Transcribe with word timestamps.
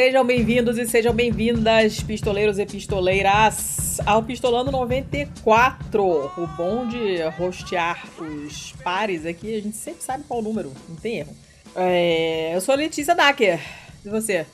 Sejam 0.00 0.24
bem-vindos 0.24 0.78
e 0.78 0.86
sejam 0.86 1.12
bem-vindas, 1.12 2.02
pistoleiros 2.02 2.58
e 2.58 2.64
pistoleiras, 2.64 3.98
ao 4.06 4.22
Pistolando 4.22 4.72
94. 4.72 6.02
O 6.02 6.46
bom 6.56 6.88
de 6.88 7.20
rostear 7.36 8.02
os 8.18 8.72
pares 8.82 9.26
aqui, 9.26 9.58
a 9.58 9.60
gente 9.60 9.76
sempre 9.76 10.02
sabe 10.02 10.24
qual 10.26 10.40
o 10.40 10.42
número, 10.42 10.72
não 10.88 10.96
tem 10.96 11.18
erro. 11.18 11.36
É, 11.76 12.56
eu 12.56 12.62
sou 12.62 12.72
a 12.72 12.78
Letícia 12.78 13.14
Dacker. 13.14 13.60
E 14.02 14.08
você? 14.08 14.46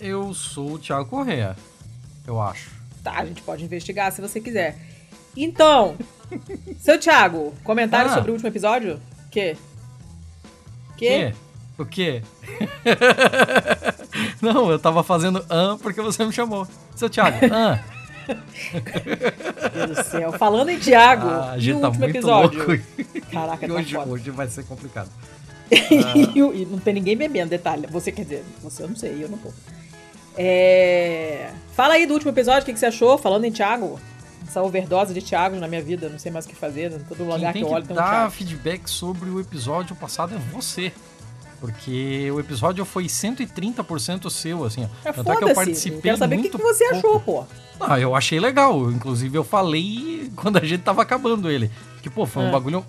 Eu 0.00 0.32
sou 0.32 0.72
o 0.72 0.78
Thiago 0.78 1.04
Correa, 1.04 1.54
eu 2.26 2.40
acho. 2.40 2.70
Tá, 3.04 3.18
a 3.18 3.26
gente 3.26 3.42
pode 3.42 3.62
investigar 3.62 4.10
se 4.10 4.22
você 4.22 4.40
quiser. 4.40 4.74
Então, 5.36 5.98
seu 6.80 6.98
Thiago, 6.98 7.52
comentário 7.62 8.10
Ah. 8.10 8.14
sobre 8.14 8.30
o 8.30 8.32
último 8.32 8.48
episódio? 8.48 8.98
Que? 9.30 9.54
Que? 10.96 11.08
Quê? 11.08 11.34
O 11.78 11.84
quê? 11.84 12.22
Não, 14.40 14.70
eu 14.70 14.78
tava 14.78 15.02
fazendo 15.02 15.44
an 15.50 15.76
porque 15.78 16.00
você 16.00 16.24
me 16.24 16.32
chamou. 16.32 16.66
Seu 16.94 17.08
Thiago, 17.10 17.38
an. 17.52 17.78
Meu 18.28 19.86
Deus 19.86 19.98
do 19.98 20.04
céu. 20.04 20.32
Falando 20.32 20.70
em 20.70 20.78
Thiago, 20.78 21.28
Ah, 21.28 21.52
a 21.52 21.58
gente 21.58 21.80
tá 21.80 21.88
último 21.88 22.04
muito 22.04 22.16
episódio? 22.16 22.58
louco. 22.66 22.82
Caraca, 23.30 23.68
tá 23.68 23.74
hoje, 23.74 23.94
foda. 23.94 24.10
hoje 24.10 24.30
vai 24.30 24.48
ser 24.48 24.64
complicado. 24.64 25.10
e, 25.70 26.66
não 26.70 26.78
tem 26.78 26.94
ninguém 26.94 27.16
bebendo, 27.16 27.50
detalhe. 27.50 27.86
Você 27.90 28.10
quer 28.10 28.22
dizer, 28.22 28.44
você 28.62 28.82
eu 28.82 28.88
não 28.88 28.96
sei, 28.96 29.22
eu 29.22 29.28
não 29.28 29.38
tô. 29.38 29.50
É... 30.36 31.50
Fala 31.74 31.94
aí 31.94 32.06
do 32.06 32.14
último 32.14 32.30
episódio, 32.32 32.62
o 32.62 32.64
que, 32.66 32.72
que 32.72 32.78
você 32.78 32.86
achou? 32.86 33.18
Falando 33.18 33.44
em 33.44 33.52
Thiago. 33.52 33.98
Essa 34.46 34.62
overdose 34.62 35.12
de 35.12 35.20
Thiago 35.20 35.56
na 35.56 35.66
minha 35.66 35.82
vida, 35.82 36.08
não 36.08 36.18
sei 36.20 36.30
mais 36.30 36.44
o 36.46 36.48
que 36.48 36.54
fazer. 36.54 36.92
Em 36.92 37.00
todo 37.00 37.24
lugar 37.24 37.38
Quem 37.38 37.46
que 37.48 37.52
tem 37.54 37.62
eu 37.62 37.68
olho 37.68 37.82
que 37.82 37.88
tem 37.88 37.96
um 37.96 38.00
dar 38.00 38.10
Thiago. 38.10 38.30
feedback 38.30 38.88
sobre 38.88 39.28
o 39.28 39.40
episódio 39.40 39.94
passado 39.96 40.34
é 40.34 40.38
você. 40.52 40.92
Porque 41.60 42.30
o 42.30 42.38
episódio 42.40 42.84
foi 42.84 43.04
130% 43.06 44.30
seu, 44.30 44.64
assim. 44.64 44.84
ó. 44.84 45.08
É 45.08 45.12
Tanto 45.12 45.32
é 45.32 45.36
que 45.36 45.44
eu 45.44 45.54
participei 45.54 45.98
Eu 45.98 46.02
quero 46.02 46.16
saber 46.18 46.38
o 46.38 46.42
que, 46.42 46.48
que 46.50 46.58
você 46.58 46.84
pouco. 46.90 46.98
achou, 47.08 47.20
pô. 47.20 47.44
Ah, 47.80 47.98
eu 48.00 48.14
achei 48.14 48.38
legal. 48.40 48.90
Inclusive, 48.90 49.36
eu 49.36 49.44
falei 49.44 50.30
quando 50.36 50.58
a 50.58 50.64
gente 50.64 50.82
tava 50.82 51.02
acabando 51.02 51.50
ele. 51.50 51.70
Que, 52.02 52.10
pô, 52.10 52.26
foi 52.26 52.42
um 52.44 52.48
É. 52.48 52.52
bagulho 52.52 52.84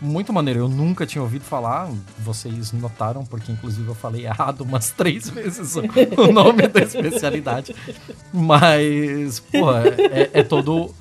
muito 0.00 0.32
maneiro. 0.32 0.60
Eu 0.60 0.68
nunca 0.68 1.06
tinha 1.06 1.22
ouvido 1.22 1.42
falar. 1.44 1.88
Vocês 2.18 2.72
notaram, 2.72 3.24
porque 3.24 3.52
inclusive 3.52 3.86
eu 3.88 3.94
falei 3.94 4.24
errado 4.26 4.62
umas 4.62 4.90
três 4.96 5.28
vezes 5.28 5.76
o, 5.76 5.82
o 6.22 6.32
nome 6.32 6.66
da 6.68 6.80
especialidade. 6.80 7.74
Mas, 8.32 9.40
pô, 9.40 9.72
é, 9.72 10.30
é 10.32 10.42
todo. 10.42 10.94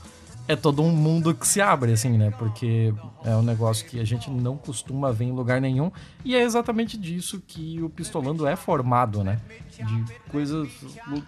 É 0.48 0.56
todo 0.56 0.82
um 0.82 0.92
mundo 0.92 1.34
que 1.34 1.48
se 1.48 1.62
abre, 1.62 1.94
assim, 1.94 2.18
né? 2.18 2.32
Porque 2.38 2.94
é 3.24 3.36
um 3.36 3.42
negócio 3.42 3.86
que 3.86 4.00
a 4.00 4.04
gente 4.04 4.30
não 4.30 4.58
costuma 4.58 5.12
ver 5.12 5.26
em 5.26 5.32
lugar 5.32 5.62
nenhum. 5.62 5.92
E 6.26 6.36
é 6.36 6.42
exatamente 6.42 6.98
disso 6.98 7.42
que 7.46 7.82
o 7.82 7.90
Pistolando 7.90 8.46
é 8.46 8.56
formado, 8.56 9.24
né? 9.24 9.40
De 9.78 10.30
coisas 10.30 10.70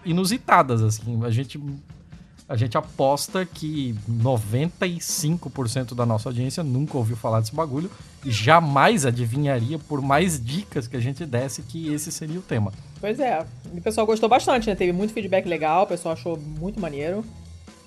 inusitadas, 0.04 0.82
assim. 0.82 1.24
A 1.24 1.30
gente 1.30 1.58
a 2.46 2.56
gente 2.56 2.76
aposta 2.76 3.46
que 3.46 3.94
95% 4.10 5.94
da 5.94 6.04
nossa 6.04 6.28
audiência 6.28 6.62
nunca 6.62 6.98
ouviu 6.98 7.16
falar 7.16 7.40
desse 7.40 7.54
bagulho 7.54 7.90
e 8.22 8.30
jamais 8.30 9.06
adivinharia, 9.06 9.78
por 9.78 10.02
mais 10.02 10.42
dicas 10.42 10.86
que 10.86 10.96
a 10.96 11.00
gente 11.00 11.24
desse, 11.24 11.62
que 11.62 11.92
esse 11.92 12.12
seria 12.12 12.38
o 12.38 12.42
tema. 12.42 12.70
Pois 13.00 13.18
é. 13.18 13.46
E 13.72 13.78
o 13.78 13.82
pessoal 13.82 14.06
gostou 14.06 14.28
bastante, 14.28 14.68
né? 14.68 14.74
Teve 14.74 14.92
muito 14.92 15.14
feedback 15.14 15.46
legal, 15.46 15.84
o 15.84 15.86
pessoal 15.86 16.12
achou 16.12 16.38
muito 16.38 16.78
maneiro. 16.78 17.24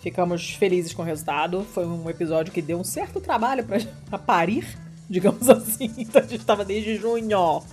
Ficamos 0.01 0.51
felizes 0.51 0.93
com 0.93 1.01
o 1.01 1.05
resultado. 1.05 1.65
Foi 1.73 1.85
um 1.85 2.09
episódio 2.09 2.53
que 2.53 2.61
deu 2.61 2.79
um 2.79 2.83
certo 2.83 3.19
trabalho 3.19 3.65
pra 3.65 4.17
parir, 4.19 4.65
digamos 5.09 5.49
assim. 5.49 5.93
Então 5.97 6.21
a 6.21 6.25
gente 6.25 6.45
tava 6.45 6.63
desde 6.63 6.95
junho 6.97 7.63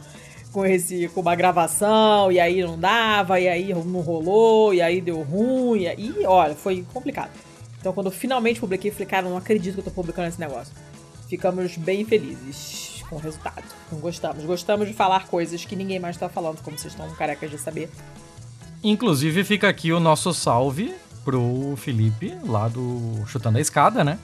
com 0.53 0.65
esse 0.65 1.09
com 1.09 1.21
uma 1.21 1.35
gravação, 1.35 2.31
e 2.31 2.39
aí 2.39 2.63
não 2.63 2.79
dava, 2.79 3.41
e 3.41 3.49
aí 3.49 3.75
não 3.75 4.01
rolou, 4.01 4.73
e 4.73 4.81
aí 4.81 5.01
deu 5.01 5.21
ruim, 5.23 5.81
e 5.81 5.89
aí, 5.89 6.15
olha, 6.25 6.55
foi 6.55 6.87
complicado. 6.93 7.31
Então 7.81 7.93
quando 7.93 8.09
finalmente 8.11 8.61
publiquei, 8.61 8.93
falei, 8.93 9.07
cara, 9.07 9.29
não 9.29 9.37
acredito 9.37 9.75
que 9.75 9.81
eu 9.81 9.85
tô 9.85 9.91
publicando 9.91 10.29
esse 10.29 10.39
negócio. 10.39 10.73
Ficamos 11.29 11.77
bem 11.77 12.05
felizes 12.05 13.03
com 13.09 13.17
o 13.17 13.19
resultado. 13.19 13.65
Então, 13.87 13.99
gostamos. 13.99 14.45
Gostamos 14.45 14.89
de 14.89 14.95
falar 14.95 15.27
coisas 15.27 15.65
que 15.65 15.75
ninguém 15.75 15.99
mais 15.99 16.17
tá 16.17 16.29
falando, 16.29 16.63
como 16.63 16.79
vocês 16.79 16.93
estão 16.93 17.09
carecas 17.15 17.51
de 17.51 17.59
saber. 17.59 17.91
Inclusive, 18.83 19.43
fica 19.45 19.69
aqui 19.69 19.93
o 19.93 19.99
nosso 19.99 20.33
salve 20.33 20.95
pro 21.25 21.75
Felipe, 21.77 22.35
lá 22.47 22.69
do 22.69 23.23
Chutando 23.27 23.59
a 23.59 23.61
Escada, 23.61 24.05
né? 24.05 24.19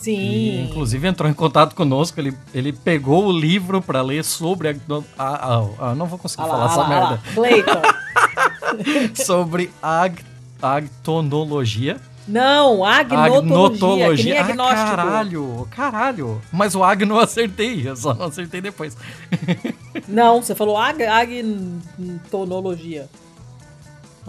E, 0.00 0.02
Sim. 0.02 0.64
inclusive 0.70 1.06
entrou 1.06 1.30
em 1.30 1.34
contato 1.34 1.74
conosco, 1.74 2.18
ele, 2.18 2.34
ele 2.54 2.72
pegou 2.72 3.26
o 3.26 3.32
livro 3.32 3.82
pra 3.82 4.00
ler 4.00 4.24
sobre 4.24 4.68
a, 4.70 4.74
a- 5.18 5.54
a- 5.54 5.66
a- 5.90 5.94
não 5.94 6.06
vou 6.06 6.18
conseguir 6.18 6.44
lá, 6.44 6.48
falar 6.48 6.64
olha 6.64 6.70
essa 6.72 6.80
lá, 6.80 6.88
olha 6.88 6.98
merda. 6.98 7.20
lá. 7.26 7.34
Clayton. 7.34 7.82
sobre 9.24 9.70
ag, 9.82 10.24
agtonologia. 10.62 11.98
Não, 12.28 12.84
agnotologia, 12.84 14.44
que 14.44 14.52
nem 14.52 14.66
Ah, 14.66 14.74
caralho, 14.74 15.66
caralho. 15.70 16.38
Mas 16.52 16.74
o 16.76 16.84
agno 16.84 17.14
eu 17.16 17.20
acertei, 17.20 17.88
eu 17.88 17.96
só 17.96 18.12
não 18.14 18.26
acertei 18.26 18.60
depois. 18.60 18.94
Não, 20.06 20.40
você 20.40 20.54
falou 20.54 20.76
ag 20.78 21.02
agnonologia. 21.04 23.08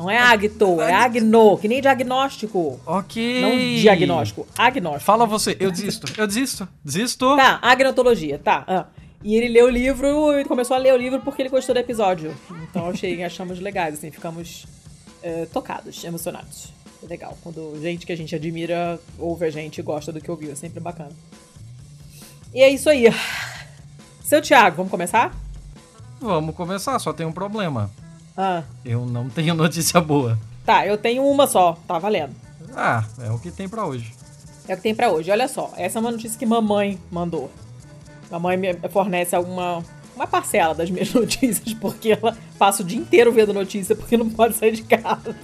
Não 0.02 0.10
é 0.10 0.18
agto, 0.18 0.82
é 0.82 0.92
agno, 0.92 1.58
que 1.60 1.68
nem 1.68 1.80
diagnóstico. 1.80 2.80
Ok. 2.88 3.42
Não 3.42 3.56
diagnóstico, 3.56 4.48
agnóstico. 4.58 5.06
Fala 5.06 5.28
você, 5.28 5.56
eu 5.60 5.70
desisto, 5.70 6.12
eu 6.18 6.26
desisto, 6.26 6.68
desisto. 6.84 7.36
Tá, 7.36 7.60
agnotologia, 7.62 8.40
tá. 8.40 8.64
ah. 8.68 8.86
E 9.24 9.36
ele 9.36 9.50
leu 9.50 9.68
o 9.68 9.70
livro 9.70 10.40
e 10.40 10.46
começou 10.46 10.76
a 10.76 10.80
ler 10.80 10.92
o 10.92 10.98
livro 10.98 11.20
porque 11.20 11.44
ele 11.44 11.50
gostou 11.50 11.76
do 11.76 11.78
episódio. 11.78 12.36
Então 12.64 12.90
achei, 12.90 13.22
achamos 13.24 13.60
legais, 13.60 13.94
assim, 13.94 14.10
ficamos 14.10 14.66
eh, 15.22 15.48
tocados, 15.54 16.04
emocionados. 16.04 16.74
É 17.04 17.08
legal. 17.08 17.38
Quando 17.44 17.80
gente 17.80 18.04
que 18.04 18.12
a 18.12 18.18
gente 18.18 18.36
admira 18.36 19.00
ouve 19.20 19.46
a 19.46 19.52
gente 19.52 19.78
e 19.78 19.84
gosta 19.84 20.12
do 20.12 20.20
que 20.20 20.32
ouviu, 20.32 20.52
é 20.52 20.56
sempre 20.56 20.80
bacana. 20.80 21.12
E 22.52 22.64
é 22.64 22.70
isso 22.70 22.90
aí. 22.90 23.06
Seu 24.24 24.42
Thiago, 24.42 24.78
vamos 24.78 24.90
começar? 24.90 25.32
Vamos 26.20 26.56
começar, 26.56 26.98
só 26.98 27.14
tem 27.14 27.26
um 27.26 27.32
problema. 27.32 27.92
Ah, 28.36 28.64
Eu 28.86 29.06
não 29.06 29.30
tenho 29.30 29.54
notícia 29.56 30.00
boa. 30.02 30.38
tá, 30.66 30.86
eu 30.86 30.98
tenho 30.98 31.24
uma 31.26 31.48
só, 31.48 31.78
tá 31.88 31.98
valendo. 32.00 32.34
Ah, 32.76 33.04
é 33.22 33.30
o 33.32 33.38
que 33.40 33.52
tem 33.52 33.68
pra 33.68 33.86
hoje. 33.86 34.14
É 34.68 34.74
o 34.74 34.78
que 34.78 34.84
tem 34.84 34.96
pra 34.96 35.12
hoje. 35.12 35.30
Olha 35.32 35.48
só, 35.48 35.72
essa 35.76 35.98
é 35.98 36.02
uma 36.02 36.12
notícia 36.12 36.38
que 36.40 36.46
mamãe 36.46 36.98
mandou. 37.12 37.52
Mamãe 38.30 38.56
me 38.56 38.74
fornece 38.90 39.36
alguma 39.36 39.84
uma 40.16 40.28
parcela 40.28 40.74
das 40.76 40.90
minhas 40.90 41.12
notícias, 41.16 41.74
porque 41.74 42.12
ela 42.12 42.38
passa 42.58 42.82
o 42.84 42.86
dia 42.86 42.98
inteiro 43.00 43.32
vendo 43.32 43.54
notícia, 43.54 43.96
porque 43.96 44.16
não 44.18 44.30
pode 44.30 44.56
sair 44.56 44.72
de 44.74 44.84
casa. 44.84 45.36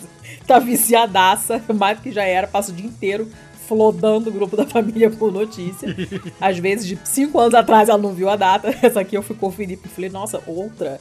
Tá 0.46 0.60
viciadaça, 0.60 1.62
mais 1.74 1.98
do 1.98 2.04
que 2.04 2.12
já 2.12 2.24
era, 2.24 2.48
passa 2.48 2.72
o 2.72 2.76
dia 2.76 2.86
inteiro 2.86 3.30
flodando 3.68 4.30
o 4.30 4.34
grupo 4.34 4.56
da 4.56 4.66
família 4.66 5.10
por 5.10 5.32
notícia. 5.32 5.94
Às 6.40 6.58
vezes, 6.58 6.86
de 6.88 6.98
cinco 7.04 7.38
anos 7.40 7.54
atrás, 7.54 7.90
ela 7.90 7.98
não 7.98 8.14
viu 8.14 8.30
a 8.30 8.36
data. 8.38 8.74
Essa 8.82 9.02
aqui 9.02 9.18
eu 9.18 9.24
fui 9.24 9.36
conferir 9.36 9.78
e 9.84 9.88
falei, 9.90 10.10
nossa, 10.10 10.42
outra. 10.48 11.00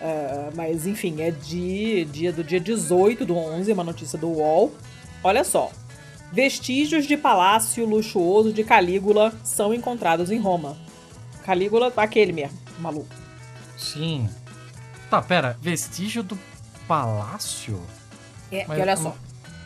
Ah, 0.00 0.50
mas 0.54 0.86
enfim, 0.86 1.20
é 1.22 1.30
de 1.30 2.04
dia 2.06 2.32
do 2.32 2.44
dia 2.44 2.60
18 2.60 3.24
do 3.24 3.36
11, 3.36 3.72
uma 3.72 3.84
notícia 3.84 4.18
do 4.18 4.28
UOL. 4.28 4.72
Olha 5.24 5.42
só. 5.44 5.70
Vestígios 6.32 7.06
de 7.06 7.16
palácio 7.16 7.86
luxuoso 7.86 8.52
de 8.52 8.64
Calígula 8.64 9.32
são 9.44 9.72
encontrados 9.72 10.30
em 10.30 10.38
Roma. 10.38 10.76
Calígula, 11.44 11.92
aquele 11.96 12.32
mesmo, 12.32 12.58
maluco. 12.78 13.08
Sim. 13.78 14.28
Tá, 15.08 15.22
pera, 15.22 15.56
vestígio 15.62 16.22
do 16.22 16.36
palácio? 16.88 17.80
É, 18.50 18.64
Mas 18.66 18.78
e 18.78 18.80
olha 18.82 18.96
só. 18.96 19.16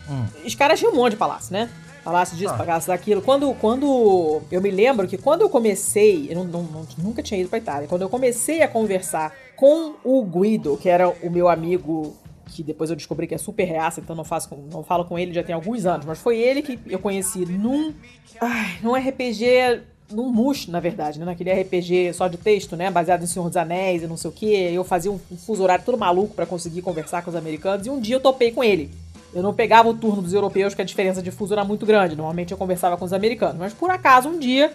Hum. 0.08 0.26
Os 0.44 0.54
caras 0.54 0.78
tinham 0.78 0.92
um 0.92 0.96
monte 0.96 1.12
de 1.12 1.16
palácio, 1.16 1.52
né? 1.52 1.70
Palácio 2.04 2.36
disso, 2.36 2.52
Tá. 2.52 2.58
palácio 2.64 2.88
daquilo. 2.88 3.20
Quando, 3.22 3.52
quando. 3.54 4.42
Eu 4.50 4.60
me 4.60 4.70
lembro 4.70 5.06
que 5.06 5.16
quando 5.18 5.42
eu 5.42 5.50
comecei. 5.50 6.26
Eu 6.30 6.44
não- 6.44 6.62
não- 6.62 6.86
nunca 6.98 7.22
tinha 7.22 7.38
ido 7.40 7.48
pra 7.48 7.58
Itália. 7.58 7.86
Quando 7.88 8.02
eu 8.02 8.08
comecei 8.08 8.62
a 8.62 8.68
conversar 8.68 9.32
com 9.60 9.92
o 10.02 10.24
Guido, 10.24 10.78
que 10.78 10.88
era 10.88 11.06
o 11.08 11.30
meu 11.30 11.48
amigo. 11.48 12.16
Que 12.46 12.64
depois 12.64 12.90
eu 12.90 12.96
descobri 12.96 13.28
que 13.28 13.34
é 13.34 13.38
super 13.38 13.62
reaça, 13.64 14.00
então 14.00 14.16
não, 14.16 14.24
faço 14.24 14.48
com- 14.48 14.64
não 14.72 14.82
falo 14.82 15.04
com 15.04 15.16
ele 15.16 15.32
já 15.32 15.42
tem 15.44 15.54
alguns 15.54 15.86
anos. 15.86 16.04
Mas 16.04 16.18
foi 16.18 16.36
ele 16.38 16.62
que 16.62 16.80
eu 16.88 16.98
conheci 16.98 17.44
num. 17.46 17.92
Ai, 18.40 18.78
num 18.82 18.94
RPG. 18.96 19.82
Num 20.10 20.28
mush, 20.28 20.66
na 20.66 20.80
verdade, 20.80 21.20
né? 21.20 21.24
Naquele 21.24 21.52
RPG 21.52 22.12
só 22.14 22.26
de 22.26 22.36
texto, 22.36 22.74
né? 22.76 22.90
Baseado 22.90 23.22
em 23.22 23.26
Senhor 23.28 23.46
dos 23.46 23.56
Anéis 23.56 24.02
e 24.02 24.08
não 24.08 24.16
sei 24.16 24.28
o 24.30 24.32
quê. 24.32 24.70
Eu 24.72 24.82
fazia 24.82 25.12
um, 25.12 25.20
um 25.30 25.36
fuso 25.36 25.62
horário 25.62 25.84
todo 25.84 25.96
maluco 25.96 26.34
pra 26.34 26.44
conseguir 26.44 26.82
conversar 26.82 27.22
com 27.22 27.30
os 27.30 27.36
americanos. 27.36 27.86
E 27.86 27.90
um 27.90 28.00
dia 28.00 28.16
eu 28.16 28.20
topei 28.20 28.50
com 28.50 28.64
ele. 28.64 28.90
Eu 29.32 29.40
não 29.44 29.54
pegava 29.54 29.88
o 29.88 29.94
turno 29.94 30.20
dos 30.20 30.32
europeus, 30.34 30.74
que 30.74 30.82
a 30.82 30.84
diferença 30.84 31.22
de 31.22 31.30
fuso 31.30 31.52
era 31.52 31.64
muito 31.64 31.86
grande. 31.86 32.16
Normalmente 32.16 32.50
eu 32.50 32.58
conversava 32.58 32.96
com 32.96 33.04
os 33.04 33.12
americanos. 33.12 33.56
Mas 33.58 33.72
por 33.72 33.88
acaso, 33.90 34.28
um 34.28 34.40
dia, 34.40 34.72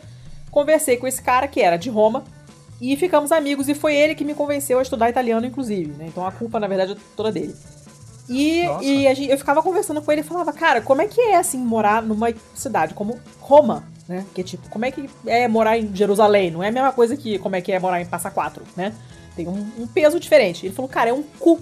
conversei 0.50 0.96
com 0.96 1.06
esse 1.06 1.22
cara 1.22 1.46
que 1.50 1.60
era 1.60 1.76
de 1.76 1.90
Roma 1.90 2.24
e 2.82 2.96
ficamos 2.96 3.32
amigos. 3.32 3.68
E 3.70 3.74
foi 3.76 3.96
ele 3.96 4.16
que 4.16 4.24
me 4.26 4.34
convenceu 4.34 4.80
a 4.80 4.82
estudar 4.82 5.10
italiano, 5.10 5.46
inclusive. 5.46 5.92
Né? 5.98 6.06
Então 6.08 6.26
a 6.26 6.32
culpa, 6.32 6.60
na 6.60 6.68
verdade, 6.68 6.94
é 6.94 6.98
toda 7.16 7.32
dele. 7.32 7.56
E, 8.28 8.62
e 8.82 9.08
a 9.08 9.14
gente- 9.14 9.30
eu 9.30 9.38
ficava 9.38 9.62
conversando 9.62 10.02
com 10.02 10.12
ele 10.12 10.22
e 10.22 10.24
falava, 10.24 10.52
cara, 10.52 10.82
como 10.82 11.02
é 11.02 11.08
que 11.08 11.22
é, 11.22 11.36
assim, 11.38 11.60
morar 11.60 12.02
numa 12.02 12.34
cidade 12.56 12.94
como 12.96 13.20
Roma, 13.40 13.84
né? 14.08 14.26
Que 14.34 14.44
tipo, 14.44 14.68
como 14.70 14.84
é 14.86 14.92
que 14.92 15.08
é 15.28 15.48
morar 15.48 15.78
em 15.78 15.96
Jerusalém? 15.96 16.50
Não 16.50 16.64
é 16.64 16.70
a 16.70 16.72
mesma 16.72 16.92
coisa 16.92 17.16
que 17.16 17.38
como 17.38 17.56
é 17.56 17.62
que 17.62 17.72
é 17.72 17.80
morar 17.80 18.02
em 18.02 18.06
Passa 18.06 18.32
Quatro, 18.32 18.64
né? 18.76 18.94
Tem 19.36 19.48
um, 19.48 19.68
um 19.78 19.86
peso 19.86 20.20
diferente. 20.20 20.66
Ele 20.66 20.74
falou, 20.74 20.90
cara, 20.90 21.12
é 21.12 21.14
um 21.14 21.22
cu. 21.38 21.60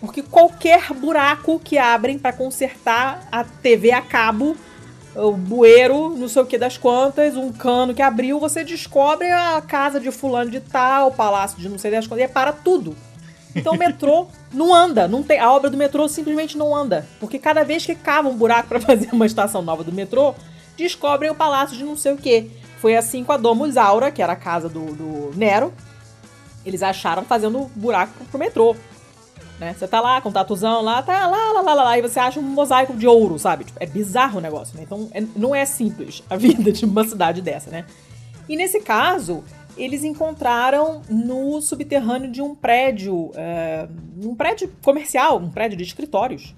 Porque 0.00 0.20
qualquer 0.22 0.92
buraco 0.92 1.58
que 1.58 1.78
abrem 1.78 2.18
para 2.18 2.32
consertar 2.34 3.26
a 3.32 3.42
TV 3.42 3.90
a 3.92 4.02
cabo, 4.02 4.54
o 5.14 5.32
bueiro, 5.32 6.10
não 6.16 6.28
sei 6.28 6.42
o 6.42 6.46
que 6.46 6.58
das 6.58 6.76
quantas, 6.76 7.36
um 7.36 7.52
cano 7.52 7.94
que 7.94 8.02
abriu, 8.02 8.40
você 8.40 8.64
descobre 8.64 9.30
a 9.30 9.60
casa 9.60 10.00
de 10.00 10.10
fulano 10.10 10.50
de 10.50 10.60
tal, 10.60 11.08
o 11.08 11.12
palácio 11.12 11.58
de 11.58 11.68
não 11.68 11.78
sei 11.78 11.90
das 11.90 12.06
quantas, 12.06 12.22
e 12.22 12.24
é 12.24 12.28
para 12.28 12.52
tudo. 12.52 12.96
Então 13.54 13.74
o 13.74 13.78
metrô 13.78 14.26
não 14.52 14.74
anda, 14.74 15.06
não 15.06 15.22
tem, 15.22 15.38
a 15.38 15.52
obra 15.52 15.70
do 15.70 15.76
metrô 15.76 16.08
simplesmente 16.08 16.58
não 16.58 16.74
anda, 16.74 17.06
porque 17.20 17.38
cada 17.38 17.62
vez 17.62 17.86
que 17.86 17.94
cava 17.94 18.28
um 18.28 18.36
buraco 18.36 18.68
para 18.68 18.80
fazer 18.82 19.08
uma 19.12 19.26
estação 19.26 19.62
nova 19.62 19.84
do 19.84 19.92
metrô, 19.92 20.34
descobrem 20.76 21.30
o 21.30 21.34
palácio 21.34 21.76
de 21.76 21.84
não 21.84 21.96
sei 21.96 22.12
o 22.12 22.16
que. 22.16 22.50
Foi 22.80 22.96
assim 22.96 23.24
com 23.24 23.32
a 23.32 23.36
Domus 23.36 23.76
Aura, 23.76 24.10
que 24.10 24.20
era 24.20 24.34
a 24.34 24.36
casa 24.36 24.68
do, 24.68 24.84
do 24.92 25.30
Nero. 25.36 25.72
Eles 26.66 26.82
acharam 26.82 27.22
fazendo 27.22 27.70
buraco 27.74 28.12
pro 28.30 28.38
metrô. 28.38 28.76
Né? 29.64 29.74
Você 29.76 29.88
tá 29.88 30.00
lá 30.00 30.20
com 30.20 30.28
o 30.28 30.32
tatuzão 30.32 30.82
lá, 30.82 31.02
tá 31.02 31.26
lá, 31.26 31.52
lá, 31.52 31.60
lá, 31.60 31.74
lá, 31.74 31.84
lá, 31.84 31.98
e 31.98 32.02
você 32.02 32.20
acha 32.20 32.38
um 32.38 32.42
mosaico 32.42 32.94
de 32.94 33.06
ouro, 33.06 33.38
sabe? 33.38 33.64
Tipo, 33.64 33.78
é 33.82 33.86
bizarro 33.86 34.38
o 34.38 34.40
negócio, 34.40 34.76
né? 34.76 34.82
Então 34.84 35.08
é, 35.12 35.20
não 35.36 35.54
é 35.54 35.64
simples 35.64 36.22
a 36.28 36.36
vida 36.38 36.70
de 36.70 36.84
uma 36.84 37.04
cidade 37.04 37.40
dessa, 37.40 37.70
né? 37.70 37.84
E 38.48 38.56
nesse 38.56 38.80
caso, 38.80 39.42
eles 39.76 40.04
encontraram 40.04 41.02
no 41.08 41.60
subterrâneo 41.60 42.30
de 42.30 42.42
um 42.42 42.54
prédio, 42.54 43.30
é, 43.34 43.88
um 44.22 44.34
prédio 44.34 44.70
comercial, 44.82 45.38
um 45.38 45.50
prédio 45.50 45.76
de 45.76 45.84
escritórios. 45.84 46.54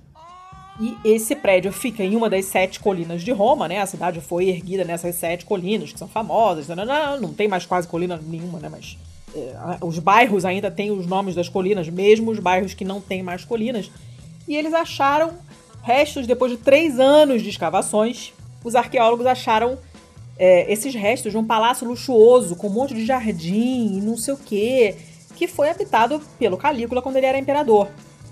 E 0.78 0.94
esse 1.04 1.34
prédio 1.34 1.72
fica 1.72 2.02
em 2.04 2.14
uma 2.14 2.28
das 2.28 2.44
sete 2.44 2.78
colinas 2.80 3.22
de 3.22 3.32
Roma, 3.32 3.66
né? 3.66 3.80
A 3.80 3.86
cidade 3.86 4.20
foi 4.20 4.48
erguida 4.48 4.84
nessas 4.84 5.14
sete 5.14 5.46
colinas, 5.46 5.90
que 5.90 5.98
são 5.98 6.06
famosas. 6.06 6.68
Não, 6.68 6.84
não, 6.84 7.20
não 7.20 7.32
tem 7.32 7.48
mais 7.48 7.64
quase 7.64 7.88
colina 7.88 8.20
nenhuma, 8.22 8.58
né? 8.58 8.68
Mas 8.68 8.98
os 9.82 9.98
bairros 9.98 10.44
ainda 10.44 10.70
têm 10.70 10.90
os 10.90 11.06
nomes 11.06 11.34
das 11.34 11.48
colinas, 11.48 11.88
mesmo 11.88 12.30
os 12.30 12.38
bairros 12.38 12.74
que 12.74 12.84
não 12.84 13.00
têm 13.00 13.22
mais 13.22 13.44
colinas. 13.44 13.90
E 14.48 14.56
eles 14.56 14.72
acharam 14.72 15.32
restos, 15.82 16.26
depois 16.26 16.52
de 16.52 16.58
três 16.58 16.98
anos 16.98 17.42
de 17.42 17.48
escavações, 17.48 18.32
os 18.64 18.74
arqueólogos 18.74 19.26
acharam 19.26 19.78
é, 20.38 20.70
esses 20.72 20.94
restos 20.94 21.32
de 21.32 21.38
um 21.38 21.44
palácio 21.44 21.86
luxuoso, 21.86 22.56
com 22.56 22.66
um 22.66 22.72
monte 22.72 22.94
de 22.94 23.04
jardim 23.04 23.96
e 23.96 24.00
não 24.00 24.16
sei 24.16 24.34
o 24.34 24.36
quê, 24.36 24.96
que 25.34 25.46
foi 25.46 25.68
habitado 25.70 26.20
pelo 26.38 26.56
Calígula 26.56 27.02
quando 27.02 27.16
ele 27.16 27.26
era 27.26 27.38
imperador. 27.38 27.88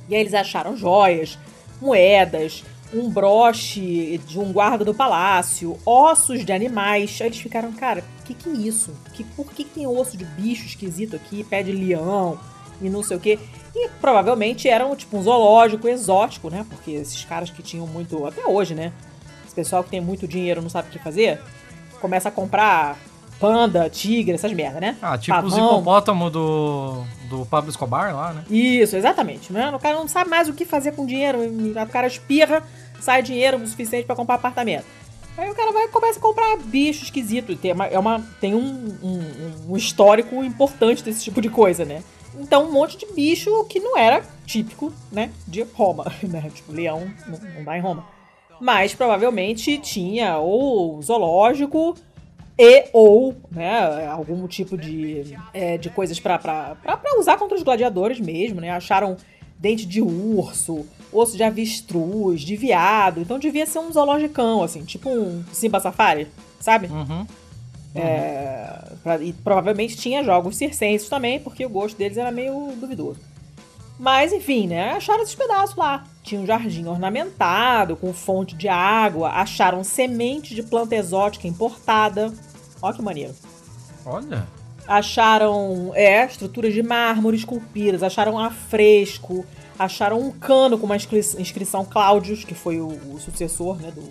E 0.09 0.15
aí 0.15 0.21
eles 0.21 0.35
acharam 0.35 0.77
joias, 0.77 1.39
moedas, 1.81 2.65
um 2.95 3.11
broche 3.11 4.21
de 4.27 4.39
um 4.39 4.53
guarda 4.53 4.85
do 4.85 4.95
palácio, 4.95 5.77
ossos 5.85 6.45
de 6.45 6.53
animais. 6.53 7.19
Aí 7.21 7.29
eles 7.29 7.39
ficaram, 7.39 7.73
cara, 7.73 8.05
o 8.21 8.25
que, 8.25 8.35
que 8.35 8.49
é 8.49 8.53
isso? 8.53 8.95
Que, 9.13 9.25
por 9.25 9.53
que, 9.53 9.65
que 9.65 9.71
tem 9.71 9.87
osso 9.87 10.17
de 10.17 10.25
bicho 10.25 10.67
esquisito 10.67 11.17
aqui, 11.17 11.43
pé 11.45 11.63
de 11.63 11.73
leão 11.73 12.39
e 12.81 12.89
não 12.89 13.03
sei 13.03 13.17
o 13.17 13.21
quê? 13.21 13.39
E 13.75 13.89
provavelmente 14.01 14.69
eram 14.69 14.95
tipo 14.95 15.19
um 15.19 15.23
zoológico 15.23 15.89
exótico, 15.89 16.49
né? 16.49 16.65
Porque 16.69 16.93
esses 16.93 17.25
caras 17.25 17.51
que 17.51 17.63
tinham 17.63 17.87
muito. 17.87 18.25
Até 18.27 18.47
hoje, 18.47 18.75
né? 18.75 18.93
Esse 19.45 19.55
pessoal 19.55 19.83
que 19.83 19.91
tem 19.91 20.01
muito 20.01 20.29
dinheiro 20.29 20.63
não 20.63 20.71
sabe 20.71 20.89
o 20.89 20.93
que 20.93 20.99
fazer, 20.99 21.41
começa 22.01 22.29
a 22.29 22.33
comprar 22.33 22.97
panda, 23.39 23.91
tigre, 23.91 24.35
essas 24.35 24.53
merda, 24.53 24.81
né? 24.81 24.97
Ah, 25.03 25.19
tipo 25.19 25.35
Pavão. 25.35 25.49
os 25.49 25.57
hipopótamos 25.57 26.33
do, 26.33 27.05
do 27.29 27.47
Pablo 27.47 27.71
Escobar 27.71 28.15
lá, 28.15 28.33
né? 28.33 28.45
Isso, 28.49 28.97
exatamente. 28.97 29.53
Né? 29.53 29.71
O 29.71 29.79
cara 29.79 29.97
não 29.97 30.09
sabe 30.09 30.31
mais 30.31 30.49
o 30.49 30.55
que 30.55 30.65
fazer 30.65 30.93
com 30.93 31.05
dinheiro. 31.05 31.39
O 31.41 31.89
cara 31.89 32.07
espirra 32.07 32.63
sai 33.05 33.23
dinheiro 33.23 33.59
o 33.59 33.67
suficiente 33.67 34.07
para 34.07 34.17
comprar 34.17 34.37
apartamento. 34.37 34.87
Aí 35.37 35.51
o 35.51 35.55
cara 35.55 35.73
vai 35.73 35.89
começa 35.89 36.19
a 36.19 36.23
comprar 36.23 36.57
bicho 36.57 37.05
esquisito. 37.05 37.57
Tem, 37.57 37.73
uma, 37.73 37.87
é 37.87 37.99
uma, 37.99 38.21
tem 38.41 38.55
um, 38.55 38.97
um, 39.03 39.73
um, 39.73 39.77
histórico 39.77 40.43
importante 40.45 41.03
desse 41.03 41.25
tipo 41.25 41.41
de 41.41 41.49
coisa, 41.49 41.85
né? 41.85 42.03
Então, 42.39 42.67
um 42.67 42.73
monte 42.73 42.97
de 42.97 43.07
bicho 43.13 43.65
que 43.65 43.79
não 43.81 43.97
era 43.97 44.23
típico, 44.47 44.93
né, 45.11 45.31
de 45.47 45.63
Roma, 45.63 46.05
né? 46.23 46.51
Tipo, 46.55 46.73
leão 46.73 47.11
não, 47.27 47.39
não 47.57 47.65
dá 47.65 47.77
em 47.77 47.81
Roma. 47.81 48.07
Mas 48.61 48.95
provavelmente 48.95 49.77
tinha 49.79 50.39
ou 50.39 51.03
zoológico 51.03 51.97
e 52.57 52.85
ou, 52.93 53.35
né, 53.51 54.07
algum 54.07 54.47
tipo 54.47 54.79
de, 54.79 55.37
é, 55.53 55.77
de 55.77 55.91
coisas 55.91 56.21
para 56.21 56.77
usar 57.19 57.37
contra 57.37 57.57
os 57.57 57.65
gladiadores 57.65 58.21
mesmo, 58.21 58.61
né? 58.61 58.71
Acharam 58.71 59.17
dente 59.59 59.87
de 59.87 60.01
urso, 60.01 60.87
osso 61.15 61.37
de 61.37 61.43
avestruz, 61.43 62.43
de 62.43 62.57
viado. 62.57 63.21
Então 63.21 63.39
devia 63.39 63.65
ser 63.65 63.79
um 63.79 63.93
zoologicão, 63.93 64.63
assim, 64.63 64.85
tipo 64.85 65.09
um 65.09 65.45
Simba 65.53 65.81
Safari, 65.81 66.29
sabe? 66.61 66.89
Uhum. 66.89 67.27
É, 67.95 68.83
pra, 69.03 69.23
e 69.23 69.33
provavelmente 69.33 69.97
tinha 69.97 70.25
jogos 70.25 70.57
circenses 70.57 71.09
também, 71.09 71.39
porque 71.39 71.65
o 71.65 71.69
gosto 71.71 71.97
deles 71.97 72.19
era 72.19 72.33
meio 72.33 72.73
duvidoso. 72.81 73.21
Mas 73.99 74.33
enfim, 74.33 74.67
né? 74.67 74.91
Acharam 74.91 75.23
esses 75.23 75.35
pedaços 75.35 75.77
lá. 75.77 76.05
Tinha 76.23 76.41
um 76.41 76.47
jardim 76.47 76.87
ornamentado, 76.87 77.95
com 77.97 78.13
fonte 78.13 78.57
de 78.57 78.69
água. 78.69 79.29
Acharam 79.31 79.85
semente 79.85 80.55
de 80.55 80.63
planta 80.63 80.97
exótica 80.97 81.47
importada. 81.47 82.33
Ó 82.83 82.93
que 82.93 83.01
maneiro. 83.01 83.35
Olha. 84.05 84.47
Acharam, 84.87 85.93
é, 85.95 86.27
estruturas 86.27 86.75
de 86.75 86.83
mármore 86.83 87.37
esculpidas. 87.37 88.03
Acharam 88.03 88.39
afresco 88.39 89.47
acharam 89.79 90.21
um 90.21 90.31
cano 90.31 90.79
com 90.79 90.87
uma 90.87 90.97
inscrição 90.97 91.85
Cláudios, 91.85 92.45
que 92.45 92.55
foi 92.55 92.81
o, 92.81 92.89
o 92.89 93.19
sucessor, 93.21 93.77
né, 93.81 93.91
do 93.91 94.03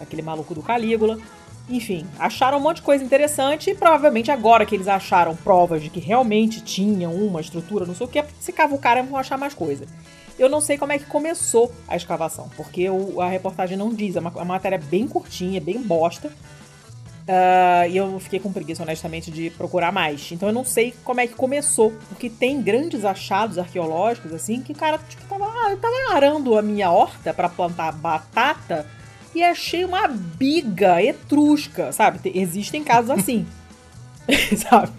aquele 0.00 0.22
maluco 0.22 0.54
do 0.54 0.62
Calígula. 0.62 1.18
Enfim, 1.68 2.06
acharam 2.18 2.58
um 2.58 2.60
monte 2.60 2.76
de 2.76 2.82
coisa 2.82 3.02
interessante 3.02 3.70
e 3.70 3.74
provavelmente 3.74 4.30
agora 4.30 4.66
que 4.66 4.74
eles 4.74 4.86
acharam 4.86 5.34
provas 5.34 5.82
de 5.82 5.88
que 5.88 5.98
realmente 5.98 6.60
tinham 6.60 7.14
uma 7.14 7.40
estrutura, 7.40 7.86
não 7.86 7.94
sei 7.94 8.06
o 8.06 8.08
que, 8.08 8.22
se 8.38 8.52
cavucarem 8.52 9.04
vão 9.04 9.16
achar 9.18 9.38
mais 9.38 9.54
coisa. 9.54 9.86
Eu 10.38 10.48
não 10.48 10.60
sei 10.60 10.76
como 10.76 10.92
é 10.92 10.98
que 10.98 11.06
começou 11.06 11.72
a 11.88 11.96
escavação, 11.96 12.50
porque 12.56 12.90
o, 12.90 13.20
a 13.20 13.28
reportagem 13.28 13.78
não 13.78 13.94
diz, 13.94 14.16
é 14.16 14.20
uma, 14.20 14.30
é 14.30 14.36
uma 14.36 14.44
matéria 14.44 14.78
bem 14.78 15.08
curtinha, 15.08 15.60
bem 15.60 15.80
bosta. 15.80 16.30
Uh, 17.24 17.88
e 17.88 17.96
eu 17.96 18.20
fiquei 18.20 18.38
com 18.38 18.52
preguiça, 18.52 18.82
honestamente, 18.82 19.30
de 19.30 19.48
procurar 19.50 19.90
mais. 19.90 20.30
Então 20.30 20.48
eu 20.48 20.52
não 20.52 20.64
sei 20.64 20.94
como 21.02 21.20
é 21.20 21.26
que 21.26 21.34
começou. 21.34 21.92
Porque 22.08 22.28
tem 22.28 22.60
grandes 22.60 23.04
achados 23.04 23.58
arqueológicos, 23.58 24.32
assim, 24.32 24.60
que 24.60 24.72
o 24.72 24.74
cara, 24.74 24.98
tipo, 25.08 25.24
tava, 25.26 25.46
ah, 25.46 25.70
eu 25.70 25.78
tava 25.78 25.94
arando 26.14 26.56
a 26.58 26.62
minha 26.62 26.90
horta 26.90 27.32
para 27.32 27.48
plantar 27.48 27.92
batata 27.92 28.86
e 29.34 29.42
achei 29.42 29.84
uma 29.84 30.06
biga 30.06 31.02
etrusca, 31.02 31.92
sabe? 31.92 32.20
Existem 32.34 32.84
casos 32.84 33.10
assim, 33.18 33.46
sabe? 34.56 34.92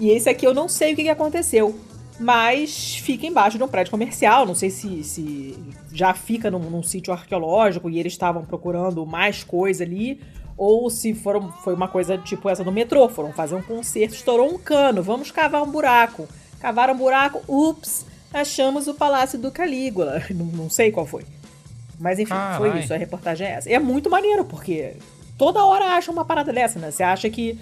E 0.00 0.10
esse 0.10 0.28
aqui 0.28 0.44
eu 0.44 0.52
não 0.52 0.68
sei 0.68 0.94
o 0.94 0.96
que, 0.96 1.04
que 1.04 1.08
aconteceu. 1.08 1.78
Mas 2.18 2.96
fica 2.96 3.26
embaixo 3.26 3.56
de 3.56 3.64
um 3.64 3.68
prédio 3.68 3.90
comercial. 3.90 4.44
Não 4.44 4.54
sei 4.54 4.68
se, 4.68 5.02
se 5.02 5.56
já 5.92 6.12
fica 6.12 6.50
num, 6.50 6.70
num 6.70 6.82
sítio 6.82 7.12
arqueológico 7.12 7.88
e 7.88 7.98
eles 7.98 8.12
estavam 8.12 8.44
procurando 8.44 9.04
mais 9.06 9.42
coisa 9.42 9.82
ali 9.82 10.20
ou 10.62 10.88
se 10.88 11.12
foram, 11.12 11.50
foi 11.64 11.74
uma 11.74 11.88
coisa 11.88 12.16
tipo 12.16 12.48
essa 12.48 12.62
do 12.62 12.70
metrô, 12.70 13.08
foram 13.08 13.32
fazer 13.32 13.56
um 13.56 13.62
concerto, 13.62 14.14
estourou 14.14 14.54
um 14.54 14.56
cano, 14.56 15.02
vamos 15.02 15.28
cavar 15.32 15.60
um 15.60 15.70
buraco. 15.72 16.28
Cavaram 16.60 16.94
um 16.94 16.96
buraco, 16.96 17.42
ups, 17.48 18.06
achamos 18.32 18.86
o 18.86 18.94
Palácio 18.94 19.36
do 19.40 19.50
Calígula. 19.50 20.22
Não, 20.30 20.46
não 20.46 20.70
sei 20.70 20.92
qual 20.92 21.04
foi. 21.04 21.24
Mas 21.98 22.20
enfim, 22.20 22.32
ah, 22.32 22.54
foi 22.58 22.78
isso, 22.78 22.94
a 22.94 22.96
reportagem 22.96 23.44
é 23.44 23.50
essa. 23.50 23.70
E 23.70 23.74
é 23.74 23.80
muito 23.80 24.08
maneiro, 24.08 24.44
porque 24.44 24.94
toda 25.36 25.64
hora 25.64 25.96
acha 25.96 26.12
uma 26.12 26.24
parada 26.24 26.52
dessa, 26.52 26.78
né? 26.78 26.92
Você 26.92 27.02
acha 27.02 27.28
que 27.28 27.58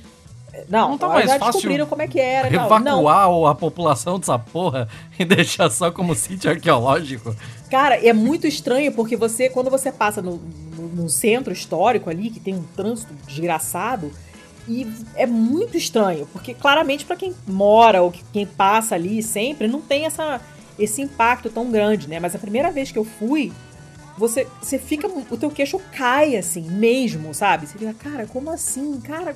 não, 0.69 0.90
não 0.90 0.99
tá 0.99 1.09
mais 1.09 1.26
já 1.26 1.38
fácil 1.38 1.52
descobriram 1.52 1.87
como 1.87 2.02
é 2.02 2.07
que 2.07 2.21
era. 2.21 2.49
Evacuar 2.49 3.28
não. 3.28 3.47
a 3.47 3.54
população 3.54 4.19
dessa 4.19 4.38
porra 4.38 4.88
e 5.19 5.25
deixar 5.25 5.71
só 5.71 5.90
como 5.90 6.14
sítio 6.14 6.50
arqueológico. 6.50 7.35
Cara, 7.71 7.97
é 7.97 8.12
muito 8.12 8.47
estranho 8.47 8.92
porque 8.92 9.16
você, 9.16 9.49
quando 9.49 9.71
você 9.71 9.90
passa 9.90 10.21
no, 10.21 10.40
no 10.94 11.09
centro 11.09 11.52
histórico 11.52 12.11
ali, 12.11 12.30
que 12.30 12.40
tem 12.40 12.54
um 12.54 12.64
trânsito 12.76 13.12
desgraçado, 13.26 14.12
e 14.68 14.87
é 15.16 15.26
muito 15.26 15.76
estranho, 15.76 16.28
porque 16.32 16.54
claramente 16.54 17.04
para 17.04 17.16
quem 17.16 17.35
mora 17.47 18.02
ou 18.02 18.12
quem 18.32 18.47
passa 18.47 18.94
ali 18.94 19.23
sempre, 19.23 19.66
não 19.66 19.80
tem 19.80 20.06
essa, 20.06 20.40
esse 20.78 21.02
impacto 21.02 21.50
tão 21.50 21.70
grande, 21.70 22.09
né? 22.09 22.20
Mas 22.20 22.35
a 22.35 22.38
primeira 22.38 22.70
vez 22.70 22.92
que 22.92 22.99
eu 22.99 23.04
fui, 23.04 23.52
você, 24.16 24.47
você 24.61 24.78
fica. 24.78 25.09
O 25.09 25.37
teu 25.37 25.50
queixo 25.50 25.80
cai 25.97 26.37
assim, 26.37 26.62
mesmo, 26.70 27.32
sabe? 27.32 27.66
Você 27.66 27.78
fica, 27.78 27.94
cara, 27.94 28.26
como 28.26 28.50
assim? 28.50 29.00
Cara, 29.00 29.35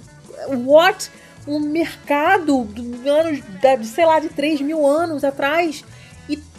what? 0.67 1.11
Um 1.47 1.59
mercado 1.59 2.65
de 2.73 3.09
anos, 3.09 3.41
sei 3.89 4.07
lá, 4.07 4.21
de 4.21 4.29
3 4.29 4.61
mil 4.61 4.87
anos 4.87 5.25
atrás 5.25 5.85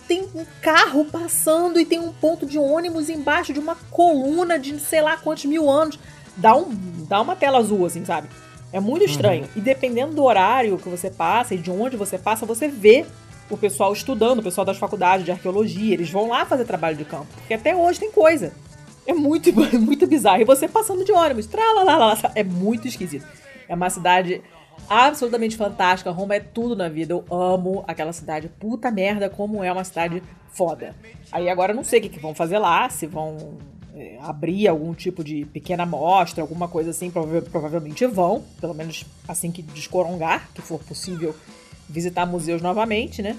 tem 0.08 0.24
um 0.36 0.46
carro 0.62 1.06
passando 1.06 1.80
e 1.80 1.86
tem 1.86 2.00
um 2.00 2.12
ponto 2.12 2.46
de 2.46 2.58
ônibus 2.58 3.10
embaixo 3.10 3.54
de 3.54 3.60
uma 3.60 3.76
coluna 3.92 4.58
de 4.60 4.80
sei 4.80 5.02
lá 5.02 5.18
quantos 5.18 5.46
mil 5.46 5.70
anos. 5.70 6.00
Dá, 6.38 6.56
um, 6.56 6.68
dá 7.08 7.22
uma 7.22 7.36
tela 7.36 7.60
azul, 7.60 7.86
assim, 7.86 8.04
sabe? 8.04 8.28
É 8.72 8.80
muito 8.80 9.04
uhum. 9.04 9.10
estranho. 9.10 9.44
Uhum. 9.44 9.50
E 9.56 9.62
dependendo 9.62 10.14
do 10.14 10.24
horário 10.24 10.78
que 10.78 10.90
você 10.90 11.10
passa 11.10 11.56
e 11.56 11.58
de 11.58 11.72
onde 11.72 11.96
você 11.96 12.18
passa, 12.18 12.46
você 12.46 12.68
vê 12.68 13.06
o 13.50 13.58
pessoal 13.58 13.94
estudando, 13.94 14.40
o 14.40 14.44
pessoal 14.44 14.66
das 14.66 14.78
faculdades 14.78 15.26
de 15.26 15.32
arqueologia. 15.32 15.94
Eles 15.94 16.10
vão 16.10 16.30
lá 16.30 16.46
fazer 16.46 16.66
trabalho 16.66 16.98
de 16.98 17.06
campo. 17.06 17.28
Porque 17.36 17.54
até 17.54 17.76
hoje 17.76 18.00
tem 18.00 18.12
coisa. 18.12 18.52
É 19.08 19.14
muito, 19.14 19.52
muito 19.80 20.08
bizarro. 20.08 20.42
E 20.42 20.46
você 20.46 20.68
passando 20.68 21.06
de 21.06 21.12
ônibus, 21.12 21.48
é 22.34 22.44
muito 22.44 22.88
esquisito. 22.88 23.26
É 23.68 23.76
uma 23.76 23.90
cidade 23.90 24.42
absolutamente 24.89 25.58
fantástica. 25.58 26.12
Roma 26.12 26.36
é 26.36 26.39
tudo 26.39 26.75
na 26.75 26.89
vida. 26.89 27.13
Eu 27.13 27.25
amo 27.29 27.84
aquela 27.88 28.13
cidade. 28.13 28.50
Puta 28.60 28.91
merda, 28.91 29.29
como 29.29 29.63
é 29.63 29.72
uma 29.72 29.84
cidade 29.84 30.22
foda. 30.53 30.96
Aí 31.32 31.50
agora 31.50 31.72
eu 31.72 31.75
não 31.75 31.84
sei 31.84 32.00
o 32.00 32.01
que, 32.03 32.10
que 32.10 32.20
vão 32.20 32.34
fazer 32.34 32.58
lá, 32.58 32.89
se 32.89 33.05
vão 33.05 33.58
é, 33.94 34.17
abrir 34.22 34.67
algum 34.67 34.94
tipo 34.94 35.24
de 35.24 35.46
pequena 35.46 35.84
amostra, 35.84 36.41
alguma 36.41 36.67
coisa 36.67 36.91
assim, 36.91 37.12
prova 37.12 37.41
provavelmente 37.41 38.05
vão, 38.05 38.44
pelo 38.60 38.74
menos 38.74 39.05
assim 39.27 39.51
que 39.51 39.62
descorongar, 39.62 40.50
que 40.53 40.62
for 40.62 40.79
possível 40.79 41.36
visitar 41.89 42.25
museus 42.25 42.62
novamente, 42.62 43.22
né? 43.22 43.36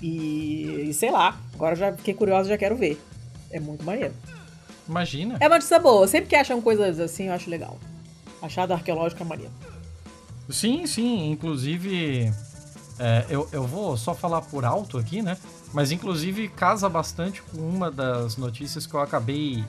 E, 0.00 0.88
e 0.88 0.94
sei 0.94 1.10
lá, 1.10 1.38
agora 1.54 1.74
já 1.74 1.92
fiquei 1.92 2.14
curiosa, 2.14 2.48
já 2.48 2.58
quero 2.58 2.76
ver. 2.76 3.00
É 3.50 3.60
muito 3.60 3.84
maneiro. 3.84 4.14
Imagina. 4.88 5.36
É 5.40 5.46
uma 5.46 5.56
notícia 5.56 5.78
boa. 5.78 6.06
Sempre 6.06 6.28
que 6.28 6.36
acham 6.36 6.60
coisas 6.60 7.00
assim, 7.00 7.28
eu 7.28 7.32
acho 7.32 7.48
legal. 7.48 7.78
Achado 8.42 8.72
arqueológico 8.72 9.22
é 9.22 9.26
maneiro. 9.26 9.52
Sim, 10.48 10.86
sim. 10.86 11.30
Inclusive, 11.30 12.32
é, 12.98 13.24
eu, 13.28 13.48
eu 13.52 13.66
vou 13.66 13.96
só 13.96 14.14
falar 14.14 14.42
por 14.42 14.64
alto 14.64 14.98
aqui, 14.98 15.22
né? 15.22 15.36
Mas 15.72 15.90
inclusive 15.90 16.48
casa 16.48 16.88
bastante 16.88 17.42
com 17.42 17.58
uma 17.58 17.90
das 17.90 18.36
notícias 18.36 18.86
que 18.86 18.94
eu 18.94 19.00
acabei 19.00 19.64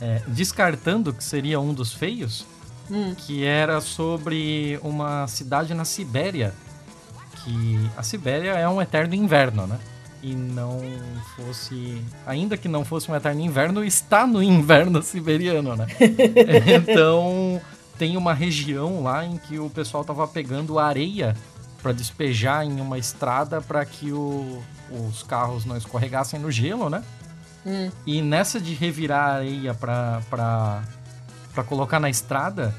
é, 0.00 0.22
descartando 0.28 1.12
que 1.12 1.24
seria 1.24 1.58
um 1.58 1.72
dos 1.72 1.92
feios, 1.92 2.44
hum. 2.90 3.14
que 3.14 3.44
era 3.44 3.80
sobre 3.80 4.78
uma 4.82 5.26
cidade 5.26 5.72
na 5.74 5.84
Sibéria. 5.84 6.52
Que 7.42 7.90
a 7.96 8.02
Sibéria 8.02 8.50
é 8.50 8.68
um 8.68 8.82
eterno 8.82 9.14
inverno, 9.14 9.66
né? 9.66 9.78
E 10.22 10.34
não 10.34 10.80
fosse. 11.36 12.02
Ainda 12.26 12.56
que 12.56 12.66
não 12.66 12.84
fosse 12.84 13.10
um 13.10 13.14
eterno 13.14 13.40
inverno, 13.40 13.84
está 13.84 14.26
no 14.26 14.42
inverno 14.42 15.00
siberiano, 15.00 15.76
né? 15.76 15.86
então 16.66 17.60
tem 17.98 18.16
uma 18.16 18.32
região 18.32 19.02
lá 19.02 19.24
em 19.24 19.36
que 19.36 19.58
o 19.58 19.68
pessoal 19.68 20.04
tava 20.04 20.26
pegando 20.26 20.78
areia 20.78 21.36
para 21.82 21.92
despejar 21.92 22.64
em 22.64 22.80
uma 22.80 22.98
estrada 22.98 23.60
para 23.60 23.84
que 23.84 24.12
o, 24.12 24.62
os 24.90 25.22
carros 25.22 25.64
não 25.64 25.76
escorregassem 25.76 26.38
no 26.38 26.50
gelo, 26.50 26.88
né? 26.88 27.02
Hum. 27.66 27.90
E 28.06 28.22
nessa 28.22 28.60
de 28.60 28.74
revirar 28.74 29.36
areia 29.36 29.74
para 29.74 30.22
para 31.58 31.64
colocar 31.64 31.98
na 31.98 32.08
estrada, 32.08 32.72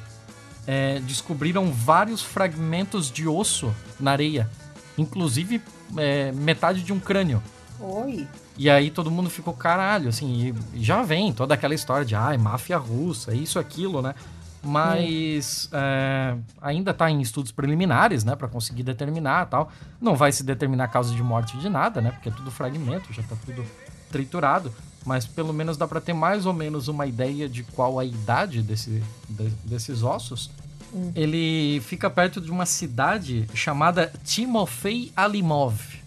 é, 0.65 1.01
descobriram 1.01 1.69
vários 1.69 2.21
fragmentos 2.21 3.11
de 3.11 3.27
osso 3.27 3.75
na 3.99 4.11
areia, 4.11 4.49
inclusive 4.97 5.61
é, 5.97 6.31
metade 6.31 6.81
de 6.81 6.93
um 6.93 6.99
crânio. 6.99 7.43
Oi. 7.77 8.25
E 8.57 8.69
aí 8.69 8.89
todo 8.89 9.11
mundo 9.11 9.29
ficou 9.29 9.53
caralho, 9.53 10.07
assim, 10.07 10.55
e 10.73 10.81
já 10.81 11.01
vem 11.01 11.33
toda 11.33 11.53
aquela 11.53 11.75
história 11.75 12.05
de 12.05 12.15
ai, 12.15 12.38
máfia 12.38 12.77
russa, 12.77 13.33
isso, 13.33 13.59
aquilo, 13.59 14.01
né? 14.01 14.15
Mas 14.61 15.69
é, 15.71 16.35
ainda 16.61 16.91
está 16.91 17.09
em 17.09 17.21
estudos 17.21 17.51
preliminares, 17.51 18.23
né, 18.23 18.35
para 18.35 18.47
conseguir 18.47 18.83
determinar 18.83 19.45
tal. 19.45 19.71
Não 20.01 20.15
vai 20.15 20.31
se 20.31 20.43
determinar 20.43 20.85
a 20.85 20.87
causa 20.87 21.13
de 21.13 21.23
morte 21.23 21.57
de 21.57 21.69
nada, 21.69 22.01
né, 22.01 22.11
porque 22.11 22.29
é 22.29 22.31
tudo 22.31 22.51
fragmento, 22.51 23.13
já 23.13 23.21
está 23.21 23.35
tudo 23.45 23.65
triturado, 24.11 24.73
mas 25.05 25.25
pelo 25.25 25.53
menos 25.53 25.77
dá 25.77 25.87
para 25.87 26.01
ter 26.01 26.13
mais 26.13 26.45
ou 26.45 26.53
menos 26.53 26.87
uma 26.87 27.05
ideia 27.05 27.47
de 27.47 27.63
qual 27.63 27.99
a 27.99 28.05
idade 28.05 28.61
desse, 28.61 29.03
de, 29.29 29.49
desses 29.63 30.03
ossos. 30.03 30.49
Hum. 30.93 31.11
Ele 31.15 31.79
fica 31.81 32.09
perto 32.09 32.41
de 32.41 32.51
uma 32.51 32.65
cidade 32.65 33.47
chamada 33.53 34.11
Timofei 34.23 35.11
Alimov. 35.15 35.99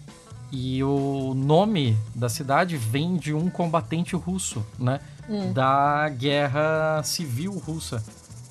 E 0.51 0.83
o 0.83 1.33
nome 1.33 1.97
da 2.13 2.29
cidade 2.29 2.77
vem 2.77 3.15
de 3.17 3.33
um 3.33 3.49
combatente 3.49 4.15
russo, 4.15 4.63
né? 4.77 4.99
Hum. 5.27 5.51
Da 5.51 6.07
guerra 6.09 7.01
civil 7.01 7.53
russa 7.53 8.03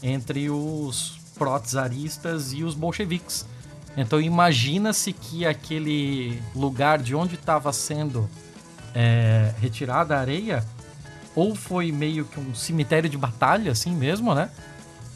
entre 0.02 0.50
os 0.50 1.18
pró-czaristas 1.38 2.52
e 2.52 2.64
os 2.64 2.74
bolcheviques. 2.74 3.46
Então 3.96 4.20
imagina-se 4.20 5.12
que 5.12 5.46
aquele 5.46 6.40
lugar 6.54 6.98
de 6.98 7.14
onde 7.14 7.34
estava 7.34 7.72
sendo 7.72 8.28
é, 8.94 9.52
retirada 9.60 10.16
a 10.16 10.20
areia 10.20 10.64
ou 11.34 11.54
foi 11.54 11.92
meio 11.92 12.24
que 12.24 12.38
um 12.38 12.54
cemitério 12.54 13.08
de 13.08 13.16
batalha, 13.16 13.72
assim 13.72 13.94
mesmo, 13.94 14.34
né? 14.34 14.50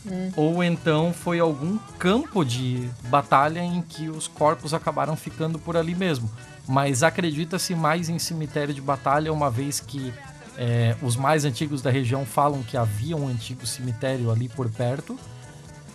Hum. 0.07 0.31
Ou 0.37 0.65
então 0.65 1.13
foi 1.13 1.41
algum 1.41 1.79
campo 1.99 2.45
de 2.45 2.89
batalha 3.09 3.61
em 3.61 3.83
que 3.83 4.09
os 4.09 4.29
corpos 4.29 4.73
acabaram 4.73 5.17
ficando 5.17 5.59
por 5.59 5.77
ali 5.77 5.95
mesmo. 5.95 6.31
Mas 6.67 7.03
acredita-se 7.03 7.75
mais 7.75 8.09
em 8.09 8.19
cemitério 8.19 8.75
de 8.75 8.81
batalha, 8.81 9.33
uma 9.33 9.51
vez 9.51 9.79
que 9.81 10.13
é, 10.57 10.97
os 11.03 11.17
mais 11.17 11.45
antigos 11.45 11.83
da 11.83 11.91
região 11.91 12.25
falam 12.25 12.63
que 12.63 12.77
havia 12.77 13.17
um 13.17 13.29
antigo 13.29 13.67
cemitério 13.67 14.31
ali 14.31 14.49
por 14.49 14.71
perto. 14.71 15.19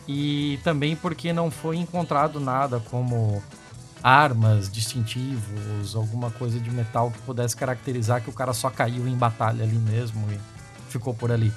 E 0.08 0.60
também 0.63 0.96
porque 0.96 1.32
não 1.32 1.50
foi 1.50 1.77
encontrado 1.77 2.39
nada 2.39 2.80
como 2.80 3.41
armas, 4.03 4.70
distintivos, 4.70 5.96
alguma 5.96 6.32
coisa 6.32 6.60
de 6.60 6.72
metal 6.72 7.12
que 7.12 7.20
pudesse 7.20 7.56
caracterizar 7.56 8.22
que 8.22 8.30
o 8.30 8.34
cara 8.34 8.51
só 8.53 8.70
caiu 8.70 9.08
em 9.08 9.15
batalha 9.15 9.63
ali 9.63 9.77
mesmo 9.77 10.27
e 10.32 10.39
ficou 10.89 11.13
por 11.13 11.32
ali. 11.32 11.53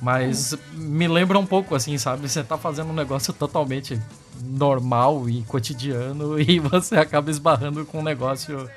Mas 0.00 0.56
me 0.74 1.08
lembra 1.08 1.38
um 1.38 1.46
pouco 1.46 1.74
assim, 1.74 1.98
sabe? 1.98 2.28
Você 2.28 2.44
tá 2.44 2.56
fazendo 2.56 2.90
um 2.90 2.94
negócio 2.94 3.32
totalmente 3.32 4.00
normal 4.40 5.28
e 5.28 5.42
cotidiano 5.42 6.38
e 6.40 6.60
você 6.60 6.96
acaba 6.96 7.30
esbarrando 7.30 7.84
com 7.84 7.98
um 7.98 8.04
negócio 8.04 8.70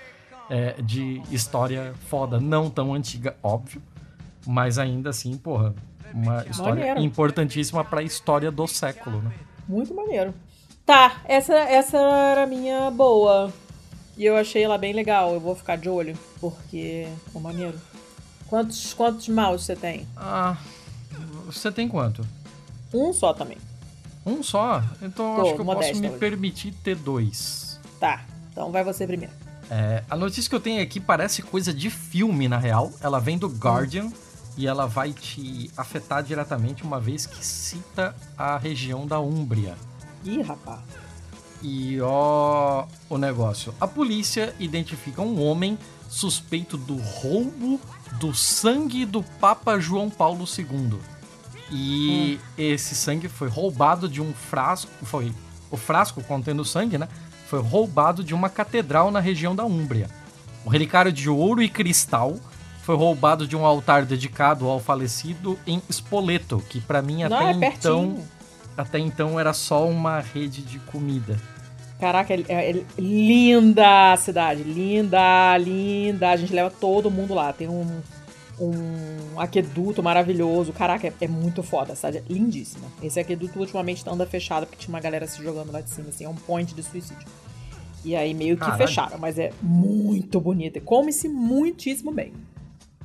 é, 0.51 0.81
de 0.81 1.21
história 1.31 1.93
foda, 2.09 2.37
não 2.37 2.69
tão 2.69 2.93
antiga, 2.93 3.37
óbvio, 3.41 3.81
mas 4.45 4.77
ainda 4.77 5.09
assim, 5.09 5.37
porra, 5.37 5.73
uma 6.13 6.43
história 6.45 6.75
maneiro. 6.75 6.99
importantíssima 6.99 7.85
para 7.85 8.01
a 8.01 8.03
história 8.03 8.51
do 8.51 8.67
século, 8.67 9.21
né? 9.21 9.31
Muito 9.65 9.93
maneiro. 9.93 10.33
Tá, 10.85 11.21
essa, 11.23 11.53
essa 11.53 11.97
era 11.97 12.43
a 12.43 12.47
minha 12.47 12.91
boa. 12.91 13.53
E 14.17 14.25
eu 14.25 14.35
achei 14.35 14.61
ela 14.61 14.77
bem 14.77 14.91
legal. 14.91 15.33
Eu 15.33 15.39
vou 15.39 15.55
ficar 15.55 15.77
de 15.77 15.87
olho, 15.87 16.17
porque 16.41 17.07
é 17.33 17.39
maneiro. 17.39 17.79
Quantos, 18.49 18.93
quantos 18.93 19.29
mouse 19.29 19.63
você 19.63 19.75
tem? 19.75 20.05
Ah, 20.17 20.57
você 21.45 21.71
tem 21.71 21.87
quanto? 21.87 22.27
Um 22.93 23.13
só 23.13 23.33
também. 23.33 23.57
Um 24.25 24.43
só? 24.43 24.83
Então 25.01 25.35
Tô, 25.37 25.41
acho 25.43 25.55
que 25.55 25.61
eu 25.61 25.65
posso 25.65 25.95
me 25.95 26.09
hoje. 26.09 26.19
permitir 26.19 26.73
ter 26.83 26.95
dois. 26.97 27.79
Tá, 28.01 28.25
então 28.51 28.69
vai 28.69 28.83
você 28.83 29.07
primeiro. 29.07 29.33
É, 29.73 30.03
a 30.09 30.17
notícia 30.17 30.49
que 30.49 30.55
eu 30.55 30.59
tenho 30.59 30.83
aqui 30.83 30.99
parece 30.99 31.41
coisa 31.41 31.73
de 31.73 31.89
filme, 31.89 32.49
na 32.49 32.57
real. 32.57 32.91
Ela 32.99 33.21
vem 33.21 33.37
do 33.37 33.47
Guardian 33.47 34.07
hum. 34.07 34.13
e 34.57 34.67
ela 34.67 34.85
vai 34.85 35.13
te 35.13 35.71
afetar 35.77 36.21
diretamente, 36.21 36.83
uma 36.83 36.99
vez 36.99 37.25
que 37.25 37.43
cita 37.43 38.13
a 38.37 38.57
região 38.57 39.07
da 39.07 39.21
Úmbria. 39.21 39.77
Ih, 40.25 40.41
rapaz. 40.41 40.81
E 41.63 42.01
ó, 42.01 42.85
o 43.09 43.17
negócio. 43.17 43.73
A 43.79 43.87
polícia 43.87 44.53
identifica 44.59 45.21
um 45.21 45.41
homem 45.41 45.79
suspeito 46.09 46.75
do 46.75 46.97
roubo 46.97 47.79
do 48.19 48.33
sangue 48.33 49.05
do 49.05 49.23
Papa 49.23 49.79
João 49.79 50.09
Paulo 50.09 50.43
II. 50.43 50.99
E 51.71 52.37
hum. 52.37 52.45
esse 52.57 52.93
sangue 52.93 53.29
foi 53.29 53.47
roubado 53.47 54.09
de 54.09 54.21
um 54.21 54.33
frasco. 54.33 54.91
Foi 55.05 55.33
o 55.69 55.77
frasco 55.77 56.21
contendo 56.21 56.65
sangue, 56.65 56.97
né? 56.97 57.07
Foi 57.51 57.59
roubado 57.61 58.23
de 58.23 58.33
uma 58.33 58.47
catedral 58.47 59.11
na 59.11 59.19
região 59.19 59.53
da 59.53 59.65
Úmbria. 59.65 60.07
O 60.63 60.69
relicário 60.69 61.11
de 61.11 61.29
ouro 61.29 61.61
e 61.61 61.67
cristal 61.67 62.37
foi 62.81 62.95
roubado 62.95 63.45
de 63.45 63.57
um 63.57 63.65
altar 63.65 64.05
dedicado 64.05 64.69
ao 64.69 64.79
falecido 64.79 65.59
em 65.67 65.81
Spoleto, 65.89 66.63
que 66.69 66.79
para 66.79 67.01
mim 67.01 67.23
até 67.23 67.51
é 67.51 67.51
então 67.51 68.19
até 68.77 68.99
então 68.99 69.37
era 69.37 69.51
só 69.51 69.85
uma 69.85 70.21
rede 70.21 70.61
de 70.61 70.79
comida. 70.79 71.37
Caraca, 71.99 72.33
é, 72.33 72.45
é, 72.47 72.85
linda 72.97 74.13
a 74.13 74.17
cidade, 74.17 74.63
linda, 74.63 75.57
linda. 75.57 76.29
A 76.29 76.37
gente 76.37 76.53
leva 76.53 76.71
todo 76.71 77.11
mundo 77.11 77.33
lá. 77.33 77.51
Tem 77.51 77.67
um, 77.67 77.99
um 78.59 79.39
aqueduto 79.39 80.01
maravilhoso. 80.03 80.73
Caraca, 80.73 81.07
é, 81.07 81.13
é 81.21 81.27
muito 81.27 81.63
foda. 81.63 81.95
Cidade 81.95 82.17
é 82.17 82.23
lindíssima. 82.27 82.87
Esse 83.01 83.19
aqueduto 83.19 83.59
ultimamente 83.59 84.07
anda 84.07 84.25
fechado 84.25 84.65
porque 84.65 84.79
tinha 84.79 84.93
uma 84.93 84.99
galera 84.99 85.27
se 85.27 85.41
jogando 85.43 85.71
lá 85.71 85.81
de 85.81 85.89
cima, 85.89 86.09
assim. 86.09 86.25
É 86.25 86.29
um 86.29 86.35
point 86.35 86.73
de 86.73 86.83
suicídio. 86.83 87.27
E 88.03 88.15
aí 88.15 88.33
meio 88.33 88.55
que 88.55 88.61
Caralho. 88.61 88.87
fecharam, 88.87 89.17
mas 89.17 89.37
é 89.37 89.51
muito 89.61 90.39
bonita. 90.39 90.79
Come-se 90.81 91.27
muitíssimo 91.29 92.11
bem. 92.11 92.33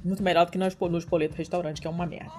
Muito 0.05 0.23
melhor 0.23 0.47
do 0.47 0.53
que 0.53 0.59
no, 0.59 0.67
no 0.88 0.99
Espoleto 0.99 1.37
Restaurante, 1.37 1.81
que 1.81 1.87
é 1.87 1.91
uma 1.91 2.07
merda. 2.07 2.33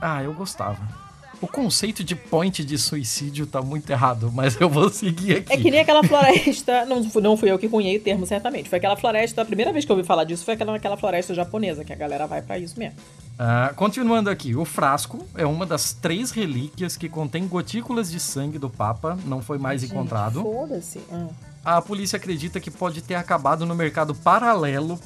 Ah, 0.00 0.22
eu 0.22 0.32
gostava. 0.32 1.07
O 1.40 1.46
conceito 1.46 2.02
de 2.02 2.16
point 2.16 2.64
de 2.64 2.76
suicídio 2.76 3.46
tá 3.46 3.62
muito 3.62 3.88
errado, 3.90 4.30
mas 4.34 4.60
eu 4.60 4.68
vou 4.68 4.90
seguir 4.90 5.36
aqui. 5.36 5.52
É 5.52 5.56
que 5.56 5.70
nem 5.70 5.80
aquela 5.80 6.02
floresta. 6.02 6.84
não, 6.86 7.00
não 7.00 7.36
fui 7.36 7.50
eu 7.50 7.58
que 7.58 7.68
cunhei 7.68 7.96
o 7.96 8.00
termo, 8.00 8.26
certamente. 8.26 8.68
Foi 8.68 8.78
aquela 8.78 8.96
floresta. 8.96 9.42
A 9.42 9.44
primeira 9.44 9.72
vez 9.72 9.84
que 9.84 9.92
eu 9.92 9.96
ouvi 9.96 10.06
falar 10.06 10.24
disso 10.24 10.44
foi 10.44 10.54
aquela, 10.54 10.74
aquela 10.74 10.96
floresta 10.96 11.32
japonesa, 11.34 11.84
que 11.84 11.92
a 11.92 11.96
galera 11.96 12.26
vai 12.26 12.42
para 12.42 12.58
isso 12.58 12.76
mesmo. 12.76 12.98
Ah, 13.38 13.72
continuando 13.76 14.28
aqui, 14.28 14.56
o 14.56 14.64
frasco 14.64 15.24
é 15.36 15.46
uma 15.46 15.64
das 15.64 15.92
três 15.92 16.32
relíquias 16.32 16.96
que 16.96 17.08
contém 17.08 17.46
gotículas 17.46 18.10
de 18.10 18.18
sangue 18.18 18.58
do 18.58 18.68
Papa, 18.68 19.16
não 19.24 19.40
foi 19.40 19.58
mais 19.58 19.82
Gente, 19.82 19.92
encontrado. 19.92 20.42
Foda-se. 20.42 21.00
Ah. 21.12 21.28
A 21.64 21.80
polícia 21.80 22.16
acredita 22.16 22.58
que 22.58 22.70
pode 22.70 23.00
ter 23.00 23.14
acabado 23.14 23.64
no 23.64 23.76
mercado 23.76 24.12
paralelo, 24.12 24.98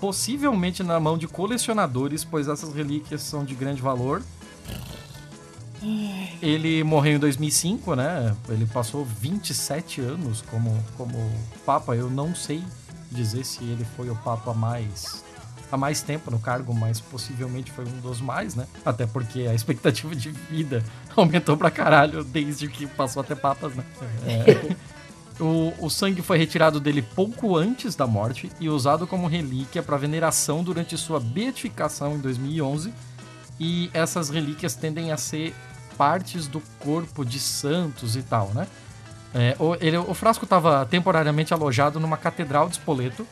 possivelmente 0.00 0.82
na 0.82 0.98
mão 0.98 1.16
de 1.16 1.28
colecionadores, 1.28 2.24
pois 2.24 2.48
essas 2.48 2.74
relíquias 2.74 3.22
são 3.22 3.44
de 3.44 3.54
grande 3.54 3.80
valor. 3.80 4.22
Ele 6.42 6.82
morreu 6.84 7.16
em 7.16 7.18
2005, 7.18 7.94
né? 7.94 8.34
Ele 8.48 8.66
passou 8.66 9.04
27 9.04 10.00
anos 10.00 10.42
como, 10.42 10.76
como 10.96 11.16
Papa. 11.64 11.94
Eu 11.94 12.10
não 12.10 12.34
sei 12.34 12.62
dizer 13.10 13.44
se 13.44 13.62
ele 13.64 13.86
foi 13.96 14.10
o 14.10 14.16
Papa 14.16 14.52
mais 14.52 15.24
há 15.70 15.76
mais 15.76 16.02
tempo 16.02 16.30
no 16.30 16.38
cargo, 16.38 16.74
mas 16.74 17.00
possivelmente 17.00 17.70
foi 17.72 17.84
um 17.84 18.00
dos 18.00 18.20
mais, 18.20 18.54
né? 18.54 18.66
Até 18.84 19.06
porque 19.06 19.40
a 19.42 19.54
expectativa 19.54 20.14
de 20.14 20.30
vida 20.30 20.82
aumentou 21.16 21.56
pra 21.56 21.70
caralho 21.70 22.22
desde 22.24 22.68
que 22.68 22.86
passou 22.86 23.20
a 23.20 23.24
ter 23.24 23.36
papas, 23.36 23.74
né? 23.74 23.84
É. 24.26 24.76
O, 25.38 25.74
o, 25.80 25.90
sangue 25.90 26.22
foi 26.22 26.38
retirado 26.38 26.80
dele 26.80 27.02
pouco 27.02 27.56
antes 27.56 27.94
da 27.94 28.06
morte 28.06 28.50
e 28.58 28.70
usado 28.70 29.06
como 29.06 29.26
relíquia 29.26 29.82
para 29.82 29.98
veneração 29.98 30.64
durante 30.64 30.96
sua 30.96 31.20
beatificação 31.20 32.14
em 32.14 32.20
2011. 32.20 32.92
E 33.58 33.90
essas 33.94 34.28
relíquias 34.28 34.74
tendem 34.74 35.12
a 35.12 35.16
ser 35.16 35.54
partes 35.96 36.46
do 36.46 36.60
corpo 36.78 37.24
de 37.24 37.38
santos 37.40 38.16
e 38.16 38.22
tal, 38.22 38.48
né? 38.54 38.66
É, 39.34 39.56
o, 39.58 39.74
ele, 39.80 39.96
o 39.96 40.14
frasco 40.14 40.44
estava 40.44 40.84
temporariamente 40.86 41.52
alojado 41.52 41.98
numa 42.00 42.16
catedral 42.16 42.68
de 42.68 42.74
Spoleto, 42.74 43.26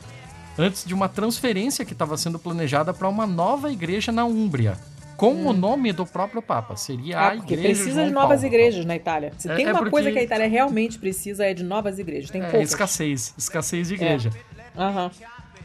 antes 0.58 0.84
de 0.84 0.92
uma 0.94 1.08
transferência 1.08 1.84
que 1.84 1.92
estava 1.92 2.16
sendo 2.16 2.38
planejada 2.38 2.92
para 2.92 3.08
uma 3.08 3.26
nova 3.26 3.70
igreja 3.72 4.10
na 4.12 4.24
Úmbria. 4.24 4.78
Com 5.16 5.32
hum. 5.32 5.46
o 5.46 5.52
nome 5.52 5.92
do 5.92 6.04
próprio 6.04 6.42
Papa. 6.42 6.76
Seria 6.76 7.18
ah, 7.20 7.28
a 7.30 7.36
igreja. 7.36 7.62
precisa 7.62 7.94
João 7.94 8.06
de 8.08 8.12
novas 8.12 8.40
Paulo. 8.40 8.46
igrejas 8.46 8.84
na 8.84 8.96
Itália. 8.96 9.32
Se 9.38 9.48
É- 9.48 9.54
tem 9.54 9.66
é 9.66 9.70
uma 9.70 9.78
porque- 9.78 9.90
coisa 9.90 10.10
que 10.10 10.18
a 10.18 10.22
Itália 10.22 10.48
realmente 10.48 10.98
precisa 10.98 11.44
é 11.44 11.54
de 11.54 11.62
novas 11.62 11.98
igrejas. 12.00 12.30
Tem 12.30 12.42
É, 12.42 12.50
poucas. 12.50 12.70
escassez. 12.70 13.32
Escassez 13.38 13.88
de 13.88 13.94
igreja. 13.94 14.30
Aham. 14.76 15.10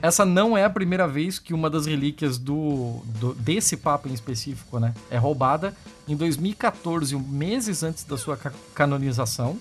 Essa 0.02 0.24
não 0.26 0.58
é 0.58 0.64
a 0.64 0.70
primeira 0.70 1.08
vez 1.08 1.40
que 1.40 1.54
uma 1.54 1.70
das 1.70 1.86
relíquias 1.86 2.38
do, 2.38 3.02
do- 3.20 3.34
desse 3.34 3.76
Papa 3.76 4.08
em 4.08 4.14
específico, 4.14 4.80
né, 4.80 4.94
é 5.12 5.18
roubada. 5.18 5.74
Em 6.08 6.16
2014, 6.16 7.16
um 7.16 7.20
meses 7.20 7.84
antes 7.84 8.04
da 8.06 8.18
sua 8.18 8.38
ca- 8.38 8.54
canonização, 8.74 9.60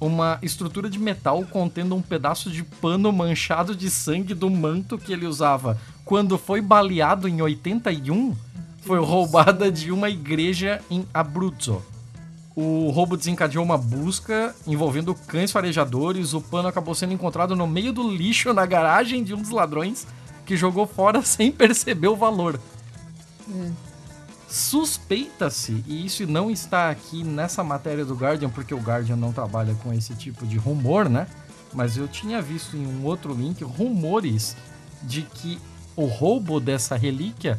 uma 0.00 0.38
estrutura 0.42 0.88
de 0.88 0.98
metal 0.98 1.44
contendo 1.50 1.96
um 1.96 2.02
pedaço 2.02 2.48
de 2.50 2.62
pano 2.62 3.10
manchado 3.12 3.74
de 3.74 3.90
sangue 3.90 4.34
do 4.34 4.48
manto 4.50 4.98
que 4.98 5.12
ele 5.12 5.26
usava 5.26 5.78
quando 6.04 6.38
foi 6.38 6.60
baleado 6.60 7.26
em 7.26 7.40
81 7.42 8.36
foi 8.82 9.00
roubada 9.00 9.72
de 9.72 9.90
uma 9.90 10.08
igreja 10.08 10.80
em 10.88 11.04
Abruzzo. 11.12 11.82
O 12.56 12.88
roubo 12.88 13.18
desencadeou 13.18 13.62
uma 13.62 13.76
busca 13.76 14.56
envolvendo 14.66 15.14
cães 15.14 15.52
farejadores. 15.52 16.32
O 16.32 16.40
pano 16.40 16.68
acabou 16.68 16.94
sendo 16.94 17.12
encontrado 17.12 17.54
no 17.54 17.66
meio 17.66 17.92
do 17.92 18.10
lixo 18.10 18.54
na 18.54 18.64
garagem 18.64 19.22
de 19.22 19.34
um 19.34 19.42
dos 19.42 19.50
ladrões 19.50 20.06
que 20.46 20.56
jogou 20.56 20.86
fora 20.86 21.20
sem 21.22 21.52
perceber 21.52 22.08
o 22.08 22.16
valor. 22.16 22.58
Suspeita-se, 24.48 25.84
e 25.86 26.06
isso 26.06 26.26
não 26.26 26.50
está 26.50 26.88
aqui 26.88 27.22
nessa 27.22 27.62
matéria 27.62 28.06
do 28.06 28.14
Guardian, 28.14 28.48
porque 28.48 28.72
o 28.72 28.80
Guardian 28.80 29.16
não 29.16 29.32
trabalha 29.32 29.74
com 29.82 29.92
esse 29.92 30.14
tipo 30.14 30.46
de 30.46 30.56
rumor, 30.56 31.10
né? 31.10 31.26
Mas 31.74 31.98
eu 31.98 32.08
tinha 32.08 32.40
visto 32.40 32.74
em 32.74 32.86
um 32.86 33.04
outro 33.04 33.34
link 33.34 33.62
rumores 33.62 34.56
de 35.02 35.20
que 35.20 35.58
o 35.94 36.06
roubo 36.06 36.58
dessa 36.58 36.96
relíquia 36.96 37.58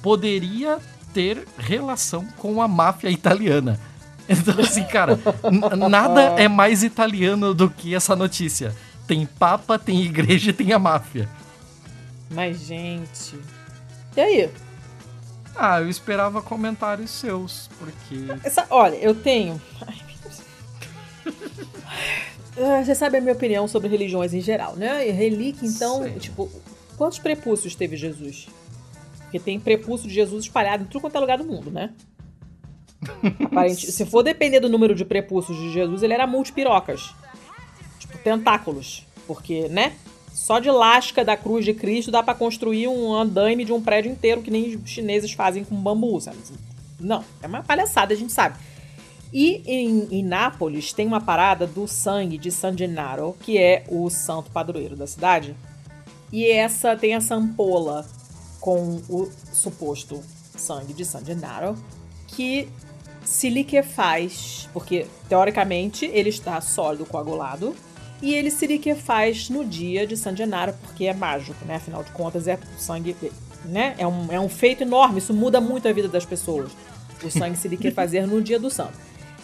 poderia 0.00 0.78
ter 1.12 1.46
relação 1.58 2.24
com 2.38 2.62
a 2.62 2.68
máfia 2.68 3.10
italiana. 3.10 3.78
Então, 4.38 4.60
assim, 4.60 4.84
cara, 4.84 5.18
nada 5.88 6.20
é 6.40 6.46
mais 6.46 6.84
italiano 6.84 7.52
do 7.52 7.68
que 7.68 7.94
essa 7.96 8.14
notícia. 8.14 8.72
Tem 9.06 9.26
papa, 9.26 9.76
tem 9.78 10.02
igreja 10.02 10.50
e 10.50 10.52
tem 10.52 10.72
a 10.72 10.78
máfia. 10.78 11.28
Mas, 12.30 12.60
gente. 12.60 13.36
E 14.16 14.20
aí? 14.20 14.50
Ah, 15.56 15.80
eu 15.80 15.88
esperava 15.90 16.40
comentários 16.40 17.10
seus, 17.10 17.68
porque. 17.78 18.26
Essa- 18.44 18.66
olha, 18.70 18.94
eu 18.96 19.14
tenho. 19.16 19.60
Ai. 19.86 19.96
Ah, 22.58 22.84
Você 22.84 22.94
sabe 22.94 23.16
a 23.18 23.20
minha 23.20 23.32
opinião 23.32 23.66
sobre 23.66 23.88
religiões 23.88 24.34
em 24.34 24.40
geral, 24.40 24.76
né? 24.76 25.06
E 25.08 25.10
relíquia, 25.10 25.66
então, 25.68 26.02
Sei. 26.02 26.12
tipo, 26.18 26.50
quantos 26.96 27.18
prepúcios 27.18 27.74
teve 27.74 27.96
Jesus? 27.96 28.48
Porque 29.22 29.38
tem 29.38 29.58
prepúcio 29.58 30.08
de 30.08 30.14
Jesus 30.14 30.44
espalhado 30.44 30.82
em 30.82 30.86
tudo 30.86 31.00
quanto 31.02 31.16
é 31.16 31.20
lugar 31.20 31.38
do 31.38 31.44
mundo, 31.44 31.70
né? 31.70 31.90
Aparente, 33.44 33.90
se 33.90 34.04
for 34.04 34.22
depender 34.22 34.60
do 34.60 34.68
número 34.68 34.94
de 34.94 35.04
prepúcios 35.04 35.56
de 35.56 35.72
Jesus, 35.72 36.02
ele 36.02 36.12
era 36.12 36.26
multipirocas. 36.26 37.14
Tipo, 37.98 38.18
tentáculos. 38.18 39.06
Porque, 39.26 39.68
né? 39.68 39.94
Só 40.32 40.58
de 40.58 40.70
lasca 40.70 41.24
da 41.24 41.36
cruz 41.36 41.64
de 41.64 41.74
Cristo 41.74 42.10
dá 42.10 42.22
pra 42.22 42.34
construir 42.34 42.88
um 42.88 43.12
andaime 43.12 43.64
de 43.64 43.72
um 43.72 43.82
prédio 43.82 44.10
inteiro 44.10 44.42
que 44.42 44.50
nem 44.50 44.76
os 44.76 44.90
chineses 44.90 45.32
fazem 45.32 45.64
com 45.64 45.74
bambu, 45.74 46.20
sabe? 46.20 46.38
Não, 46.98 47.24
é 47.42 47.46
uma 47.46 47.62
palhaçada, 47.62 48.14
a 48.14 48.16
gente 48.16 48.32
sabe. 48.32 48.56
E 49.32 49.62
em, 49.64 50.08
em 50.10 50.22
Nápoles 50.22 50.92
tem 50.92 51.06
uma 51.06 51.20
parada 51.20 51.66
do 51.66 51.86
sangue 51.86 52.36
de 52.36 52.50
San 52.50 52.76
Gennaro, 52.76 53.36
que 53.40 53.58
é 53.58 53.84
o 53.88 54.10
santo 54.10 54.50
padroeiro 54.50 54.96
da 54.96 55.06
cidade. 55.06 55.54
E 56.32 56.46
essa 56.46 56.96
tem 56.96 57.14
essa 57.14 57.34
ampola 57.34 58.06
com 58.60 59.00
o 59.08 59.30
suposto 59.52 60.20
sangue 60.56 60.92
de 60.92 61.04
San 61.04 61.24
Gennaro, 61.24 61.76
que 62.28 62.68
se 63.30 63.48
liquefaz, 63.48 64.68
porque 64.72 65.06
teoricamente 65.28 66.04
ele 66.04 66.30
está 66.30 66.60
sólido 66.60 67.06
coagulado, 67.06 67.76
e 68.20 68.34
ele 68.34 68.50
se 68.50 68.66
liquefaz 68.66 69.48
no 69.48 69.64
dia 69.64 70.04
de 70.04 70.16
San 70.16 70.34
Gennaro, 70.34 70.74
porque 70.82 71.06
é 71.06 71.14
mágico, 71.14 71.64
né? 71.64 71.76
Afinal 71.76 72.02
de 72.02 72.10
contas, 72.10 72.48
é 72.48 72.58
sangue, 72.76 73.16
né? 73.64 73.94
É 73.98 74.06
um, 74.06 74.32
é 74.32 74.40
um 74.40 74.48
feito 74.48 74.82
enorme, 74.82 75.20
isso 75.20 75.32
muda 75.32 75.60
muito 75.60 75.86
a 75.86 75.92
vida 75.92 76.08
das 76.08 76.24
pessoas. 76.24 76.72
O 77.22 77.30
sangue 77.30 77.56
se 77.56 77.68
liquefazer 77.68 78.26
no 78.28 78.42
dia 78.42 78.58
do 78.58 78.68
santo. 78.68 78.98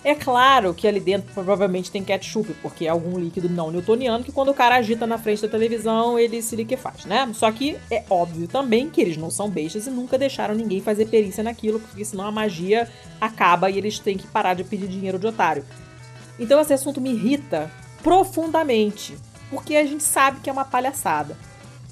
É 0.06 0.14
claro 0.14 0.72
que 0.72 0.86
ali 0.86 1.00
dentro 1.00 1.34
provavelmente 1.34 1.90
tem 1.90 2.04
ketchup, 2.04 2.54
porque 2.62 2.86
é 2.86 2.88
algum 2.88 3.18
líquido 3.18 3.48
não 3.48 3.72
newtoniano 3.72 4.22
que 4.22 4.30
quando 4.30 4.50
o 4.50 4.54
cara 4.54 4.76
agita 4.76 5.04
na 5.04 5.18
frente 5.18 5.42
da 5.42 5.48
televisão 5.48 6.16
ele 6.16 6.40
se 6.40 6.54
liquefaz, 6.54 7.04
né? 7.06 7.28
Só 7.34 7.50
que 7.50 7.76
é 7.90 8.04
óbvio 8.08 8.46
também 8.46 8.88
que 8.88 9.00
eles 9.00 9.16
não 9.16 9.32
são 9.32 9.50
bestas 9.50 9.88
e 9.88 9.90
nunca 9.90 10.16
deixaram 10.16 10.54
ninguém 10.54 10.80
fazer 10.80 11.06
perícia 11.06 11.42
naquilo, 11.42 11.80
porque 11.80 12.04
senão 12.04 12.24
a 12.24 12.30
magia 12.30 12.88
acaba 13.20 13.68
e 13.68 13.78
eles 13.78 13.98
têm 13.98 14.16
que 14.16 14.28
parar 14.28 14.54
de 14.54 14.62
pedir 14.62 14.86
dinheiro 14.86 15.18
de 15.18 15.26
otário. 15.26 15.64
Então 16.38 16.60
esse 16.60 16.72
assunto 16.72 17.00
me 17.00 17.10
irrita 17.10 17.68
profundamente, 18.00 19.18
porque 19.50 19.74
a 19.74 19.84
gente 19.84 20.04
sabe 20.04 20.38
que 20.38 20.48
é 20.48 20.52
uma 20.52 20.64
palhaçada. 20.64 21.36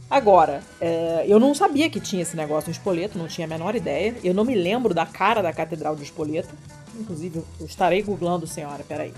Agora, 0.08 0.62
é, 0.80 1.24
eu 1.26 1.40
não 1.40 1.52
sabia 1.52 1.90
que 1.90 1.98
tinha 1.98 2.22
esse 2.22 2.36
negócio 2.36 2.68
no 2.68 2.72
Espoleto, 2.72 3.18
não 3.18 3.26
tinha 3.26 3.48
a 3.48 3.50
menor 3.50 3.74
ideia. 3.74 4.14
Eu 4.22 4.34
não 4.34 4.44
me 4.44 4.54
lembro 4.54 4.94
da 4.94 5.04
cara 5.04 5.42
da 5.42 5.52
Catedral 5.52 5.96
de 5.96 6.04
Espoleto. 6.04 6.54
Inclusive, 6.98 7.42
eu 7.60 7.66
estarei 7.66 8.02
googlando, 8.02 8.46
senhora, 8.46 8.84
peraí. 8.84 9.12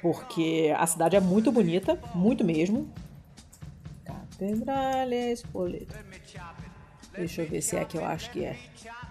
Porque 0.00 0.74
a 0.76 0.86
cidade 0.86 1.16
é 1.16 1.20
muito 1.20 1.52
bonita, 1.52 1.98
muito 2.14 2.44
mesmo. 2.44 2.88
Catedral 4.04 5.12
Espoleto. 5.12 5.94
Deixa 7.16 7.42
eu 7.42 7.48
ver 7.48 7.60
se 7.60 7.76
é 7.76 7.84
que 7.84 7.98
eu 7.98 8.04
acho 8.04 8.30
que 8.30 8.44
é. 8.44 8.56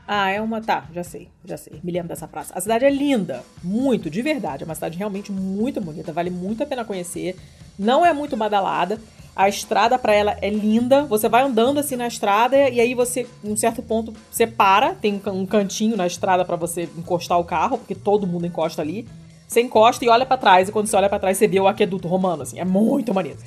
Ah, 0.07 0.31
é 0.31 0.41
uma. 0.41 0.61
Tá, 0.61 0.87
já 0.91 1.03
sei, 1.03 1.29
já 1.45 1.57
sei. 1.57 1.79
Me 1.83 1.91
lembro 1.91 2.07
dessa 2.07 2.27
praça. 2.27 2.53
A 2.55 2.61
cidade 2.61 2.85
é 2.85 2.89
linda, 2.89 3.43
muito, 3.63 4.09
de 4.09 4.21
verdade. 4.21 4.63
É 4.63 4.65
uma 4.65 4.73
cidade 4.73 4.97
realmente 4.97 5.31
muito 5.31 5.79
bonita, 5.79 6.11
vale 6.11 6.31
muito 6.31 6.63
a 6.63 6.65
pena 6.65 6.83
conhecer. 6.83 7.35
Não 7.77 8.03
é 8.05 8.11
muito 8.11 8.35
badalada. 8.35 8.99
A 9.35 9.47
estrada 9.47 9.97
pra 9.97 10.13
ela 10.13 10.37
é 10.41 10.49
linda. 10.49 11.03
Você 11.05 11.29
vai 11.29 11.43
andando 11.43 11.79
assim 11.79 11.95
na 11.95 12.07
estrada 12.07 12.57
e 12.69 12.79
aí 12.79 12.93
você, 12.93 13.25
em 13.43 13.51
um 13.53 13.57
certo 13.57 13.81
ponto, 13.81 14.13
você 14.29 14.45
para. 14.45 14.93
Tem 14.95 15.13
um 15.15 15.19
can- 15.19 15.45
cantinho 15.45 15.95
na 15.95 16.05
estrada 16.07 16.43
pra 16.43 16.55
você 16.57 16.89
encostar 16.97 17.39
o 17.39 17.43
carro, 17.43 17.77
porque 17.77 17.95
todo 17.95 18.27
mundo 18.27 18.45
encosta 18.45 18.81
ali. 18.81 19.07
Você 19.47 19.61
encosta 19.61 20.03
e 20.05 20.09
olha 20.09 20.25
pra 20.25 20.37
trás, 20.37 20.69
e 20.69 20.71
quando 20.71 20.87
você 20.87 20.95
olha 20.95 21.09
pra 21.09 21.17
trás, 21.19 21.37
você 21.37 21.47
vê 21.47 21.59
o 21.59 21.67
aqueduto 21.67 22.07
romano, 22.07 22.43
assim. 22.43 22.59
É 22.59 22.65
muito 22.65 23.13
maneiro. 23.13 23.39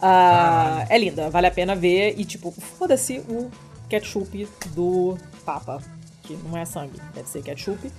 Ah, 0.00 0.84
é 0.88 0.98
linda, 0.98 1.30
vale 1.30 1.46
a 1.46 1.50
pena 1.50 1.74
ver. 1.74 2.14
E, 2.18 2.24
tipo, 2.24 2.50
foda-se 2.50 3.18
o 3.28 3.50
ketchup 3.88 4.48
do 4.74 5.16
Papa, 5.44 5.80
que 6.22 6.36
não 6.48 6.56
é 6.56 6.64
sangue, 6.64 7.00
deve 7.14 7.28
ser 7.28 7.42
ketchup. 7.42 7.90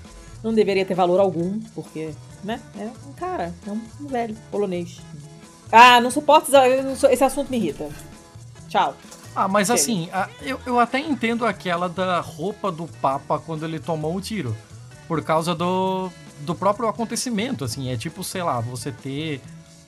Não 0.44 0.54
deveria 0.54 0.86
ter 0.86 0.94
valor 0.94 1.20
algum, 1.20 1.60
porque, 1.74 2.12
né? 2.44 2.60
É 2.78 2.90
um 3.10 3.14
cara, 3.14 3.54
é 3.66 3.72
um 3.72 4.08
velho 4.08 4.36
polonês. 4.52 5.00
Ah, 5.76 6.00
não 6.00 6.12
suporto 6.12 6.52
esse- 7.10 7.24
assunto 7.24 7.50
me 7.50 7.58
irrita. 7.58 7.90
Tchau. 8.70 8.96
Ah, 9.36 9.48
mas 9.48 9.66
Chega. 9.68 9.80
assim, 9.82 10.10
a- 10.14 10.30
eu, 10.44 10.60
eu 10.68 10.80
até 10.80 11.00
entendo 11.00 11.48
aquela 11.48 11.90
da 11.90 12.20
roupa 12.20 12.72
do 12.72 12.86
Papa 13.02 13.40
quando 13.40 13.66
ele 13.66 13.80
tomou 13.80 14.16
o 14.16 14.22
tiro. 14.22 14.56
Por 15.08 15.24
causa 15.24 15.56
do, 15.56 16.12
do 16.42 16.54
próprio 16.54 16.88
acontecimento, 16.88 17.66
assim. 17.66 17.90
É 17.92 17.98
tipo, 17.98 18.24
sei 18.24 18.44
lá, 18.44 18.60
você 18.60 18.92
ter 18.92 19.42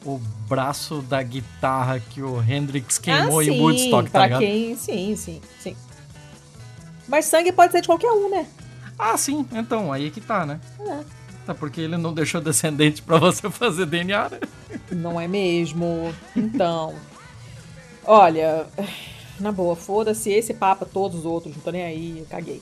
o 0.04 0.20
braço 0.48 1.04
da 1.04 1.22
guitarra 1.22 2.00
que 2.00 2.20
o 2.22 2.42
Hendrix 2.42 2.98
queimou 2.98 3.40
ah, 3.40 3.44
em 3.44 3.52
sim, 3.52 3.62
Woodstock, 3.62 4.10
tá 4.10 4.24
ligado? 4.24 4.40
quem, 4.40 4.76
sim, 4.76 5.16
sim, 5.16 5.42
sim. 5.60 5.76
Mas 7.08 7.26
sangue 7.26 7.52
pode 7.52 7.72
ser 7.72 7.82
de 7.82 7.88
qualquer 7.88 8.12
um, 8.12 8.28
né? 8.30 8.48
Ah, 8.98 9.16
sim, 9.18 9.46
então, 9.52 9.94
aí 9.94 10.10
que 10.10 10.20
tá, 10.22 10.46
né? 10.46 10.60
É. 10.80 11.00
Tá 11.46 11.54
porque 11.54 11.82
ele 11.82 11.98
não 11.98 12.14
deixou 12.14 12.42
descendente 12.42 13.02
pra 13.02 13.18
você 13.20 13.50
fazer 13.50 13.86
DNA, 13.86 14.30
né? 14.30 14.40
Não 14.92 15.20
é 15.20 15.28
mesmo? 15.28 16.14
Então. 16.36 16.96
Olha, 18.04 18.66
na 19.40 19.52
boa, 19.52 19.76
foda-se 19.76 20.32
esse 20.32 20.54
papa, 20.54 20.86
todos 20.86 21.20
os 21.20 21.26
outros, 21.26 21.56
não 21.56 21.62
tô 21.62 21.72
nem 21.72 21.84
aí, 21.84 22.26
caguei. 22.30 22.62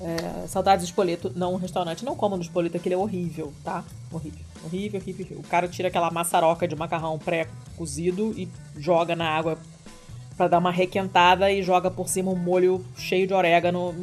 É, 0.00 0.46
saudades 0.46 0.84
do 0.84 0.88
espoleto. 0.88 1.32
Não, 1.34 1.54
um 1.54 1.56
restaurante. 1.56 2.04
Não 2.04 2.16
como 2.16 2.36
no 2.36 2.42
espoleto, 2.42 2.76
aquele 2.76 2.94
é 2.94 2.98
horrível, 2.98 3.52
tá? 3.62 3.84
Horrível. 4.10 4.40
Horrível, 4.64 5.00
horrível, 5.00 5.24
horrível. 5.24 5.44
O 5.44 5.48
cara 5.48 5.68
tira 5.68 5.88
aquela 5.88 6.10
maçaroca 6.10 6.66
de 6.66 6.74
macarrão 6.74 7.18
pré-cozido 7.18 8.32
e 8.36 8.48
joga 8.76 9.14
na 9.14 9.28
água 9.28 9.58
para 10.36 10.48
dar 10.48 10.58
uma 10.58 10.70
requentada 10.70 11.50
e 11.50 11.62
joga 11.62 11.90
por 11.90 12.08
cima 12.08 12.30
um 12.30 12.36
molho 12.36 12.84
cheio 12.96 13.26
de 13.26 13.34
orégano. 13.34 13.94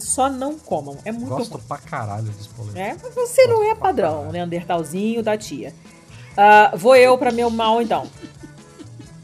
Só 0.00 0.28
não 0.28 0.58
comam. 0.58 0.98
É 1.04 1.12
muito 1.12 1.28
Gosto 1.28 1.52
ruim. 1.54 1.62
pra 1.68 1.78
caralho 1.78 2.24
de 2.28 2.40
espoleto. 2.40 2.76
É, 2.78 2.96
mas 3.02 3.14
você 3.14 3.46
não 3.46 3.62
é 3.70 3.74
padrão, 3.74 4.30
Neandertalzinho 4.32 5.22
da 5.22 5.36
tia. 5.36 5.72
Ah, 6.36 6.72
vou 6.74 6.96
eu 6.96 7.16
pra 7.18 7.30
meu 7.30 7.50
mal, 7.50 7.80
então. 7.80 8.06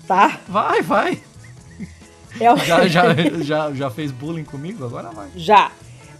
Tá? 0.06 0.40
Vai, 0.48 0.82
vai. 0.82 1.22
É 2.40 2.56
Já, 2.64 2.86
já, 2.86 3.02
já, 3.42 3.72
já 3.72 3.90
fez 3.90 4.10
bullying 4.12 4.44
comigo? 4.44 4.84
Agora 4.84 5.10
vai. 5.10 5.28
Já. 5.34 5.72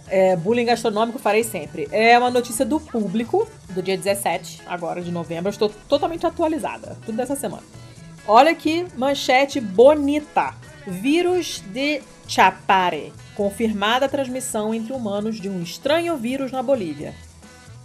É, 0.07 0.35
bullying 0.35 0.65
gastronômico 0.65 1.19
farei 1.19 1.43
sempre. 1.43 1.87
É 1.91 2.17
uma 2.17 2.31
notícia 2.31 2.65
do 2.65 2.79
público, 2.79 3.47
do 3.69 3.81
dia 3.81 3.95
17, 3.95 4.63
agora 4.67 5.01
de 5.01 5.11
novembro. 5.11 5.47
Eu 5.47 5.51
estou 5.51 5.69
totalmente 5.87 6.25
atualizada. 6.25 6.97
Tudo 7.05 7.15
dessa 7.15 7.35
semana. 7.35 7.63
Olha 8.31 8.53
que 8.53 8.85
manchete 8.95 9.59
bonita. 9.59 10.53
Vírus 10.85 11.63
de 11.73 11.99
Chapare. 12.27 13.11
Confirmada 13.33 14.05
a 14.05 14.09
transmissão 14.09 14.71
entre 14.71 14.93
humanos 14.93 15.41
de 15.41 15.49
um 15.49 15.63
estranho 15.63 16.15
vírus 16.15 16.51
na 16.51 16.61
Bolívia. 16.61 17.15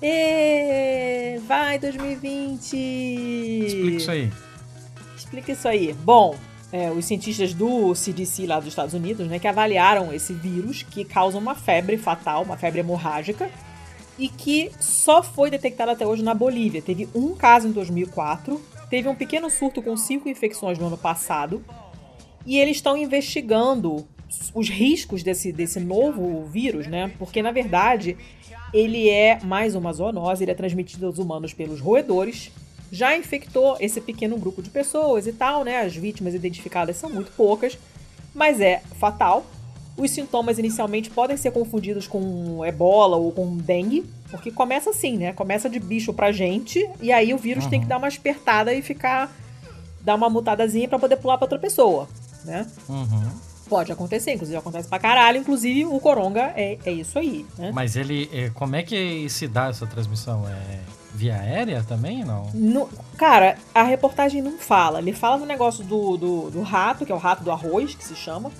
Ê, 0.02 1.40
vai 1.46 1.78
2020! 1.78 2.76
Explica 2.76 3.96
isso 3.96 4.10
aí. 4.10 4.32
Explica 5.16 5.52
isso 5.52 5.66
aí. 5.66 5.94
Bom, 5.94 6.36
é, 6.70 6.90
os 6.90 7.06
cientistas 7.06 7.54
do 7.54 7.94
CDC 7.94 8.46
lá 8.46 8.58
dos 8.58 8.68
Estados 8.68 8.92
Unidos, 8.92 9.26
né, 9.26 9.38
que 9.38 9.48
avaliaram 9.48 10.12
esse 10.12 10.34
vírus 10.34 10.82
que 10.82 11.06
causa 11.06 11.38
uma 11.38 11.54
febre 11.54 11.96
fatal, 11.96 12.42
uma 12.42 12.58
febre 12.58 12.80
hemorrágica, 12.80 13.50
e 14.18 14.28
que 14.28 14.70
só 14.78 15.22
foi 15.22 15.50
detectado 15.50 15.92
até 15.92 16.06
hoje 16.06 16.22
na 16.22 16.34
Bolívia. 16.34 16.82
Teve 16.82 17.08
um 17.14 17.34
caso 17.34 17.66
em 17.66 17.72
2004, 17.72 18.60
teve 18.90 19.08
um 19.08 19.14
pequeno 19.14 19.50
surto 19.50 19.82
com 19.82 19.96
cinco 19.96 20.28
infecções 20.28 20.78
no 20.78 20.86
ano 20.86 20.98
passado, 20.98 21.64
e 22.46 22.58
eles 22.58 22.76
estão 22.76 22.96
investigando 22.96 24.06
os 24.54 24.68
riscos 24.68 25.22
desse, 25.22 25.52
desse 25.52 25.80
novo 25.80 26.44
vírus, 26.44 26.86
né? 26.86 27.12
Porque 27.18 27.42
na 27.42 27.52
verdade 27.52 28.16
ele 28.72 29.08
é 29.08 29.38
mais 29.42 29.74
uma 29.74 29.92
zoonose, 29.92 30.44
ele 30.44 30.50
é 30.50 30.54
transmitido 30.54 31.06
aos 31.06 31.18
humanos 31.18 31.54
pelos 31.54 31.80
roedores. 31.80 32.50
Já 32.90 33.16
infectou 33.16 33.76
esse 33.80 34.00
pequeno 34.00 34.36
grupo 34.36 34.62
de 34.62 34.70
pessoas 34.70 35.26
e 35.26 35.32
tal, 35.32 35.64
né? 35.64 35.80
As 35.80 35.94
vítimas 35.94 36.34
identificadas 36.34 36.96
são 36.96 37.10
muito 37.10 37.32
poucas, 37.32 37.78
mas 38.34 38.60
é 38.60 38.82
fatal. 38.98 39.46
Os 39.96 40.10
sintomas 40.10 40.58
inicialmente 40.58 41.08
podem 41.10 41.36
ser 41.36 41.52
confundidos 41.52 42.06
com 42.08 42.64
ebola 42.64 43.16
ou 43.16 43.30
com 43.30 43.56
dengue, 43.56 44.04
porque 44.30 44.50
começa 44.50 44.90
assim, 44.90 45.16
né? 45.16 45.32
Começa 45.32 45.70
de 45.70 45.78
bicho 45.78 46.12
pra 46.12 46.32
gente, 46.32 46.84
e 47.00 47.12
aí 47.12 47.32
o 47.32 47.38
vírus 47.38 47.66
tem 47.66 47.80
que 47.80 47.86
dar 47.86 47.98
uma 47.98 48.08
espertada 48.08 48.72
e 48.74 48.82
ficar. 48.82 49.30
dar 50.00 50.16
uma 50.16 50.28
mutadazinha 50.28 50.88
pra 50.88 50.98
poder 50.98 51.16
pular 51.16 51.38
pra 51.38 51.44
outra 51.44 51.58
pessoa, 51.58 52.08
né? 52.44 52.66
Uhum. 52.88 53.30
Pode 53.68 53.90
acontecer, 53.92 54.32
inclusive 54.34 54.58
acontece 54.58 54.88
pra 54.88 54.98
caralho, 54.98 55.38
inclusive 55.38 55.86
o 55.86 55.98
coronga 55.98 56.52
é, 56.54 56.76
é 56.84 56.92
isso 56.92 57.18
aí, 57.18 57.46
né? 57.56 57.70
Mas 57.72 57.96
ele. 57.96 58.28
é, 58.32 58.50
Como 58.50 58.76
é 58.76 58.82
que 58.82 59.26
se 59.30 59.46
dá 59.48 59.68
essa 59.68 59.86
transmissão? 59.86 60.44
É 60.48 60.80
via 61.14 61.36
aérea 61.36 61.82
também? 61.84 62.24
Não? 62.24 62.50
No- 62.52 62.88
cara, 63.16 63.56
a 63.72 63.84
reportagem 63.84 64.42
não 64.42 64.58
fala. 64.58 64.98
Ele 64.98 65.12
fala 65.12 65.38
do 65.38 65.46
negócio 65.46 65.84
do, 65.84 66.16
do, 66.16 66.50
do 66.50 66.62
rato, 66.62 67.06
que 67.06 67.12
é 67.12 67.14
o 67.14 67.18
rato 67.18 67.44
do 67.44 67.52
arroz, 67.52 67.94
que 67.94 68.04
se 68.04 68.16
chama. 68.16 68.50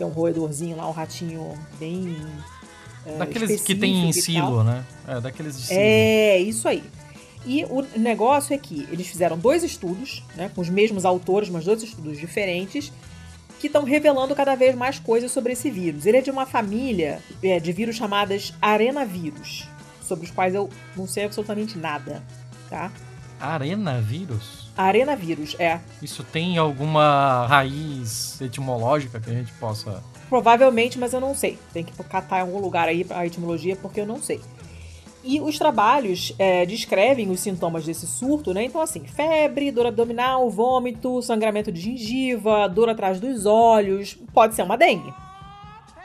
Que 0.00 0.04
é 0.04 0.06
um 0.06 0.10
roedorzinho 0.12 0.78
lá, 0.78 0.88
um 0.88 0.92
ratinho 0.92 1.52
bem. 1.78 2.16
é, 3.04 3.18
daqueles 3.18 3.60
que 3.60 3.74
tem 3.74 4.08
em 4.08 4.12
silo, 4.14 4.64
né? 4.64 4.82
É, 5.06 5.20
daqueles 5.20 5.54
de 5.54 5.66
silo. 5.66 5.78
É, 5.78 6.38
isso 6.38 6.66
aí. 6.66 6.82
E 7.44 7.66
o 7.66 7.82
negócio 7.98 8.54
é 8.54 8.56
que 8.56 8.88
eles 8.90 9.06
fizeram 9.08 9.36
dois 9.36 9.62
estudos, 9.62 10.24
né, 10.34 10.50
com 10.54 10.62
os 10.62 10.70
mesmos 10.70 11.04
autores, 11.04 11.50
mas 11.50 11.66
dois 11.66 11.82
estudos 11.82 12.18
diferentes, 12.18 12.90
que 13.60 13.66
estão 13.66 13.84
revelando 13.84 14.34
cada 14.34 14.54
vez 14.54 14.74
mais 14.74 14.98
coisas 14.98 15.30
sobre 15.30 15.52
esse 15.52 15.70
vírus. 15.70 16.06
Ele 16.06 16.16
é 16.16 16.22
de 16.22 16.30
uma 16.30 16.46
família 16.46 17.20
é, 17.42 17.60
de 17.60 17.70
vírus 17.70 17.96
chamadas 17.96 18.54
arenavírus, 18.58 19.68
sobre 20.02 20.24
os 20.24 20.30
quais 20.30 20.54
eu 20.54 20.70
não 20.96 21.06
sei 21.06 21.26
absolutamente 21.26 21.76
nada, 21.76 22.22
tá? 22.70 22.90
Arenavírus? 23.38 24.69
Arenavírus, 24.82 25.56
é. 25.58 25.80
Isso 26.02 26.24
tem 26.24 26.58
alguma 26.58 27.46
raiz 27.46 28.40
etimológica 28.40 29.20
que 29.20 29.30
a 29.30 29.34
gente 29.34 29.52
possa. 29.54 30.02
Provavelmente, 30.28 30.98
mas 30.98 31.12
eu 31.12 31.20
não 31.20 31.34
sei. 31.34 31.58
Tem 31.72 31.84
que 31.84 31.92
catar 32.04 32.38
em 32.38 32.42
algum 32.42 32.60
lugar 32.60 32.88
aí 32.88 33.04
a 33.10 33.26
etimologia, 33.26 33.76
porque 33.76 34.00
eu 34.00 34.06
não 34.06 34.20
sei. 34.20 34.40
E 35.22 35.38
os 35.40 35.58
trabalhos 35.58 36.34
é, 36.38 36.64
descrevem 36.64 37.30
os 37.30 37.40
sintomas 37.40 37.84
desse 37.84 38.06
surto, 38.06 38.54
né? 38.54 38.64
Então, 38.64 38.80
assim, 38.80 39.04
febre, 39.04 39.70
dor 39.70 39.86
abdominal, 39.86 40.48
vômito, 40.48 41.20
sangramento 41.20 41.70
de 41.70 41.80
gengiva, 41.80 42.66
dor 42.66 42.88
atrás 42.88 43.20
dos 43.20 43.44
olhos. 43.44 44.16
Pode 44.32 44.54
ser 44.54 44.62
uma 44.62 44.78
dengue. 44.78 45.12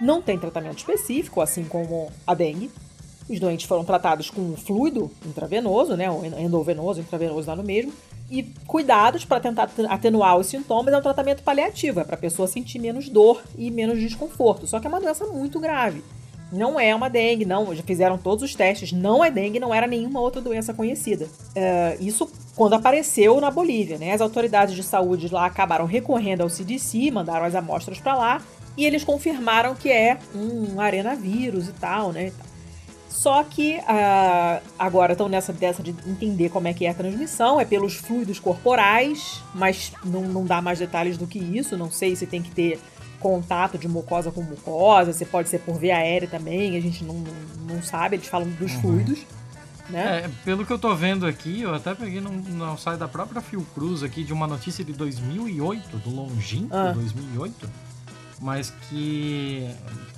Não 0.02 0.22
tem 0.22 0.38
tratamento 0.38 0.80
específico, 0.80 1.40
assim 1.40 1.64
como 1.64 2.12
a 2.28 2.34
dengue. 2.34 2.70
Os 3.28 3.40
doentes 3.40 3.66
foram 3.66 3.84
tratados 3.84 4.30
com 4.30 4.56
fluido 4.56 5.10
intravenoso, 5.26 5.96
né? 5.96 6.10
O 6.10 6.24
endovenoso, 6.26 7.00
intravenoso 7.00 7.48
dá 7.48 7.56
no 7.56 7.64
mesmo. 7.64 7.92
E 8.30 8.44
cuidados 8.68 9.26
para 9.26 9.40
tentar 9.40 9.70
atenuar 9.90 10.38
os 10.38 10.48
sintomas 10.48 10.94
é 10.94 10.98
um 10.98 11.02
tratamento 11.02 11.44
paliativo, 11.44 12.00
é 12.00 12.04
para 12.04 12.16
a 12.16 12.20
pessoa 12.20 12.48
sentir 12.48 12.80
menos 12.80 13.10
dor 13.10 13.42
e 13.58 13.70
menos 13.70 14.00
desconforto. 14.00 14.68
Só 14.68 14.80
que 14.80 14.88
é 14.88 14.90
uma 14.90 15.00
doença 15.00 15.26
muito 15.26 15.60
grave. 15.60 16.04
Não 16.52 16.80
é 16.80 16.94
uma 16.96 17.10
dengue, 17.10 17.46
não. 17.46 17.74
Já 17.76 17.84
fizeram 17.84 18.18
todos 18.18 18.44
os 18.44 18.54
testes. 18.54 18.92
Não 18.92 19.24
é 19.24 19.32
dengue, 19.32 19.60
não 19.60 19.74
era 19.74 19.88
nenhuma 19.88 20.20
outra 20.20 20.42
doença 20.42 20.74
conhecida. 20.74 21.28
É, 21.56 21.98
isso 22.00 22.30
quando 22.56 22.74
apareceu 22.74 23.42
na 23.42 23.52
Bolívia, 23.52 23.98
né? 23.98 24.14
As 24.14 24.22
autoridades 24.22 24.76
de 24.76 24.84
saúde 24.84 25.28
lá 25.30 25.46
acabaram 25.46 25.86
recorrendo 25.86 26.42
ao 26.42 26.50
CDC, 26.50 27.12
mandaram 27.12 27.46
as 27.46 27.56
amostras 27.56 28.00
para 28.00 28.16
lá 28.16 28.42
e 28.78 28.86
eles 28.86 29.04
confirmaram 29.04 29.76
que 29.76 29.90
é 29.90 30.18
um 30.34 30.80
arenavírus 30.80 31.68
e 31.68 31.74
tal, 31.74 32.12
né? 32.12 32.32
Só 33.16 33.44
que 33.46 33.80
ah, 33.88 34.60
agora 34.78 35.14
estão 35.14 35.30
nessa 35.30 35.54
dessa 35.54 35.82
de 35.82 35.96
entender 36.06 36.50
como 36.50 36.68
é 36.68 36.74
que 36.74 36.86
é 36.86 36.90
a 36.90 36.94
transmissão, 36.94 37.60
é 37.62 37.66
pelos 37.66 37.96
fluidos 37.96 38.40
corporais, 38.40 39.42
mas 39.54 39.94
não, 40.04 40.24
não 40.24 40.46
dá 40.46 40.62
mais 40.62 40.80
detalhes 40.80 41.18
do 41.18 41.26
que 41.26 41.40
isso. 41.40 41.78
Não 41.78 41.90
sei 41.90 42.14
se 42.16 42.28
tem 42.28 42.42
que 42.42 42.52
ter 42.52 42.80
contato 43.20 43.78
de 43.78 43.88
mucosa 43.88 44.32
com 44.32 44.42
mucosa, 44.42 45.14
se 45.14 45.26
pode 45.26 45.48
ser 45.50 45.60
por 45.60 45.80
via 45.80 45.96
aérea 45.98 46.28
também, 46.28 46.76
a 46.76 46.82
gente 46.82 47.04
não, 47.04 47.16
não, 47.16 47.76
não 47.76 47.82
sabe, 47.82 48.18
eles 48.18 48.28
falam 48.28 48.48
dos 48.50 48.74
fluidos, 48.74 49.26
né? 49.90 50.26
É, 50.26 50.30
pelo 50.44 50.66
que 50.66 50.72
eu 50.72 50.78
tô 50.78 50.94
vendo 50.94 51.26
aqui, 51.26 51.62
eu 51.62 51.74
até 51.74 51.96
peguei 51.96 52.20
no, 52.22 52.30
no 52.32 52.78
site 52.78 53.00
da 53.00 53.08
própria 53.08 53.42
Fiocruz 53.42 54.04
aqui 54.04 54.24
de 54.24 54.34
uma 54.34 54.46
notícia 54.46 54.84
de 54.84 54.94
2008, 54.94 55.98
do 55.98 56.10
longínquo 56.10 56.76
Ah. 56.76 56.92
2008, 56.92 57.68
mas 58.42 58.72
que 58.90 59.68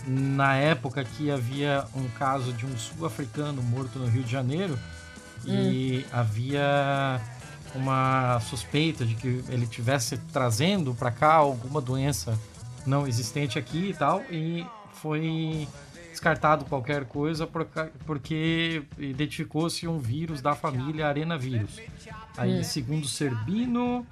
na 0.07 0.55
época 0.55 1.03
que 1.03 1.29
havia 1.29 1.85
um 1.93 2.07
caso 2.09 2.53
de 2.53 2.65
um 2.65 2.77
sul-africano 2.77 3.61
morto 3.61 3.99
no 3.99 4.07
Rio 4.07 4.23
de 4.23 4.31
Janeiro 4.31 4.79
e 5.45 6.05
havia 6.11 7.21
uma 7.75 8.39
suspeita 8.39 9.05
de 9.05 9.15
que 9.15 9.43
ele 9.49 9.67
tivesse 9.67 10.17
trazendo 10.31 10.93
para 10.95 11.11
cá 11.11 11.33
alguma 11.33 11.81
doença 11.81 12.37
não 12.85 13.05
existente 13.05 13.59
aqui 13.59 13.89
e 13.89 13.93
tal 13.93 14.21
e 14.31 14.65
foi 14.93 15.67
descartado 16.09 16.65
qualquer 16.65 17.05
coisa 17.05 17.47
porque 18.05 18.83
identificou-se 18.97 19.87
um 19.87 19.99
vírus 19.99 20.41
da 20.41 20.55
família 20.55 21.07
arenavírus. 21.07 21.79
Aí, 22.35 22.63
segundo 22.63 23.07
Serbino, 23.07 24.05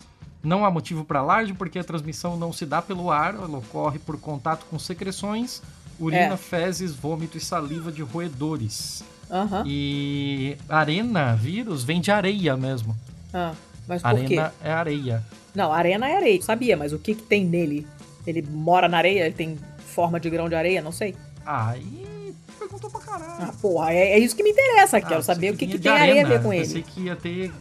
não 0.43 0.63
há 0.63 0.69
motivo 0.69 1.03
para 1.03 1.19
alarde 1.19 1.53
porque 1.53 1.79
a 1.79 1.83
transmissão 1.83 2.37
não 2.37 2.53
se 2.53 2.65
dá 2.65 2.81
pelo 2.81 3.09
ar, 3.09 3.33
ela 3.33 3.57
ocorre 3.57 3.97
por 3.97 4.19
contato 4.19 4.65
com 4.69 4.77
secreções, 4.77 5.63
urina, 5.99 6.33
É. 6.33 6.37
fezes, 6.37 6.93
vômito 6.93 7.37
e 7.37 7.41
saliva 7.41 7.91
de 7.91 8.01
roedores. 8.01 9.03
Aham. 9.29 9.63
E 9.65 10.55
arena, 10.69 11.35
vírus, 11.35 11.83
vem 11.83 11.99
de 11.99 12.11
areia 12.11 12.55
mesmo. 12.55 12.95
Ah, 13.33 13.53
mas 13.87 14.01
por 14.01 14.11
quê? 14.13 14.37
Arena 14.37 14.53
é 14.63 14.71
areia. 14.71 15.23
Não, 15.55 15.71
arena 15.73 16.07
é 16.07 16.15
areia, 16.17 16.41
sabia, 16.41 16.75
mas 16.77 16.93
o 16.93 16.99
que, 16.99 17.15
que 17.15 17.23
tem 17.23 17.45
nele? 17.45 17.87
Ele 18.27 18.41
mora 18.41 18.87
na 18.87 18.97
areia? 18.97 19.25
Ele 19.25 19.33
tem 19.35 19.57
forma 19.87 20.19
de 20.19 20.29
grão 20.29 20.47
de 20.49 20.55
areia? 20.55 20.81
Não 20.81 20.91
sei. 20.91 21.15
Aí 21.45 22.33
perguntou 22.59 22.89
pra 22.89 22.99
caralho. 22.99 23.35
Ah, 23.49 23.53
porra, 23.61 23.93
é, 23.93 24.11
é 24.13 24.19
isso 24.19 24.35
que 24.35 24.43
me 24.43 24.49
interessa. 24.51 24.99
Quero 25.01 25.19
Ah, 25.19 25.23
saber 25.23 25.49
o 25.49 25.53
pensei 25.53 25.67
que, 25.67 25.73
que 25.77 25.79
tem 25.79 25.81
de 25.81 25.87
areia 25.87 26.23
a 26.23 26.27
ver 26.27 26.33
arena. 26.35 26.43
com 26.43 26.49
Pensei 26.49 26.77
ele. 26.77 26.83
que 26.83 27.01
ia 27.01 27.15
ter 27.15 27.51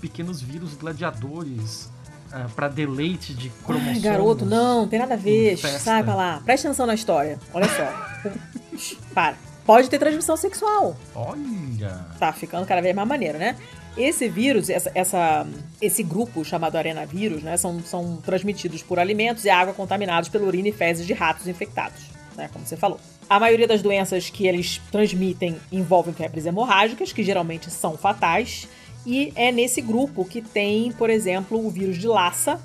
pequenos 0.00 0.40
vírus 0.40 0.74
gladiadores 0.74 1.90
ah, 2.34 2.46
pra 2.54 2.68
deleite 2.68 3.32
de 3.32 3.48
Ai, 3.48 3.64
cromossomos. 3.64 4.02
garoto, 4.02 4.44
não, 4.44 4.88
tem 4.88 4.98
nada 4.98 5.14
a 5.14 5.16
ver. 5.16 5.56
Festa. 5.56 5.78
Sai 5.78 6.02
pra 6.02 6.14
lá. 6.14 6.42
Presta 6.44 6.68
atenção 6.68 6.86
na 6.86 6.94
história. 6.94 7.38
Olha 7.52 7.68
só. 7.68 8.30
Para. 9.14 9.36
Pode 9.64 9.88
ter 9.88 9.98
transmissão 9.98 10.36
sexual. 10.36 10.94
Olha. 11.14 12.04
Tá 12.18 12.32
ficando 12.32 12.66
cada 12.66 12.82
vez 12.82 12.94
mais 12.94 13.08
maneiro, 13.08 13.38
né? 13.38 13.56
Esse 13.96 14.28
vírus, 14.28 14.68
essa, 14.68 14.90
essa- 14.94 15.46
esse 15.80 16.02
grupo 16.02 16.44
chamado 16.44 16.76
arenavírus, 16.76 17.42
né, 17.42 17.56
são, 17.56 17.80
são 17.84 18.16
transmitidos 18.16 18.82
por 18.82 18.98
alimentos 18.98 19.44
e 19.44 19.50
água 19.50 19.72
contaminados 19.72 20.28
pela 20.28 20.44
urina 20.44 20.68
e 20.68 20.72
fezes 20.72 21.06
de 21.06 21.12
ratos 21.12 21.46
infectados. 21.46 22.12
né, 22.36 22.50
como 22.52 22.66
você 22.66 22.76
falou. 22.76 22.98
A 23.30 23.38
maioria 23.38 23.66
das 23.68 23.80
doenças 23.80 24.28
que 24.28 24.46
eles 24.48 24.80
transmitem 24.90 25.56
envolvem 25.70 26.12
febres 26.12 26.44
hemorrágicas, 26.44 27.12
que 27.12 27.22
geralmente 27.22 27.70
são 27.70 27.96
fatais, 27.96 28.68
e 29.06 29.32
é 29.36 29.52
nesse 29.52 29.80
grupo 29.80 30.24
que 30.24 30.40
tem, 30.40 30.92
por 30.92 31.10
exemplo, 31.10 31.64
o 31.64 31.70
vírus 31.70 31.98
de 31.98 32.06
Lassa, 32.06 32.60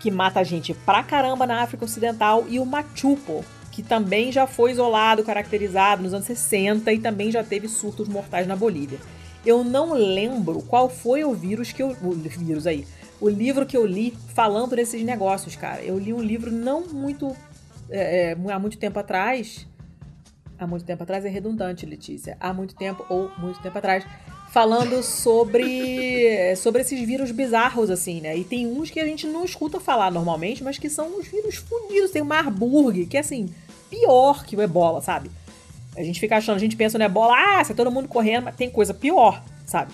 que 0.00 0.10
mata 0.10 0.44
gente 0.44 0.74
pra 0.74 1.02
caramba 1.02 1.46
na 1.46 1.62
África 1.62 1.84
Ocidental, 1.84 2.44
e 2.48 2.58
o 2.58 2.66
Machupo, 2.66 3.44
que 3.70 3.82
também 3.82 4.32
já 4.32 4.46
foi 4.46 4.72
isolado, 4.72 5.22
caracterizado 5.22 6.02
nos 6.02 6.14
anos 6.14 6.26
60 6.26 6.92
e 6.92 6.98
também 6.98 7.30
já 7.30 7.44
teve 7.44 7.68
surtos 7.68 8.08
mortais 8.08 8.46
na 8.46 8.56
Bolívia. 8.56 8.98
Eu 9.44 9.62
não 9.62 9.92
lembro 9.92 10.62
qual 10.62 10.88
foi 10.88 11.24
o 11.24 11.32
vírus 11.32 11.70
que 11.70 11.82
eu. 11.82 11.96
O 12.02 12.12
vírus 12.12 12.66
aí. 12.66 12.86
O 13.20 13.28
livro 13.28 13.64
que 13.64 13.76
eu 13.76 13.86
li 13.86 14.12
falando 14.34 14.74
desses 14.74 15.04
negócios, 15.04 15.54
cara. 15.54 15.82
Eu 15.82 15.98
li 15.98 16.12
um 16.12 16.20
livro 16.20 16.50
não 16.50 16.86
muito. 16.88 17.36
É, 17.88 18.32
é, 18.32 18.52
há 18.52 18.58
muito 18.58 18.76
tempo 18.76 18.98
atrás. 18.98 19.66
Há 20.58 20.66
muito 20.66 20.84
tempo 20.84 21.02
atrás 21.02 21.24
é 21.24 21.28
redundante, 21.28 21.86
Letícia. 21.86 22.36
Há 22.40 22.52
muito 22.52 22.74
tempo 22.74 23.06
ou 23.08 23.30
muito 23.38 23.60
tempo 23.60 23.78
atrás. 23.78 24.04
Falando 24.56 25.02
sobre, 25.02 26.56
sobre 26.56 26.80
esses 26.80 26.98
vírus 27.06 27.30
bizarros, 27.30 27.90
assim, 27.90 28.22
né? 28.22 28.34
E 28.34 28.42
tem 28.42 28.66
uns 28.66 28.88
que 28.88 28.98
a 28.98 29.04
gente 29.04 29.26
não 29.26 29.44
escuta 29.44 29.78
falar 29.78 30.10
normalmente, 30.10 30.64
mas 30.64 30.78
que 30.78 30.88
são 30.88 31.18
os 31.18 31.28
vírus 31.28 31.56
fodidos. 31.56 32.10
Tem 32.10 32.22
o 32.22 32.24
Marburg, 32.24 33.04
que 33.04 33.18
é 33.18 33.20
assim, 33.20 33.50
pior 33.90 34.46
que 34.46 34.56
o 34.56 34.62
ebola, 34.62 35.02
sabe? 35.02 35.30
A 35.94 36.02
gente 36.02 36.18
fica 36.18 36.38
achando, 36.38 36.56
a 36.56 36.58
gente 36.58 36.74
pensa 36.74 36.96
no 36.96 37.04
ebola, 37.04 37.34
ah, 37.36 37.62
se 37.62 37.72
é 37.72 37.74
todo 37.74 37.90
mundo 37.90 38.08
correndo, 38.08 38.44
mas 38.44 38.56
tem 38.56 38.70
coisa 38.70 38.94
pior, 38.94 39.44
sabe? 39.66 39.92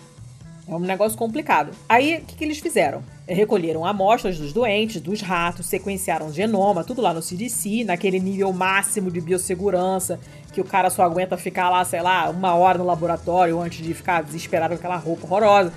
É 0.68 0.72
um 0.72 0.78
negócio 0.78 1.18
complicado. 1.18 1.72
Aí, 1.88 2.18
o 2.18 2.24
que, 2.24 2.36
que 2.36 2.44
eles 2.44 2.60
fizeram? 2.60 3.02
Recolheram 3.32 3.84
amostras 3.84 4.38
dos 4.38 4.52
doentes, 4.52 5.00
dos 5.00 5.20
ratos, 5.20 5.66
sequenciaram 5.66 6.32
genoma, 6.32 6.84
tudo 6.84 7.00
lá 7.00 7.14
no 7.14 7.22
CDC, 7.22 7.84
naquele 7.84 8.20
nível 8.20 8.52
máximo 8.52 9.10
de 9.10 9.20
biossegurança, 9.20 10.20
que 10.52 10.60
o 10.60 10.64
cara 10.64 10.90
só 10.90 11.02
aguenta 11.02 11.36
ficar 11.36 11.70
lá, 11.70 11.84
sei 11.84 12.02
lá, 12.02 12.28
uma 12.30 12.54
hora 12.54 12.78
no 12.78 12.84
laboratório 12.84 13.58
antes 13.60 13.84
de 13.84 13.94
ficar 13.94 14.22
desesperado 14.22 14.74
com 14.74 14.78
aquela 14.78 14.96
roupa 14.96 15.26
horrorosa. 15.26 15.72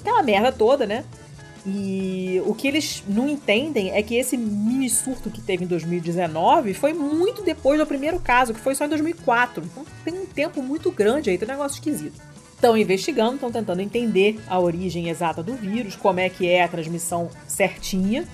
Aquela 0.00 0.22
merda 0.22 0.50
toda, 0.50 0.86
né? 0.86 1.04
E 1.66 2.42
o 2.44 2.54
que 2.54 2.68
eles 2.68 3.02
não 3.08 3.26
entendem 3.28 3.90
é 3.90 4.02
que 4.02 4.14
esse 4.16 4.36
mini 4.36 4.88
surto 4.90 5.30
que 5.30 5.40
teve 5.40 5.64
em 5.64 5.66
2019 5.66 6.74
foi 6.74 6.92
muito 6.92 7.42
depois 7.42 7.78
do 7.78 7.86
primeiro 7.86 8.20
caso, 8.20 8.52
que 8.52 8.60
foi 8.60 8.74
só 8.74 8.84
em 8.84 8.88
2004. 8.88 9.64
Então 9.64 9.84
tem 10.04 10.14
um 10.14 10.26
tempo 10.26 10.62
muito 10.62 10.90
grande 10.90 11.30
aí, 11.30 11.38
tem 11.38 11.48
um 11.48 11.52
negócio 11.52 11.76
esquisito. 11.76 12.20
Estão 12.64 12.78
investigando, 12.78 13.34
estão 13.34 13.52
tentando 13.52 13.82
entender 13.82 14.40
a 14.46 14.58
origem 14.58 15.10
exata 15.10 15.42
do 15.42 15.52
vírus, 15.52 15.96
como 15.96 16.18
é 16.18 16.30
que 16.30 16.48
é 16.48 16.64
a 16.64 16.68
transmissão 16.68 17.28
certinha. 17.46 18.26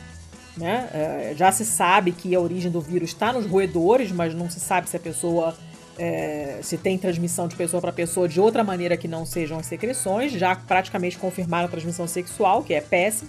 Né? 0.57 0.89
É, 0.95 1.35
já 1.37 1.51
se 1.51 1.65
sabe 1.65 2.13
que 2.13 2.33
a 2.33 2.39
origem 2.39 2.71
do 2.71 2.81
vírus 2.81 3.09
está 3.09 3.33
nos 3.33 3.45
roedores, 3.45 4.13
mas 4.13 4.33
não 4.33 4.49
se 4.49 4.61
sabe 4.61 4.89
se 4.89 4.97
a 4.97 5.01
pessoa 5.01 5.57
é, 5.99 6.61
se 6.63 6.79
tem 6.79 6.97
transmissão 6.97 7.49
de 7.49 7.57
pessoa 7.57 7.81
para 7.81 7.91
pessoa 7.91 8.29
de 8.29 8.41
outra 8.41 8.63
maneira 8.63 8.97
que 8.97 9.09
não 9.09 9.27
sejam 9.27 9.59
as 9.59 9.67
secreções, 9.67 10.31
já 10.31 10.55
praticamente 10.55 11.19
confirmaram 11.19 11.67
a 11.67 11.69
transmissão 11.69 12.07
sexual, 12.07 12.63
que 12.63 12.73
é 12.73 12.81
péssimo. 12.81 13.29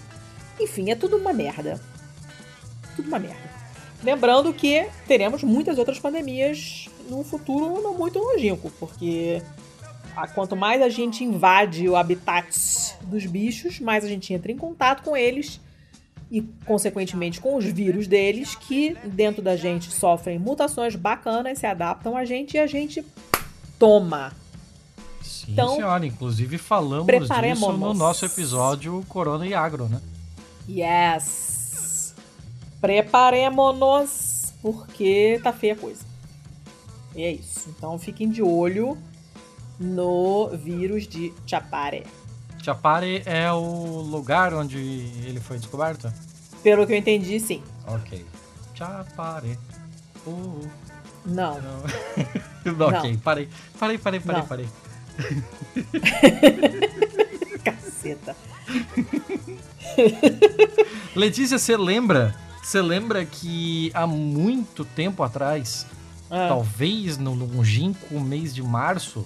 Enfim, 0.60 0.92
é 0.92 0.96
tudo 0.96 1.18
uma 1.18 1.34
merda. 1.34 1.82
Tudo 2.96 3.08
uma 3.08 3.18
merda. 3.18 3.50
Lembrando 4.04 4.54
que 4.54 4.86
teremos 5.08 5.44
muitas 5.44 5.80
outras 5.80 5.98
pandemias 5.98 6.88
no 7.10 7.24
futuro 7.24 7.82
não 7.82 7.98
muito 7.98 8.20
longínquo, 8.20 8.72
porque 8.80 9.42
quanto 10.34 10.56
mais 10.56 10.82
a 10.82 10.90
gente 10.90 11.24
invade 11.24 11.88
o 11.88 11.96
habitat 11.96 12.96
dos 13.02 13.26
bichos, 13.26 13.80
mais 13.80 14.04
a 14.04 14.08
gente 14.08 14.34
entra 14.34 14.52
em 14.52 14.58
contato 14.58 15.04
com 15.04 15.16
eles 15.16 15.60
e, 16.32 16.42
consequentemente, 16.66 17.42
com 17.42 17.58
os 17.58 17.66
vírus 17.66 18.08
deles, 18.08 18.56
que 18.56 18.96
dentro 19.04 19.42
da 19.42 19.56
gente 19.56 19.92
sofrem 19.92 20.40
mutações 20.40 20.96
bacanas, 20.96 21.60
se 21.60 21.66
adaptam 21.66 22.16
a 22.16 22.24
gente 22.24 22.56
e 22.56 22.60
a 22.60 22.68
gente 22.68 23.06
toma. 23.78 24.32
Sim, 25.22 25.52
então, 25.52 25.76
senhora. 25.76 26.06
Inclusive 26.06 26.58
falamos 26.58 27.06
disso 27.08 27.72
no 27.74 27.94
nosso 27.94 28.26
episódio 28.26 29.04
Corona 29.10 29.46
e 29.46 29.54
Agro, 29.54 29.90
né? 29.90 30.00
Yes! 30.70 32.16
Preparemos-nos, 32.80 34.54
porque 34.62 35.40
tá 35.44 35.52
feia 35.52 35.74
a 35.74 35.76
coisa. 35.76 36.06
E 37.16 37.24
é 37.24 37.32
isso. 37.32 37.70
Então 37.70 38.00
fiquem 38.00 38.30
de 38.30 38.42
olho 38.42 38.98
no 39.82 40.50
vírus 40.50 41.08
de 41.08 41.34
Chapare. 41.46 42.06
Chapare 42.62 43.24
é 43.26 43.52
o 43.52 44.02
lugar 44.02 44.54
onde 44.54 44.78
ele 44.78 45.40
foi 45.40 45.58
descoberto? 45.58 46.14
Pelo 46.62 46.86
que 46.86 46.94
eu 46.94 46.98
entendi, 46.98 47.40
sim. 47.40 47.64
Ok. 47.88 48.24
Chapare. 48.76 49.58
Uh. 50.26 50.68
Não. 51.26 51.60
Não. 51.62 51.84
ok, 52.88 53.18
parei. 53.24 53.50
Parei, 53.80 53.98
parei, 53.98 54.20
parei, 54.20 54.42
Não. 54.42 54.48
parei. 54.48 54.68
Caceta. 57.64 58.36
Letícia, 61.16 61.58
você 61.58 61.76
lembra? 61.76 62.36
Você 62.64 62.82
lembra 62.82 63.26
que 63.26 63.92
há 63.94 64.06
muito 64.06 64.86
tempo 64.86 65.24
atrás, 65.24 65.88
ah. 66.30 66.48
talvez 66.48 67.18
no 67.18 67.34
longínquo 67.34 68.20
mês 68.20 68.54
de 68.54 68.62
março, 68.62 69.26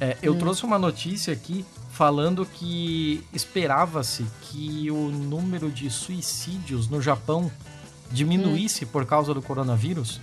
é, 0.00 0.16
eu 0.22 0.34
hum. 0.34 0.38
trouxe 0.38 0.64
uma 0.64 0.78
notícia 0.78 1.32
aqui 1.32 1.64
falando 1.92 2.44
que 2.44 3.24
esperava-se 3.32 4.24
que 4.42 4.90
o 4.90 5.08
número 5.10 5.70
de 5.70 5.88
suicídios 5.90 6.88
no 6.88 7.00
Japão 7.00 7.50
diminuísse 8.10 8.84
hum. 8.84 8.88
por 8.90 9.06
causa 9.06 9.32
do 9.32 9.40
coronavírus. 9.40 10.20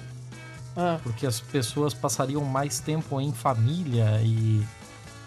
Ah. 0.76 1.00
Porque 1.04 1.26
as 1.26 1.40
pessoas 1.40 1.94
passariam 1.94 2.44
mais 2.44 2.80
tempo 2.80 3.20
em 3.20 3.32
família 3.34 4.22
e 4.24 4.64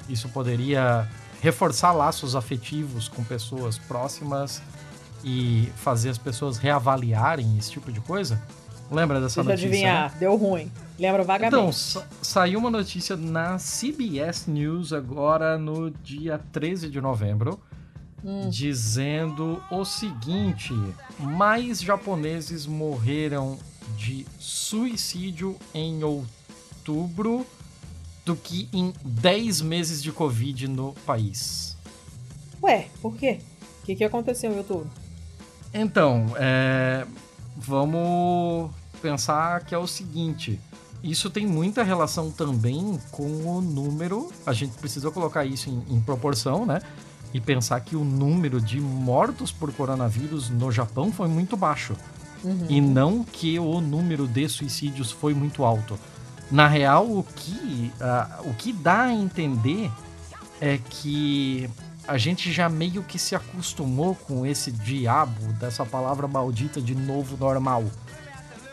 isso 0.09 0.28
poderia 0.28 1.09
reforçar 1.40 1.92
laços 1.92 2.35
afetivos 2.35 3.09
com 3.09 3.22
pessoas 3.22 3.78
próximas 3.78 4.62
e 5.22 5.70
fazer 5.76 6.11
as 6.11 6.18
pessoas 6.18 6.59
reavaliarem 6.59 7.57
esse 7.59 7.70
tipo 7.70 7.90
de 7.92 8.00
coisa. 8.00 8.40
Lembra 8.90 9.20
dessa 9.20 9.42
Deixa 9.42 9.50
notícia? 9.50 9.68
adivinhar, 9.68 10.12
né? 10.12 10.16
deu 10.18 10.37
ruim. 10.37 10.70
Lembra 10.98 11.24
vagamente. 11.24 11.57
Então, 11.57 11.72
sa 11.72 12.07
saiu 12.22 12.59
uma 12.59 12.70
notícia 12.70 13.16
na 13.16 13.59
CBS 13.59 14.46
News 14.46 14.92
agora 14.92 15.59
no 15.59 15.90
dia 15.90 16.40
13 16.52 16.88
de 16.88 17.00
novembro, 17.00 17.61
hum. 18.24 18.48
dizendo 18.48 19.62
o 19.70 19.85
seguinte: 19.85 20.72
mais 21.18 21.80
japoneses 21.80 22.66
morreram 22.66 23.59
de 23.96 24.26
suicídio 24.38 25.57
em 25.74 26.02
outubro 26.04 27.46
do 28.24 28.35
que 28.35 28.68
em 28.72 28.92
10 29.04 29.61
meses 29.61 30.02
de 30.02 30.11
Covid 30.11 30.68
no 30.68 30.92
país. 31.07 31.76
Ué, 32.62 32.88
por 33.02 33.14
quê? 33.16 33.40
O 33.83 33.87
que, 33.87 33.96
que 33.96 34.04
aconteceu 34.04 34.50
em 34.50 34.57
outubro? 34.57 34.90
Então, 35.74 36.26
é, 36.37 37.04
vamos 37.57 38.70
pensar 39.02 39.64
que 39.64 39.74
é 39.74 39.78
o 39.78 39.87
seguinte. 39.87 40.59
Isso 41.04 41.28
tem 41.28 41.46
muita 41.46 41.82
relação 41.82 42.30
também 42.30 42.98
com 43.10 43.26
o 43.26 43.60
número. 43.60 44.32
A 44.46 44.54
gente 44.54 44.72
precisa 44.78 45.10
colocar 45.10 45.44
isso 45.44 45.68
em, 45.68 45.96
em 45.96 46.00
proporção, 46.00 46.64
né? 46.64 46.80
E 47.34 47.38
pensar 47.38 47.78
que 47.80 47.94
o 47.94 48.02
número 48.02 48.58
de 48.58 48.80
mortos 48.80 49.52
por 49.52 49.70
coronavírus 49.70 50.48
no 50.48 50.72
Japão 50.72 51.12
foi 51.12 51.28
muito 51.28 51.58
baixo. 51.58 51.94
Uhum. 52.42 52.66
E 52.70 52.80
não 52.80 53.22
que 53.22 53.58
o 53.58 53.82
número 53.82 54.26
de 54.26 54.48
suicídios 54.48 55.10
foi 55.10 55.34
muito 55.34 55.62
alto. 55.62 55.98
Na 56.50 56.66
real, 56.66 57.04
o 57.04 57.22
que, 57.22 57.92
uh, 58.00 58.48
o 58.48 58.54
que 58.54 58.72
dá 58.72 59.02
a 59.02 59.12
entender 59.12 59.90
é 60.58 60.78
que 60.78 61.68
a 62.08 62.16
gente 62.16 62.50
já 62.50 62.66
meio 62.66 63.02
que 63.02 63.18
se 63.18 63.34
acostumou 63.34 64.14
com 64.14 64.46
esse 64.46 64.72
diabo 64.72 65.52
dessa 65.54 65.84
palavra 65.84 66.26
maldita 66.26 66.80
de 66.80 66.94
novo 66.94 67.36
normal. 67.36 67.84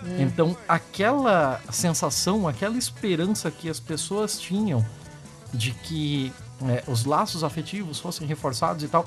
Hum. 0.03 0.21
Então, 0.21 0.57
aquela 0.67 1.61
sensação, 1.71 2.47
aquela 2.47 2.77
esperança 2.77 3.51
que 3.51 3.69
as 3.69 3.79
pessoas 3.79 4.39
tinham 4.39 4.85
de 5.53 5.71
que 5.71 6.33
é, 6.63 6.83
os 6.87 7.05
laços 7.05 7.43
afetivos 7.43 7.99
fossem 7.99 8.27
reforçados 8.27 8.83
e 8.83 8.87
tal, 8.87 9.05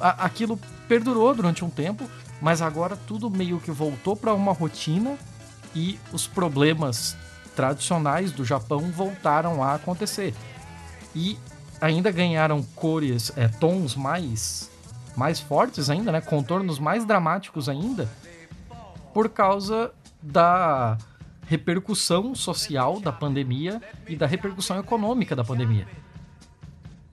a, 0.00 0.24
aquilo 0.24 0.58
perdurou 0.88 1.34
durante 1.34 1.64
um 1.64 1.70
tempo, 1.70 2.08
mas 2.40 2.62
agora 2.62 2.96
tudo 2.96 3.30
meio 3.30 3.58
que 3.60 3.70
voltou 3.70 4.14
para 4.14 4.34
uma 4.34 4.52
rotina 4.52 5.16
e 5.74 5.98
os 6.12 6.26
problemas 6.26 7.16
tradicionais 7.54 8.32
do 8.32 8.44
Japão 8.44 8.90
voltaram 8.90 9.62
a 9.62 9.74
acontecer. 9.74 10.34
E 11.14 11.38
ainda 11.80 12.10
ganharam 12.10 12.62
cores, 12.74 13.32
é, 13.36 13.48
tons 13.48 13.94
mais 13.94 14.70
mais 15.16 15.40
fortes 15.40 15.88
ainda, 15.88 16.12
né? 16.12 16.20
Contornos 16.20 16.78
mais 16.78 17.06
dramáticos 17.06 17.70
ainda, 17.70 18.06
por 19.14 19.30
causa 19.30 19.90
da 20.22 20.98
repercussão 21.46 22.34
social 22.34 23.00
da 23.00 23.12
pandemia 23.12 23.80
e 24.08 24.16
da 24.16 24.26
repercussão 24.26 24.78
econômica 24.78 25.36
da 25.36 25.44
pandemia. 25.44 25.86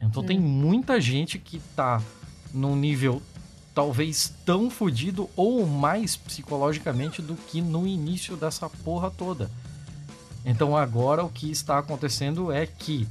Então 0.02 0.24
hum. 0.24 0.26
tem 0.26 0.40
muita 0.40 1.00
gente 1.00 1.38
que 1.38 1.60
tá 1.76 2.02
num 2.54 2.76
nível 2.76 3.22
talvez 3.74 4.34
tão 4.46 4.70
fodido 4.70 5.30
ou 5.36 5.66
mais 5.66 6.16
psicologicamente 6.16 7.22
do 7.22 7.36
que 7.36 7.62
no 7.62 7.88
início 7.88 8.36
dessa 8.36 8.70
porra 8.70 9.10
toda. 9.10 9.50
Então 10.46 10.76
agora 10.76 11.24
o 11.24 11.30
que 11.30 11.50
está 11.50 11.80
acontecendo 11.80 12.52
é 12.52 12.66
que 12.68 13.08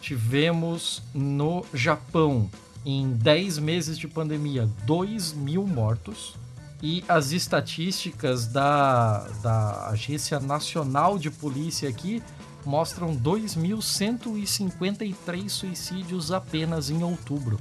tivemos 0.00 1.02
no 1.14 1.64
Japão, 1.72 2.50
em 2.84 3.12
10 3.12 3.58
meses 3.58 3.98
de 3.98 4.08
pandemia, 4.08 4.68
2 4.84 5.32
mil 5.32 5.66
mortos. 5.66 6.34
E 6.82 7.02
as 7.08 7.30
estatísticas 7.32 8.46
da, 8.46 9.26
da 9.42 9.88
Agência 9.88 10.38
Nacional 10.38 11.18
de 11.18 11.28
Polícia 11.30 11.88
aqui 11.88 12.22
mostram 12.64 13.16
2.153 13.16 15.48
suicídios 15.48 16.30
apenas 16.30 16.88
em 16.90 17.02
outubro. 17.02 17.58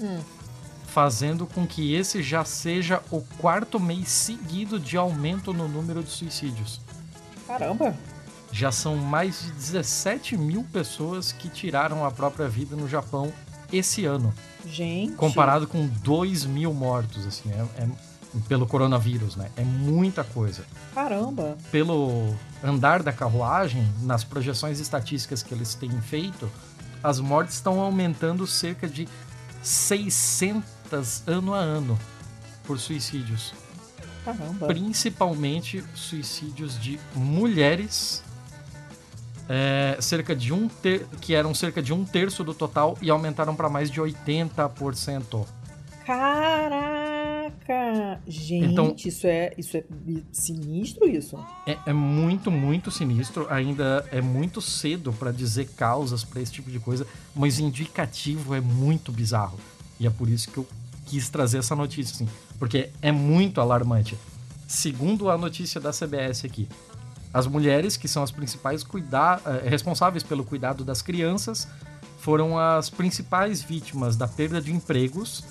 Hum. 0.00 0.20
Fazendo 0.86 1.46
com 1.46 1.66
que 1.66 1.92
esse 1.94 2.22
já 2.22 2.42
seja 2.44 3.02
o 3.10 3.20
quarto 3.38 3.80
mês 3.80 4.08
seguido 4.08 4.78
de 4.78 4.96
aumento 4.96 5.52
no 5.52 5.68
número 5.68 6.02
de 6.02 6.10
suicídios. 6.10 6.80
Caramba! 7.46 7.94
Já 8.52 8.70
são 8.70 8.96
mais 8.96 9.42
de 9.42 9.50
17 9.52 10.36
mil 10.36 10.64
pessoas 10.64 11.32
que 11.32 11.48
tiraram 11.48 12.04
a 12.06 12.10
própria 12.10 12.48
vida 12.48 12.76
no 12.76 12.88
Japão 12.88 13.32
esse 13.72 14.04
ano. 14.04 14.32
Gente. 14.64 15.14
Comparado 15.14 15.66
com 15.66 15.86
2 15.86 16.44
mil 16.46 16.72
mortos, 16.72 17.26
assim, 17.26 17.50
é, 17.50 17.82
é 17.82 17.88
pelo 18.48 18.66
coronavírus, 18.66 19.36
né? 19.36 19.50
É 19.56 19.62
muita 19.62 20.24
coisa. 20.24 20.64
Caramba! 20.94 21.56
Pelo 21.70 22.34
andar 22.62 23.02
da 23.02 23.12
carruagem, 23.12 23.86
nas 24.02 24.24
projeções 24.24 24.80
estatísticas 24.80 25.42
que 25.42 25.54
eles 25.54 25.74
têm 25.74 25.90
feito, 26.00 26.50
as 27.02 27.20
mortes 27.20 27.54
estão 27.54 27.80
aumentando 27.80 28.46
cerca 28.46 28.88
de 28.88 29.08
600 29.62 31.22
ano 31.26 31.54
a 31.54 31.58
ano 31.58 31.98
por 32.64 32.78
suicídios. 32.78 33.54
Caramba! 34.24 34.66
Principalmente 34.66 35.84
suicídios 35.94 36.80
de 36.80 36.98
mulheres 37.14 38.22
é, 39.48 39.96
cerca 40.00 40.34
de 40.34 40.52
um 40.52 40.68
ter, 40.68 41.06
que 41.20 41.34
eram 41.34 41.54
cerca 41.54 41.82
de 41.82 41.92
um 41.92 42.04
terço 42.04 42.42
do 42.42 42.54
total 42.54 42.96
e 43.00 43.10
aumentaram 43.10 43.54
para 43.54 43.68
mais 43.68 43.90
de 43.90 44.00
80%. 44.00 45.46
Caraca! 46.06 46.83
Gente, 48.26 48.72
então, 48.72 48.94
isso, 49.04 49.26
é, 49.26 49.52
isso 49.56 49.76
é 49.76 49.84
sinistro 50.30 51.08
isso? 51.08 51.38
É, 51.66 51.78
é 51.86 51.92
muito, 51.92 52.50
muito 52.50 52.90
sinistro. 52.90 53.46
Ainda 53.50 54.06
é 54.12 54.20
muito 54.20 54.60
cedo 54.60 55.12
para 55.12 55.32
dizer 55.32 55.68
causas 55.76 56.24
para 56.24 56.40
esse 56.40 56.52
tipo 56.52 56.70
de 56.70 56.78
coisa, 56.78 57.06
mas 57.34 57.58
o 57.58 57.62
indicativo 57.62 58.54
é 58.54 58.60
muito 58.60 59.10
bizarro. 59.10 59.58
E 59.98 60.06
é 60.06 60.10
por 60.10 60.28
isso 60.28 60.50
que 60.50 60.58
eu 60.58 60.66
quis 61.06 61.28
trazer 61.28 61.58
essa 61.58 61.74
notícia, 61.74 62.14
assim, 62.14 62.28
porque 62.58 62.90
é 63.00 63.12
muito 63.12 63.60
alarmante. 63.60 64.16
Segundo 64.66 65.30
a 65.30 65.38
notícia 65.38 65.80
da 65.80 65.90
CBS 65.90 66.44
aqui, 66.44 66.68
as 67.32 67.46
mulheres, 67.46 67.96
que 67.96 68.08
são 68.08 68.22
as 68.22 68.30
principais 68.30 68.82
cuida 68.82 69.40
eh, 69.44 69.68
responsáveis 69.68 70.22
pelo 70.22 70.44
cuidado 70.44 70.84
das 70.84 71.02
crianças, 71.02 71.68
foram 72.18 72.58
as 72.58 72.88
principais 72.88 73.62
vítimas 73.62 74.16
da 74.16 74.26
perda 74.26 74.60
de 74.60 74.72
empregos 74.72 75.44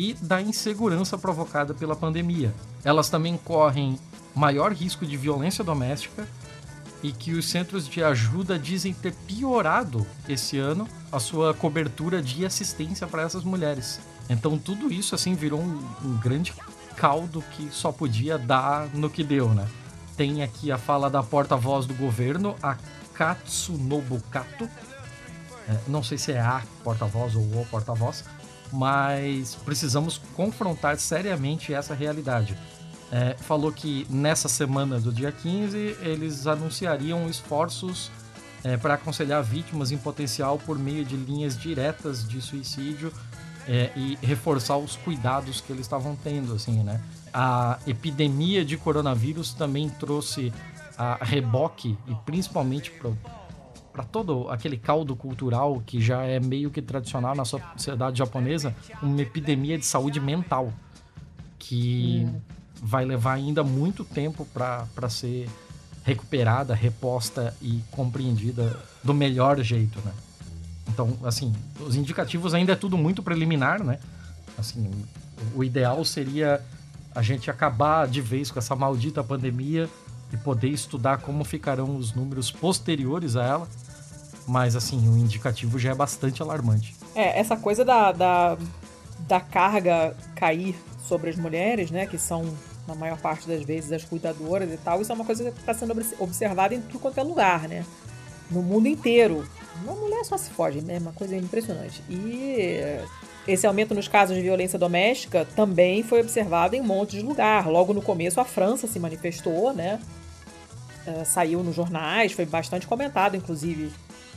e 0.00 0.14
da 0.14 0.40
insegurança 0.40 1.18
provocada 1.18 1.74
pela 1.74 1.94
pandemia. 1.94 2.54
Elas 2.82 3.10
também 3.10 3.36
correm 3.36 3.98
maior 4.34 4.72
risco 4.72 5.04
de 5.04 5.14
violência 5.14 5.62
doméstica 5.62 6.26
e 7.02 7.12
que 7.12 7.32
os 7.32 7.50
centros 7.50 7.86
de 7.86 8.02
ajuda 8.02 8.58
dizem 8.58 8.94
ter 8.94 9.12
piorado 9.12 10.06
esse 10.26 10.56
ano 10.58 10.88
a 11.12 11.20
sua 11.20 11.52
cobertura 11.52 12.22
de 12.22 12.46
assistência 12.46 13.06
para 13.06 13.22
essas 13.22 13.44
mulheres. 13.44 14.00
Então 14.30 14.56
tudo 14.56 14.90
isso 14.90 15.14
assim 15.14 15.34
virou 15.34 15.60
um, 15.60 15.78
um 16.02 16.16
grande 16.16 16.54
caldo 16.96 17.44
que 17.52 17.68
só 17.70 17.92
podia 17.92 18.38
dar 18.38 18.88
no 18.94 19.10
que 19.10 19.22
deu, 19.22 19.50
né? 19.50 19.68
tem 20.20 20.42
aqui 20.42 20.70
a 20.70 20.76
fala 20.76 21.08
da 21.08 21.22
porta-voz 21.22 21.86
do 21.86 21.94
governo, 21.94 22.54
a 22.62 22.76
Katsunobu 23.14 24.20
Kato. 24.30 24.68
É, 25.66 25.78
não 25.88 26.02
sei 26.02 26.18
se 26.18 26.32
é 26.32 26.38
a 26.38 26.62
porta-voz 26.84 27.34
ou 27.34 27.42
o 27.42 27.66
porta-voz, 27.70 28.24
mas 28.72 29.54
precisamos 29.54 30.20
confrontar 30.34 30.98
seriamente 30.98 31.72
essa 31.72 31.94
realidade. 31.94 32.56
É, 33.12 33.36
falou 33.38 33.72
que 33.72 34.06
nessa 34.08 34.48
semana 34.48 35.00
do 35.00 35.12
dia 35.12 35.32
15 35.32 35.96
eles 36.00 36.46
anunciariam 36.46 37.28
esforços 37.28 38.10
é, 38.62 38.76
para 38.76 38.94
aconselhar 38.94 39.42
vítimas 39.42 39.90
em 39.90 39.98
potencial 39.98 40.58
por 40.58 40.78
meio 40.78 41.04
de 41.04 41.16
linhas 41.16 41.58
diretas 41.58 42.26
de 42.28 42.40
suicídio 42.40 43.12
é, 43.66 43.90
e 43.96 44.16
reforçar 44.22 44.76
os 44.76 44.94
cuidados 44.96 45.60
que 45.60 45.72
eles 45.72 45.86
estavam 45.86 46.14
tendo, 46.14 46.54
assim, 46.54 46.82
né? 46.84 47.00
a 47.32 47.78
epidemia 47.86 48.64
de 48.64 48.76
coronavírus 48.76 49.52
também 49.52 49.88
trouxe 49.88 50.52
a 50.96 51.18
reboque, 51.22 51.96
e 52.06 52.14
principalmente 52.26 52.90
para 53.92 54.04
todo 54.04 54.48
aquele 54.48 54.76
caldo 54.76 55.16
cultural 55.16 55.82
que 55.84 56.00
já 56.00 56.22
é 56.22 56.38
meio 56.38 56.70
que 56.70 56.80
tradicional 56.80 57.34
na 57.34 57.44
sociedade 57.44 58.18
japonesa, 58.18 58.74
uma 59.02 59.20
epidemia 59.20 59.76
de 59.78 59.84
saúde 59.84 60.20
mental 60.20 60.72
que 61.58 62.26
hum. 62.26 62.40
vai 62.82 63.04
levar 63.04 63.34
ainda 63.34 63.62
muito 63.62 64.04
tempo 64.04 64.46
para 64.46 65.08
ser 65.08 65.48
recuperada, 66.04 66.74
reposta 66.74 67.54
e 67.60 67.80
compreendida 67.90 68.78
do 69.02 69.12
melhor 69.12 69.60
jeito, 69.62 69.98
né? 70.04 70.12
Então, 70.88 71.16
assim, 71.24 71.54
os 71.78 71.94
indicativos 71.94 72.54
ainda 72.54 72.72
é 72.72 72.76
tudo 72.76 72.96
muito 72.96 73.22
preliminar, 73.22 73.82
né? 73.82 73.98
Assim, 74.58 74.90
o 75.54 75.62
ideal 75.62 76.04
seria 76.04 76.60
a 77.14 77.22
gente 77.22 77.50
acabar 77.50 78.08
de 78.08 78.20
vez 78.20 78.50
com 78.50 78.58
essa 78.58 78.74
maldita 78.74 79.22
pandemia 79.22 79.88
e 80.32 80.36
poder 80.36 80.68
estudar 80.68 81.18
como 81.18 81.44
ficarão 81.44 81.96
os 81.96 82.12
números 82.12 82.50
posteriores 82.50 83.36
a 83.36 83.44
ela. 83.44 83.68
Mas, 84.50 84.74
assim, 84.74 85.08
o 85.08 85.16
indicativo 85.16 85.78
já 85.78 85.92
é 85.92 85.94
bastante 85.94 86.42
alarmante. 86.42 86.96
É, 87.14 87.38
essa 87.38 87.56
coisa 87.56 87.84
da, 87.84 88.10
da, 88.10 88.58
da 89.20 89.40
carga 89.40 90.16
cair 90.34 90.74
sobre 91.06 91.30
as 91.30 91.36
mulheres, 91.36 91.92
né, 91.92 92.04
que 92.04 92.18
são, 92.18 92.44
na 92.84 92.96
maior 92.96 93.16
parte 93.16 93.46
das 93.46 93.62
vezes, 93.62 93.92
as 93.92 94.04
cuidadoras 94.04 94.68
e 94.72 94.76
tal, 94.76 95.00
isso 95.00 95.12
é 95.12 95.14
uma 95.14 95.24
coisa 95.24 95.52
que 95.52 95.60
está 95.60 95.72
sendo 95.72 95.94
observada 96.18 96.74
em 96.74 96.80
tudo 96.80 96.98
quanto 96.98 97.18
é 97.18 97.22
lugar, 97.22 97.68
né? 97.68 97.86
No 98.50 98.60
mundo 98.60 98.88
inteiro. 98.88 99.48
Uma 99.84 99.94
mulher 99.94 100.24
só 100.24 100.36
se 100.36 100.50
foge, 100.50 100.82
é 100.88 100.98
uma 100.98 101.12
coisa 101.12 101.36
impressionante. 101.36 102.02
E 102.10 102.80
esse 103.46 103.68
aumento 103.68 103.94
nos 103.94 104.08
casos 104.08 104.34
de 104.34 104.42
violência 104.42 104.80
doméstica 104.80 105.46
também 105.54 106.02
foi 106.02 106.20
observado 106.20 106.74
em 106.74 106.80
um 106.80 106.86
monte 106.86 107.16
de 107.16 107.22
lugar. 107.22 107.68
Logo 107.68 107.94
no 107.94 108.02
começo, 108.02 108.40
a 108.40 108.44
França 108.44 108.88
se 108.88 108.98
manifestou, 108.98 109.72
né? 109.72 110.00
Uh, 111.06 111.24
saiu 111.24 111.62
nos 111.62 111.76
jornais, 111.76 112.32
foi 112.32 112.44
bastante 112.44 112.84
comentado, 112.88 113.36
inclusive, 113.36 113.92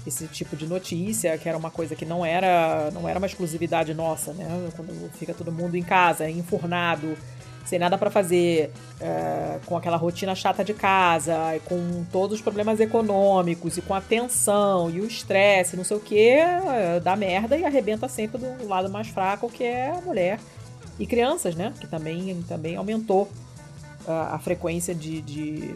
esse 0.06 0.28
tipo 0.28 0.56
de 0.56 0.68
notícia, 0.68 1.38
que 1.38 1.48
era 1.48 1.58
uma 1.58 1.72
coisa 1.72 1.96
que 1.96 2.06
não 2.06 2.26
era, 2.26 2.90
não 2.92 3.08
era 3.08 3.18
uma 3.18 3.28
exclusividade 3.28 3.94
nossa, 3.94 4.34
né? 4.34 4.70
Quando 4.76 5.10
fica 5.14 5.34
todo 5.34 5.52
mundo 5.52 5.76
em 5.76 5.84
casa, 5.84 6.30
enfurnado, 6.30 7.18
sem 7.66 7.80
nada 7.80 7.98
para 7.98 8.12
fazer, 8.12 8.72
é, 9.00 9.60
com 9.66 9.78
aquela 9.78 9.96
rotina 9.96 10.36
chata 10.36 10.64
de 10.64 10.74
casa, 10.74 11.36
com 11.66 12.04
todos 12.12 12.36
os 12.36 12.42
problemas 12.42 12.80
econômicos, 12.80 13.78
e 13.78 13.82
com 13.82 13.94
a 13.94 14.02
tensão 14.02 14.90
e 14.90 15.00
o 15.00 15.06
estresse, 15.06 15.78
não 15.78 15.84
sei 15.84 15.98
o 15.98 16.00
que, 16.00 16.30
é, 16.30 17.00
dá 17.00 17.16
merda 17.16 17.58
e 17.58 17.64
arrebenta 17.64 18.08
sempre 18.10 18.38
do 18.38 18.68
lado 18.68 18.90
mais 18.90 19.08
fraco, 19.08 19.50
que 19.50 19.64
é 19.64 19.92
a 19.92 20.02
mulher. 20.02 20.40
E 21.00 21.08
crianças, 21.08 21.56
né? 21.56 21.74
Que 21.80 21.88
também, 21.88 22.44
também 22.48 22.76
aumentou 22.76 23.30
a, 24.08 24.36
a 24.36 24.40
frequência 24.40 24.94
de, 24.94 25.22
de 25.22 25.76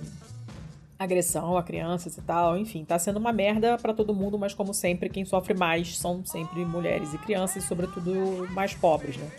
agressão 0.99 1.57
a 1.57 1.63
crianças 1.63 2.17
e 2.17 2.21
tal. 2.21 2.57
Enfim, 2.57 2.83
tá 2.83 2.97
sendo 2.97 3.17
uma 3.17 3.31
merda 3.31 3.77
para 3.77 3.93
todo 3.93 4.13
mundo, 4.13 4.37
mas 4.37 4.53
como 4.53 4.73
sempre, 4.73 5.09
quem 5.09 5.25
sofre 5.25 5.53
mais 5.53 5.97
são 5.97 6.25
sempre 6.25 6.65
mulheres 6.65 7.13
e 7.13 7.17
crianças, 7.17 7.63
sobretudo 7.63 8.47
mais 8.51 8.73
pobres, 8.73 9.17
né? 9.17 9.29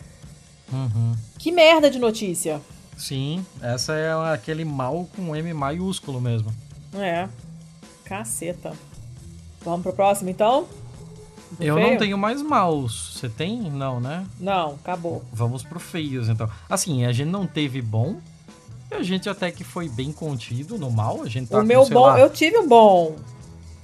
Uhum. 0.72 1.14
Que 1.38 1.50
merda 1.50 1.90
de 1.90 1.98
notícia. 1.98 2.61
Sim, 2.96 3.44
essa 3.62 3.94
é 3.94 4.12
aquele 4.32 4.64
mal 4.64 5.09
com 5.14 5.34
M 5.34 5.54
maiúsculo 5.54 6.20
mesmo. 6.20 6.52
É. 6.94 7.28
Caceta. 8.04 8.72
Vamos 9.62 9.82
pro 9.82 9.92
próximo 9.92 10.30
então? 10.30 10.66
Do 11.52 11.62
eu 11.64 11.76
feio? 11.76 11.90
não 11.90 11.96
tenho 11.96 12.18
mais 12.18 12.42
maus. 12.42 13.14
Você 13.14 13.28
tem? 13.28 13.70
Não, 13.70 14.00
né? 14.00 14.26
Não, 14.38 14.72
acabou. 14.74 15.24
Vamos 15.32 15.62
pro 15.62 15.80
feios 15.80 16.28
então. 16.28 16.48
Assim, 16.68 17.04
a 17.04 17.12
gente 17.12 17.28
não 17.28 17.46
teve 17.46 17.80
bom. 17.80 18.16
E 18.91 18.95
a 18.95 19.03
gente 19.03 19.28
até 19.28 19.51
que 19.51 19.64
foi 19.64 19.89
bem 19.89 20.12
contido 20.12 20.78
no 20.78 20.91
mal. 20.91 21.22
A 21.22 21.28
gente 21.28 21.49
tá 21.49 21.59
o 21.59 21.64
meu 21.64 21.84
com, 21.84 21.91
bom, 21.91 22.07
lá... 22.07 22.18
eu 22.18 22.30
tive 22.30 22.59
um 22.59 22.66
bom. 22.66 23.16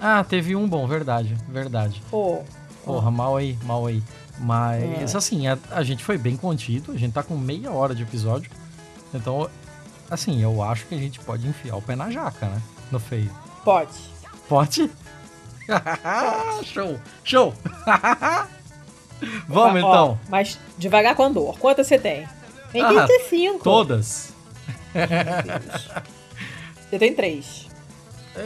Ah, 0.00 0.24
teve 0.24 0.56
um 0.56 0.68
bom, 0.68 0.86
verdade, 0.86 1.36
verdade. 1.48 2.02
Pô. 2.10 2.42
Porra, 2.84 3.10
mal 3.10 3.36
aí, 3.36 3.58
mal 3.64 3.86
aí. 3.86 4.02
Mas, 4.38 5.14
é. 5.14 5.16
assim, 5.16 5.46
a, 5.46 5.56
a, 5.70 5.82
gente 5.82 6.04
foi 6.04 6.18
bem 6.18 6.36
contido, 6.36 6.92
a 6.92 6.96
gente 6.96 7.12
tá 7.12 7.22
com 7.22 7.36
meia 7.36 7.70
hora 7.70 7.94
de 7.94 8.02
episódio. 8.02 8.50
Então, 9.14 9.48
assim, 10.10 10.42
eu 10.42 10.62
acho 10.62 10.86
que 10.86 10.94
a 10.94 10.98
gente 10.98 11.20
pode 11.20 11.46
enfiar 11.46 11.76
o 11.76 11.82
pé 11.82 11.94
na 11.94 12.10
jaca, 12.10 12.46
né? 12.46 12.60
No 12.90 12.98
feio. 12.98 13.30
Pode. 13.64 13.92
Pode? 14.48 14.90
show! 16.64 17.00
Show! 17.22 17.54
Vamos 19.48 19.82
ó, 19.82 19.88
então. 19.88 20.18
Ó, 20.20 20.28
mas 20.28 20.58
devagar 20.76 21.14
com 21.14 21.22
a 21.22 21.28
dor. 21.28 21.58
Quantas 21.58 21.86
você 21.86 21.98
tem? 21.98 22.28
Tem 22.72 22.82
ah, 22.82 23.06
35. 23.06 23.62
Todas. 23.62 24.33
Você 26.90 26.98
tem 26.98 27.14
três. 27.14 27.66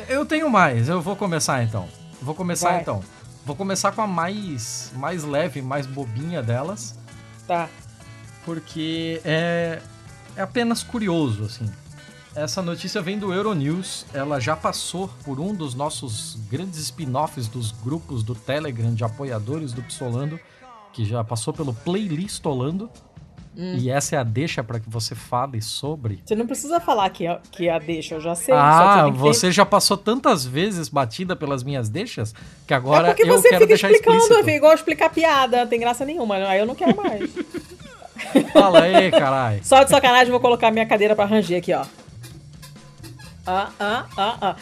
Eu 0.09 0.25
tenho 0.27 0.51
mais, 0.51 0.89
eu 0.89 1.01
vou 1.01 1.17
começar 1.17 1.63
então. 1.63 1.89
Vou 2.21 2.35
começar 2.35 2.71
Vai. 2.71 2.81
então. 2.81 3.03
Vou 3.45 3.57
começar 3.57 3.93
com 3.93 4.03
a 4.03 4.07
mais, 4.07 4.93
mais 4.97 5.25
leve, 5.25 5.63
mais 5.63 5.87
bobinha 5.87 6.43
delas, 6.43 6.99
Tá. 7.47 7.69
porque 8.45 9.21
é, 9.25 9.81
é 10.37 10.43
apenas 10.43 10.83
curioso, 10.83 11.45
assim. 11.45 11.71
Essa 12.35 12.61
notícia 12.61 13.01
vem 13.01 13.19
do 13.19 13.33
Euronews, 13.33 14.05
ela 14.13 14.39
já 14.39 14.55
passou 14.55 15.09
por 15.25 15.41
um 15.41 15.55
dos 15.55 15.75
nossos 15.75 16.37
grandes 16.51 16.79
spin-offs 16.79 17.49
dos 17.49 17.73
grupos 17.73 18.23
do 18.23 18.35
Telegram 18.35 18.93
de 18.95 19.03
apoiadores 19.03 19.73
do 19.73 19.83
Psolando, 19.83 20.39
que 20.93 21.05
já 21.05 21.25
passou 21.25 21.55
pelo 21.55 21.75
Playlistolando. 23.59 23.83
E 23.83 23.91
essa 23.91 24.15
é 24.15 24.19
a 24.19 24.23
deixa 24.23 24.63
para 24.63 24.79
que 24.79 24.89
você 24.89 25.15
fale 25.15 25.61
sobre. 25.61 26.21
Você 26.25 26.37
não 26.37 26.47
precisa 26.47 26.79
falar 26.81 27.11
que 27.11 27.27
é, 27.27 27.39
que 27.51 27.69
é 27.69 27.73
a 27.75 27.79
deixa, 27.79 28.15
eu 28.15 28.21
já 28.21 28.35
sei. 28.35 28.55
Ah, 28.57 29.05
que 29.07 29.13
ter- 29.13 29.19
você 29.19 29.51
já 29.51 29.67
passou 29.67 29.97
tantas 29.97 30.45
vezes 30.47 30.89
batida 30.89 31.35
pelas 31.35 31.63
minhas 31.65 31.89
deixas 31.89 32.35
que 32.67 32.73
agora 32.73 33.09
é 33.09 33.11
porque 33.15 33.29
eu 33.29 33.35
você 33.37 33.49
quero 33.49 33.63
fica 33.63 33.67
deixar 33.69 33.91
explicando, 33.91 34.17
explícito. 34.19 34.45
fica 34.45 34.57
igual 34.57 34.75
explicar 34.75 35.11
piada, 35.11 35.59
não 35.59 35.67
tem 35.67 35.81
graça 35.81 36.05
nenhuma, 36.05 36.37
aí 36.37 36.61
eu 36.61 36.67
não 36.67 36.75
quero 36.75 36.97
mais. 36.97 37.29
Fala 38.53 38.83
aí, 38.83 39.11
caralho. 39.11 39.61
Só 39.65 39.83
de 39.83 39.91
sacanagem, 39.91 40.31
vou 40.31 40.41
colocar 40.41 40.71
minha 40.71 40.87
cadeira 40.87 41.17
pra 41.17 41.25
ranger 41.25 41.59
aqui, 41.59 41.73
ó. 41.73 41.85
Ah, 43.47 43.71
ah, 43.81 44.07
ah, 44.17 44.39
ah. 44.41 44.57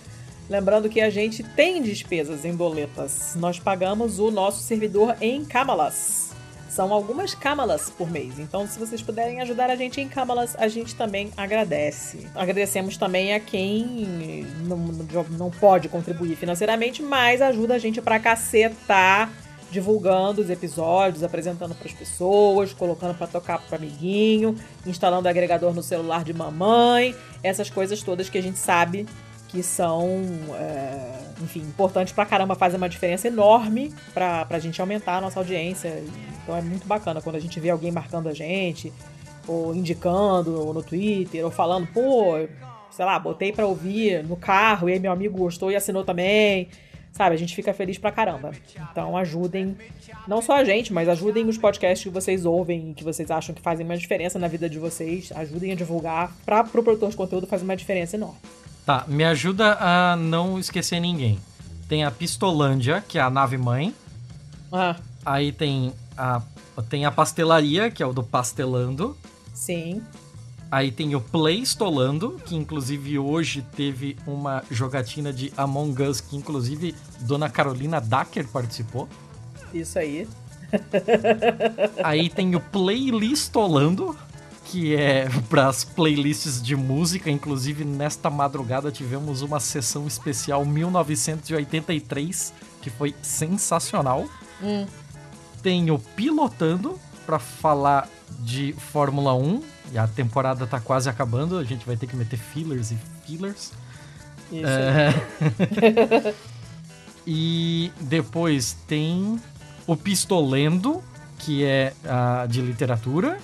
Lembrando 0.49 0.89
que 0.89 0.99
a 0.99 1.09
gente 1.09 1.41
tem 1.41 1.81
despesas 1.81 2.43
em 2.43 2.55
doletas. 2.55 3.35
Nós 3.35 3.57
pagamos 3.59 4.19
o 4.19 4.29
nosso 4.29 4.61
servidor 4.61 5.15
em 5.21 5.45
Camalas. 5.45 6.29
São 6.69 6.93
algumas 6.93 7.33
Camalas 7.33 7.89
por 7.89 8.09
mês. 8.09 8.37
Então, 8.37 8.67
se 8.67 8.77
vocês 8.79 9.01
puderem 9.01 9.41
ajudar 9.41 9.69
a 9.69 9.75
gente 9.75 9.99
em 9.99 10.07
Camalas, 10.07 10.55
a 10.57 10.67
gente 10.67 10.95
também 10.95 11.31
agradece. 11.35 12.27
Agradecemos 12.35 12.95
também 12.95 13.33
a 13.33 13.39
quem 13.39 14.45
não, 14.65 14.77
não 15.29 15.49
pode 15.49 15.89
contribuir 15.89 16.35
financeiramente, 16.35 17.01
mas 17.01 17.41
ajuda 17.41 17.73
a 17.73 17.79
gente 17.79 17.99
pra 18.01 18.19
cacetar, 18.19 19.31
divulgando 19.71 20.41
os 20.41 20.49
episódios, 20.49 21.23
apresentando 21.23 21.73
pras 21.73 21.91
pessoas, 21.91 22.71
colocando 22.71 23.15
pra 23.15 23.27
tocar 23.27 23.59
pro 23.59 23.75
amiguinho, 23.75 24.55
instalando 24.85 25.27
agregador 25.27 25.73
no 25.73 25.81
celular 25.81 26.23
de 26.23 26.33
mamãe, 26.33 27.15
essas 27.43 27.69
coisas 27.69 28.01
todas 28.03 28.29
que 28.29 28.37
a 28.37 28.43
gente 28.43 28.59
sabe 28.59 29.07
que 29.49 29.63
são, 29.63 30.07
é, 30.53 31.21
enfim, 31.41 31.61
importantes 31.61 32.13
pra 32.13 32.23
caramba, 32.23 32.53
fazem 32.53 32.77
uma 32.77 32.87
diferença 32.87 33.27
enorme 33.27 33.91
pra, 34.13 34.45
pra 34.45 34.59
gente 34.59 34.79
aumentar 34.79 35.17
a 35.17 35.21
nossa 35.21 35.39
audiência. 35.39 36.03
Então 36.49 36.57
é 36.57 36.63
muito 36.63 36.87
bacana 36.87 37.21
quando 37.21 37.35
a 37.35 37.39
gente 37.39 37.59
vê 37.59 37.69
alguém 37.69 37.91
marcando 37.91 38.27
a 38.27 38.33
gente, 38.33 38.91
ou 39.47 39.75
indicando 39.75 40.59
ou 40.59 40.73
no 40.73 40.81
Twitter, 40.81 41.45
ou 41.45 41.51
falando, 41.51 41.85
pô, 41.85 42.33
sei 42.89 43.05
lá, 43.05 43.19
botei 43.19 43.51
pra 43.53 43.67
ouvir 43.67 44.23
no 44.23 44.35
carro 44.35 44.89
e 44.89 44.93
aí 44.93 44.99
meu 44.99 45.11
amigo 45.11 45.37
gostou 45.37 45.71
e 45.71 45.75
assinou 45.75 46.03
também. 46.03 46.67
Sabe, 47.11 47.35
a 47.35 47.37
gente 47.37 47.53
fica 47.55 47.71
feliz 47.71 47.99
pra 47.99 48.11
caramba. 48.11 48.51
Então 48.91 49.15
ajudem, 49.15 49.77
não 50.27 50.41
só 50.41 50.57
a 50.57 50.63
gente, 50.63 50.91
mas 50.91 51.07
ajudem 51.07 51.47
os 51.47 51.57
podcasts 51.57 52.03
que 52.03 52.09
vocês 52.09 52.45
ouvem 52.45 52.89
e 52.89 52.93
que 52.95 53.03
vocês 53.03 53.29
acham 53.29 53.53
que 53.53 53.61
fazem 53.61 53.85
uma 53.85 53.95
diferença 53.97 54.39
na 54.39 54.47
vida 54.47 54.67
de 54.67 54.79
vocês. 54.79 55.31
Ajudem 55.35 55.71
a 55.71 55.75
divulgar. 55.75 56.35
Pra, 56.43 56.63
pro 56.63 56.81
produtor 56.81 57.11
de 57.11 57.17
conteúdo 57.17 57.45
faz 57.45 57.61
uma 57.61 57.75
diferença 57.75 58.15
enorme. 58.15 58.39
Tá, 58.87 59.05
me 59.07 59.23
ajuda 59.23 59.77
a 59.79 60.15
não 60.15 60.57
esquecer 60.57 60.99
ninguém. 60.99 61.37
Tem 61.87 62.03
a 62.03 62.09
Pistolândia, 62.09 63.03
que 63.07 63.19
é 63.19 63.21
a 63.21 63.29
nave 63.29 63.57
mãe. 63.57 63.93
Ah, 64.71 64.95
Aí 65.25 65.51
tem 65.51 65.93
a, 66.19 66.41
tem 66.89 67.05
a 67.05 67.11
pastelaria, 67.11 67.89
que 67.89 68.03
é 68.03 68.05
o 68.05 68.13
do 68.13 68.21
Pastelando. 68.23 69.17
sim. 69.53 70.03
Aí 70.71 70.91
tem 70.91 71.15
o 71.15 71.21
Playstolando, 71.21 72.39
que 72.45 72.55
inclusive 72.55 73.17
hoje 73.17 73.65
teve 73.75 74.15
uma 74.27 74.63
jogatina 74.69 75.33
de 75.33 75.51
Among 75.57 76.03
Us, 76.03 76.21
que 76.21 76.37
inclusive 76.37 76.93
Dona 77.21 77.49
Carolina 77.49 77.99
Dacker 77.99 78.47
participou. 78.47 79.09
Isso 79.73 79.97
aí. 79.97 80.27
Aí 82.03 82.29
tem 82.29 82.55
o 82.55 82.59
Playlistolando, 82.59 84.15
que 84.65 84.95
é 84.95 85.27
para 85.49 85.67
as 85.67 85.83
playlists 85.83 86.61
de 86.61 86.75
música. 86.75 87.31
Inclusive, 87.31 87.83
nesta 87.83 88.29
madrugada 88.29 88.91
tivemos 88.91 89.41
uma 89.41 89.59
sessão 89.59 90.05
especial 90.05 90.63
1983, 90.65 92.53
que 92.79 92.91
foi 92.91 93.15
sensacional. 93.23 94.29
Hum. 94.61 94.85
Tem 95.61 95.91
o 95.91 95.99
Pilotando, 95.99 96.99
para 97.29 97.37
falar 97.37 98.09
de 98.39 98.73
Fórmula 98.73 99.35
1. 99.35 99.61
E 99.91 99.97
a 99.99 100.07
temporada 100.07 100.65
tá 100.65 100.79
quase 100.79 101.07
acabando, 101.07 101.59
a 101.59 101.63
gente 101.63 101.85
vai 101.85 101.95
ter 101.95 102.07
que 102.07 102.15
meter 102.15 102.37
fillers 102.37 102.91
e 102.91 102.97
fillers. 103.25 103.71
Isso. 104.51 104.65
É. 104.65 105.13
e 107.25 107.91
depois 108.01 108.75
tem 108.87 109.39
o 109.85 109.95
Pistolendo, 109.95 111.03
que 111.37 111.63
é 111.63 111.93
a 112.03 112.47
de 112.47 112.61
literatura. 112.61 113.37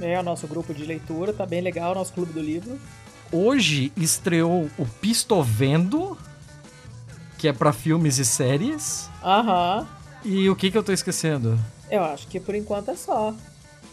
É 0.00 0.18
o 0.18 0.22
nosso 0.22 0.46
grupo 0.46 0.72
de 0.72 0.84
leitura, 0.84 1.32
tá 1.32 1.44
bem 1.44 1.60
legal, 1.60 1.94
nosso 1.94 2.14
clube 2.14 2.32
do 2.32 2.40
livro. 2.40 2.78
Hoje 3.30 3.92
estreou 3.96 4.70
o 4.78 4.86
Pistovendo, 4.86 6.16
que 7.36 7.48
é 7.48 7.52
pra 7.52 7.72
filmes 7.72 8.18
e 8.18 8.24
séries. 8.24 9.10
Aham. 9.22 9.95
E 10.26 10.50
o 10.50 10.56
que 10.56 10.72
que 10.72 10.76
eu 10.76 10.82
tô 10.82 10.92
esquecendo? 10.92 11.56
Eu 11.88 12.02
acho 12.02 12.26
que 12.26 12.40
por 12.40 12.52
enquanto 12.56 12.90
é 12.90 12.96
só. 12.96 13.32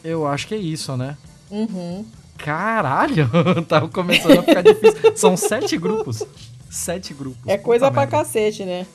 Eu 0.03 0.25
acho 0.25 0.47
que 0.47 0.55
é 0.55 0.57
isso, 0.57 0.97
né? 0.97 1.15
Uhum. 1.51 2.03
Caralho, 2.39 3.29
tá 3.69 3.87
começando 3.87 4.39
a 4.39 4.43
ficar 4.43 4.63
difícil. 4.63 5.15
São 5.15 5.37
sete 5.37 5.77
grupos. 5.77 6.23
Sete 6.71 7.13
grupos. 7.13 7.47
É 7.47 7.55
coisa 7.55 7.91
pra 7.91 8.01
merda. 8.01 8.17
cacete, 8.17 8.65
né? 8.65 8.87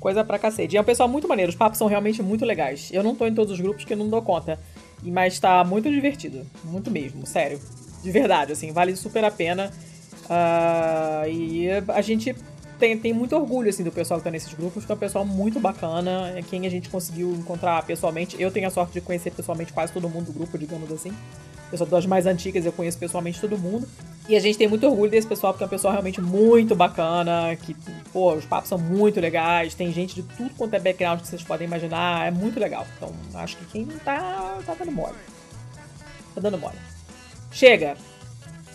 Coisa 0.00 0.24
pra 0.24 0.38
cacete. 0.38 0.74
E 0.74 0.78
é 0.78 0.80
um 0.80 0.84
pessoal 0.84 1.06
muito 1.06 1.28
maneiro, 1.28 1.50
os 1.50 1.56
papos 1.56 1.76
são 1.76 1.86
realmente 1.86 2.22
muito 2.22 2.46
legais. 2.46 2.88
Eu 2.90 3.02
não 3.02 3.14
tô 3.14 3.26
em 3.26 3.34
todos 3.34 3.52
os 3.52 3.60
grupos 3.60 3.84
que 3.84 3.92
eu 3.92 3.98
não 3.98 4.08
dou 4.08 4.22
conta. 4.22 4.58
Mas 5.02 5.38
tá 5.38 5.62
muito 5.64 5.90
divertido. 5.90 6.46
Muito 6.64 6.90
mesmo, 6.90 7.26
sério. 7.26 7.60
De 8.02 8.10
verdade, 8.10 8.52
assim, 8.52 8.72
vale 8.72 8.96
super 8.96 9.22
a 9.22 9.30
pena. 9.30 9.70
Ah, 10.30 11.24
e 11.28 11.68
a 11.88 12.00
gente 12.00 12.34
tem, 12.78 12.98
tem 12.98 13.12
muito 13.12 13.34
orgulho, 13.34 13.68
assim, 13.68 13.82
do 13.82 13.92
pessoal 13.92 14.20
que 14.20 14.24
tá 14.24 14.30
nesses 14.30 14.52
grupos, 14.52 14.84
que 14.84 14.92
é 14.92 14.94
um 14.94 14.98
pessoal 14.98 15.24
muito 15.24 15.58
bacana, 15.58 16.32
é 16.36 16.42
quem 16.42 16.66
a 16.66 16.70
gente 16.70 16.88
conseguiu 16.88 17.32
encontrar 17.32 17.84
pessoalmente. 17.84 18.40
Eu 18.40 18.50
tenho 18.50 18.66
a 18.66 18.70
sorte 18.70 18.92
de 18.92 19.00
conhecer 19.00 19.30
pessoalmente 19.30 19.72
quase 19.72 19.92
todo 19.92 20.08
mundo 20.08 20.26
do 20.26 20.32
grupo, 20.32 20.58
digamos 20.58 20.90
assim. 20.92 21.12
Eu 21.70 21.78
sou 21.78 21.86
das 21.86 22.06
mais 22.06 22.26
antigas, 22.26 22.64
eu 22.64 22.72
conheço 22.72 22.98
pessoalmente 22.98 23.40
todo 23.40 23.58
mundo. 23.58 23.88
E 24.28 24.36
a 24.36 24.40
gente 24.40 24.58
tem 24.58 24.68
muito 24.68 24.86
orgulho 24.86 25.10
desse 25.10 25.26
pessoal, 25.26 25.52
porque 25.52 25.64
é 25.64 25.66
um 25.66 25.70
pessoal 25.70 25.92
realmente 25.92 26.20
muito 26.20 26.74
bacana, 26.74 27.56
que, 27.56 27.74
pô, 28.12 28.34
os 28.34 28.44
papos 28.44 28.68
são 28.68 28.78
muito 28.78 29.20
legais, 29.20 29.74
tem 29.74 29.92
gente 29.92 30.14
de 30.14 30.22
tudo 30.22 30.50
quanto 30.56 30.74
é 30.74 30.80
background 30.80 31.20
que 31.20 31.28
vocês 31.28 31.42
podem 31.42 31.66
imaginar, 31.66 32.26
é 32.26 32.30
muito 32.30 32.58
legal. 32.58 32.86
Então, 32.96 33.12
acho 33.34 33.56
que 33.56 33.64
quem 33.66 33.86
tá, 33.86 34.58
tá 34.64 34.74
dando 34.74 34.92
mole. 34.92 35.14
Tá 36.34 36.40
dando 36.40 36.58
mole. 36.58 36.76
Chega! 37.50 37.96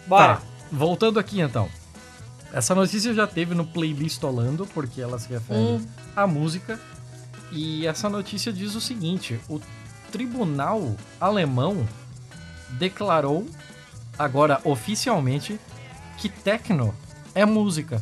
Bora! 0.08 0.36
Tá, 0.36 0.41
voltando 0.72 1.20
aqui 1.20 1.41
então. 1.41 1.70
Essa 2.54 2.76
notícia 2.76 3.14
já 3.14 3.26
teve 3.26 3.56
no 3.56 3.66
playlist 3.66 4.22
Olando, 4.24 4.66
porque 4.68 5.02
ela 5.02 5.18
se 5.18 5.30
refere 5.30 5.60
Hum. 5.60 5.86
à 6.16 6.28
música. 6.28 6.80
E 7.52 7.86
essa 7.88 8.10
notícia 8.10 8.52
diz 8.52 8.76
o 8.76 8.82
seguinte: 8.82 9.39
o 9.49 9.60
tribunal 10.12 10.95
alemão 11.20 11.88
declarou, 12.72 13.45
agora 14.18 14.60
oficialmente, 14.64 15.60
que 16.18 16.28
techno 16.30 16.93
é 17.34 17.45
música. 17.45 18.02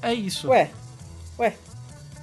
É 0.00 0.14
isso. 0.14 0.48
Ué, 0.48 0.70
ué, 1.38 1.56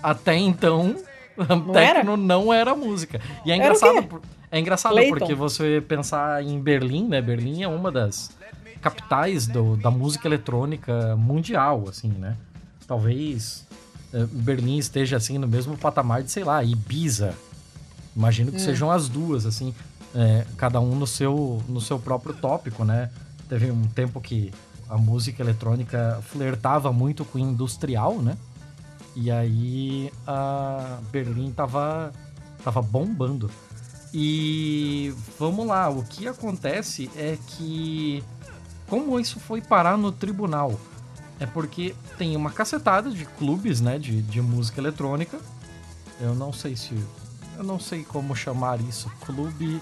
Até 0.01 0.35
então, 0.37 0.95
techno 1.73 2.15
não 2.15 2.53
era 2.53 2.73
música. 2.75 3.19
E 3.45 3.51
é 3.51 3.55
Era 3.55 3.63
engraçado, 3.65 4.21
é 4.51 4.59
engraçado 4.59 4.93
Clayton. 4.93 5.17
porque 5.17 5.33
você 5.35 5.83
pensar 5.85 6.41
em 6.43 6.59
Berlim, 6.61 7.07
né? 7.07 7.21
Berlim 7.21 7.63
é 7.63 7.67
uma 7.67 7.91
das 7.91 8.31
capitais 8.89 9.47
do- 9.47 9.75
da 9.77 9.89
música 9.89 10.27
eletrônica 10.27 11.15
mundial, 11.15 11.85
assim, 11.89 12.09
né? 12.09 12.37
Talvez 12.87 13.65
eh, 14.13 14.27
Berlim 14.31 14.77
esteja 14.77 15.17
assim 15.17 15.39
no 15.39 15.47
mesmo 15.47 15.75
patamar 15.75 16.21
de, 16.21 16.29
sei 16.31 16.43
lá, 16.43 16.63
Ibiza. 16.63 17.33
Imagino 18.15 18.49
Hum. 18.49 18.53
que 18.53 18.61
sejam 18.61 18.91
as 18.91 19.09
duas, 19.09 19.43
assim, 19.47 19.73
eh, 20.13 20.45
cada 20.55 20.79
um 20.79 20.95
no 20.95 21.07
seu, 21.07 21.61
no 21.67 21.81
seu 21.81 21.97
próprio 21.97 22.33
tópico, 22.35 22.85
né? 22.85 23.09
Teve 23.49 23.71
um 23.71 23.87
tempo 23.87 24.21
que 24.21 24.53
a 24.87 24.97
música 24.97 25.41
eletrônica 25.41 26.19
flertava 26.31 26.93
muito 26.93 27.25
com 27.25 27.39
o 27.39 27.41
industrial, 27.41 28.19
né? 28.21 28.37
E 29.15 29.31
aí 29.31 30.11
a 30.27 30.99
Berlim 31.11 31.51
tava, 31.51 32.13
tava 32.63 32.81
bombando. 32.83 33.49
E 34.13 35.13
vamos 35.39 35.65
lá, 35.67 35.89
o 35.89 36.03
que 36.03 36.27
acontece 36.27 37.09
é 37.17 37.37
que 37.47 38.23
como 38.87 39.19
isso 39.19 39.39
foi 39.39 39.61
parar 39.61 39.97
no 39.97 40.11
tribunal? 40.11 40.79
É 41.39 41.45
porque 41.45 41.95
tem 42.17 42.35
uma 42.35 42.51
cacetada 42.51 43.09
de 43.09 43.25
clubes, 43.25 43.81
né, 43.81 43.99
de, 43.99 44.21
de 44.21 44.41
música 44.41 44.79
eletrônica. 44.79 45.37
Eu 46.19 46.33
não 46.33 46.53
sei 46.53 46.75
se 46.75 46.95
eu 47.57 47.63
não 47.63 47.79
sei 47.79 48.03
como 48.03 48.35
chamar 48.35 48.79
isso. 48.81 49.09
Clube 49.25 49.81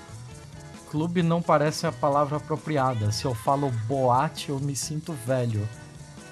clube 0.94 1.24
não 1.24 1.42
parece 1.42 1.88
a 1.88 1.92
palavra 1.92 2.38
apropriada. 2.38 3.12
Se 3.12 3.26
eu 3.26 3.34
falo 3.34 3.72
boate, 3.88 4.50
eu 4.50 4.60
me 4.60 4.76
sinto 4.76 5.12
velho. 5.12 5.68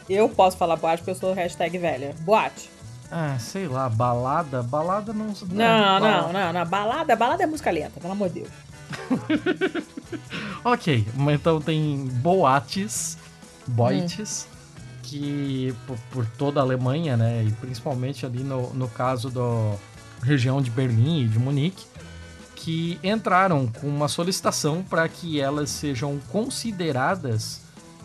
eu 0.07 0.29
posso 0.29 0.55
falar 0.55 0.75
boate 0.75 0.97
porque 0.97 1.11
eu 1.11 1.15
sou 1.15 1.33
hashtag 1.33 1.79
velha. 1.79 2.15
Boate. 2.19 2.69
Ah, 3.11 3.37
sei 3.39 3.67
lá, 3.67 3.89
balada, 3.89 4.61
balada 4.61 5.11
não. 5.11 5.33
Não, 5.49 5.65
é, 5.65 5.99
não, 5.99 6.31
não, 6.31 6.53
não. 6.53 6.65
Balada, 6.65 7.15
balada 7.15 7.43
é 7.43 7.47
música 7.47 7.71
lenta, 7.71 7.99
pelo 7.99 8.13
amor 8.13 8.29
de 8.29 8.41
Deus. 8.41 8.51
Ok, 10.63 11.07
mas 11.15 11.39
então 11.39 11.59
tem 11.59 12.05
boates, 12.21 13.17
boites, 13.65 14.47
que 15.01 15.73
por, 15.87 15.97
por 16.11 16.25
toda 16.37 16.59
a 16.59 16.63
Alemanha, 16.63 17.17
né, 17.17 17.43
e 17.43 17.51
principalmente 17.53 18.25
ali 18.27 18.43
no, 18.43 18.71
no 18.73 18.87
caso 18.87 19.31
da 19.31 19.75
região 20.21 20.61
de 20.61 20.69
Berlim 20.69 21.23
e 21.23 21.27
de 21.27 21.39
Munique, 21.39 21.85
que 22.55 22.99
entraram 23.03 23.65
com 23.65 23.87
uma 23.87 24.07
solicitação 24.07 24.83
para 24.83 25.09
que 25.09 25.41
elas 25.41 25.71
sejam 25.71 26.19
consideradas 26.31 27.61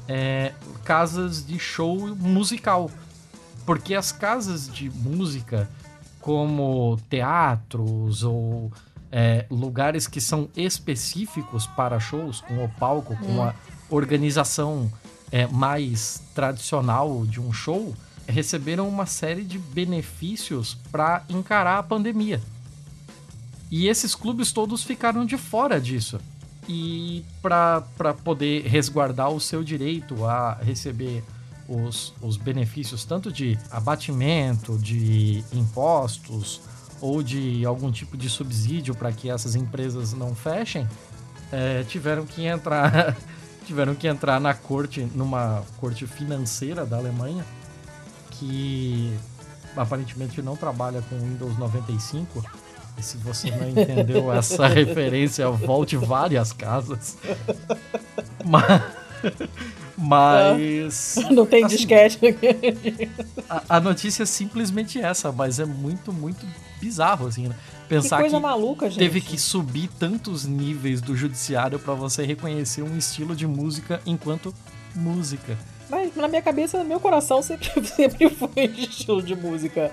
é, 0.09 0.53
casas 0.83 1.47
de 1.47 1.59
show 1.59 2.17
musical. 2.17 2.91
Porque 3.67 3.95
as 3.95 4.13
casas 4.13 4.67
de 4.67 4.89
música, 4.89 5.69
como 6.23 6.99
teatros 7.11 8.23
ou 8.23 8.73
é, 9.19 9.47
lugares 9.51 10.07
que 10.07 10.21
são 10.21 10.51
específicos 10.55 11.67
para 11.67 11.99
shows, 11.99 12.43
com 12.43 12.63
o 12.63 12.69
palco, 12.69 13.17
com 13.17 13.43
a 13.43 13.55
organização 13.89 14.93
é, 15.33 15.47
mais 15.47 16.23
tradicional 16.35 17.25
de 17.25 17.41
um 17.41 17.51
show, 17.51 17.95
receberam 18.29 18.87
uma 18.87 19.07
série 19.07 19.43
de 19.43 19.59
benefícios 19.59 20.77
para 20.93 21.25
encarar 21.31 21.79
a 21.79 21.83
pandemia. 21.83 22.43
E 23.71 23.89
esses 23.89 24.15
clubes 24.15 24.53
todos 24.53 24.83
ficaram 24.83 25.25
de 25.25 25.39
fora 25.39 25.81
disso. 25.81 26.21
E 26.69 27.25
para 27.41 27.81
poder 28.23 28.67
resguardar 28.67 29.31
o 29.31 29.41
seu 29.41 29.65
direito 29.65 30.27
a 30.27 30.59
receber 30.61 31.25
os, 31.67 32.13
os 32.21 32.37
benefícios 32.37 33.07
tanto 33.07 33.33
de 33.33 33.59
abatimento, 33.71 34.77
de 34.77 35.43
impostos 35.55 36.61
ou 37.01 37.23
de 37.23 37.65
algum 37.65 37.91
tipo 37.91 38.17
de 38.17 38.29
subsídio 38.29 38.95
para 38.95 39.13
que 39.13 39.31
essas 39.31 39.55
empresas 39.55 40.13
não 40.13 40.35
fechem, 40.35 40.89
é, 41.53 41.85
tiveram 41.85 42.27
que 42.27 42.45
entrar 42.45 43.17
tiveram 43.67 43.95
que 43.97 44.07
entrar 44.07 44.41
na 44.41 44.55
corte, 44.55 45.01
numa 45.15 45.63
corte 45.79 46.07
financeira 46.07 46.87
da 46.87 46.97
Alemanha, 46.97 47.45
que 48.31 49.13
aparentemente 49.77 50.41
não 50.41 50.57
trabalha 50.57 51.03
com 51.03 51.19
Windows 51.19 51.59
95. 51.59 52.45
E 52.97 53.03
se 53.03 53.17
você 53.19 53.51
não 53.51 53.69
entendeu 53.69 54.33
essa 54.33 54.69
referência, 54.69 55.51
volte 55.51 55.97
várias 55.97 56.53
casas. 56.53 57.19
Mas, 58.45 58.83
mas 59.97 61.17
Não 61.31 61.47
tem 61.47 61.65
Assim, 61.65 61.77
disquete. 61.77 62.19
a, 63.49 63.77
a 63.77 63.81
notícia 63.81 64.23
é 64.23 64.27
simplesmente 64.27 65.01
essa, 65.01 65.33
mas 65.33 65.59
é 65.59 65.65
muito, 65.65 66.13
muito 66.13 66.47
bizarro, 66.81 67.27
assim, 67.27 67.49
né? 67.49 67.55
que 67.83 67.89
Pensar 67.89 68.21
coisa 68.21 68.37
que 68.37 68.43
maluca, 68.43 68.91
gente. 68.91 68.99
teve 68.99 69.21
que 69.21 69.39
subir 69.39 69.89
tantos 69.99 70.45
níveis 70.45 71.01
do 71.01 71.17
judiciário 71.17 71.79
para 71.79 71.95
você 71.95 72.25
reconhecer 72.25 72.83
um 72.83 72.97
estilo 72.99 73.35
de 73.35 73.47
música 73.47 74.01
enquanto 74.05 74.53
música. 74.95 75.57
Mas 75.89 76.15
na 76.17 76.27
minha 76.27 76.43
cabeça, 76.43 76.79
no 76.79 76.85
meu 76.85 76.99
coração, 76.99 77.41
sempre, 77.43 77.71
sempre 77.87 78.29
foi 78.29 78.51
estilo 78.77 79.23
de 79.23 79.37
música. 79.37 79.93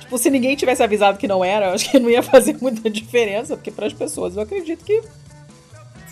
Tipo, 0.00 0.16
se 0.18 0.30
ninguém 0.30 0.54
tivesse 0.56 0.82
avisado 0.82 1.18
que 1.18 1.26
não 1.26 1.44
era, 1.44 1.66
eu 1.66 1.72
acho 1.74 1.90
que 1.90 1.98
não 1.98 2.08
ia 2.08 2.22
fazer 2.22 2.56
muita 2.60 2.88
diferença, 2.88 3.56
porque 3.56 3.70
para 3.70 3.86
as 3.86 3.92
pessoas 3.92 4.36
eu 4.36 4.42
acredito 4.42 4.84
que 4.84 5.02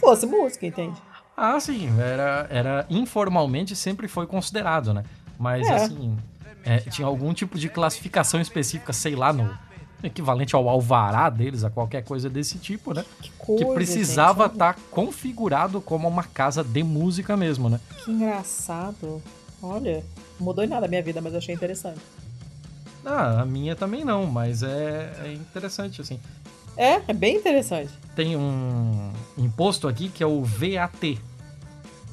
fosse 0.00 0.26
música, 0.26 0.66
entende? 0.66 1.00
Ah, 1.36 1.58
sim, 1.58 1.88
era, 1.98 2.46
era 2.50 2.86
informalmente 2.90 3.74
sempre 3.74 4.08
foi 4.08 4.26
considerado, 4.26 4.92
né? 4.92 5.04
Mas 5.38 5.66
É. 5.68 5.74
assim, 5.74 6.16
é, 6.64 6.78
tinha 6.78 7.06
algum 7.06 7.32
tipo 7.32 7.58
de 7.58 7.68
classificação 7.68 8.40
específica, 8.40 8.92
sei 8.92 9.14
lá, 9.16 9.32
no 9.32 9.56
equivalente 10.02 10.54
ao 10.54 10.68
alvará 10.68 11.28
deles, 11.30 11.64
a 11.64 11.70
qualquer 11.70 12.02
coisa 12.04 12.28
desse 12.28 12.58
tipo, 12.58 12.92
né? 12.94 13.04
Que 13.22 13.30
coisa. 13.38 13.64
que 13.64 13.72
precisava 13.74 14.46
estar 14.46 14.76
configurado 14.90 15.80
como 15.80 16.08
uma 16.08 16.24
casa 16.24 16.62
de 16.64 16.82
música 16.82 17.36
mesmo, 17.36 17.68
né? 17.68 17.80
Que 18.04 18.10
engraçado. 18.10 19.22
Olha, 19.62 20.02
mudou 20.38 20.64
em 20.64 20.68
nada 20.68 20.86
a 20.86 20.88
minha 20.88 21.02
vida, 21.02 21.20
mas 21.20 21.32
eu 21.32 21.38
achei 21.38 21.54
interessante. 21.54 22.00
Ah, 23.04 23.40
a 23.40 23.46
minha 23.46 23.74
também 23.74 24.04
não, 24.04 24.26
mas 24.26 24.62
é, 24.62 25.12
é 25.24 25.32
interessante, 25.32 26.00
assim. 26.02 26.20
É, 26.80 27.02
é 27.08 27.12
bem 27.12 27.36
interessante. 27.36 27.92
Tem 28.16 28.34
um 28.34 29.12
imposto 29.36 29.86
aqui 29.86 30.08
que 30.08 30.22
é 30.22 30.26
o 30.26 30.42
VAT, 30.42 31.18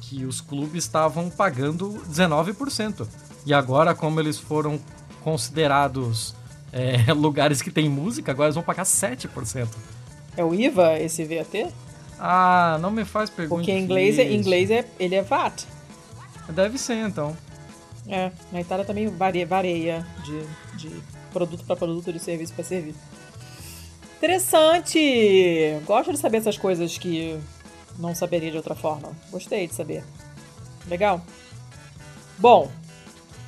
que 0.02 0.26
os 0.26 0.42
clubes 0.42 0.84
estavam 0.84 1.30
pagando 1.30 1.98
19%. 2.06 3.08
E 3.46 3.54
agora, 3.54 3.94
como 3.94 4.20
eles 4.20 4.38
foram 4.38 4.78
considerados 5.24 6.34
é, 6.70 7.10
lugares 7.16 7.62
que 7.62 7.70
tem 7.70 7.88
música, 7.88 8.30
agora 8.30 8.48
eles 8.48 8.56
vão 8.56 8.62
pagar 8.62 8.82
7%. 8.82 9.66
É 10.36 10.44
o 10.44 10.54
IVA, 10.54 10.98
esse 10.98 11.24
VAT? 11.24 11.72
Ah, 12.20 12.76
não 12.78 12.90
me 12.90 13.06
faz 13.06 13.30
pergunta. 13.30 13.62
Porque 13.62 13.72
em 13.72 13.82
inglês, 13.82 14.18
é, 14.18 14.30
inglês 14.30 14.70
é, 14.70 14.84
ele 15.00 15.14
é 15.14 15.22
VAT. 15.22 15.64
Deve 16.50 16.76
ser, 16.76 17.06
então. 17.06 17.34
É, 18.06 18.30
na 18.52 18.60
Itália 18.60 18.84
também 18.84 19.08
varia, 19.08 19.46
varia 19.46 20.06
de, 20.22 20.42
de 20.76 20.94
produto 21.32 21.64
para 21.64 21.74
produto, 21.74 22.12
de 22.12 22.18
serviço 22.18 22.52
para 22.52 22.64
serviço. 22.64 22.98
Interessante! 24.18 25.80
Gosto 25.86 26.12
de 26.12 26.18
saber 26.18 26.38
essas 26.38 26.58
coisas 26.58 26.98
que 26.98 27.38
não 27.96 28.16
saberia 28.16 28.50
de 28.50 28.56
outra 28.56 28.74
forma. 28.74 29.12
Gostei 29.30 29.68
de 29.68 29.74
saber. 29.74 30.02
Legal. 30.88 31.20
Bom, 32.36 32.68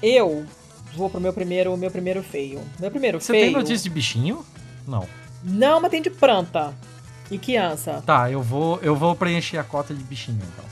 eu 0.01 0.47
vou 0.95 1.11
pro 1.11 1.21
meu 1.21 1.33
primeiro, 1.33 1.77
meu 1.77 1.91
primeiro 1.91 2.23
feio. 2.23 2.61
Meu 2.79 2.89
primeiro 2.89 3.21
Você 3.21 3.33
feio. 3.33 3.47
tem 3.47 3.53
notícia 3.53 3.83
de 3.83 3.91
bichinho? 3.91 4.47
Não. 4.87 5.09
Não, 5.43 5.81
mas 5.81 5.91
tem 5.91 6.01
de 6.01 6.11
planta. 6.11 6.73
E 7.31 7.37
criança. 7.39 8.03
Tá, 8.07 8.31
eu 8.31 8.41
vou, 8.41 8.79
eu 8.81 8.95
vou 8.95 9.17
preencher 9.17 9.59
a 9.59 9.65
cota 9.65 9.93
de 9.93 10.03
bichinho, 10.05 10.41
então. 10.53 10.65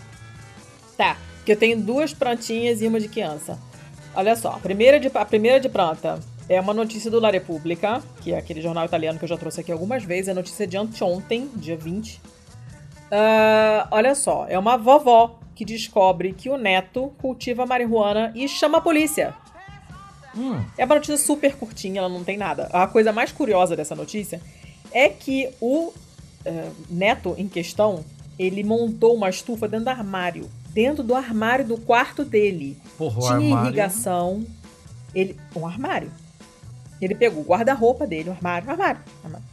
Tá, 0.96 1.16
porque 1.36 1.53
eu 1.53 1.57
tenho 1.57 1.80
duas 1.80 2.14
plantinhas 2.14 2.80
e 2.82 2.86
uma 2.86 3.01
de 3.01 3.09
criança. 3.09 3.59
Olha 4.14 4.36
só, 4.36 4.51
a 4.51 4.59
primeira 4.59 5.01
de, 5.01 5.11
a 5.12 5.24
primeira 5.24 5.59
de 5.59 5.68
planta 5.68 6.20
é 6.49 6.61
uma 6.61 6.72
notícia 6.72 7.11
do 7.11 7.20
La 7.20 7.30
Repubblica, 7.30 8.03
que 8.22 8.32
é 8.32 8.38
aquele 8.38 8.62
jornal 8.62 8.86
italiano 8.86 9.18
que 9.18 9.24
eu 9.24 9.28
já 9.28 9.36
trouxe 9.36 9.61
aqui 9.61 9.70
algumas 9.70 10.03
vezes. 10.03 10.28
É 10.28 10.34
notícia 10.34 10.66
de 10.66 10.76
anteontem, 10.76 11.51
dia 11.55 11.76
20. 11.76 12.16
Uh, 12.16 12.20
ah, 13.12 13.88
olha 13.90 14.14
só, 14.14 14.46
é 14.49 14.59
uma 14.59 14.76
vovó 14.76 15.38
que 15.55 15.64
descobre 15.64 16.32
que 16.32 16.49
o 16.49 16.57
neto 16.57 17.12
cultiva 17.18 17.66
marihuana 17.66 18.32
e 18.34 18.49
chama 18.49 18.78
a 18.78 18.80
polícia. 18.80 19.34
Hum. 20.36 20.62
É 20.78 20.84
uma 20.84 20.94
notícia 20.94 21.18
super 21.18 21.57
curtinha, 21.57 22.01
ela 22.01 22.09
não 22.09 22.24
tem 22.24 22.38
nada. 22.38 22.68
A 22.72 22.86
coisa 22.86 23.12
mais 23.12 23.32
curiosa 23.32 23.76
dessa 23.76 23.94
notícia 23.94 24.40
é 24.92 25.09
que 25.09 25.51
o 25.61 25.88
uh, 25.88 26.74
neto 26.88 27.34
em 27.36 27.49
questão, 27.49 28.05
ele 28.38 28.64
montou 28.64 29.14
uma 29.14 29.28
estufa 29.28 29.68
dentro 29.68 29.86
do 29.86 29.90
armário. 29.90 30.49
Dentro 30.70 31.03
do 31.03 31.14
armário 31.14 31.64
do 31.66 31.76
quarto 31.76 32.24
dele. 32.24 32.78
Porra, 32.96 33.20
Tinha 33.20 33.32
armário... 33.32 33.66
irrigação. 33.66 34.46
Ele, 35.14 35.36
um 35.57 35.66
armário. 35.66 36.11
Ele 37.01 37.14
pegou 37.14 37.42
o 37.42 37.46
guarda-roupa 37.46 38.07
dele, 38.07 38.30
o 38.30 38.32
armário, 38.32 38.68
o 38.68 38.70
armário, 38.70 39.01
armário. 39.24 39.46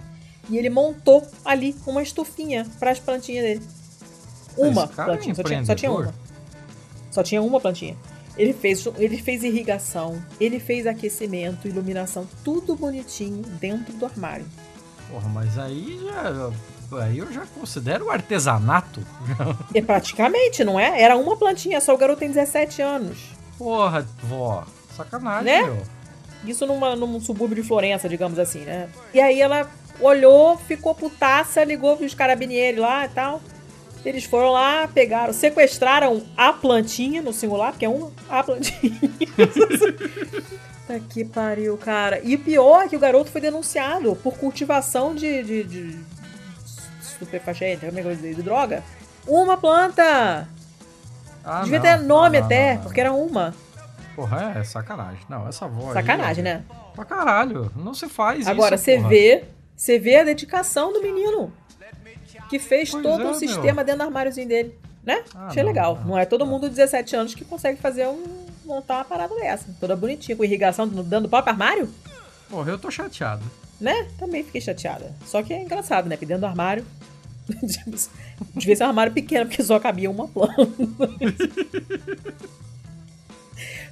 E 0.49 0.57
ele 0.57 0.69
montou 0.69 1.25
ali 1.43 1.75
uma 1.85 2.01
estufinha 2.01 2.65
para 2.79 2.91
as 2.91 2.99
plantinhas 2.99 3.43
dele. 3.43 3.67
Uma 4.57 4.83
é 4.83 4.87
plantinha, 4.87 5.31
é 5.31 5.35
só, 5.35 5.43
tinha, 5.43 5.65
só 5.65 5.75
tinha 5.75 5.91
uma. 5.91 6.13
Só 7.11 7.23
tinha 7.23 7.41
uma 7.41 7.59
plantinha. 7.59 7.95
Ele 8.37 8.53
fez, 8.53 8.85
ele 8.97 9.17
fez 9.17 9.43
irrigação, 9.43 10.21
ele 10.39 10.59
fez 10.59 10.85
aquecimento, 10.85 11.67
iluminação, 11.67 12.27
tudo 12.43 12.75
bonitinho 12.75 13.41
dentro 13.59 13.93
do 13.93 14.05
armário. 14.05 14.45
Porra, 15.09 15.29
mas 15.29 15.57
aí 15.57 15.99
já. 16.03 16.51
Aí 17.01 17.17
eu 17.17 17.31
já 17.31 17.45
considero 17.47 18.11
artesanato. 18.11 19.01
É 19.73 19.81
praticamente, 19.81 20.63
não 20.63 20.79
é? 20.79 21.01
Era 21.01 21.17
uma 21.17 21.35
plantinha, 21.35 21.81
só 21.81 21.93
o 21.93 21.97
garoto 21.97 22.19
tem 22.19 22.29
17 22.29 22.81
anos. 22.81 23.17
Porra, 23.57 24.07
vó. 24.23 24.65
Sacanagem, 24.95 25.45
né? 25.45 25.63
meu. 25.63 25.83
Isso 26.51 26.65
numa, 26.65 26.95
num 26.95 27.19
subúrbio 27.19 27.61
de 27.61 27.67
Florença, 27.67 28.09
digamos 28.09 28.39
assim, 28.39 28.59
né? 28.59 28.89
E 29.13 29.19
aí 29.19 29.41
ela 29.41 29.69
olhou, 29.99 30.57
ficou 30.57 30.93
putaça, 30.93 31.63
ligou 31.63 31.97
pros 31.97 32.13
carabinieri 32.13 32.77
lá 32.77 33.05
e 33.05 33.09
tal. 33.09 33.41
Eles 34.03 34.23
foram 34.23 34.51
lá, 34.51 34.87
pegaram, 34.87 35.33
sequestraram 35.33 36.21
a 36.37 36.53
plantinha 36.53 37.23
no 37.23 37.33
singular, 37.33 37.73
que 37.73 37.85
é 37.85 37.89
uma, 37.89 38.11
a 38.29 38.43
plantinha. 38.43 38.99
tá 40.87 40.99
que 41.09 41.25
pariu, 41.25 41.75
cara. 41.75 42.21
E 42.23 42.37
pior 42.37 42.83
é 42.83 42.87
que 42.87 42.95
o 42.95 42.99
garoto 42.99 43.31
foi 43.31 43.41
denunciado 43.41 44.15
por 44.17 44.37
cultivação 44.37 45.15
de, 45.15 45.43
de, 45.43 45.63
de 45.63 45.99
estupefaciente, 47.01 47.83
como 47.85 47.97
é 47.97 48.01
que 48.03 48.07
eu 48.07 48.15
dizer, 48.15 48.35
de 48.35 48.43
droga. 48.43 48.83
Uma 49.27 49.57
planta! 49.57 50.47
Ah, 51.43 51.61
Devia 51.63 51.79
não, 51.79 51.85
ter 51.85 51.97
nome 52.03 52.39
não, 52.39 52.45
até, 52.45 52.75
não, 52.75 52.83
porque 52.83 52.99
era 52.99 53.11
uma. 53.11 53.55
Porra, 54.15 54.53
é 54.57 54.63
sacanagem. 54.63 55.21
Não, 55.29 55.47
essa 55.47 55.67
voz. 55.67 55.93
Sacanagem, 55.93 56.45
aí, 56.47 56.53
né? 56.55 56.63
Pra 56.95 57.03
caralho. 57.05 57.71
Não 57.75 57.93
se 57.93 58.07
faz 58.07 58.47
Agora, 58.47 58.75
isso. 58.75 58.89
Agora, 58.91 59.07
você 59.09 59.09
vê. 59.09 59.43
Você 59.75 59.99
vê 59.99 60.17
a 60.17 60.23
dedicação 60.23 60.93
do 60.93 61.01
menino 61.01 61.51
que 62.49 62.59
fez 62.59 62.91
pois 62.91 63.03
todo 63.03 63.23
é, 63.23 63.31
o 63.31 63.33
sistema 63.33 63.75
meu. 63.75 63.83
dentro 63.85 63.97
do 63.99 64.03
armáriozinho 64.03 64.47
dele. 64.47 64.77
Né? 65.03 65.23
Ah, 65.35 65.47
Achei 65.47 65.61
não, 65.61 65.69
legal. 65.69 65.95
não, 65.97 66.05
Não, 66.07 66.17
é 66.17 66.25
todo 66.25 66.45
não. 66.45 66.51
mundo 66.51 66.69
de 66.69 66.75
17 66.75 67.15
anos 67.15 67.35
que 67.35 67.43
consegue 67.45 67.79
fazer 67.79 68.07
um. 68.07 68.23
montar 68.63 68.95
uma 68.97 69.05
parada 69.05 69.35
dessa. 69.35 69.65
Toda 69.79 69.95
bonitinha, 69.95 70.35
com 70.35 70.43
irrigação 70.43 70.87
dando 70.87 71.27
pau 71.29 71.43
pro 71.43 71.51
armário. 71.51 71.89
Porra, 72.49 72.71
eu 72.71 72.79
tô 72.79 72.89
chateado. 72.89 73.43
Né? 73.79 74.07
Também 74.17 74.43
fiquei 74.43 74.61
chateada. 74.61 75.13
Só 75.25 75.43
que 75.43 75.53
é 75.53 75.61
engraçado, 75.61 76.07
né? 76.07 76.15
Porque 76.15 76.25
dentro 76.25 76.41
do 76.41 76.47
armário. 76.47 76.85
Devia 78.55 78.75
ser 78.75 78.83
um 78.85 78.87
armário 78.87 79.11
pequeno, 79.13 79.45
porque 79.47 79.61
só 79.61 79.79
cabia 79.79 80.09
uma 80.09 80.27
planta. 80.27 80.55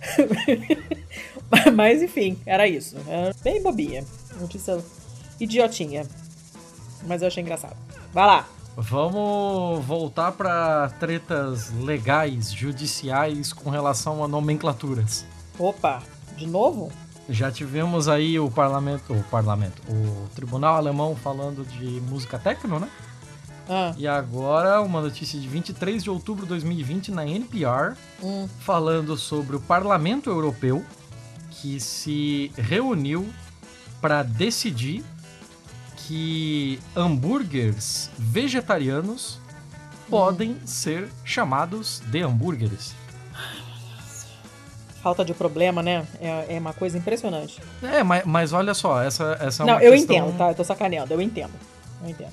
Mas 1.73 2.01
enfim, 2.01 2.37
era 2.45 2.67
isso. 2.67 2.95
Era 3.07 3.33
bem 3.43 3.61
bobinha. 3.61 4.03
Notícia 4.39 4.83
idiotinha. 5.39 6.05
Mas 7.05 7.21
eu 7.21 7.27
achei 7.27 7.41
engraçado. 7.41 7.75
Vai 8.13 8.25
lá. 8.25 8.47
Vamos 8.75 9.85
voltar 9.85 10.31
para 10.31 10.89
tretas 10.99 11.71
legais, 11.71 12.51
judiciais 12.51 13.53
com 13.53 13.69
relação 13.69 14.23
a 14.23 14.27
nomenclaturas. 14.27 15.25
Opa, 15.59 16.01
de 16.35 16.47
novo? 16.47 16.91
Já 17.29 17.51
tivemos 17.51 18.07
aí 18.07 18.39
o 18.39 18.49
parlamento, 18.49 19.13
o 19.13 19.23
parlamento, 19.25 19.81
o 19.87 20.27
tribunal 20.35 20.75
alemão 20.75 21.15
falando 21.15 21.63
de 21.65 22.01
música 22.01 22.39
techno, 22.39 22.79
né? 22.79 22.89
Ah. 23.67 23.93
E 23.97 24.07
agora 24.07 24.81
uma 24.81 25.01
notícia 25.01 25.39
de 25.39 25.47
23 25.47 26.03
de 26.03 26.09
outubro 26.09 26.43
de 26.43 26.49
2020 26.49 27.11
na 27.11 27.25
NPR, 27.25 27.95
hum. 28.21 28.47
falando 28.59 29.15
sobre 29.17 29.55
o 29.55 29.61
Parlamento 29.61 30.29
Europeu 30.29 30.83
que 31.49 31.79
se 31.79 32.51
reuniu 32.57 33.27
para 34.01 34.21
decidir 34.21 35.03
que 35.95 36.79
hambúrgueres 36.95 38.09
vegetarianos 38.17 39.39
podem 40.09 40.51
Hum. 40.51 40.59
ser 40.65 41.09
chamados 41.23 42.01
de 42.07 42.21
hambúrgueres. 42.21 42.93
Falta 45.01 45.25
de 45.25 45.33
problema, 45.33 45.81
né? 45.83 46.05
É, 46.21 46.55
é 46.55 46.59
uma 46.59 46.73
coisa 46.73 46.97
impressionante. 46.97 47.61
É, 47.81 48.03
mas, 48.03 48.23
mas 48.25 48.53
olha 48.53 48.73
só, 48.73 49.01
essa, 49.01 49.37
essa 49.39 49.63
é 49.63 49.65
Não, 49.65 49.79
eu 49.79 49.91
questão... 49.91 50.15
entendo, 50.15 50.37
tá? 50.37 50.49
Eu 50.49 50.55
tô 50.55 50.63
sacaneando, 50.63 51.13
eu 51.13 51.21
entendo. 51.21 51.51
Eu 52.01 52.09
entendo. 52.09 52.31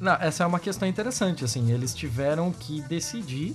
Não, 0.00 0.12
essa 0.14 0.44
é 0.44 0.46
uma 0.46 0.58
questão 0.58 0.86
interessante, 0.86 1.44
assim, 1.44 1.70
eles 1.70 1.94
tiveram 1.94 2.52
que 2.52 2.80
decidir 2.82 3.54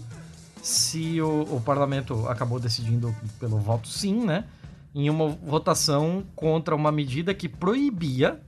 se 0.62 1.22
o, 1.22 1.44
o 1.56 1.62
parlamento 1.62 2.28
acabou 2.28 2.60
decidindo 2.60 3.16
pelo 3.40 3.58
voto 3.60 3.88
sim, 3.88 4.26
né? 4.26 4.46
Em 4.94 5.10
uma 5.10 5.30
votação 5.30 6.24
contra 6.36 6.76
uma 6.76 6.92
medida 6.92 7.34
que 7.34 7.48
proibia 7.48 8.40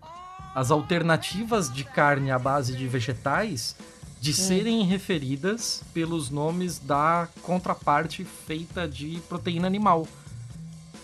as 0.56 0.72
alternativas 0.72 1.72
de 1.72 1.84
carne 1.84 2.32
à 2.32 2.40
base 2.40 2.76
de 2.76 2.88
vegetais 2.88 3.76
de 4.20 4.34
serem 4.34 4.84
referidas 4.84 5.84
pelos 5.94 6.30
nomes 6.30 6.78
da 6.78 7.28
contraparte 7.42 8.24
feita 8.24 8.88
de 8.88 9.20
proteína 9.28 9.66
animal. 9.66 10.08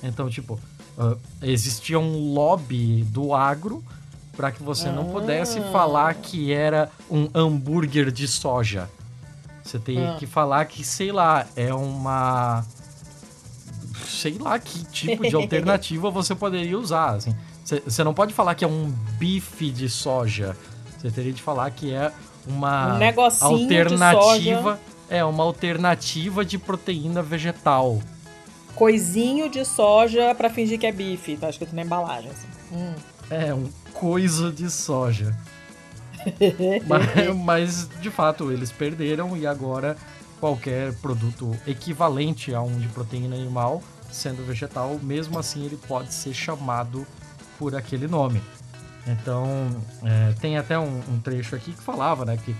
Então, 0.03 0.29
tipo, 0.29 0.59
uh, 0.97 1.17
existia 1.41 1.97
um 1.97 2.33
lobby 2.33 3.03
do 3.05 3.33
agro 3.33 3.83
para 4.37 4.51
que 4.51 4.61
você 4.63 4.89
não 4.89 5.05
pudesse 5.05 5.57
Ah. 5.59 5.71
falar 5.71 6.13
que 6.13 6.53
era 6.53 6.89
um 7.09 7.27
hambúrguer 7.33 8.11
de 8.11 8.27
soja. 8.27 8.87
Você 9.63 9.79
teria 9.79 10.11
Ah. 10.11 10.15
que 10.17 10.25
falar 10.27 10.63
que, 10.65 10.83
sei 10.85 11.11
lá, 11.11 11.45
é 11.55 11.73
uma. 11.73 12.63
Sei 14.07 14.37
lá 14.39 14.57
que 14.59 14.85
tipo 14.85 15.27
de 15.27 15.35
alternativa 15.35 16.09
você 16.09 16.33
poderia 16.35 16.77
usar. 16.77 17.15
Assim. 17.15 17.35
Você 17.85 18.03
não 18.03 18.13
pode 18.13 18.33
falar 18.33 18.55
que 18.55 18.63
é 18.63 18.67
um 18.67 18.89
bife 19.17 19.69
de 19.71 19.89
soja. 19.89 20.55
Você 20.97 21.11
teria 21.11 21.33
de 21.33 21.41
falar 21.41 21.69
que 21.71 21.93
é 21.93 22.11
uma 22.47 22.93
Um 22.95 22.97
negocinho 22.97 23.51
alternativa. 23.51 24.79
É, 25.09 25.23
uma 25.23 25.43
alternativa 25.43 26.43
de 26.45 26.57
proteína 26.57 27.21
vegetal. 27.23 27.99
Coisinho 28.75 29.49
de 29.49 29.65
soja 29.65 30.35
pra 30.35 30.49
fingir 30.49 30.77
que 30.79 30.85
é 30.85 30.91
bife, 30.91 31.35
tá 31.37 31.49
escrito 31.49 31.73
na 31.75 31.81
embalagem, 31.81 32.29
assim. 32.29 32.47
Hum. 32.71 32.93
É, 33.29 33.53
um 33.53 33.69
coisa 33.99 34.51
de 34.51 34.69
soja. 34.69 35.35
mas, 36.87 37.35
mas, 37.35 37.89
de 38.01 38.09
fato, 38.11 38.51
eles 38.51 38.71
perderam 38.71 39.35
e 39.35 39.45
agora 39.47 39.97
qualquer 40.39 40.93
produto 40.95 41.57
equivalente 41.65 42.53
a 42.53 42.61
um 42.61 42.77
de 42.77 42.87
proteína 42.89 43.35
animal, 43.35 43.81
sendo 44.11 44.45
vegetal, 44.45 44.99
mesmo 45.01 45.39
assim 45.39 45.65
ele 45.65 45.77
pode 45.87 46.13
ser 46.13 46.33
chamado 46.33 47.05
por 47.57 47.75
aquele 47.75 48.07
nome. 48.07 48.41
Então, 49.07 49.45
é, 50.03 50.33
tem 50.39 50.57
até 50.57 50.77
um, 50.77 51.01
um 51.09 51.19
trecho 51.19 51.55
aqui 51.55 51.71
que 51.71 51.81
falava 51.81 52.23
né, 52.25 52.37
que 52.37 52.55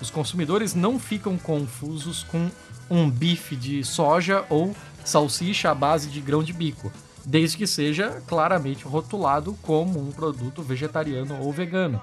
os 0.00 0.10
consumidores 0.10 0.74
não 0.74 0.98
ficam 0.98 1.36
confusos 1.36 2.24
com 2.24 2.50
um 2.90 3.08
bife 3.08 3.54
de 3.54 3.84
soja 3.84 4.44
ou 4.48 4.74
salsicha 5.04 5.70
à 5.70 5.74
base 5.74 6.08
de 6.08 6.20
grão 6.20 6.42
de 6.42 6.52
bico, 6.52 6.90
desde 7.24 7.56
que 7.56 7.66
seja 7.66 8.22
claramente 8.26 8.84
rotulado 8.84 9.56
como 9.62 10.00
um 10.00 10.10
produto 10.12 10.62
vegetariano 10.62 11.38
ou 11.40 11.52
vegano. 11.52 12.00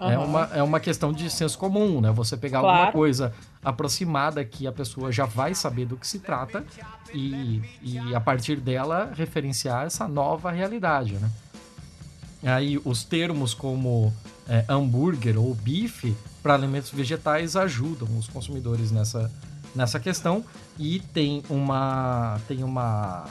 É, 0.00 0.14
Aham. 0.14 0.24
uma, 0.24 0.40
é 0.54 0.62
uma 0.62 0.78
questão 0.78 1.12
de 1.12 1.28
senso 1.28 1.58
comum, 1.58 2.00
né? 2.00 2.12
Você 2.12 2.36
pegar 2.36 2.58
alguma 2.58 2.76
Claro. 2.82 2.92
coisa 2.92 3.32
aproximada 3.64 4.44
que 4.44 4.66
a 4.66 4.70
pessoa 4.72 5.10
já 5.10 5.24
vai 5.26 5.54
saber 5.54 5.86
do 5.86 5.96
que 5.96 6.06
se 6.06 6.20
trata 6.20 6.64
e, 7.12 7.60
e 7.82 8.14
a 8.14 8.20
partir 8.20 8.60
dela 8.60 9.10
referenciar 9.16 9.86
essa 9.86 10.06
nova 10.06 10.52
realidade, 10.52 11.14
né? 11.14 11.28
Aí 12.44 12.80
os 12.84 13.02
termos 13.02 13.52
como 13.54 14.14
é, 14.48 14.64
hambúrguer 14.68 15.36
ou 15.36 15.52
bife 15.54 16.16
para 16.42 16.54
alimentos 16.54 16.90
vegetais 16.90 17.56
ajudam 17.56 18.08
os 18.16 18.28
consumidores 18.28 18.92
nessa, 18.92 19.28
nessa 19.74 19.98
questão 19.98 20.44
e 20.78 21.00
tem 21.00 21.42
uma 21.50 22.38
tem 22.46 22.62
uma 22.62 23.24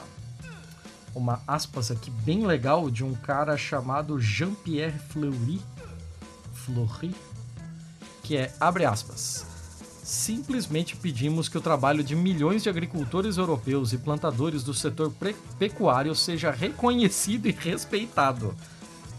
uma 1.18 1.42
aspas 1.46 1.90
aqui 1.90 2.10
bem 2.10 2.46
legal 2.46 2.90
de 2.90 3.04
um 3.04 3.14
cara 3.14 3.56
chamado 3.56 4.20
Jean-Pierre 4.20 4.98
Fleury 5.10 5.60
Fleury 6.54 7.14
que 8.22 8.36
é 8.36 8.52
abre 8.60 8.84
aspas 8.84 9.46
Simplesmente 10.08 10.96
pedimos 10.96 11.50
que 11.50 11.58
o 11.58 11.60
trabalho 11.60 12.02
de 12.02 12.16
milhões 12.16 12.62
de 12.62 12.70
agricultores 12.70 13.36
europeus 13.36 13.92
e 13.92 13.98
plantadores 13.98 14.62
do 14.62 14.72
setor 14.72 15.12
pecuário 15.58 16.14
seja 16.14 16.50
reconhecido 16.50 17.46
e 17.46 17.52
respeitado. 17.52 18.54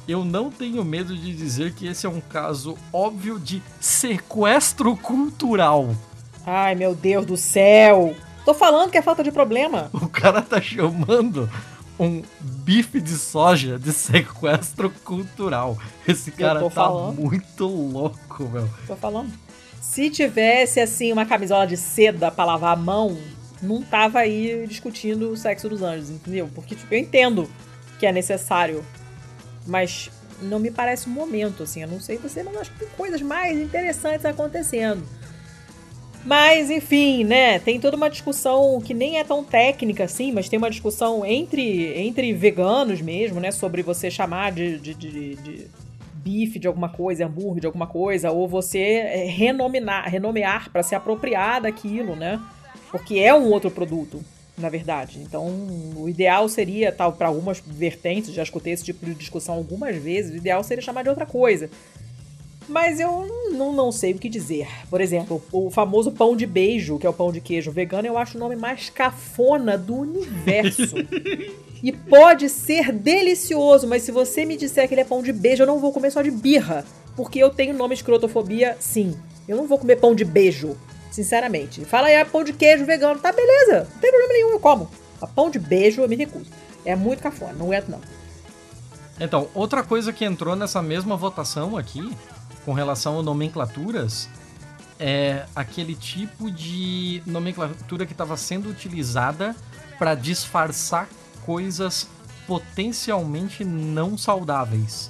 Eu 0.07 0.25
não 0.25 0.49
tenho 0.49 0.83
medo 0.83 1.15
de 1.15 1.35
dizer 1.35 1.75
que 1.75 1.85
esse 1.85 2.07
é 2.07 2.09
um 2.09 2.19
caso 2.19 2.75
óbvio 2.91 3.39
de 3.39 3.61
sequestro 3.79 4.97
cultural. 4.97 5.95
Ai, 6.43 6.73
meu 6.73 6.95
Deus 6.95 7.23
do 7.23 7.37
céu! 7.37 8.15
Tô 8.43 8.55
falando 8.55 8.89
que 8.89 8.97
é 8.97 9.01
falta 9.03 9.23
de 9.23 9.31
problema. 9.31 9.91
O 9.93 10.09
cara 10.09 10.41
tá 10.41 10.59
chamando 10.59 11.47
um 11.99 12.23
bife 12.39 13.01
de 13.01 13.15
soja 13.15 13.77
de 13.77 13.91
sequestro 13.93 14.89
cultural. 15.03 15.77
Esse 16.07 16.31
cara 16.31 16.61
tá 16.61 16.69
falando. 16.69 17.19
muito 17.19 17.65
louco, 17.67 18.47
meu. 18.47 18.69
Tô 18.87 18.95
falando. 18.95 19.31
Se 19.81 20.09
tivesse, 20.09 20.79
assim, 20.79 21.11
uma 21.11 21.25
camisola 21.25 21.67
de 21.67 21.75
seda 21.75 22.31
pra 22.31 22.45
lavar 22.45 22.73
a 22.73 22.79
mão, 22.79 23.17
não 23.61 23.81
tava 23.81 24.19
aí 24.19 24.65
discutindo 24.67 25.31
o 25.31 25.37
sexo 25.37 25.67
dos 25.67 25.81
anjos, 25.81 26.09
entendeu? 26.09 26.49
Porque, 26.53 26.75
tipo, 26.75 26.93
eu 26.93 26.99
entendo 26.99 27.49
que 27.99 28.05
é 28.05 28.11
necessário, 28.11 28.85
mas 29.67 30.09
não 30.41 30.59
me 30.59 30.71
parece 30.71 31.09
um 31.09 31.11
momento, 31.11 31.63
assim. 31.63 31.81
Eu 31.81 31.87
não 31.87 31.99
sei 31.99 32.17
você, 32.17 32.43
mas 32.43 32.55
acho 32.57 32.71
que 32.71 32.79
tem 32.79 32.89
coisas 32.95 33.21
mais 33.21 33.57
interessantes 33.59 34.25
acontecendo. 34.25 35.03
Mas, 36.25 36.69
enfim, 36.69 37.23
né? 37.23 37.59
Tem 37.59 37.79
toda 37.79 37.95
uma 37.95 38.09
discussão 38.09 38.81
que 38.81 38.93
nem 38.93 39.19
é 39.19 39.23
tão 39.23 39.43
técnica 39.43 40.03
assim, 40.03 40.31
mas 40.31 40.49
tem 40.49 40.57
uma 40.57 40.69
discussão 40.69 41.25
entre, 41.25 41.97
entre 41.97 42.33
veganos 42.33 43.01
mesmo, 43.01 43.39
né? 43.39 43.51
Sobre 43.51 43.81
você 43.81 44.11
chamar 44.11 44.51
de, 44.51 44.77
de, 44.79 44.93
de, 44.93 45.35
de 45.35 45.67
bife 46.13 46.59
de 46.59 46.67
alguma 46.67 46.89
coisa, 46.89 47.25
hambúrguer 47.25 47.61
de 47.61 47.67
alguma 47.67 47.87
coisa, 47.87 48.31
ou 48.31 48.47
você 48.47 48.79
é, 48.79 49.25
renominar, 49.25 50.07
renomear 50.07 50.69
para 50.69 50.83
se 50.83 50.93
apropriar 50.93 51.61
daquilo, 51.61 52.15
né? 52.15 52.39
Porque 52.91 53.19
é 53.19 53.33
um 53.33 53.49
outro 53.49 53.71
produto, 53.71 54.21
na 54.57 54.67
verdade. 54.67 55.19
Então, 55.19 55.47
o 55.95 56.09
ideal 56.09 56.49
seria, 56.49 56.91
tal, 56.91 57.13
para 57.13 57.27
algumas 57.27 57.63
vertentes, 57.65 58.33
já 58.33 58.43
escutei 58.43 58.73
esse 58.73 58.83
tipo 58.83 59.05
de 59.05 59.15
discussão 59.15 59.55
algumas 59.55 59.95
vezes, 59.95 60.33
o 60.33 60.37
ideal 60.37 60.63
seria 60.63 60.83
chamar 60.83 61.03
de 61.03 61.09
outra 61.09 61.25
coisa. 61.25 61.69
Mas 62.69 62.99
eu 62.99 63.27
não, 63.51 63.73
não 63.73 63.91
sei 63.91 64.13
o 64.13 64.19
que 64.19 64.29
dizer. 64.29 64.67
Por 64.91 65.01
exemplo, 65.01 65.41
o 65.51 65.71
famoso 65.71 66.11
pão 66.11 66.35
de 66.35 66.45
beijo, 66.45 66.99
que 66.99 67.07
é 67.07 67.09
o 67.09 67.13
pão 67.13 67.31
de 67.31 67.41
queijo 67.41 67.71
vegano, 67.71 68.07
eu 68.07 68.15
acho 68.15 68.37
o 68.37 68.39
nome 68.39 68.55
mais 68.55 68.91
cafona 68.91 69.75
do 69.75 69.95
universo. 69.95 70.95
e 71.81 71.91
pode 71.91 72.47
ser 72.47 72.91
delicioso, 72.91 73.87
mas 73.87 74.03
se 74.03 74.11
você 74.11 74.45
me 74.45 74.55
disser 74.55 74.87
que 74.87 74.93
ele 74.93 75.01
é 75.01 75.05
pão 75.05 75.23
de 75.23 75.33
beijo, 75.33 75.63
eu 75.63 75.67
não 75.67 75.79
vou 75.79 75.91
comer 75.91 76.11
só 76.11 76.21
de 76.21 76.29
birra. 76.29 76.85
Porque 77.15 77.39
eu 77.39 77.49
tenho 77.49 77.73
nome 77.73 77.95
de 77.95 78.01
escrotofobia, 78.01 78.77
sim. 78.79 79.17
Eu 79.47 79.57
não 79.57 79.65
vou 79.65 79.79
comer 79.79 79.95
pão 79.95 80.13
de 80.13 80.23
beijo, 80.23 80.77
sinceramente. 81.09 81.83
Fala 81.85 82.07
aí, 82.07 82.17
ah, 82.17 82.25
pão 82.25 82.43
de 82.43 82.53
queijo 82.53 82.85
vegano. 82.85 83.19
Tá, 83.19 83.31
beleza. 83.31 83.87
Não 83.91 83.99
tem 83.99 84.11
problema 84.11 84.33
nenhum, 84.33 84.51
eu 84.51 84.59
como. 84.59 84.87
A 85.19 85.25
pão 85.25 85.49
de 85.49 85.57
beijo 85.57 86.03
eu 86.03 86.07
me 86.07 86.15
recuso. 86.15 86.51
É 86.85 86.95
muito 86.95 87.23
cafona, 87.23 87.53
não 87.53 87.65
aguento 87.65 87.89
não. 87.89 87.99
Então, 89.19 89.49
outra 89.55 89.83
coisa 89.83 90.13
que 90.13 90.23
entrou 90.23 90.55
nessa 90.55 90.81
mesma 90.81 91.17
votação 91.17 91.75
aqui 91.75 92.15
com 92.65 92.73
relação 92.73 93.19
a 93.19 93.23
nomenclaturas 93.23 94.29
é 94.99 95.45
aquele 95.55 95.95
tipo 95.95 96.51
de 96.51 97.23
nomenclatura 97.25 98.05
que 98.05 98.11
estava 98.11 98.35
sendo 98.35 98.69
utilizada 98.69 99.55
para 99.97 100.13
disfarçar 100.13 101.07
coisas 101.45 102.07
potencialmente 102.45 103.63
não 103.63 104.17
saudáveis. 104.17 105.09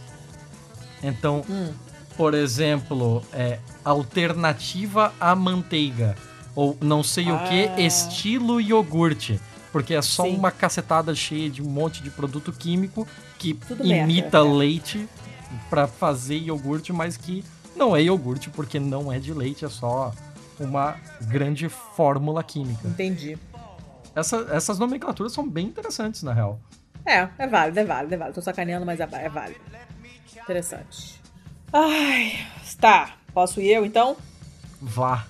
Então, 1.02 1.43
hum. 1.50 1.74
por 2.16 2.34
exemplo, 2.34 3.24
é, 3.34 3.60
alternativa 3.84 5.14
à 5.20 5.34
manteiga. 5.36 6.16
Ou 6.54 6.78
não 6.82 7.02
sei 7.02 7.30
ah. 7.30 7.36
o 7.36 7.47
que, 7.47 7.82
estilo 7.82 8.62
iogurte. 8.62 9.39
Porque 9.72 9.93
é 9.93 10.02
só 10.02 10.24
Sim. 10.24 10.36
uma 10.36 10.52
cacetada 10.52 11.14
cheia 11.16 11.50
de 11.50 11.62
um 11.62 11.70
monte 11.70 12.02
de 12.02 12.10
produto 12.10 12.52
químico 12.52 13.08
que 13.38 13.54
Tudo 13.54 13.86
imita 13.86 14.43
merda, 14.43 14.43
leite 14.43 15.08
para 15.70 15.88
fazer 15.88 16.38
iogurte, 16.38 16.93
mas 16.93 17.18
que 17.18 17.43
não 17.76 17.95
é 17.95 18.02
iogurte 18.04 18.50
porque 18.50 18.80
não 18.80 19.12
é 19.12 19.20
de 19.20 19.34
leite, 19.34 19.66
é 19.66 19.70
só 19.70 20.14
uma 20.60 20.97
grande 21.22 21.70
fórmula 21.70 22.43
química. 22.43 22.88
Entendi. 22.88 23.38
Essa, 24.16 24.47
essas 24.52 24.78
nomenclaturas 24.78 25.32
são 25.32 25.47
bem 25.47 25.68
interessantes, 25.68 26.24
na 26.24 26.34
real. 26.34 26.60
É, 27.06 27.28
é 27.38 27.47
válido, 27.47 27.80
é 27.80 27.86
válido, 27.86 28.14
é 28.14 28.18
válido. 28.18 28.36
Tô 28.36 28.41
sacaneando, 28.41 28.86
mas 28.86 29.00
é, 29.00 29.08
é 29.14 29.30
válido. 29.30 29.62
Interessante. 30.41 31.22
Ai, 31.72 32.34
tá. 32.80 33.16
Posso 33.34 33.62
ir 33.62 33.70
eu, 33.70 33.86
então? 33.86 34.18
Vá. 34.82 35.26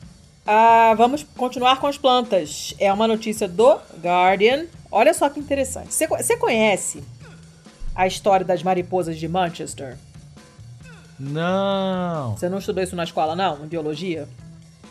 Ah, 0.47 0.93
vamos 0.97 1.23
continuar 1.37 1.79
com 1.79 1.87
as 1.87 1.97
plantas. 1.97 2.73
É 2.79 2.91
uma 2.91 3.07
notícia 3.07 3.47
do 3.47 3.79
Guardian. 4.01 4.65
Olha 4.91 5.13
só 5.13 5.29
que 5.29 5.39
interessante. 5.39 5.93
Você 5.93 6.37
conhece 6.37 7.03
a 7.93 8.07
história 8.07 8.45
das 8.45 8.63
mariposas 8.63 9.17
de 9.17 9.27
Manchester? 9.27 9.97
Não. 11.19 12.35
Você 12.37 12.47
não 12.47 12.59
estudou 12.59 12.83
isso 12.83 12.95
na 12.95 13.03
escola, 13.03 13.35
não? 13.35 13.65
Em 13.65 13.67
biologia? 13.67 14.27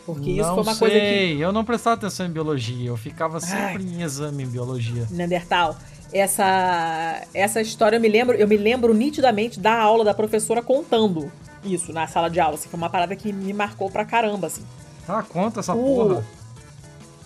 Porque 0.05 0.31
isso 0.31 0.53
foi 0.53 0.63
uma 0.63 0.73
sei. 0.75 0.79
coisa 0.79 0.99
que. 0.99 1.39
Eu 1.41 1.51
não 1.51 1.63
prestava 1.63 1.95
atenção 1.95 2.25
em 2.25 2.31
biologia. 2.31 2.87
Eu 2.87 2.97
ficava 2.97 3.39
sempre 3.39 3.83
Ai. 3.83 3.95
em 3.95 4.01
exame 4.01 4.43
em 4.43 4.47
biologia. 4.47 5.07
Neandertal. 5.09 5.77
Essa, 6.11 7.21
essa 7.33 7.61
história 7.61 7.97
eu 7.97 8.01
me 8.01 8.07
lembro, 8.07 8.35
eu 8.35 8.47
me 8.47 8.57
lembro 8.57 8.93
nitidamente 8.93 9.59
da 9.59 9.79
aula 9.79 10.03
da 10.03 10.13
professora 10.13 10.61
contando 10.61 11.31
isso 11.63 11.93
na 11.93 12.07
sala 12.07 12.29
de 12.29 12.39
aula. 12.39 12.55
Assim, 12.55 12.69
foi 12.69 12.77
uma 12.77 12.89
parada 12.89 13.15
que 13.15 13.31
me 13.31 13.53
marcou 13.53 13.89
pra 13.91 14.03
caramba, 14.03 14.47
assim. 14.47 14.63
Tá, 15.05 15.21
conta 15.21 15.59
essa 15.59 15.73
o... 15.73 15.77
porra. 15.77 16.25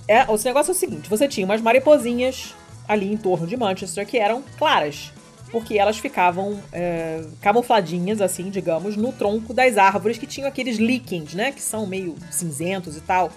É, 0.08 0.24
o 0.24 0.38
negócio 0.44 0.72
é 0.72 0.76
o 0.76 0.78
seguinte: 0.78 1.10
você 1.10 1.28
tinha 1.28 1.46
umas 1.46 1.62
mariposinhas 1.62 2.54
ali 2.88 3.12
em 3.12 3.18
torno 3.18 3.48
de 3.48 3.56
Manchester 3.56 4.06
que 4.06 4.18
eram 4.18 4.44
claras 4.58 5.14
porque 5.54 5.78
elas 5.78 6.00
ficavam 6.00 6.60
é, 6.74 7.24
camufladinhas, 7.40 8.20
assim, 8.20 8.50
digamos, 8.50 8.98
no 8.98 9.14
tronco 9.14 9.54
das 9.54 9.78
árvores 9.78 10.18
que 10.18 10.26
tinham 10.26 10.50
aqueles 10.50 10.78
líquens, 10.78 11.36
né? 11.36 11.52
Que 11.52 11.62
são 11.62 11.86
meio 11.86 12.16
cinzentos 12.32 12.98
e 12.98 13.02
tal, 13.02 13.30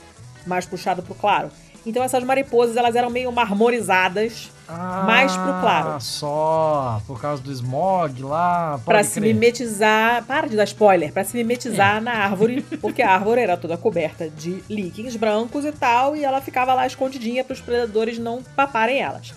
mais 0.46 0.64
puxado 0.64 1.02
pro 1.02 1.14
claro. 1.14 1.50
Então 1.84 2.02
essas 2.02 2.24
mariposas, 2.24 2.74
elas 2.74 2.96
eram 2.96 3.10
meio 3.10 3.30
marmorizadas, 3.30 4.50
ah, 4.66 5.04
mais 5.06 5.36
pro 5.36 5.60
claro. 5.60 6.00
só 6.00 7.02
por 7.06 7.20
causa 7.20 7.42
do 7.42 7.52
smog 7.52 8.22
lá. 8.22 8.80
Para 8.84 9.04
se 9.04 9.20
mimetizar, 9.20 10.24
para 10.24 10.48
de 10.48 10.56
dar 10.56 10.64
spoiler, 10.64 11.12
para 11.12 11.22
se 11.22 11.36
mimetizar 11.36 11.98
é. 11.98 12.00
na 12.00 12.12
árvore, 12.12 12.62
porque 12.80 13.02
a 13.02 13.12
árvore 13.12 13.42
era 13.42 13.58
toda 13.58 13.76
coberta 13.76 14.30
de 14.30 14.64
líquens 14.70 15.16
brancos 15.16 15.66
e 15.66 15.70
tal, 15.70 16.16
e 16.16 16.24
ela 16.24 16.40
ficava 16.40 16.72
lá 16.72 16.86
escondidinha 16.86 17.44
para 17.44 17.52
os 17.52 17.60
predadores 17.60 18.18
não 18.18 18.42
paparem 18.42 19.02
elas. 19.02 19.34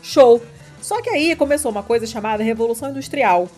Show. 0.00 0.40
Só 0.80 1.00
que 1.02 1.10
aí 1.10 1.36
começou 1.36 1.70
uma 1.70 1.82
coisa 1.82 2.06
chamada 2.06 2.42
Revolução 2.42 2.90
Industrial. 2.90 3.48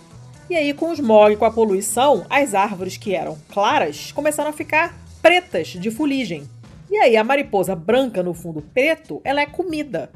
E 0.51 0.57
aí, 0.57 0.75
com 0.75 0.91
o 0.91 0.93
smog 0.93 1.33
e 1.33 1.37
com 1.37 1.45
a 1.45 1.51
poluição, 1.51 2.27
as 2.29 2.55
árvores 2.55 2.97
que 2.97 3.15
eram 3.15 3.39
claras 3.49 4.13
começaram 4.13 4.51
a 4.51 4.53
ficar 4.53 4.99
pretas 5.23 5.69
de 5.69 5.91
fuligem. 5.91 6.49
E 6.91 6.97
aí, 6.97 7.17
a 7.17 7.25
mariposa 7.25 7.75
branca 7.75 8.23
no 8.23 8.35
fundo 8.35 8.61
preto, 8.61 9.21
ela 9.25 9.41
é 9.41 9.47
comida. 9.47 10.11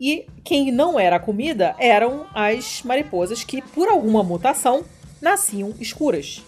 E 0.00 0.26
quem 0.42 0.72
não 0.72 0.98
era 0.98 1.20
comida 1.20 1.76
eram 1.78 2.26
as 2.34 2.82
mariposas 2.82 3.44
que, 3.44 3.60
por 3.60 3.88
alguma 3.88 4.22
mutação, 4.22 4.84
nasciam 5.20 5.74
escuras. 5.78 6.42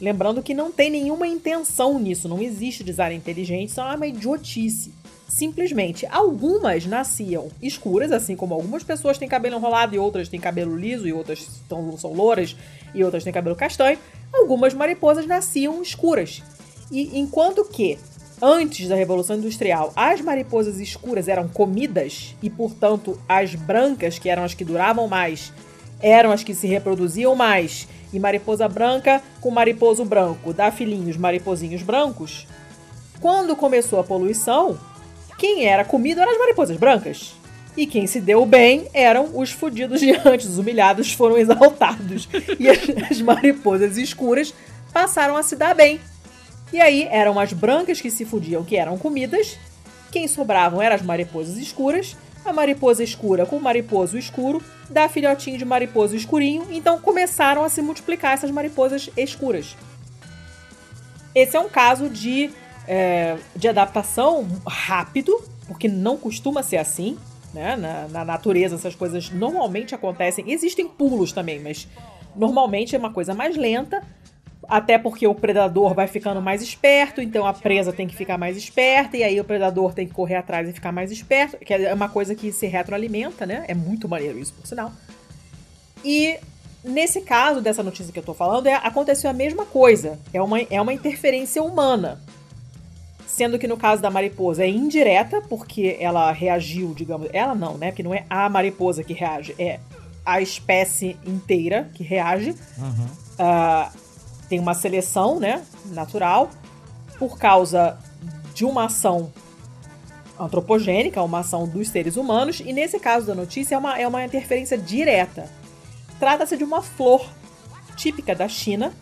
Lembrando 0.00 0.42
que 0.42 0.54
não 0.54 0.72
tem 0.72 0.90
nenhuma 0.90 1.26
intenção 1.26 1.98
nisso, 1.98 2.28
não 2.28 2.40
existe 2.40 2.82
design 2.82 3.14
inteligente, 3.14 3.68
isso 3.68 3.80
é 3.80 3.94
uma 3.94 4.06
idiotice. 4.06 4.92
Simplesmente, 5.30 6.04
algumas 6.10 6.84
nasciam 6.86 7.50
escuras, 7.62 8.10
assim 8.10 8.34
como 8.34 8.52
algumas 8.52 8.82
pessoas 8.82 9.16
têm 9.16 9.28
cabelo 9.28 9.56
enrolado 9.56 9.94
e 9.94 9.98
outras 9.98 10.28
têm 10.28 10.40
cabelo 10.40 10.76
liso 10.76 11.06
e 11.06 11.12
outras 11.12 11.46
tão, 11.68 11.96
são 11.96 12.12
louras 12.12 12.56
e 12.92 13.04
outras 13.04 13.22
têm 13.22 13.32
cabelo 13.32 13.54
castanho. 13.54 13.96
Algumas 14.34 14.74
mariposas 14.74 15.26
nasciam 15.26 15.80
escuras. 15.80 16.42
E 16.90 17.16
enquanto 17.16 17.64
que 17.64 17.96
antes 18.42 18.88
da 18.88 18.96
Revolução 18.96 19.36
Industrial 19.36 19.92
as 19.94 20.20
mariposas 20.20 20.80
escuras 20.80 21.28
eram 21.28 21.46
comidas 21.46 22.34
e, 22.42 22.50
portanto, 22.50 23.16
as 23.28 23.54
brancas, 23.54 24.18
que 24.18 24.28
eram 24.28 24.42
as 24.42 24.52
que 24.52 24.64
duravam 24.64 25.06
mais, 25.06 25.52
eram 26.02 26.32
as 26.32 26.42
que 26.42 26.54
se 26.54 26.66
reproduziam 26.66 27.36
mais, 27.36 27.86
e 28.12 28.18
mariposa 28.18 28.68
branca 28.68 29.22
com 29.40 29.52
mariposo 29.52 30.04
branco 30.04 30.52
dá 30.52 30.72
filhinhos 30.72 31.16
mariposinhos 31.16 31.82
brancos. 31.82 32.48
Quando 33.20 33.54
começou 33.54 34.00
a 34.00 34.04
poluição, 34.04 34.76
quem 35.40 35.64
era 35.64 35.86
comido 35.86 36.20
eram 36.20 36.32
as 36.32 36.38
mariposas 36.38 36.76
brancas. 36.76 37.32
E 37.74 37.86
quem 37.86 38.06
se 38.06 38.20
deu 38.20 38.44
bem 38.44 38.88
eram 38.92 39.30
os 39.34 39.50
fudidos 39.50 39.98
de 39.98 40.10
antes. 40.22 40.46
Os 40.46 40.58
humilhados 40.58 41.14
foram 41.14 41.38
exaltados. 41.38 42.28
E 42.58 42.68
as, 42.68 42.78
as 43.10 43.22
mariposas 43.22 43.96
escuras 43.96 44.52
passaram 44.92 45.38
a 45.38 45.42
se 45.42 45.56
dar 45.56 45.74
bem. 45.74 45.98
E 46.70 46.78
aí 46.78 47.08
eram 47.10 47.40
as 47.40 47.54
brancas 47.54 48.02
que 48.02 48.10
se 48.10 48.26
fudiam, 48.26 48.62
que 48.62 48.76
eram 48.76 48.98
comidas. 48.98 49.56
Quem 50.12 50.28
sobravam 50.28 50.82
eram 50.82 50.96
as 50.96 51.02
mariposas 51.02 51.56
escuras. 51.56 52.14
A 52.44 52.52
mariposa 52.52 53.02
escura 53.02 53.46
com 53.46 53.56
o 53.56 53.62
mariposo 53.62 54.18
escuro 54.18 54.62
dá 54.90 55.08
filhotinho 55.08 55.56
de 55.56 55.64
mariposo 55.64 56.14
escurinho. 56.14 56.66
Então 56.70 57.00
começaram 57.00 57.64
a 57.64 57.70
se 57.70 57.80
multiplicar 57.80 58.34
essas 58.34 58.50
mariposas 58.50 59.08
escuras. 59.16 59.74
Esse 61.34 61.56
é 61.56 61.60
um 61.60 61.68
caso 61.70 62.10
de 62.10 62.50
é, 62.90 63.36
de 63.54 63.68
adaptação 63.68 64.48
rápido, 64.66 65.40
porque 65.68 65.86
não 65.86 66.16
costuma 66.16 66.60
ser 66.60 66.78
assim. 66.78 67.16
Né? 67.54 67.76
Na, 67.76 68.08
na 68.08 68.24
natureza, 68.24 68.74
essas 68.74 68.96
coisas 68.96 69.30
normalmente 69.30 69.94
acontecem. 69.94 70.50
Existem 70.50 70.88
pulos 70.88 71.30
também, 71.30 71.60
mas 71.60 71.86
normalmente 72.34 72.96
é 72.96 72.98
uma 72.98 73.12
coisa 73.12 73.32
mais 73.32 73.56
lenta. 73.56 74.02
Até 74.68 74.98
porque 74.98 75.26
o 75.26 75.34
predador 75.34 75.94
vai 75.94 76.06
ficando 76.08 76.42
mais 76.42 76.62
esperto, 76.62 77.20
então 77.20 77.46
a 77.46 77.52
presa 77.52 77.92
tem 77.92 78.06
que 78.06 78.14
ficar 78.14 78.36
mais 78.36 78.56
esperta, 78.56 79.16
e 79.16 79.22
aí 79.22 79.40
o 79.40 79.44
predador 79.44 79.94
tem 79.94 80.06
que 80.06 80.12
correr 80.12 80.36
atrás 80.36 80.68
e 80.68 80.72
ficar 80.72 80.92
mais 80.92 81.10
esperto, 81.10 81.56
que 81.58 81.72
é 81.72 81.92
uma 81.92 82.08
coisa 82.08 82.36
que 82.36 82.52
se 82.52 82.66
retroalimenta, 82.66 83.46
né? 83.46 83.64
É 83.66 83.74
muito 83.74 84.08
maneiro 84.08 84.38
isso, 84.38 84.52
por 84.52 84.66
sinal. 84.66 84.92
E 86.04 86.38
nesse 86.84 87.22
caso 87.22 87.60
dessa 87.60 87.82
notícia 87.82 88.12
que 88.12 88.18
eu 88.18 88.22
tô 88.22 88.34
falando, 88.34 88.66
é, 88.66 88.74
aconteceu 88.74 89.28
a 89.30 89.32
mesma 89.32 89.64
coisa. 89.64 90.18
É 90.32 90.40
uma, 90.40 90.60
é 90.60 90.80
uma 90.80 90.92
interferência 90.92 91.62
humana. 91.62 92.20
Sendo 93.40 93.58
que 93.58 93.66
no 93.66 93.78
caso 93.78 94.02
da 94.02 94.10
mariposa 94.10 94.64
é 94.64 94.68
indireta, 94.68 95.40
porque 95.40 95.96
ela 95.98 96.30
reagiu, 96.30 96.92
digamos. 96.92 97.26
Ela 97.32 97.54
não, 97.54 97.78
né? 97.78 97.86
Porque 97.86 98.02
não 98.02 98.12
é 98.12 98.26
a 98.28 98.50
mariposa 98.50 99.02
que 99.02 99.14
reage, 99.14 99.54
é 99.58 99.80
a 100.26 100.42
espécie 100.42 101.16
inteira 101.24 101.88
que 101.94 102.02
reage. 102.02 102.54
Uhum. 102.76 103.06
Uh, 103.38 103.90
tem 104.46 104.60
uma 104.60 104.74
seleção, 104.74 105.40
né, 105.40 105.62
natural, 105.86 106.50
por 107.18 107.38
causa 107.38 107.96
de 108.52 108.66
uma 108.66 108.84
ação 108.84 109.32
antropogênica, 110.38 111.22
uma 111.22 111.38
ação 111.38 111.66
dos 111.66 111.88
seres 111.88 112.18
humanos, 112.18 112.60
e 112.60 112.74
nesse 112.74 113.00
caso 113.00 113.26
da 113.26 113.34
notícia 113.34 113.74
é 113.74 113.78
uma, 113.78 113.98
é 113.98 114.06
uma 114.06 114.22
interferência 114.22 114.76
direta. 114.76 115.48
Trata-se 116.18 116.58
de 116.58 116.64
uma 116.64 116.82
flor 116.82 117.26
típica 117.96 118.34
da 118.34 118.48
China, 118.48 118.92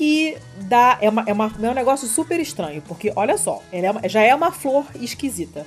que 0.00 0.38
dá. 0.62 0.96
É, 0.98 1.10
uma, 1.10 1.24
é, 1.26 1.32
uma, 1.34 1.52
é 1.62 1.68
um 1.68 1.74
negócio 1.74 2.08
super 2.08 2.40
estranho, 2.40 2.80
porque 2.88 3.12
olha 3.14 3.36
só, 3.36 3.62
ela 3.70 4.00
é 4.02 4.08
já 4.08 4.22
é 4.22 4.34
uma 4.34 4.50
flor 4.50 4.86
esquisita. 4.98 5.66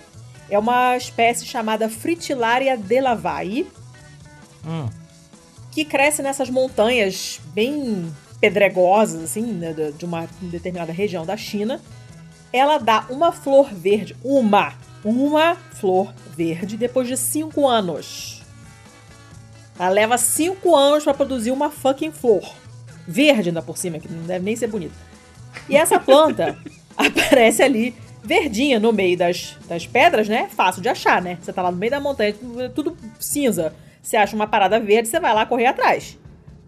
É 0.49 0.57
uma 0.57 0.97
espécie 0.97 1.45
chamada 1.45 1.87
Fritillaria 1.87 2.75
de 2.75 2.99
Lavai, 2.99 3.67
hum. 4.65 4.89
que 5.71 5.85
cresce 5.85 6.23
nessas 6.23 6.49
montanhas 6.49 7.39
bem 7.53 8.11
pedregosas, 8.41 9.21
assim, 9.21 9.43
né, 9.43 9.71
de 9.71 10.03
uma 10.03 10.27
determinada 10.41 10.91
região 10.91 11.27
da 11.27 11.37
China, 11.37 11.79
ela 12.51 12.79
dá 12.79 13.05
uma 13.11 13.31
flor 13.31 13.71
verde, 13.71 14.15
uma, 14.23 14.73
uma 15.05 15.53
flor 15.75 16.11
verde 16.35 16.75
depois 16.75 17.07
de 17.07 17.17
cinco 17.17 17.67
anos. 17.67 18.41
Ela 19.77 19.89
leva 19.89 20.17
cinco 20.17 20.75
anos 20.75 21.03
para 21.03 21.13
produzir 21.13 21.51
uma 21.51 21.69
fucking 21.69 22.11
flor. 22.11 22.62
Verde 23.07 23.49
ainda 23.49 23.61
por 23.61 23.77
cima, 23.77 23.99
que 23.99 24.11
não 24.11 24.23
deve 24.23 24.45
nem 24.45 24.55
ser 24.55 24.67
bonita. 24.67 24.95
E 25.67 25.75
essa 25.75 25.99
planta 25.99 26.57
aparece 26.95 27.61
ali 27.61 27.95
verdinha 28.23 28.79
no 28.79 28.93
meio 28.93 29.17
das, 29.17 29.57
das 29.67 29.85
pedras, 29.85 30.29
né? 30.29 30.49
Fácil 30.49 30.81
de 30.81 30.89
achar, 30.89 31.21
né? 31.21 31.37
Você 31.41 31.51
tá 31.51 31.61
lá 31.61 31.71
no 31.71 31.77
meio 31.77 31.91
da 31.91 31.99
montanha, 31.99 32.33
tudo 32.73 32.95
cinza. 33.19 33.73
Você 34.01 34.17
acha 34.17 34.35
uma 34.35 34.47
parada 34.47 34.79
verde, 34.79 35.07
você 35.07 35.19
vai 35.19 35.33
lá 35.33 35.45
correr 35.45 35.65
atrás 35.65 36.17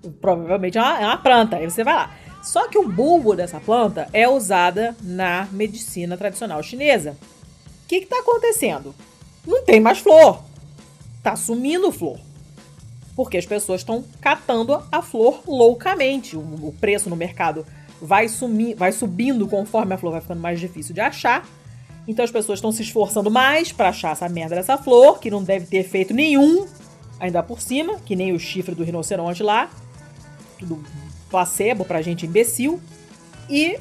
provavelmente 0.09 0.77
é 0.77 0.81
uma, 0.81 0.99
é 0.99 1.05
uma 1.05 1.17
planta, 1.17 1.57
aí 1.57 1.69
você 1.69 1.83
vai 1.83 1.95
lá. 1.95 2.15
Só 2.43 2.67
que 2.67 2.77
o 2.77 2.87
bulbo 2.87 3.35
dessa 3.35 3.59
planta 3.59 4.07
é 4.13 4.27
usada 4.27 4.95
na 5.01 5.47
medicina 5.51 6.15
tradicional 6.15 6.61
chinesa. 6.61 7.17
O 7.83 7.87
que 7.87 7.97
está 7.97 8.19
acontecendo? 8.19 8.93
Não 9.45 9.63
tem 9.63 9.79
mais 9.79 9.99
flor. 9.99 10.43
Tá 11.23 11.35
sumindo 11.35 11.91
flor. 11.91 12.19
Porque 13.15 13.37
as 13.37 13.45
pessoas 13.45 13.81
estão 13.81 14.03
catando 14.19 14.83
a 14.91 15.01
flor 15.01 15.41
loucamente. 15.47 16.35
O, 16.35 16.39
o, 16.39 16.75
preço 16.79 17.09
no 17.09 17.15
mercado 17.15 17.65
vai, 18.01 18.27
sumir, 18.27 18.75
vai 18.75 18.91
subindo 18.91 19.47
conforme 19.47 19.93
a 19.93 19.97
flor 19.97 20.11
vai 20.11 20.21
ficando 20.21 20.41
mais 20.41 20.59
difícil 20.59 20.93
de 20.93 21.01
achar. 21.01 21.47
Então 22.07 22.23
as 22.25 22.31
pessoas 22.31 22.57
estão 22.57 22.71
se 22.71 22.81
esforçando 22.81 23.31
mais 23.31 23.71
para 23.71 23.89
achar 23.89 24.11
essa 24.11 24.27
merda 24.29 24.55
dessa 24.55 24.77
flor, 24.77 25.19
que 25.19 25.31
não 25.31 25.43
deve 25.43 25.65
ter 25.65 25.77
efeito 25.77 26.13
nenhum, 26.13 26.67
ainda 27.19 27.41
por 27.41 27.61
cima, 27.61 27.95
que 28.05 28.15
nem 28.15 28.33
o 28.33 28.39
chifre 28.39 28.75
do 28.75 28.83
rinoceronte 28.83 29.41
lá 29.41 29.69
tudo 30.57 30.83
placebo 31.29 31.85
pra 31.85 32.01
gente 32.01 32.25
imbecil. 32.25 32.79
E 33.49 33.77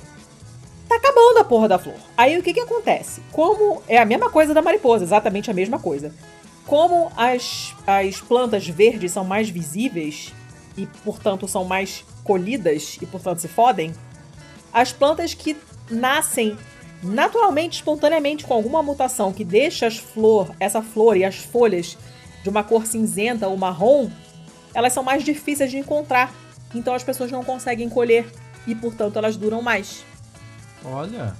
tá 0.88 0.96
acabando 0.96 1.38
a 1.38 1.44
porra 1.44 1.68
da 1.68 1.78
flor. 1.78 1.96
Aí 2.16 2.38
o 2.38 2.42
que 2.42 2.52
que 2.52 2.60
acontece? 2.60 3.22
Como 3.32 3.82
é 3.88 3.98
a 3.98 4.04
mesma 4.04 4.30
coisa 4.30 4.52
da 4.52 4.60
mariposa, 4.60 5.04
exatamente 5.04 5.50
a 5.50 5.54
mesma 5.54 5.78
coisa. 5.78 6.12
Como 6.66 7.10
as, 7.16 7.74
as 7.86 8.20
plantas 8.20 8.66
verdes 8.66 9.12
são 9.12 9.24
mais 9.24 9.48
visíveis 9.48 10.32
e, 10.76 10.86
portanto, 11.04 11.46
são 11.46 11.64
mais 11.64 12.04
colhidas 12.22 12.98
e, 13.00 13.06
portanto, 13.06 13.40
se 13.40 13.48
fodem, 13.48 13.94
as 14.72 14.92
plantas 14.92 15.34
que 15.34 15.56
nascem 15.90 16.56
naturalmente, 17.02 17.76
espontaneamente, 17.76 18.44
com 18.44 18.54
alguma 18.54 18.82
mutação 18.82 19.32
que 19.32 19.44
deixa 19.44 19.86
as 19.86 19.98
flor, 19.98 20.54
essa 20.58 20.80
flor 20.80 21.16
e 21.16 21.24
as 21.24 21.36
folhas 21.36 21.98
de 22.42 22.48
uma 22.48 22.64
cor 22.64 22.86
cinzenta 22.86 23.46
ou 23.46 23.56
marrom, 23.56 24.10
elas 24.72 24.92
são 24.92 25.02
mais 25.02 25.22
difíceis 25.22 25.70
de 25.70 25.76
encontrar 25.76 26.32
então 26.74 26.92
as 26.92 27.04
pessoas 27.04 27.30
não 27.30 27.44
conseguem 27.44 27.88
colher 27.88 28.26
e, 28.66 28.74
portanto, 28.74 29.16
elas 29.16 29.36
duram 29.36 29.62
mais. 29.62 30.04
Olha. 30.84 31.34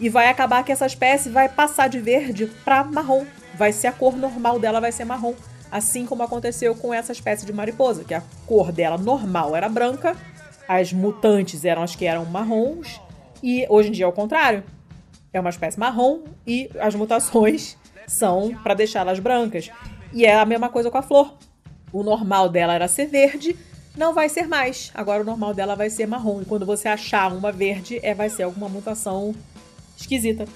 E 0.00 0.08
vai 0.08 0.28
acabar 0.28 0.64
que 0.64 0.72
essa 0.72 0.86
espécie 0.86 1.28
vai 1.28 1.48
passar 1.48 1.88
de 1.88 2.00
verde 2.00 2.46
para 2.64 2.82
marrom. 2.82 3.26
Vai 3.60 3.74
ser 3.74 3.88
a 3.88 3.92
cor 3.92 4.16
normal 4.16 4.58
dela, 4.58 4.80
vai 4.80 4.90
ser 4.90 5.04
marrom. 5.04 5.34
Assim 5.70 6.06
como 6.06 6.22
aconteceu 6.22 6.74
com 6.74 6.94
essa 6.94 7.12
espécie 7.12 7.44
de 7.44 7.52
mariposa, 7.52 8.04
que 8.04 8.14
a 8.14 8.22
cor 8.46 8.72
dela 8.72 8.96
normal 8.96 9.54
era 9.54 9.68
branca, 9.68 10.16
as 10.66 10.94
mutantes 10.94 11.62
eram 11.62 11.82
as 11.82 11.94
que 11.94 12.06
eram 12.06 12.24
marrons, 12.24 12.98
e 13.42 13.66
hoje 13.68 13.90
em 13.90 13.92
dia 13.92 14.06
é 14.06 14.08
o 14.08 14.12
contrário. 14.12 14.64
É 15.30 15.38
uma 15.38 15.50
espécie 15.50 15.78
marrom 15.78 16.22
e 16.46 16.70
as 16.80 16.94
mutações 16.94 17.76
são 18.06 18.54
para 18.62 18.72
deixá-las 18.72 19.18
brancas. 19.18 19.70
E 20.10 20.24
é 20.24 20.36
a 20.36 20.46
mesma 20.46 20.70
coisa 20.70 20.90
com 20.90 20.96
a 20.96 21.02
flor. 21.02 21.36
O 21.92 22.02
normal 22.02 22.48
dela 22.48 22.72
era 22.72 22.88
ser 22.88 23.08
verde, 23.08 23.54
não 23.94 24.14
vai 24.14 24.30
ser 24.30 24.48
mais. 24.48 24.90
Agora 24.94 25.20
o 25.20 25.26
normal 25.26 25.52
dela 25.52 25.76
vai 25.76 25.90
ser 25.90 26.06
marrom. 26.06 26.40
E 26.40 26.46
quando 26.46 26.64
você 26.64 26.88
achar 26.88 27.30
uma 27.30 27.52
verde, 27.52 28.00
é, 28.02 28.14
vai 28.14 28.30
ser 28.30 28.44
alguma 28.44 28.70
mutação 28.70 29.34
esquisita. 29.98 30.46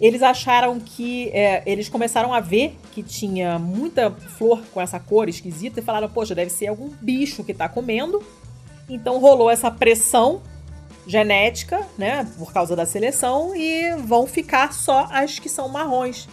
Eles 0.00 0.22
acharam 0.22 0.78
que. 0.78 1.30
É, 1.30 1.62
eles 1.66 1.88
começaram 1.88 2.32
a 2.32 2.40
ver 2.40 2.76
que 2.92 3.02
tinha 3.02 3.58
muita 3.58 4.10
flor 4.10 4.62
com 4.72 4.80
essa 4.80 5.00
cor 5.00 5.28
esquisita 5.28 5.80
e 5.80 5.82
falaram: 5.82 6.08
Poxa, 6.08 6.34
deve 6.34 6.50
ser 6.50 6.66
algum 6.66 6.90
bicho 7.00 7.42
que 7.42 7.54
tá 7.54 7.68
comendo. 7.68 8.22
Então 8.88 9.18
rolou 9.18 9.50
essa 9.50 9.70
pressão 9.70 10.42
genética, 11.06 11.86
né? 11.96 12.28
Por 12.38 12.52
causa 12.52 12.74
da 12.74 12.84
seleção, 12.84 13.54
e 13.54 13.94
vão 13.96 14.26
ficar 14.26 14.72
só 14.72 15.08
as 15.10 15.38
que 15.38 15.48
são 15.48 15.68
marrons. 15.68 16.28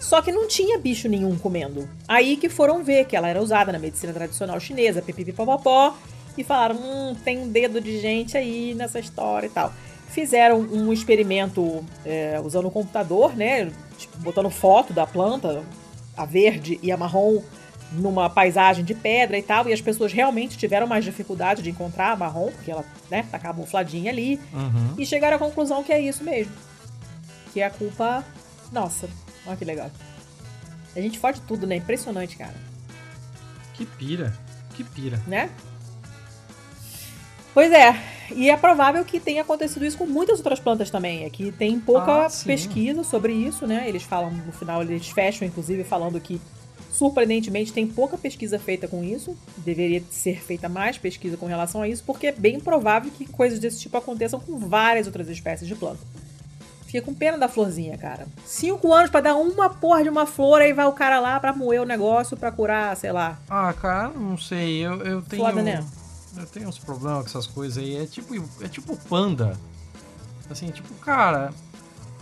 Só 0.00 0.22
que 0.22 0.30
não 0.30 0.46
tinha 0.46 0.78
bicho 0.78 1.08
nenhum 1.08 1.36
comendo. 1.36 1.88
Aí 2.06 2.36
que 2.36 2.48
foram 2.48 2.84
ver 2.84 3.06
que 3.06 3.16
ela 3.16 3.28
era 3.28 3.42
usada 3.42 3.72
na 3.72 3.78
medicina 3.78 4.12
tradicional 4.12 4.60
chinesa, 4.60 5.02
pipipipopopó, 5.02 5.94
e 6.36 6.44
falaram: 6.44 6.76
hum, 6.76 7.16
tem 7.24 7.38
um 7.38 7.48
dedo 7.48 7.80
de 7.80 8.00
gente 8.00 8.36
aí 8.36 8.74
nessa 8.74 9.00
história 9.00 9.46
e 9.46 9.50
tal. 9.50 9.72
Fizeram 10.08 10.60
um 10.60 10.92
experimento 10.92 11.84
é, 12.04 12.40
usando 12.42 12.66
o 12.66 12.70
computador, 12.70 13.36
né? 13.36 13.70
Tipo, 13.96 14.18
botando 14.18 14.50
foto 14.50 14.92
da 14.92 15.06
planta, 15.06 15.62
a 16.16 16.24
verde 16.24 16.78
e 16.82 16.90
a 16.90 16.96
marrom, 16.96 17.42
numa 17.92 18.28
paisagem 18.28 18.84
de 18.84 18.94
pedra 18.94 19.38
e 19.38 19.42
tal, 19.42 19.68
e 19.68 19.72
as 19.72 19.80
pessoas 19.80 20.12
realmente 20.12 20.58
tiveram 20.58 20.86
mais 20.86 21.04
dificuldade 21.04 21.62
de 21.62 21.70
encontrar 21.70 22.12
a 22.12 22.16
marrom, 22.16 22.50
porque 22.50 22.70
ela, 22.70 22.84
né, 23.10 23.24
tá 23.30 23.38
camufladinha 23.38 24.10
ali, 24.10 24.40
uhum. 24.52 24.94
e 24.98 25.06
chegaram 25.06 25.36
à 25.36 25.38
conclusão 25.38 25.82
que 25.82 25.92
é 25.92 26.00
isso 26.00 26.22
mesmo. 26.24 26.52
Que 27.52 27.60
é 27.60 27.66
a 27.66 27.70
culpa 27.70 28.24
nossa. 28.70 29.08
Olha 29.46 29.56
que 29.56 29.64
legal. 29.64 29.90
A 30.94 31.00
gente 31.00 31.18
fode 31.18 31.40
tudo, 31.42 31.66
né? 31.66 31.76
Impressionante, 31.76 32.36
cara. 32.36 32.54
Que 33.74 33.86
pira. 33.86 34.36
Que 34.74 34.84
pira. 34.84 35.20
Né? 35.26 35.50
Pois 37.54 37.72
é. 37.72 38.17
E 38.34 38.50
é 38.50 38.56
provável 38.56 39.04
que 39.04 39.18
tenha 39.18 39.42
acontecido 39.42 39.84
isso 39.84 39.96
com 39.96 40.06
muitas 40.06 40.38
outras 40.38 40.60
plantas 40.60 40.90
também. 40.90 41.24
Aqui 41.24 41.52
tem 41.52 41.78
pouca 41.78 42.26
ah, 42.26 42.28
pesquisa 42.44 43.02
sobre 43.02 43.32
isso, 43.32 43.66
né? 43.66 43.88
Eles 43.88 44.02
falam, 44.02 44.30
no 44.30 44.52
final, 44.52 44.82
eles 44.82 45.08
fecham, 45.08 45.46
inclusive, 45.46 45.84
falando 45.84 46.20
que 46.20 46.40
surpreendentemente 46.90 47.72
tem 47.72 47.86
pouca 47.86 48.18
pesquisa 48.18 48.58
feita 48.58 48.88
com 48.88 49.04
isso. 49.04 49.36
Deveria 49.58 50.02
ser 50.10 50.42
feita 50.42 50.68
mais 50.68 50.98
pesquisa 50.98 51.36
com 51.36 51.46
relação 51.46 51.82
a 51.82 51.88
isso, 51.88 52.02
porque 52.04 52.26
é 52.26 52.32
bem 52.32 52.58
provável 52.60 53.10
que 53.10 53.26
coisas 53.26 53.58
desse 53.58 53.80
tipo 53.80 53.96
aconteçam 53.96 54.40
com 54.40 54.58
várias 54.58 55.06
outras 55.06 55.28
espécies 55.28 55.68
de 55.68 55.74
planta. 55.74 56.00
Fiquei 56.88 57.02
com 57.02 57.12
pena 57.12 57.36
da 57.36 57.48
florzinha, 57.48 57.98
cara. 57.98 58.26
Cinco 58.46 58.92
anos 58.94 59.10
para 59.10 59.20
dar 59.20 59.36
uma 59.36 59.68
porra 59.68 60.02
de 60.02 60.08
uma 60.08 60.24
flor, 60.24 60.62
aí 60.62 60.72
vai 60.72 60.86
o 60.86 60.92
cara 60.92 61.20
lá 61.20 61.38
pra 61.38 61.52
moer 61.52 61.82
o 61.82 61.84
negócio 61.84 62.34
pra 62.34 62.50
curar, 62.50 62.96
sei 62.96 63.12
lá. 63.12 63.38
Ah, 63.48 63.74
cara, 63.74 64.08
não 64.08 64.38
sei. 64.38 64.78
Eu, 64.78 64.94
eu 65.02 65.20
tenho. 65.20 65.44
Foda, 65.44 65.62
né? 65.62 65.84
Eu 66.36 66.46
tenho 66.46 66.68
uns 66.68 66.78
problemas 66.78 67.22
com 67.22 67.28
essas 67.28 67.46
coisas 67.46 67.78
aí. 67.78 67.96
É 67.96 68.06
tipo, 68.06 68.34
é 68.60 68.68
tipo 68.68 68.96
panda. 69.08 69.58
Assim, 70.50 70.70
tipo, 70.70 70.92
cara. 70.94 71.52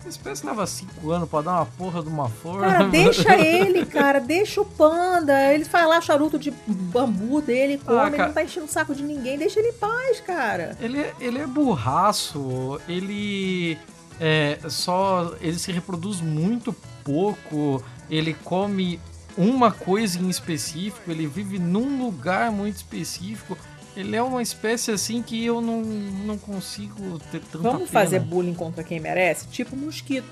A 0.05 0.09
espécie 0.09 0.47
leva 0.47 0.65
cinco 0.69 1.11
anos 1.11 1.29
pra 1.29 1.41
dar 1.41 1.53
uma 1.53 1.67
porra 1.67 2.01
de 2.01 2.09
uma 2.09 2.29
flor. 2.29 2.61
Cara, 2.61 2.87
deixa 2.89 3.37
ele, 3.37 3.85
cara. 3.85 4.21
Deixa 4.21 4.61
o 4.61 4.65
panda. 4.65 5.53
Ele 5.53 5.65
faz 5.65 5.89
lá 5.89 6.01
charuto 6.01 6.39
de 6.39 6.53
bambu 6.67 7.41
dele, 7.41 7.79
come. 7.79 7.99
Ah, 7.99 8.07
ele 8.07 8.19
não 8.19 8.33
tá 8.33 8.45
enchendo 8.45 8.67
o 8.67 8.69
saco 8.69 8.95
de 8.95 9.03
ninguém. 9.03 9.37
Deixa 9.37 9.59
ele 9.59 9.71
em 9.71 9.73
paz, 9.73 10.21
cara. 10.21 10.77
Ele, 10.81 11.01
é, 11.01 11.15
ele 11.19 11.39
é 11.39 11.47
burraço. 11.47 12.81
Ele 12.89 13.77
é, 14.21 14.59
só 14.69 15.35
ele 15.41 15.59
se 15.59 15.71
reproduz 15.73 16.21
muito 16.21 16.75
pouco, 17.05 17.83
ele 18.11 18.35
come 18.45 18.99
uma 19.37 19.71
coisa 19.71 20.19
em 20.19 20.29
específico, 20.29 21.11
ele 21.11 21.27
vive 21.27 21.59
num 21.59 22.03
lugar 22.05 22.51
muito 22.51 22.77
específico. 22.77 23.57
Ele 23.97 24.15
é 24.15 24.23
uma 24.23 24.43
espécie 24.43 24.91
assim 24.91 25.23
que 25.23 25.45
eu 25.45 25.61
não, 25.61 25.81
não 25.83 26.37
consigo 26.39 27.19
ter 27.31 27.41
tanta 27.41 27.59
Vamos 27.59 27.89
pena. 27.89 28.05
fazer 28.05 28.21
bullying 28.21 28.55
contra 28.55 28.85
quem 28.85 29.01
merece? 29.01 29.47
Tipo 29.49 29.75
mosquito. 29.77 30.29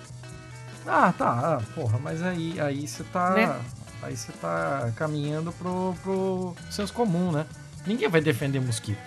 Ah, 0.87 1.13
tá. 1.17 1.31
Ah, 1.59 1.63
porra, 1.75 1.99
mas 1.99 2.23
aí 2.23 2.61
aí 2.61 2.87
você 2.87 3.03
tá. 3.05 3.31
Né? 3.31 3.61
Aí 4.03 4.15
você 4.17 4.33
tá 4.33 4.93
caminhando 4.97 5.51
pro, 5.53 5.95
pro 6.03 6.55
senso 6.71 6.93
comum, 6.93 7.33
né? 7.33 7.47
Ninguém 7.87 8.09
vai 8.09 8.21
defender 8.21 8.61
mosquito. 8.61 8.99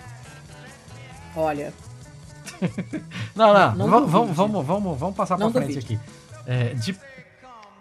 Olha, 1.36 1.72
Não, 3.36 3.52
não, 3.54 3.74
Não 3.76 3.88
vamos, 3.88 4.10
vamos, 4.36 4.66
vamos, 4.66 4.98
vamos 4.98 5.16
passar 5.16 5.38
Não 5.38 5.52
pra 5.52 5.62
frente 5.62 5.74
duvide. 5.80 5.94
aqui. 5.94 6.10
É, 6.46 6.74
de, 6.74 6.98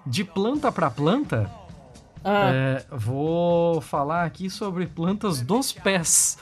de 0.05 0.23
planta 0.23 0.71
pra 0.71 0.91
planta, 0.91 1.49
ah, 2.23 2.51
é, 2.53 2.85
vou 2.91 3.81
falar 3.81 4.25
aqui 4.25 4.49
sobre 4.49 4.85
plantas 4.85 5.41
dos 5.41 5.71
pés. 5.71 6.37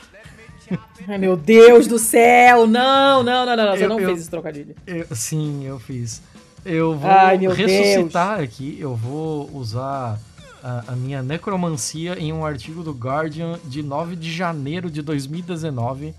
ai 1.07 1.17
meu 1.17 1.35
Deus 1.37 1.87
do 1.87 1.97
céu, 1.99 2.65
não, 2.67 3.23
não, 3.23 3.45
não, 3.45 3.55
não, 3.55 3.65
não, 3.65 3.75
você 3.77 3.85
Eu- 3.85 3.89
não 3.89 3.99
eu- 3.99 4.07
fez 4.07 4.21
esse 4.21 4.29
trocadilho. 4.29 4.75
Eu- 4.87 5.07
sim, 5.15 5.63
eu 5.65 5.79
fiz. 5.79 6.21
Eu 6.65 6.97
vou 6.97 7.09
Ai, 7.11 7.37
ressuscitar 7.37 8.39
aqui, 8.39 8.75
eu 8.79 8.95
vou 8.95 9.49
usar 9.53 10.19
a, 10.63 10.83
a 10.87 10.95
minha 10.95 11.21
necromancia 11.21 12.17
em 12.19 12.33
um 12.33 12.43
artigo 12.43 12.81
do 12.81 12.91
Guardian 12.91 13.59
de 13.65 13.83
9 13.83 14.15
de 14.15 14.31
janeiro 14.31 14.89
de 14.89 15.03
2019, 15.03 16.13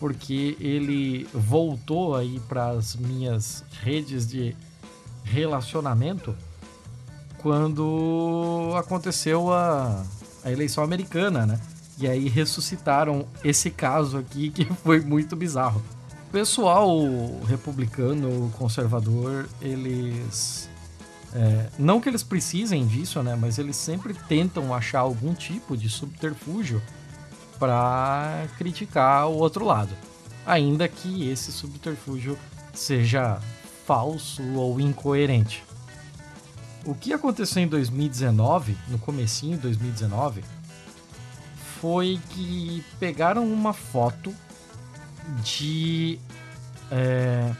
porque 0.00 0.56
ele 0.58 1.28
voltou 1.32 2.16
aí 2.16 2.40
para 2.48 2.70
as 2.70 2.96
minhas 2.96 3.62
redes 3.82 4.26
de 4.26 4.56
relacionamento 5.22 6.34
quando 7.38 8.72
aconteceu 8.76 9.52
a, 9.52 10.02
a 10.44 10.50
eleição 10.50 10.82
americana, 10.82 11.46
né? 11.46 11.60
E 11.98 12.06
aí 12.06 12.28
ressuscitaram 12.28 13.26
esse 13.42 13.70
caso 13.70 14.18
aqui 14.18 14.50
que 14.50 14.64
foi 14.82 15.00
muito 15.00 15.34
bizarro. 15.34 15.82
O 16.28 16.32
pessoal 16.32 16.90
republicano, 17.46 18.52
conservador, 18.58 19.48
eles. 19.60 20.68
é, 21.34 21.68
não 21.78 22.00
que 22.00 22.08
eles 22.08 22.22
precisem 22.22 22.86
disso, 22.86 23.22
né? 23.22 23.36
Mas 23.40 23.58
eles 23.58 23.76
sempre 23.76 24.12
tentam 24.12 24.74
achar 24.74 25.00
algum 25.00 25.32
tipo 25.32 25.76
de 25.76 25.88
subterfúgio 25.88 26.82
para 27.58 28.46
criticar 28.58 29.28
o 29.28 29.36
outro 29.36 29.64
lado. 29.64 29.94
Ainda 30.44 30.86
que 30.86 31.28
esse 31.28 31.50
subterfúgio 31.50 32.38
seja 32.74 33.40
falso 33.86 34.42
ou 34.54 34.78
incoerente. 34.78 35.64
O 36.84 36.94
que 36.94 37.12
aconteceu 37.12 37.62
em 37.62 37.66
2019, 37.66 38.76
no 38.88 38.98
comecinho 38.98 39.56
de 39.56 39.62
2019, 39.62 40.44
foi 41.80 42.20
que 42.30 42.84
pegaram 42.98 43.44
uma 43.50 43.72
foto 43.72 44.34
de. 45.42 46.18
é, 46.90 47.52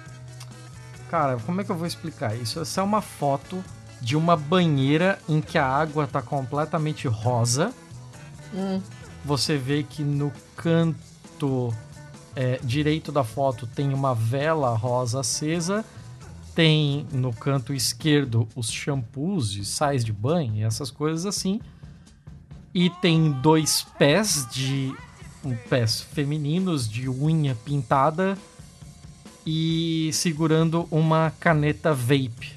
Cara, 1.10 1.36
como 1.46 1.60
é 1.60 1.64
que 1.64 1.70
eu 1.70 1.76
vou 1.76 1.86
explicar 1.86 2.34
isso? 2.36 2.60
Essa 2.60 2.80
é 2.80 2.84
uma 2.84 3.00
foto 3.00 3.62
de 4.00 4.16
uma 4.16 4.36
banheira 4.36 5.18
em 5.28 5.40
que 5.40 5.56
a 5.56 5.66
água 5.66 6.06
tá 6.06 6.20
completamente 6.20 7.06
rosa. 7.06 7.72
Hum, 8.52 8.80
Você 9.24 9.56
vê 9.56 9.82
que 9.84 10.02
no 10.02 10.32
canto 10.56 11.72
é, 12.34 12.58
direito 12.62 13.12
da 13.12 13.22
foto 13.22 13.66
tem 13.68 13.94
uma 13.94 14.14
vela 14.14 14.74
rosa 14.76 15.20
acesa. 15.20 15.84
Tem 16.56 17.06
no 17.12 17.32
canto 17.32 17.72
esquerdo 17.74 18.48
os 18.56 18.70
shampoos 18.70 19.54
e 19.56 19.64
sais 19.64 20.04
de 20.04 20.12
banho 20.12 20.56
e 20.56 20.62
essas 20.64 20.90
coisas 20.90 21.24
assim. 21.26 21.60
E 22.78 22.90
tem 22.90 23.32
dois 23.32 23.86
pés 23.98 24.46
de 24.52 24.94
pés 25.70 26.02
femininos 26.02 26.86
de 26.86 27.08
unha 27.08 27.54
pintada 27.64 28.36
e 29.46 30.10
segurando 30.12 30.86
uma 30.90 31.32
caneta 31.40 31.94
vape. 31.94 32.52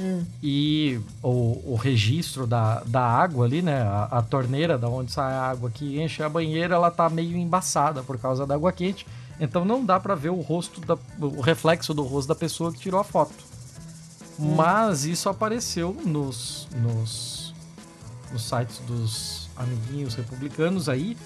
hum. 0.00 0.24
E 0.40 1.00
o, 1.20 1.72
o 1.72 1.74
registro 1.74 2.46
da, 2.46 2.84
da 2.86 3.00
água 3.00 3.44
ali, 3.44 3.60
né? 3.60 3.82
A, 3.82 4.04
a 4.04 4.22
torneira 4.22 4.78
da 4.78 4.88
onde 4.88 5.10
sai 5.10 5.32
a 5.32 5.50
água 5.50 5.68
que 5.68 6.00
enche 6.00 6.22
a 6.22 6.28
banheira, 6.28 6.76
ela 6.76 6.88
tá 6.88 7.10
meio 7.10 7.36
embaçada 7.36 8.04
por 8.04 8.16
causa 8.18 8.46
da 8.46 8.54
água 8.54 8.70
quente. 8.70 9.04
Então 9.40 9.64
não 9.64 9.84
dá 9.84 9.98
pra 9.98 10.14
ver 10.14 10.30
o 10.30 10.40
rosto, 10.40 10.80
da, 10.80 10.96
o 11.18 11.40
reflexo 11.40 11.92
do 11.92 12.04
rosto 12.04 12.28
da 12.28 12.36
pessoa 12.36 12.72
que 12.72 12.78
tirou 12.78 13.00
a 13.00 13.04
foto. 13.04 13.34
Mas 14.38 15.04
isso 15.04 15.28
apareceu 15.28 15.92
nos, 16.04 16.68
nos, 16.76 17.51
nos 18.32 18.48
sites 18.48 18.78
dos 18.86 19.48
amiguinhos 19.56 20.14
republicanos 20.14 20.88
aí 20.88 21.16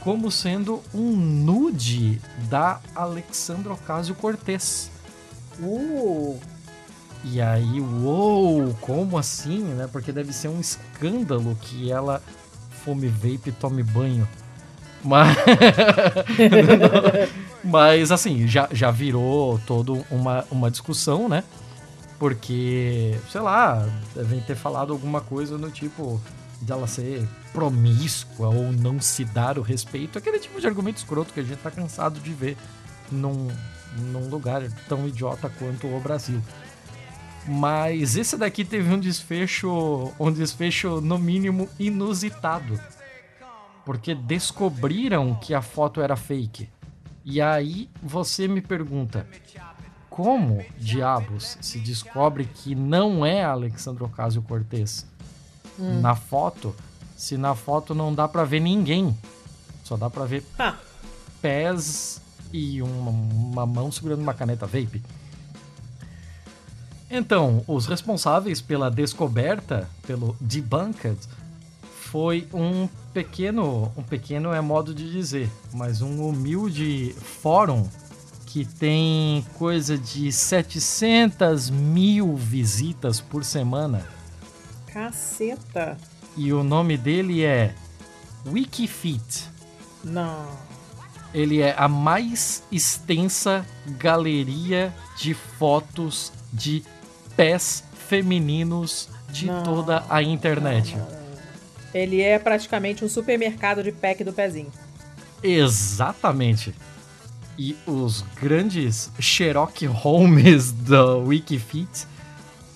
como 0.00 0.30
sendo 0.30 0.82
um 0.94 1.10
nude 1.16 2.20
da 2.48 2.80
Alexandra 2.94 3.72
Ocasio-Cortez. 3.72 4.90
Uh, 5.58 6.38
E 7.24 7.40
aí, 7.40 7.80
uou, 7.80 8.72
como 8.80 9.18
assim, 9.18 9.62
né? 9.62 9.88
Porque 9.90 10.12
deve 10.12 10.32
ser 10.32 10.46
um 10.46 10.60
escândalo 10.60 11.56
que 11.60 11.90
ela 11.90 12.22
fome 12.84 13.08
vape 13.08 13.48
e 13.48 13.52
tome 13.52 13.82
banho. 13.82 14.28
Mas, 15.02 15.36
mas 17.64 18.12
assim, 18.12 18.46
já, 18.46 18.68
já 18.70 18.92
virou 18.92 19.58
toda 19.66 19.92
uma, 20.08 20.44
uma 20.52 20.70
discussão, 20.70 21.28
né? 21.28 21.42
Porque, 22.18 23.18
sei 23.30 23.40
lá, 23.40 23.88
devem 24.14 24.40
ter 24.40 24.54
falado 24.54 24.92
alguma 24.92 25.20
coisa 25.20 25.58
no 25.58 25.70
tipo 25.70 26.20
dela 26.60 26.86
ser 26.86 27.26
promíscua 27.52 28.48
ou 28.48 28.72
não 28.72 29.00
se 29.00 29.24
dar 29.24 29.58
o 29.58 29.62
respeito. 29.62 30.18
Aquele 30.18 30.38
tipo 30.38 30.60
de 30.60 30.66
argumento 30.66 30.98
escroto 30.98 31.32
que 31.32 31.40
a 31.40 31.42
gente 31.42 31.58
tá 31.58 31.70
cansado 31.70 32.20
de 32.20 32.32
ver 32.32 32.56
num, 33.10 33.48
num 33.98 34.28
lugar 34.28 34.62
tão 34.88 35.06
idiota 35.06 35.48
quanto 35.48 35.86
o 35.86 36.00
Brasil. 36.00 36.40
Mas 37.46 38.16
esse 38.16 38.36
daqui 38.36 38.64
teve 38.64 38.92
um 38.92 38.98
desfecho, 38.98 40.12
um 40.18 40.32
desfecho 40.32 41.00
no 41.00 41.18
mínimo 41.18 41.68
inusitado. 41.78 42.78
Porque 43.84 44.14
descobriram 44.14 45.34
que 45.34 45.54
a 45.54 45.62
foto 45.62 46.00
era 46.00 46.16
fake. 46.16 46.68
E 47.24 47.40
aí 47.40 47.88
você 48.02 48.48
me 48.48 48.60
pergunta, 48.60 49.26
como 50.10 50.64
diabos 50.78 51.56
se 51.60 51.78
descobre 51.78 52.46
que 52.46 52.74
não 52.74 53.24
é 53.24 53.44
a 53.44 53.50
Alexandra 53.50 54.04
Ocasio-Cortez 55.76 56.02
na 56.02 56.14
foto, 56.14 56.74
se 57.16 57.36
na 57.36 57.54
foto 57.54 57.94
não 57.94 58.14
dá 58.14 58.28
pra 58.28 58.44
ver 58.44 58.60
ninguém? 58.60 59.16
Só 59.84 59.96
dá 59.96 60.10
pra 60.10 60.24
ver 60.24 60.44
ah, 60.58 60.76
pés 61.40 62.20
e 62.52 62.82
uma, 62.82 63.10
uma 63.10 63.66
mão 63.66 63.90
segurando 63.90 64.20
uma 64.20 64.34
caneta 64.34 64.66
vape. 64.66 65.02
Então, 67.10 67.62
os 67.68 67.86
responsáveis 67.86 68.60
pela 68.60 68.90
descoberta, 68.90 69.88
pelo 70.06 70.36
debunked, 70.40 71.18
foi 72.10 72.48
um 72.52 72.88
pequeno, 73.12 73.92
um 73.96 74.02
pequeno 74.02 74.52
é 74.52 74.60
modo 74.60 74.94
de 74.94 75.10
dizer, 75.10 75.50
mas 75.72 76.02
um 76.02 76.26
humilde 76.28 77.14
fórum 77.20 77.88
que 78.46 78.64
tem 78.64 79.44
coisa 79.54 79.98
de 79.98 80.32
700 80.32 81.70
mil 81.70 82.34
visitas 82.36 83.20
por 83.20 83.44
semana. 83.44 84.15
Caceta. 84.96 85.98
E 86.34 86.54
o 86.54 86.64
nome 86.64 86.96
dele 86.96 87.44
é 87.44 87.74
Wikifeet. 88.46 89.44
Não. 90.02 90.46
Ele 91.34 91.60
é 91.60 91.74
a 91.76 91.86
mais 91.86 92.62
extensa 92.72 93.66
galeria 93.98 94.94
de 95.18 95.34
fotos 95.34 96.32
de 96.50 96.82
pés 97.36 97.84
femininos 98.08 99.10
de 99.28 99.46
Não. 99.46 99.62
toda 99.62 100.02
a 100.08 100.22
internet. 100.22 100.96
Ele 101.92 102.22
é 102.22 102.38
praticamente 102.38 103.04
um 103.04 103.08
supermercado 103.08 103.82
de 103.82 103.92
pack 103.92 104.24
do 104.24 104.32
pezinho. 104.32 104.72
Exatamente. 105.42 106.74
E 107.58 107.76
os 107.86 108.22
grandes 108.40 109.10
Sherlock 109.18 109.84
Holmes 109.84 110.72
da 110.88 111.16
Wikifeet 111.16 112.06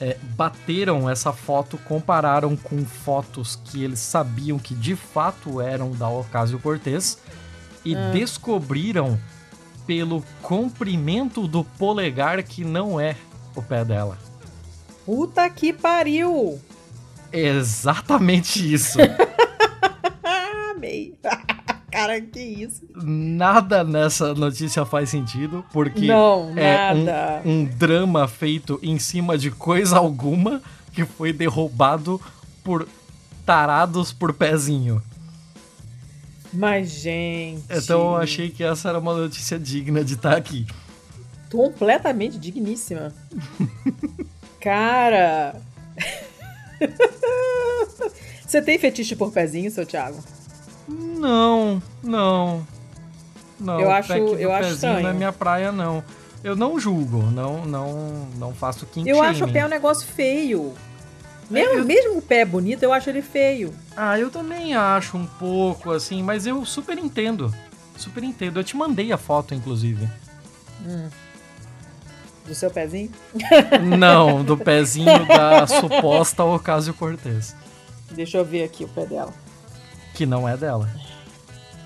é, 0.00 0.16
bateram 0.34 1.08
essa 1.08 1.32
foto, 1.32 1.76
compararam 1.78 2.56
com 2.56 2.84
fotos 2.84 3.56
que 3.64 3.84
eles 3.84 3.98
sabiam 3.98 4.58
que 4.58 4.74
de 4.74 4.96
fato 4.96 5.60
eram 5.60 5.92
da 5.92 6.08
Ocasio-Cortez 6.08 7.18
e 7.84 7.94
descobriram 8.12 9.18
pelo 9.86 10.24
comprimento 10.42 11.46
do 11.46 11.64
polegar 11.64 12.42
que 12.42 12.64
não 12.64 12.98
é 12.98 13.16
o 13.54 13.62
pé 13.62 13.84
dela. 13.84 14.18
Puta 15.04 15.48
que 15.50 15.72
pariu! 15.72 16.60
Exatamente 17.32 18.72
isso. 18.72 18.98
Amei. 20.74 21.14
Cara, 21.90 22.20
que 22.20 22.40
isso? 22.40 22.82
Nada 22.94 23.82
nessa 23.84 24.34
notícia 24.34 24.84
faz 24.84 25.10
sentido, 25.10 25.64
porque 25.72 26.06
Não, 26.06 26.52
é 26.56 26.94
nada. 26.94 27.42
um, 27.44 27.60
um 27.60 27.64
drama 27.64 28.26
feito 28.28 28.78
em 28.82 28.98
cima 28.98 29.36
de 29.36 29.50
coisa 29.50 29.96
alguma 29.98 30.62
que 30.92 31.04
foi 31.04 31.32
derrubado 31.32 32.20
por 32.64 32.88
tarados 33.44 34.12
por 34.12 34.32
pezinho. 34.32 35.02
Mas, 36.52 36.90
gente. 36.90 37.64
Então 37.70 38.00
eu 38.00 38.16
achei 38.16 38.50
que 38.50 38.62
essa 38.64 38.88
era 38.88 38.98
uma 38.98 39.14
notícia 39.14 39.58
digna 39.58 40.02
de 40.04 40.14
estar 40.14 40.36
aqui. 40.36 40.66
Completamente 41.50 42.38
digníssima. 42.38 43.12
Cara. 44.60 45.60
Você 48.46 48.60
tem 48.60 48.78
fetiche 48.78 49.14
por 49.14 49.30
pezinho, 49.32 49.70
seu 49.70 49.86
Thiago? 49.86 50.18
Não, 50.90 51.82
não. 52.02 52.66
Não, 53.58 53.78
Eu 53.80 53.90
acho- 53.90 54.12
eu 54.12 54.50
acho 54.52 54.68
pezinho 54.70 54.92
não 54.92 54.96
é 54.96 55.00
estranho. 55.00 55.16
minha 55.18 55.32
praia, 55.32 55.70
não. 55.70 56.02
Eu 56.42 56.56
não 56.56 56.80
julgo, 56.80 57.22
não, 57.30 57.64
não, 57.66 58.26
não 58.38 58.54
faço 58.54 58.86
kink 58.86 59.06
Eu 59.08 59.22
acho 59.22 59.44
o 59.44 59.52
pé 59.52 59.64
um 59.64 59.68
negócio 59.68 60.06
feio. 60.06 60.72
Mesmo, 61.50 61.84
mesmo 61.84 62.16
o 62.18 62.22
pé 62.22 62.44
bonito, 62.44 62.82
eu 62.82 62.92
acho 62.92 63.10
ele 63.10 63.20
feio. 63.20 63.74
Ah, 63.96 64.18
eu 64.18 64.30
também 64.30 64.74
acho 64.74 65.16
um 65.18 65.26
pouco, 65.26 65.90
assim, 65.90 66.22
mas 66.22 66.46
eu 66.46 66.64
super 66.64 66.96
entendo. 66.96 67.52
Super 67.96 68.22
entendo. 68.24 68.58
Eu 68.60 68.64
te 68.64 68.74
mandei 68.76 69.12
a 69.12 69.18
foto, 69.18 69.52
inclusive. 69.54 70.08
Do 72.46 72.54
seu 72.54 72.70
pezinho? 72.70 73.10
Não, 73.98 74.42
do 74.42 74.56
pezinho 74.58 75.26
da 75.26 75.66
suposta 75.66 76.42
Ocasio 76.44 76.94
Cortez. 76.94 77.54
Deixa 78.10 78.38
eu 78.38 78.44
ver 78.44 78.64
aqui 78.64 78.84
o 78.84 78.88
pé 78.88 79.04
dela. 79.04 79.32
Que 80.20 80.26
não 80.26 80.46
é 80.46 80.54
dela. 80.54 80.86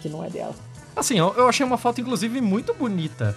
Que 0.03 0.09
não 0.09 0.25
é 0.25 0.29
dela. 0.29 0.53
Assim, 0.97 1.17
eu, 1.17 1.33
eu 1.37 1.49
achei 1.49 1.65
uma 1.65 1.79
foto, 1.79 2.01
inclusive, 2.01 2.41
muito 2.41 2.75
bonita. 2.75 3.37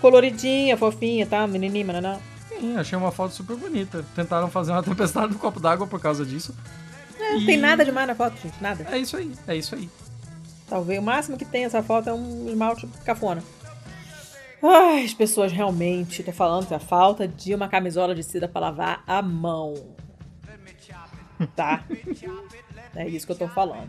Coloridinha, 0.00 0.76
fofinha, 0.76 1.26
tá? 1.26 1.44
Menininha, 1.48 1.84
mananá. 1.84 2.20
Sim, 2.48 2.76
achei 2.76 2.96
uma 2.96 3.10
foto 3.10 3.34
super 3.34 3.56
bonita. 3.56 4.04
Tentaram 4.14 4.48
fazer 4.48 4.70
uma 4.70 4.84
tempestade 4.84 5.32
no 5.32 5.38
copo 5.40 5.58
d'água 5.58 5.84
por 5.88 5.98
causa 6.00 6.24
disso. 6.24 6.54
É, 7.18 7.32
Não 7.32 7.40
E- 7.40 7.46
tem 7.46 7.56
nada 7.56 7.84
demais 7.84 8.06
na 8.06 8.14
foto, 8.14 8.40
gente. 8.40 8.54
Nada. 8.62 8.86
É 8.88 8.98
isso 8.98 9.16
aí, 9.16 9.32
é 9.48 9.56
isso 9.56 9.74
aí. 9.74 9.90
Talvez 10.68 11.00
o 11.00 11.02
máximo 11.02 11.36
que 11.36 11.44
tem 11.44 11.64
essa 11.64 11.82
foto 11.82 12.08
é 12.08 12.14
um 12.14 12.48
esmalte 12.48 12.86
cafona. 13.04 13.42
Ai, 14.62 15.04
as 15.06 15.12
pessoas 15.12 15.50
realmente, 15.50 16.22
tô 16.22 16.30
falando 16.30 16.68
que 16.68 16.74
a 16.74 16.78
falta 16.78 17.26
de 17.26 17.52
uma 17.52 17.66
camisola 17.68 18.14
de 18.14 18.22
seda 18.22 18.46
pra 18.46 18.60
lavar 18.60 19.02
a 19.08 19.20
mão. 19.20 19.74
Tá? 21.56 21.82
É 22.94 23.08
isso 23.08 23.24
que 23.24 23.30
eu 23.32 23.36
tô 23.38 23.46
falando. 23.48 23.88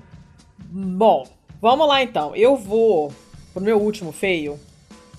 Bom, 0.71 1.27
vamos 1.61 1.85
lá 1.85 2.01
então. 2.01 2.33
Eu 2.33 2.55
vou 2.55 3.11
pro 3.53 3.61
meu 3.61 3.77
último 3.77 4.13
feio, 4.13 4.57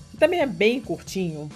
que 0.09 0.17
também 0.17 0.39
é 0.39 0.47
bem 0.47 0.81
curtinho. 0.81 1.47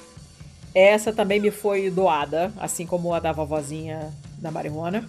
Essa 0.73 1.11
também 1.11 1.39
me 1.39 1.49
foi 1.49 1.89
doada, 1.89 2.53
assim 2.57 2.85
como 2.85 3.11
a 3.11 3.19
da 3.19 3.31
vovozinha 3.31 4.13
da 4.37 4.51
marihuana. 4.51 5.03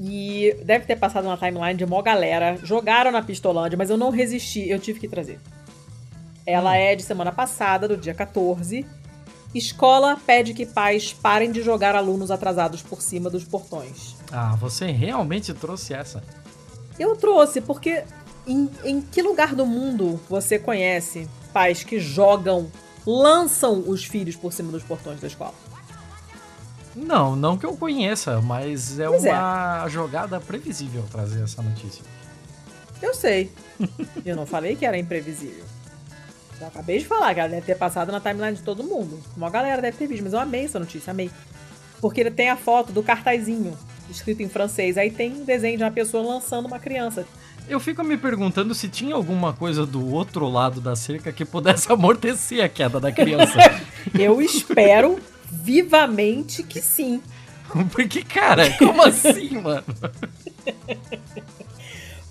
E 0.00 0.56
deve 0.64 0.86
ter 0.86 0.96
passado 0.96 1.26
uma 1.26 1.36
timeline 1.36 1.74
de 1.74 1.84
mó 1.84 2.00
galera. 2.00 2.56
Jogaram 2.62 3.12
na 3.12 3.20
Pistolândia, 3.20 3.76
mas 3.76 3.90
eu 3.90 3.98
não 3.98 4.08
resisti, 4.08 4.66
eu 4.66 4.78
tive 4.78 4.98
que 4.98 5.06
trazer. 5.06 5.38
Ela 6.46 6.74
é 6.76 6.96
de 6.96 7.02
semana 7.02 7.30
passada, 7.30 7.86
do 7.86 7.98
dia 7.98 8.14
14. 8.14 8.86
Escola 9.54 10.16
pede 10.24 10.54
que 10.54 10.64
pais 10.64 11.12
parem 11.12 11.52
de 11.52 11.60
jogar 11.60 11.94
alunos 11.94 12.30
atrasados 12.30 12.80
por 12.80 13.02
cima 13.02 13.28
dos 13.28 13.44
portões. 13.44 14.16
Ah, 14.32 14.56
você 14.56 14.90
realmente 14.90 15.52
trouxe 15.52 15.92
essa. 15.92 16.22
Eu 17.00 17.16
trouxe 17.16 17.62
porque 17.62 18.04
em, 18.46 18.70
em 18.84 19.00
que 19.00 19.22
lugar 19.22 19.54
do 19.54 19.64
mundo 19.64 20.20
você 20.28 20.58
conhece 20.58 21.26
pais 21.50 21.82
que 21.82 21.98
jogam, 21.98 22.70
lançam 23.06 23.82
os 23.86 24.04
filhos 24.04 24.36
por 24.36 24.52
cima 24.52 24.70
dos 24.70 24.82
portões 24.82 25.18
da 25.18 25.26
escola? 25.26 25.54
Não, 26.94 27.34
não 27.34 27.56
que 27.56 27.64
eu 27.64 27.74
conheça, 27.74 28.42
mas 28.42 28.98
é 28.98 29.06
Pois 29.08 29.24
é. 29.24 29.32
uma 29.32 29.88
jogada 29.88 30.38
previsível 30.40 31.02
trazer 31.10 31.42
essa 31.42 31.62
notícia. 31.62 32.04
Eu 33.00 33.14
sei. 33.14 33.50
Eu 34.22 34.36
não 34.36 34.44
falei 34.44 34.76
que 34.76 34.84
era 34.84 34.98
imprevisível. 34.98 35.64
Eu 36.60 36.66
acabei 36.66 36.98
de 36.98 37.06
falar 37.06 37.32
que 37.32 37.40
ela 37.40 37.48
deve 37.48 37.64
ter 37.64 37.78
passado 37.78 38.12
na 38.12 38.20
timeline 38.20 38.54
de 38.54 38.62
todo 38.62 38.84
mundo. 38.84 39.18
Uma 39.34 39.48
galera 39.48 39.80
deve 39.80 39.96
ter 39.96 40.06
visto, 40.06 40.22
mas 40.22 40.34
eu 40.34 40.38
amei 40.38 40.66
essa 40.66 40.78
notícia, 40.78 41.10
amei. 41.10 41.30
Porque 42.02 42.20
ele 42.20 42.30
tem 42.30 42.50
a 42.50 42.56
foto 42.58 42.92
do 42.92 43.02
cartazinho, 43.02 43.74
escrito 44.10 44.42
em 44.42 44.48
francês. 44.48 44.98
Aí 44.98 45.10
tem 45.10 45.32
um 45.32 45.44
desenho 45.44 45.78
de 45.78 45.84
uma 45.84 45.90
pessoa 45.90 46.22
lançando 46.22 46.66
uma 46.66 46.78
criança. 46.78 47.26
Eu 47.68 47.78
fico 47.78 48.02
me 48.02 48.16
perguntando 48.16 48.74
se 48.74 48.88
tinha 48.88 49.14
alguma 49.14 49.52
coisa 49.52 49.86
do 49.86 50.12
outro 50.12 50.48
lado 50.48 50.80
da 50.80 50.96
cerca 50.96 51.32
que 51.32 51.44
pudesse 51.44 51.90
amortecer 51.92 52.64
a 52.64 52.68
queda 52.68 52.98
da 52.98 53.12
criança. 53.12 53.58
Eu 54.18 54.40
espero 54.40 55.18
vivamente 55.50 56.62
que 56.62 56.80
sim. 56.80 57.22
Porque, 57.92 58.22
cara, 58.22 58.76
como 58.76 59.02
assim, 59.02 59.60
mano? 59.60 59.84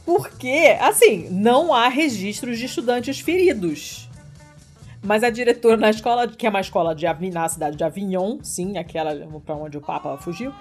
Porque, 0.06 0.78
assim, 0.82 1.30
não 1.30 1.74
há 1.74 1.88
registros 1.88 2.58
de 2.58 2.66
estudantes 2.66 3.20
feridos. 3.20 4.10
Mas 5.02 5.24
a 5.24 5.30
diretora 5.30 5.78
na 5.78 5.90
escola, 5.90 6.28
que 6.28 6.46
é 6.46 6.50
uma 6.50 6.60
escola 6.60 6.94
de, 6.94 7.06
na 7.32 7.48
cidade 7.48 7.78
de 7.78 7.84
Avignon, 7.84 8.40
sim, 8.44 8.78
aquela 8.78 9.16
pra 9.46 9.56
onde 9.56 9.78
o 9.78 9.82
Papa 9.82 10.18
fugiu, 10.18 10.54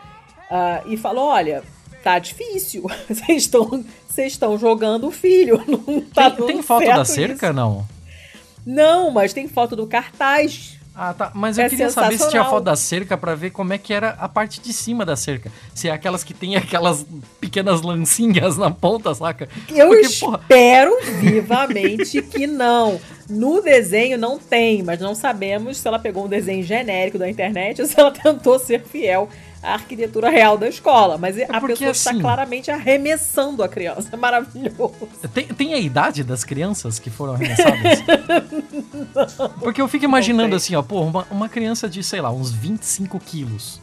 ah, 0.51 0.83
e 0.87 0.97
falou: 0.97 1.27
olha, 1.27 1.63
tá 2.03 2.19
difícil. 2.19 2.83
Vocês 3.09 3.43
estão, 3.45 3.85
vocês 4.09 4.33
estão 4.33 4.59
jogando 4.59 5.07
o 5.07 5.11
filho. 5.11 5.63
Não 5.67 6.01
tá 6.01 6.31
Tem, 6.31 6.47
tem 6.47 6.63
foto 6.63 6.87
da 6.87 7.05
cerca, 7.05 7.47
isso." 7.47 7.55
não? 7.55 7.87
Não, 8.67 9.11
mas 9.11 9.33
tem 9.33 9.49
foto 9.49 9.75
do 9.77 9.87
cartaz. 9.87 10.77
Ah, 11.01 11.15
tá. 11.15 11.31
Mas 11.33 11.57
eu 11.57 11.65
É 11.65 11.69
queria 11.69 11.89
saber 11.91 12.19
se 12.19 12.29
tinha 12.29 12.45
foto 12.45 12.65
da 12.65 12.75
cerca 12.75 13.17
pra 13.17 13.37
ver 13.37 13.51
como 13.51 13.73
é 13.73 13.79
que 13.79 13.95
era 13.95 14.11
a 14.19 14.29
parte 14.29 14.61
de 14.61 14.73
cima 14.73 15.07
da 15.07 15.15
cerca. 15.15 15.51
Se 15.73 15.89
é 15.89 15.93
aquelas 15.93 16.25
que 16.25 16.35
tem 16.35 16.57
aquelas 16.57 17.07
pequenas 17.41 17.83
lancinhas 17.83 18.57
na 18.59 18.69
ponta, 18.69 19.15
saca? 19.15 19.49
Eu 19.69 19.91
Porque, 19.91 20.09
porra, 20.19 20.41
espero 20.41 20.99
vivamente 21.21 22.21
que 22.21 22.49
não. 22.49 23.01
No 23.31 23.63
desenho 23.63 24.19
não 24.19 24.41
tem, 24.41 24.83
mas 24.83 24.99
não 24.99 25.15
sabemos 25.15 25.77
se 25.77 25.87
ela 25.87 26.01
pegou 26.01 26.25
um 26.25 26.29
desenho 26.29 26.65
genérico 26.65 27.17
da 27.17 27.31
internet 27.31 27.81
ou 27.81 27.87
se 27.87 27.99
ela 27.99 28.11
tentou 28.11 28.59
ser 28.59 28.83
fiel 28.83 29.29
à 29.63 29.75
arquitetura 29.75 30.29
real 30.31 30.57
da 30.59 30.69
escola. 30.69 31.19
Mas 31.19 31.37
a 31.37 31.43
É 31.43 31.47
porque, 31.47 31.69
pessoa 31.75 31.91
está 31.91 32.11
assim- 32.11 32.21
claramente 32.21 32.71
arremessando 32.71 33.63
a 33.63 33.69
criança. 33.69 34.09
É 34.13 34.17
maravilhoso. 34.19 34.93
Tem, 35.35 35.47
tem 35.49 35.75
a 35.75 35.79
idade 35.79 36.23
das 36.25 36.45
crianças 36.45 36.99
que 36.99 37.11
foram 37.11 37.35
arremessadas? 37.35 38.03
Porque 39.61 39.81
eu 39.81 39.89
fico 39.89 40.05
imaginando 40.05 40.55
assim, 40.57 40.75
ó, 40.75 40.83
pô, 40.83 41.01
uma, 41.03 41.27
uma 41.31 41.49
criança 41.49 41.89
de, 41.89 42.03
sei 42.03 42.21
lá, 42.21 42.31
uns 42.31 42.51
25 42.51 43.19
quilos. 43.21 43.81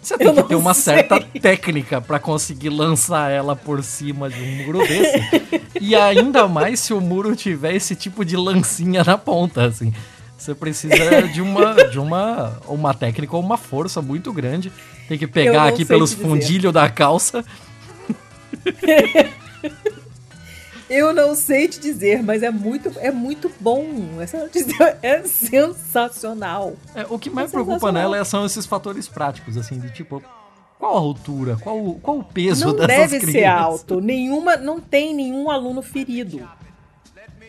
Você 0.00 0.14
Eu 0.14 0.18
tem 0.18 0.28
que 0.34 0.40
não 0.40 0.48
ter 0.48 0.54
uma 0.54 0.74
sei. 0.74 0.94
certa 0.94 1.20
técnica 1.20 2.00
pra 2.00 2.18
conseguir 2.18 2.68
lançar 2.70 3.30
ela 3.30 3.54
por 3.54 3.82
cima 3.82 4.30
de 4.30 4.40
um 4.40 4.64
muro 4.64 4.78
desse. 4.78 5.20
e 5.80 5.94
ainda 5.94 6.46
mais 6.48 6.80
se 6.80 6.94
o 6.94 7.00
muro 7.00 7.34
tiver 7.36 7.74
esse 7.74 7.94
tipo 7.94 8.24
de 8.24 8.36
lancinha 8.36 9.02
na 9.04 9.18
ponta, 9.18 9.64
assim. 9.66 9.92
Você 10.38 10.54
precisa 10.54 11.22
de 11.32 11.42
uma, 11.42 11.74
de 11.90 11.98
uma, 11.98 12.58
uma 12.68 12.94
técnica 12.94 13.36
ou 13.36 13.42
uma 13.42 13.56
força 13.58 14.00
muito 14.00 14.32
grande. 14.32 14.72
Tem 15.08 15.18
que 15.18 15.26
pegar 15.26 15.62
não 15.64 15.68
aqui 15.68 15.84
pelos 15.84 16.12
fundilhos 16.12 16.72
da 16.72 16.88
calça. 16.88 17.44
Eu 20.88 21.12
não 21.12 21.34
sei 21.34 21.68
te 21.68 21.78
dizer, 21.78 22.22
mas 22.22 22.42
é 22.42 22.50
muito, 22.50 22.90
é 22.98 23.10
muito 23.10 23.50
bom. 23.60 23.84
É 25.02 25.22
sensacional. 25.24 26.74
É, 26.94 27.04
o 27.10 27.18
que 27.18 27.28
mais 27.28 27.50
É 27.50 27.52
preocupa 27.52 27.92
nela 27.92 28.16
é- 28.16 28.24
são 28.24 28.46
esses 28.46 28.64
fatores 28.64 29.06
práticos, 29.06 29.56
assim, 29.58 29.78
de 29.78 29.90
tipo, 29.92 30.22
qual 30.78 30.96
a 30.96 30.98
altura, 30.98 31.56
qual, 31.60 31.76
o- 31.78 32.00
qual 32.00 32.18
o 32.18 32.24
peso 32.24 32.68
não 32.68 32.74
dessas 32.74 33.10
deve 33.10 33.18
crianças? 33.18 33.32
ser 33.32 33.44
alto. 33.44 34.00
Nenhuma, 34.00 34.56
não 34.56 34.80
tem 34.80 35.14
nenhum 35.14 35.50
aluno 35.50 35.82
ferido. 35.82 36.48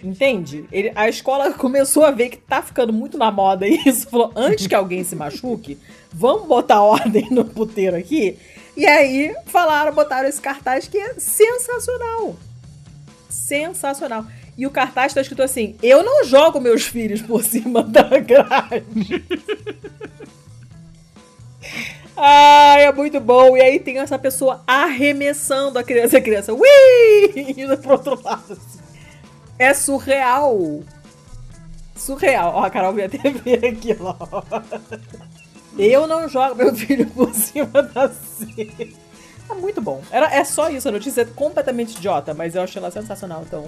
Entende? 0.03 0.65
Ele- 0.71 0.91
a 0.95 1.09
escola 1.09 1.51
começou 1.57 2.03
a 2.05 2.11
ver 2.11 2.29
que 2.29 2.37
tá 2.37 2.61
ficando 2.61 2.93
muito 2.93 3.17
na 3.17 3.31
moda 3.31 3.65
isso. 3.67 4.07
Falou, 4.09 4.31
antes 4.35 4.67
que 4.67 4.75
alguém 4.75 5.03
se 5.03 5.15
machuque, 5.15 5.77
vamos 6.13 6.47
botar 6.47 6.81
ordem 6.83 7.27
no 7.31 7.43
puteiro 7.45 7.95
aqui. 7.95 8.37
E 8.77 8.85
aí 8.85 9.35
falaram, 9.47 9.93
botaram 9.93 10.29
esse 10.29 10.39
cartaz 10.39 10.87
que 10.87 10.97
é 10.97 11.15
sensacional. 11.17 12.35
Sensacional. 13.29 14.25
E 14.57 14.65
o 14.67 14.71
cartaz 14.71 15.13
tá 15.13 15.21
escrito 15.21 15.41
assim: 15.43 15.75
Eu 15.81 16.03
não 16.03 16.23
jogo 16.25 16.59
meus 16.59 16.83
filhos 16.83 17.21
por 17.21 17.43
cima 17.43 17.81
da 17.83 18.03
grade. 18.19 19.23
Ai, 22.15 22.83
é 22.85 22.91
muito 22.91 23.19
bom. 23.19 23.55
E 23.55 23.61
aí 23.61 23.79
tem 23.79 23.99
essa 23.99 24.19
pessoa 24.19 24.61
arremessando 24.67 25.79
a 25.79 25.83
criança. 25.83 26.17
A 26.17 26.21
criança, 26.21 26.53
ui! 26.53 27.53
Indo 27.57 27.77
pro 27.77 27.93
outro 27.93 28.21
lado. 28.21 28.51
assim. 28.53 28.79
É 29.59 29.73
surreal. 29.73 30.81
Surreal. 31.95 32.53
Ó, 32.55 32.63
a 32.63 32.69
Carol 32.69 32.93
vê 32.93 33.03
a 33.03 33.09
TV 33.09 33.53
aqui, 33.67 33.95
ó. 33.99 34.15
Eu 35.77 36.07
não 36.07 36.27
jogo 36.27 36.55
meu 36.55 36.73
filho 36.75 37.05
por 37.11 37.33
cima 37.33 37.83
da 37.83 38.09
cerca. 38.09 38.87
É 39.49 39.53
muito 39.53 39.81
bom. 39.81 40.01
Era, 40.11 40.33
é 40.33 40.43
só 40.43 40.69
isso, 40.69 40.87
a 40.87 40.91
notícia 40.91 41.21
é 41.21 41.25
completamente 41.25 41.97
idiota, 41.97 42.33
mas 42.33 42.55
eu 42.55 42.61
achei 42.61 42.79
ela 42.81 42.91
sensacional, 42.91 43.43
então 43.45 43.65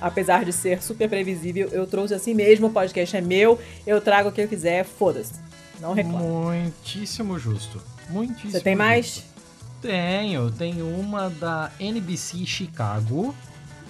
apesar 0.00 0.44
de 0.44 0.52
ser 0.52 0.82
super 0.82 1.08
previsível, 1.08 1.68
eu 1.72 1.86
trouxe 1.86 2.14
assim 2.14 2.34
mesmo, 2.34 2.68
o 2.68 2.70
podcast 2.70 3.16
é 3.16 3.20
meu, 3.20 3.58
eu 3.86 4.00
trago 4.00 4.28
o 4.28 4.32
que 4.32 4.40
eu 4.40 4.48
quiser, 4.48 4.84
foda-se. 4.84 5.34
Não 5.80 5.92
reclamo. 5.92 6.44
Muitíssimo 6.44 7.38
justo. 7.38 7.82
Muitíssimo 8.08 8.52
Você 8.52 8.60
tem 8.60 8.76
mais? 8.76 9.06
justo. 9.06 9.36
Tenho, 9.82 10.50
tenho 10.50 10.86
uma 10.86 11.28
da 11.28 11.70
NBC 11.78 12.46
Chicago. 12.46 13.34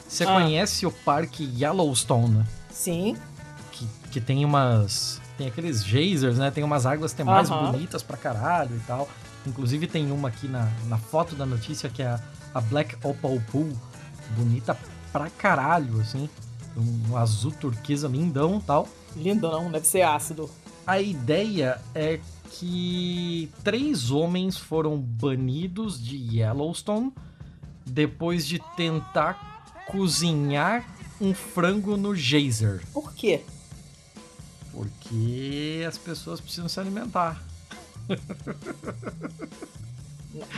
Você 0.09 0.24
Ah. 0.24 0.33
conhece 0.35 0.87
o 0.87 0.91
parque 0.93 1.45
Yellowstone? 1.59 2.45
Sim. 2.70 3.16
Que, 3.73 3.87
que 4.12 4.20
tem 4.20 4.45
umas. 4.45 5.20
Tem 5.37 5.49
aqueles 5.49 5.83
geysers, 5.85 6.39
né? 6.39 6.51
Tem 6.51 6.65
umas 6.65 6.87
águas 6.87 7.12
termais 7.12 7.51
Aham. 7.51 7.73
bonitas 7.73 8.03
pra 8.03 8.16
caralho 8.16 8.74
e 8.77 8.81
tal. 8.87 9.09
Inclusive 9.47 9.87
tem 9.87 10.11
uma 10.11 10.28
aqui 10.28 10.49
na, 10.49 10.69
na 10.87 10.97
foto 10.99 11.35
da 11.37 11.45
notícia 11.45 11.89
que 11.89 12.03
é 12.03 12.07
a, 12.07 12.20
a 12.55 12.61
Black 12.61 12.97
Opal 13.07 13.39
Pool. 13.51 13.70
Bonita 14.37 14.77
pra 15.12 15.28
caralho, 15.31 16.01
assim. 16.01 16.28
Um 16.77 17.16
azul 17.16 17.53
turquesa 17.53 18.09
lindão 18.09 18.59
e 18.59 18.62
tal. 18.62 18.89
Lindo 19.15 19.51
não, 19.51 19.70
deve 19.70 19.87
ser 19.87 20.03
ácido. 20.03 20.51
A 20.87 21.01
ideia 21.01 21.81
é 21.95 22.20
que 22.51 23.51
três 23.65 24.11
homens 24.11 24.57
foram 24.57 24.97
banidos 24.99 26.03
de 26.03 26.16
Yellowstone 26.39 27.12
depois 27.85 28.47
de 28.47 28.61
tentar 28.77 29.56
cozinhar 29.87 30.85
um 31.21 31.33
frango 31.35 31.97
no 31.97 32.15
geyser. 32.15 32.83
Por 32.93 33.13
quê? 33.13 33.43
Porque 34.73 35.85
as 35.89 35.97
pessoas 35.97 36.41
precisam 36.41 36.69
se 36.69 36.79
alimentar. 36.79 37.43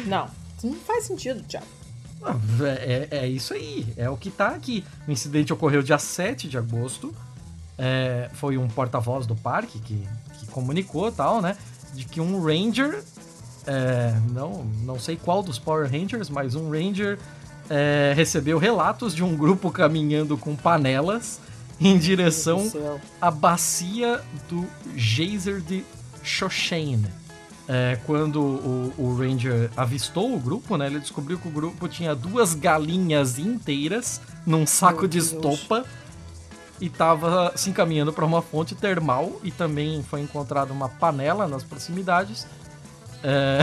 Não, 0.07 0.29
isso 0.57 0.67
não 0.67 0.75
faz 0.75 1.05
sentido, 1.05 1.43
Thiago. 1.45 1.67
Ah, 2.23 2.35
É, 2.85 3.09
é 3.13 3.29
isso 3.29 3.55
aí, 3.55 3.87
é 3.97 4.11
o 4.11 4.17
que 4.17 4.31
tá 4.31 4.49
aqui. 4.49 4.85
O 5.07 5.11
incidente 5.13 5.53
ocorreu 5.53 5.83
dia 5.83 5.99
7 5.99 6.49
de 6.49 6.59
agosto. 6.59 7.15
É, 7.77 8.29
foi 8.35 8.59
um 8.59 8.67
porta-voz 8.67 9.25
do 9.25 9.37
parque 9.37 9.79
que, 9.79 10.09
que 10.41 10.47
comunicou 10.49 11.13
tal, 11.13 11.41
né? 11.41 11.57
De 11.95 12.05
que 12.05 12.21
um 12.21 12.45
Ranger, 12.45 13.05
é, 13.67 14.13
não, 14.33 14.65
não 14.83 14.99
sei 14.99 15.17
qual 15.17 15.45
dos 15.45 15.61
Power 15.61 15.89
Rangers, 15.89 16.29
mas 16.29 16.57
um 16.57 16.69
Ranger 16.71 17.21
é, 17.71 18.13
recebeu 18.17 18.59
relatos 18.59 19.15
de 19.15 19.23
um 19.23 19.37
grupo 19.37 19.71
caminhando 19.71 20.37
com 20.37 20.57
panelas 20.57 21.41
em 21.81 21.97
direção 21.97 22.71
a 23.21 23.31
bacia 23.31 24.21
do 24.49 24.67
geyser 24.97 25.61
de 25.61 25.85
Shoshane. 26.23 27.07
É, 27.71 27.99
quando 28.07 28.41
o, 28.41 28.95
o 28.97 29.15
Ranger 29.15 29.71
avistou 29.77 30.35
o 30.35 30.41
grupo, 30.41 30.77
né, 30.79 30.87
ele 30.87 31.01
descobriu 31.01 31.39
que 31.39 31.47
o 31.47 31.51
grupo 31.51 31.87
tinha 31.87 32.15
duas 32.15 32.55
galinhas 32.55 33.39
inteiras 33.39 34.23
num 34.47 34.67
saco 34.67 35.01
Meu 35.01 35.09
de 35.09 35.19
Deus. 35.19 35.33
estopa 35.33 35.85
e 36.81 36.87
estava 36.87 37.53
se 37.57 37.69
encaminhando 37.69 38.11
para 38.11 38.25
uma 38.25 38.41
fonte 38.41 38.75
termal 38.75 39.39
e 39.45 39.51
também 39.51 40.03
foi 40.03 40.23
encontrada 40.23 40.73
uma 40.73 40.89
panela 40.89 41.47
nas 41.47 41.63
proximidades. 41.63 42.47
É, 43.23 43.61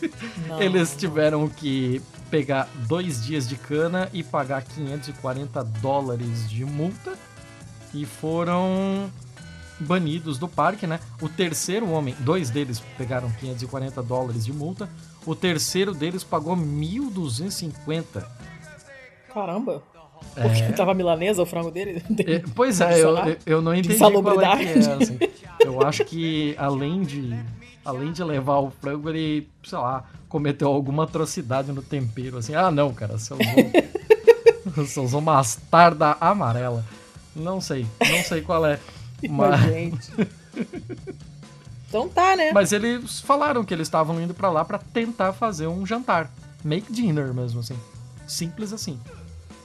Não, 0.46 0.60
eles 0.60 0.94
tiveram 0.96 1.48
que 1.48 2.00
pegar 2.34 2.68
dois 2.88 3.24
dias 3.24 3.48
de 3.48 3.54
cana 3.54 4.10
e 4.12 4.20
pagar 4.24 4.64
540 4.64 5.62
dólares 5.80 6.50
de 6.50 6.64
multa 6.64 7.16
e 7.94 8.04
foram 8.04 9.08
banidos 9.78 10.36
do 10.36 10.48
parque, 10.48 10.84
né? 10.84 10.98
O 11.22 11.28
terceiro 11.28 11.88
homem, 11.90 12.12
dois 12.18 12.50
deles 12.50 12.82
pegaram 12.98 13.30
540 13.38 14.02
dólares 14.02 14.44
de 14.44 14.52
multa, 14.52 14.90
o 15.24 15.36
terceiro 15.36 15.94
deles 15.94 16.24
pagou 16.24 16.56
1.250. 16.56 18.26
Caramba. 19.32 19.80
Porque 20.34 20.62
É. 20.62 20.72
tava 20.74 20.92
milanesa 20.92 21.40
o 21.40 21.46
frango 21.46 21.70
dele? 21.70 22.02
É, 22.26 22.42
pois 22.52 22.80
é, 22.80 23.00
eu, 23.00 23.14
eu 23.46 23.62
não 23.62 23.72
entendi 23.72 23.96
qual 23.96 24.42
é 24.42 24.56
que 24.56 24.64
é, 24.64 24.92
assim. 24.92 25.18
Eu 25.60 25.80
acho 25.86 26.04
que 26.04 26.56
além 26.58 27.02
de 27.02 27.32
além 27.84 28.12
de 28.12 28.24
levar 28.24 28.58
o 28.58 28.70
frango, 28.70 29.10
ele, 29.10 29.48
sei 29.62 29.78
lá, 29.78 30.04
cometeu 30.34 30.66
alguma 30.66 31.04
atrocidade 31.04 31.70
no 31.70 31.80
tempero, 31.80 32.38
assim. 32.38 32.56
Ah, 32.56 32.68
não, 32.68 32.92
cara, 32.92 33.16
você 33.16 33.32
usou, 33.32 34.74
você 34.74 35.00
usou 35.00 35.20
mostarda 35.22 36.16
amarela. 36.20 36.84
Não 37.36 37.60
sei, 37.60 37.86
não 38.00 38.20
sei 38.24 38.40
qual 38.40 38.66
é. 38.66 38.80
Mas, 39.30 39.60
gente. 39.60 40.10
Então 41.86 42.08
tá, 42.08 42.34
né? 42.34 42.50
mas 42.52 42.72
eles 42.72 43.20
falaram 43.20 43.64
que 43.64 43.72
eles 43.72 43.86
estavam 43.86 44.20
indo 44.20 44.34
pra 44.34 44.50
lá 44.50 44.64
pra 44.64 44.78
tentar 44.78 45.32
fazer 45.32 45.68
um 45.68 45.86
jantar. 45.86 46.28
Make 46.64 46.92
dinner 46.92 47.32
mesmo, 47.32 47.60
assim. 47.60 47.78
Simples 48.26 48.72
assim. 48.72 48.98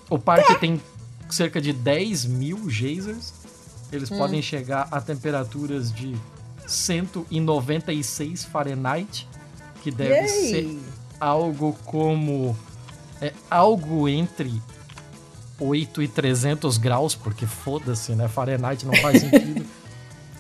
O 0.08 0.20
parque 0.20 0.54
tem 0.60 0.80
cerca 1.28 1.60
de 1.60 1.74
10 1.74 2.26
mil 2.26 2.70
geysers. 2.70 3.34
Eles 3.92 4.12
podem 4.12 4.44
chegar 4.44 4.88
a 4.92 5.02
temperaturas 5.02 5.92
de 5.92 6.16
196 6.68 8.46
Fahrenheit, 8.46 9.28
que 9.82 9.92
deve 9.92 10.14
Yay! 10.14 10.28
ser 10.28 10.80
algo 11.20 11.78
como. 11.86 12.58
É 13.22 13.34
algo 13.50 14.08
entre 14.08 14.62
8 15.60 16.02
e 16.02 16.08
300 16.08 16.78
graus, 16.78 17.16
porque 17.16 17.46
foda-se, 17.46 18.14
né? 18.14 18.28
Fahrenheit 18.30 18.86
não 18.86 18.94
faz 18.96 19.20
sentido. 19.20 19.66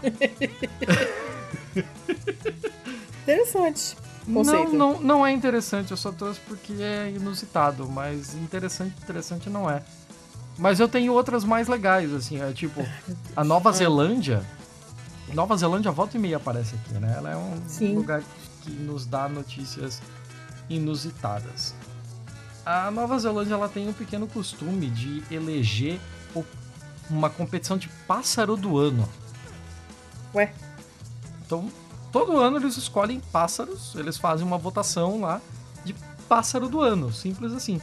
Interessante. 3.24 3.98
Não, 4.26 4.72
não, 4.72 5.00
não 5.02 5.26
é 5.26 5.32
interessante, 5.32 5.92
eu 5.92 5.98
só 5.98 6.12
trouxe 6.12 6.40
porque 6.48 6.74
é 6.74 7.10
inusitado, 7.10 7.90
mas 7.90 8.36
interessante, 8.36 8.94
interessante 9.02 9.50
não 9.50 9.70
é. 9.70 9.82
Mas 10.58 10.80
eu 10.80 10.88
tenho 10.88 11.14
outras 11.14 11.44
mais 11.44 11.68
legais, 11.68 12.14
assim, 12.14 12.40
é 12.40 12.52
tipo, 12.52 12.86
a 13.36 13.44
Nova 13.44 13.72
Zelândia. 13.74 14.44
Nova 15.34 15.56
Zelândia 15.58 15.92
volta 15.92 16.18
e 16.18 16.20
meia 16.20 16.38
aparece 16.38 16.76
aqui, 16.76 16.94
né? 17.00 17.14
Ela 17.18 17.32
é 17.32 17.38
um 17.38 17.62
Sim. 17.68 17.96
lugar 17.96 18.22
que 18.70 18.82
nos 18.84 19.06
dá 19.06 19.28
notícias 19.28 20.02
inusitadas. 20.70 21.74
A 22.66 22.92
Nova 22.92 23.18
Zelândia 23.18 23.54
ela 23.56 23.68
tem 23.70 23.88
um 23.88 23.94
pequeno 23.94 24.28
costume 24.28 24.90
de 24.90 25.24
eleger 25.32 26.00
uma 27.10 27.30
competição 27.30 27.78
de 27.78 27.90
pássaro 28.08 28.56
do 28.56 28.78
ano. 28.78 29.08
Ué, 30.36 30.54
Então, 31.46 31.72
todo 32.12 32.38
ano 32.38 32.58
eles 32.58 32.78
escolhem 32.78 33.20
pássaros, 33.32 33.96
eles 33.96 34.18
fazem 34.18 34.46
uma 34.46 34.60
votação 34.60 35.22
lá 35.22 35.42
de 35.84 35.96
pássaro 36.28 36.70
do 36.70 36.80
ano, 36.82 37.12
simples 37.12 37.52
assim. 37.54 37.82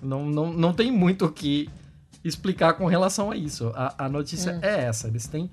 Não, 0.00 0.24
não, 0.24 0.52
não 0.52 0.72
tem 0.72 0.92
muito 0.92 1.24
o 1.26 1.32
que 1.32 1.68
explicar 2.24 2.74
com 2.74 2.86
relação 2.86 3.32
a 3.32 3.36
isso. 3.36 3.72
A, 3.74 4.04
a 4.04 4.08
notícia 4.08 4.52
Hum. 4.54 4.60
é 4.62 4.84
essa: 4.84 5.08
eles 5.08 5.26
têm 5.26 5.50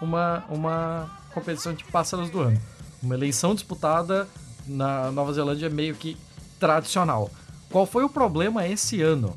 uma, 0.00 0.42
uma 0.48 1.10
competição 1.34 1.74
de 1.74 1.84
pássaros 1.84 2.30
do 2.30 2.40
ano. 2.40 2.58
Uma 3.02 3.14
eleição 3.14 3.54
disputada 3.54 4.28
na 4.66 5.10
Nova 5.10 5.32
Zelândia 5.32 5.68
meio 5.68 5.94
que 5.94 6.16
tradicional. 6.58 7.30
Qual 7.70 7.84
foi 7.86 8.04
o 8.04 8.08
problema 8.08 8.66
esse 8.66 9.02
ano? 9.02 9.36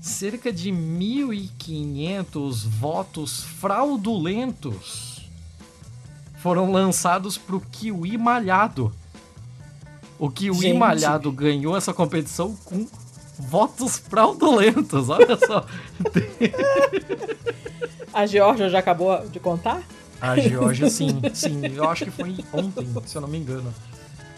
Cerca 0.00 0.52
de 0.52 0.70
1.500 0.72 2.66
votos 2.66 3.44
fraudulentos 3.44 5.20
foram 6.40 6.72
lançados 6.72 7.36
pro 7.36 7.60
Kiwi 7.60 8.16
Malhado. 8.16 8.90
O 10.18 10.30
Kiwi 10.30 10.58
Gente. 10.58 10.78
Malhado 10.78 11.30
ganhou 11.30 11.76
essa 11.76 11.92
competição 11.92 12.56
com 12.64 12.88
votos 13.38 13.98
fraudulentos, 13.98 15.08
olha 15.08 15.36
só. 15.36 15.66
a 18.12 18.26
Georgia 18.26 18.68
já 18.68 18.78
acabou 18.78 19.28
de 19.28 19.38
contar? 19.38 19.82
A 20.20 20.38
Georgia, 20.38 20.88
sim, 20.90 21.20
sim. 21.32 21.60
Eu 21.66 21.88
acho 21.88 22.04
que 22.04 22.10
foi 22.10 22.36
ontem, 22.52 22.86
se 23.06 23.16
eu 23.16 23.22
não 23.22 23.28
me 23.28 23.38
engano. 23.38 23.72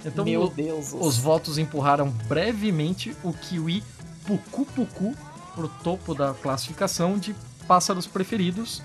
Então, 0.05 0.25
Meu 0.25 0.49
Deus. 0.49 0.93
os 0.93 1.17
votos 1.17 1.59
empurraram 1.59 2.09
brevemente 2.29 3.17
o 3.23 3.33
Kiwi 3.33 3.83
Pucu 4.27 4.65
Pucu 4.67 5.15
pro 5.55 5.69
topo 5.69 6.15
da 6.15 6.35
classificação 6.35 7.19
de 7.19 7.35
pássaros 7.67 8.07
preferidos. 8.07 8.83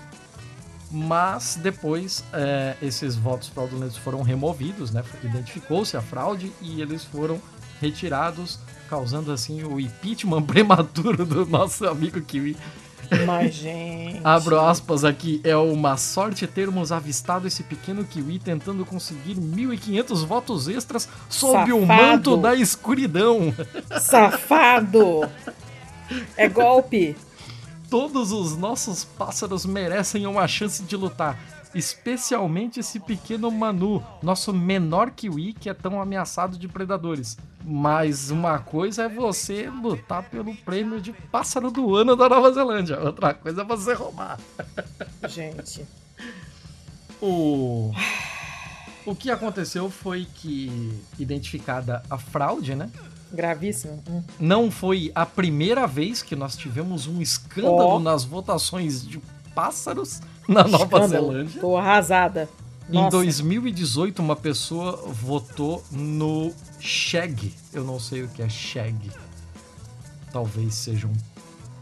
Mas 0.90 1.58
depois 1.60 2.24
é, 2.32 2.74
esses 2.80 3.14
votos 3.14 3.48
fraudulentos 3.48 3.98
foram 3.98 4.22
removidos, 4.22 4.90
né? 4.90 5.04
Identificou-se 5.22 5.94
a 5.96 6.00
fraude 6.00 6.50
e 6.62 6.80
eles 6.80 7.04
foram 7.04 7.38
retirados, 7.78 8.58
causando 8.88 9.30
assim 9.30 9.62
o 9.64 9.78
impeachment 9.78 10.42
prematuro 10.46 11.26
do 11.26 11.44
nosso 11.44 11.86
amigo 11.86 12.20
Kiwi. 12.22 12.56
Mas, 13.26 13.54
gente. 13.54 14.20
Abro 14.24 14.60
aspas 14.60 15.04
aqui, 15.04 15.40
é 15.44 15.56
uma 15.56 15.96
sorte 15.96 16.46
termos 16.46 16.92
avistado 16.92 17.46
esse 17.46 17.62
pequeno 17.62 18.04
kiwi 18.04 18.38
tentando 18.38 18.84
conseguir 18.84 19.36
1.500 19.36 20.26
votos 20.26 20.68
extras 20.68 21.08
sob 21.28 21.72
o 21.72 21.80
Safado. 21.80 21.86
manto 21.86 22.36
da 22.36 22.54
escuridão. 22.54 23.54
Safado! 24.00 25.28
É 26.36 26.48
golpe. 26.48 27.16
Todos 27.90 28.32
os 28.32 28.56
nossos 28.56 29.04
pássaros 29.04 29.64
merecem 29.64 30.26
uma 30.26 30.46
chance 30.46 30.82
de 30.82 30.96
lutar. 30.96 31.38
Especialmente 31.74 32.80
esse 32.80 32.98
pequeno 33.00 33.50
Manu, 33.50 34.02
nosso 34.22 34.52
menor 34.52 35.10
kiwi 35.10 35.52
que 35.52 35.68
é 35.68 35.74
tão 35.74 36.00
ameaçado 36.00 36.58
de 36.58 36.68
predadores. 36.68 37.36
Mas 37.64 38.30
uma 38.30 38.58
coisa 38.58 39.04
é 39.04 39.08
você 39.08 39.68
lutar 39.68 40.22
pelo 40.30 40.54
prêmio 40.56 41.00
de 41.00 41.12
pássaro 41.12 41.70
do 41.70 41.94
ano 41.94 42.16
da 42.16 42.28
Nova 42.28 42.52
Zelândia, 42.52 42.98
outra 43.00 43.34
coisa 43.34 43.62
é 43.62 43.64
você 43.64 43.92
roubar. 43.92 44.38
Gente. 45.28 45.84
O 47.20 47.92
o 49.04 49.14
que 49.14 49.30
aconteceu 49.30 49.88
foi 49.88 50.26
que 50.34 50.92
identificada 51.18 52.02
a 52.10 52.18
fraude, 52.18 52.74
né? 52.74 52.90
Gravíssimo. 53.32 54.02
Hum. 54.08 54.22
Não 54.38 54.70
foi 54.70 55.10
a 55.14 55.24
primeira 55.24 55.86
vez 55.86 56.22
que 56.22 56.36
nós 56.36 56.56
tivemos 56.56 57.06
um 57.06 57.20
escândalo 57.20 57.94
Oh. 57.96 57.98
nas 57.98 58.24
votações 58.24 59.06
de 59.06 59.18
pássaros 59.54 60.20
na 60.52 60.64
Nova 60.64 60.84
Escândalo. 60.84 61.32
Zelândia. 61.32 61.60
Tô 61.60 61.76
arrasada. 61.76 62.48
Em 62.88 62.94
Nossa. 62.94 63.18
2018, 63.18 64.20
uma 64.20 64.34
pessoa 64.34 64.96
votou 65.06 65.84
no 65.90 66.54
shag. 66.80 67.54
Eu 67.72 67.84
não 67.84 68.00
sei 68.00 68.22
o 68.22 68.28
que 68.28 68.42
é 68.42 68.48
shag. 68.48 69.10
Talvez 70.32 70.74
seja 70.74 71.06
um 71.06 71.12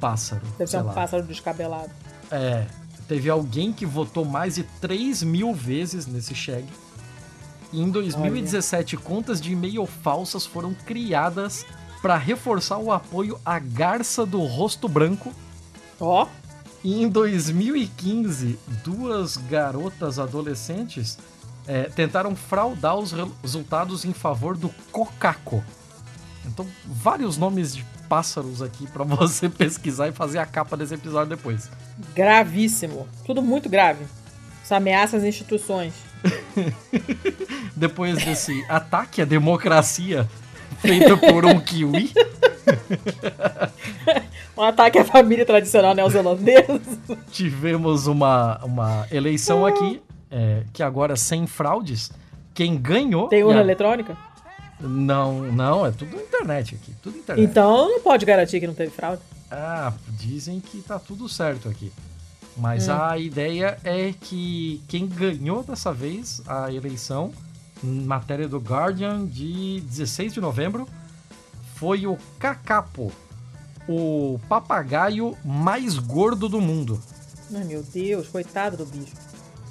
pássaro. 0.01 0.43
Deve 0.59 0.68
ser 0.68 0.78
um 0.78 0.86
lá. 0.86 0.93
pássaro 0.93 1.22
descabelado. 1.22 1.90
É. 2.30 2.66
Teve 3.06 3.30
alguém 3.30 3.72
que 3.72 3.86
votou 3.86 4.24
mais 4.24 4.56
de 4.56 4.64
3 4.64 5.22
mil 5.22 5.55
vezes 5.55 6.09
nesse 6.09 6.34
shag. 6.34 6.66
E 7.72 7.80
em 7.80 7.88
2017, 7.88 8.97
contas 8.97 9.40
de 9.40 9.52
e-mail 9.52 9.86
falsas 9.86 10.44
foram 10.44 10.74
criadas 10.74 11.64
para 12.02 12.16
reforçar 12.16 12.78
o 12.78 12.90
apoio 12.90 13.38
à 13.44 13.60
garça 13.60 14.26
do 14.26 14.40
rosto 14.40 14.88
branco. 14.88 15.32
Ó, 16.01 16.26
E 16.87 17.03
em 17.03 17.09
2015, 17.09 18.57
duas 18.85 19.37
garotas 19.37 20.21
adolescentes 20.21 21.19
é, 21.67 21.85
tentaram 21.85 22.37
fraudar 22.37 22.95
os 22.97 23.11
re- 23.11 23.27
resultados 23.43 24.05
em 24.05 24.13
favor 24.13 24.57
do 24.57 24.69
cocaco. 24.93 25.65
Então, 26.45 26.65
vários 26.85 27.37
nomes 27.37 27.75
de 27.75 27.85
pássaros 28.09 28.63
aqui 28.63 28.87
para 28.87 29.03
você 29.05 29.49
pesquisar 29.49 30.07
e 30.07 30.13
fazer 30.13 30.39
a 30.39 30.47
capa 30.47 30.77
desse 30.77 30.95
episódio 30.95 31.35
depois. 31.37 31.69
gravíssimo. 32.15 33.09
Tudo 33.25 33.43
muito 33.43 33.69
grave. 33.69 34.05
Isso 34.63 34.73
ameaça 34.73 35.17
as 35.17 35.25
instituições. 35.25 35.93
Depois 37.75 38.17
desse 38.25 38.65
ataque 38.69 39.23
à 39.23 39.25
democracia 39.25 40.29
feito 40.81 41.19
por 41.19 41.45
um 41.45 41.59
kiwi, 41.63 42.13
Um 44.57 44.62
ataque 44.62 44.99
à 44.99 45.05
família 45.05 45.45
tradicional 45.45 45.95
neozelandesa. 45.95 46.81
tivemos 47.31 48.07
uma, 48.07 48.59
uma 48.65 49.07
eleição 49.11 49.66
aqui, 49.66 50.01
é, 50.31 50.62
que 50.73 50.83
agora 50.83 51.15
sem 51.16 51.47
fraudes. 51.47 52.11
Quem 52.55 52.77
ganhou. 52.77 53.28
Tem 53.28 53.43
urna 53.45 53.61
a- 53.61 53.65
eletrônica? 53.65 54.16
Não, 54.81 55.41
não, 55.43 55.87
é 55.87 55.91
tudo 55.91 56.16
internet 56.16 56.74
aqui. 56.74 56.93
Tudo 57.03 57.19
internet. 57.19 57.45
Então 57.45 57.89
não 57.89 58.01
pode 58.01 58.24
garantir 58.27 58.61
que 58.61 58.66
não 58.66 58.74
teve 58.74 58.91
fraude. 58.91 59.23
Ah, 59.51 59.93
dizem 60.11 60.61
que 60.61 60.83
tá 60.83 60.99
tudo 60.99 61.28
certo 61.28 61.69
aqui. 61.69 61.93
Mas 62.57 62.89
a 62.89 63.19
ideia 63.19 63.78
é 63.85 64.15
que 64.19 64.83
quem 64.89 65.07
ganhou 65.07 65.62
dessa 65.62 65.93
vez 65.93 66.41
a 66.47 66.73
eleição, 66.73 67.31
matéria 67.83 68.49
do 68.49 68.59
Guardian 68.59 69.27
de 69.27 69.81
16 69.83 70.33
de 70.33 70.41
novembro, 70.41 70.89
foi 71.74 72.07
o 72.07 72.16
Cacapo, 72.39 73.12
o 73.89 74.39
papagaio 74.49 75.37
mais 75.45 75.99
gordo 75.99 76.49
do 76.49 76.61
mundo. 76.61 77.01
Ai, 77.55 77.65
meu 77.65 77.83
Deus, 77.83 78.29
coitado 78.29 78.77
do 78.77 78.87
bicho. 78.87 79.13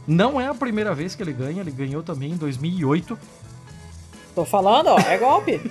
Não 0.07 0.39
é 0.39 0.47
a 0.47 0.53
primeira 0.53 0.93
vez 0.93 1.15
que 1.15 1.23
ele 1.23 1.33
ganha, 1.33 1.61
ele 1.61 1.71
ganhou 1.71 2.03
também 2.03 2.31
em 2.31 2.37
2008, 2.37 3.17
Tô 4.35 4.43
falando, 4.43 4.87
ó, 4.87 4.99
é 4.99 5.17
golpe. 5.17 5.61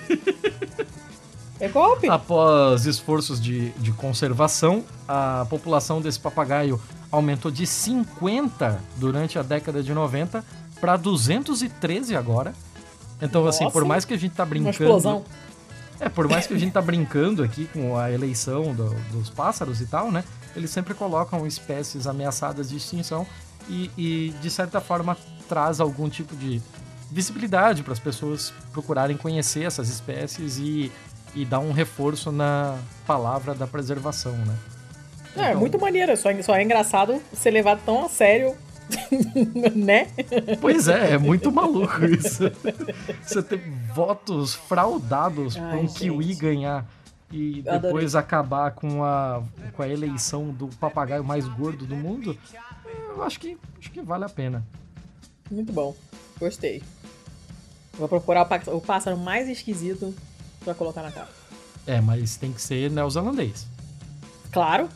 É 1.60 1.68
golpe. 1.68 2.08
Após 2.08 2.86
esforços 2.86 3.38
de, 3.40 3.70
de 3.72 3.92
conservação, 3.92 4.82
a 5.06 5.46
população 5.50 6.00
desse 6.00 6.18
papagaio 6.18 6.80
aumentou 7.12 7.50
de 7.50 7.66
50 7.66 8.80
durante 8.96 9.38
a 9.38 9.42
década 9.42 9.82
de 9.82 9.92
90 9.92 10.42
para 10.80 10.96
213 10.96 12.16
agora. 12.16 12.54
Então, 13.20 13.46
assim, 13.46 13.64
Nossa, 13.64 13.72
por 13.72 13.84
mais 13.84 14.04
que 14.04 14.14
a 14.14 14.18
gente 14.18 14.34
tá 14.34 14.42
Uma 14.44 14.48
brincando. 14.48 14.70
explosão. 14.70 15.24
É, 16.00 16.08
por 16.08 16.28
mais 16.28 16.46
que 16.46 16.54
a 16.54 16.58
gente 16.58 16.72
tá 16.72 16.82
brincando 16.82 17.42
aqui 17.42 17.66
com 17.72 17.96
a 17.96 18.10
eleição 18.10 18.74
do- 18.74 18.94
dos 19.12 19.30
pássaros 19.30 19.80
e 19.80 19.86
tal, 19.86 20.10
né? 20.10 20.24
Eles 20.56 20.70
sempre 20.70 20.92
colocam 20.94 21.46
espécies 21.46 22.06
ameaçadas 22.06 22.68
de 22.70 22.76
extinção 22.76 23.26
e, 23.68 23.90
e, 23.96 24.34
de 24.40 24.50
certa 24.50 24.80
forma, 24.80 25.16
traz 25.48 25.80
algum 25.80 26.08
tipo 26.08 26.34
de 26.36 26.60
visibilidade 27.10 27.82
para 27.82 27.92
as 27.92 27.98
pessoas 27.98 28.52
procurarem 28.72 29.16
conhecer 29.16 29.64
essas 29.64 29.88
espécies 29.88 30.58
e, 30.58 30.90
e 31.34 31.44
dar 31.44 31.60
um 31.60 31.72
reforço 31.72 32.32
na 32.32 32.76
palavra 33.06 33.54
da 33.54 33.66
preservação, 33.66 34.32
né? 34.32 34.56
É, 35.36 35.40
é 35.40 35.48
Então- 35.50 35.60
muito 35.60 35.78
maneiro, 35.80 36.16
só, 36.16 36.28
só 36.42 36.54
é 36.56 36.62
engraçado 36.62 37.20
ser 37.32 37.50
levado 37.50 37.80
tão 37.84 38.04
a 38.04 38.08
sério, 38.08 38.54
né? 39.74 40.08
Pois 40.60 40.88
é, 40.88 41.12
é 41.12 41.18
muito 41.18 41.50
maluco 41.50 42.04
isso. 42.04 42.50
Você 43.22 43.42
ter 43.42 43.60
votos 43.94 44.54
fraudados 44.54 45.56
para 45.56 45.76
um 45.76 45.86
kiwi 45.86 46.24
gente. 46.24 46.40
ganhar 46.40 46.86
e 47.30 47.62
depois 47.62 48.14
acabar 48.14 48.70
com 48.72 49.02
a, 49.02 49.42
com 49.74 49.82
a 49.82 49.88
eleição 49.88 50.50
do 50.50 50.68
papagaio 50.68 51.24
mais 51.24 51.46
gordo 51.48 51.84
do 51.86 51.96
mundo, 51.96 52.36
eu 53.08 53.22
acho 53.24 53.40
que, 53.40 53.56
acho 53.78 53.90
que 53.90 54.00
vale 54.02 54.24
a 54.24 54.28
pena. 54.28 54.64
Muito 55.50 55.72
bom, 55.72 55.94
gostei. 56.38 56.82
Vou 57.98 58.08
procurar 58.08 58.42
o, 58.42 58.46
pá- 58.46 58.62
o 58.68 58.80
pássaro 58.80 59.16
mais 59.16 59.48
esquisito 59.48 60.14
pra 60.64 60.74
colocar 60.74 61.02
na 61.02 61.10
capa. 61.12 61.30
É, 61.86 62.00
mas 62.00 62.36
tem 62.36 62.52
que 62.52 62.60
ser 62.62 62.90
neozelandês. 62.90 63.66
Claro, 64.50 64.88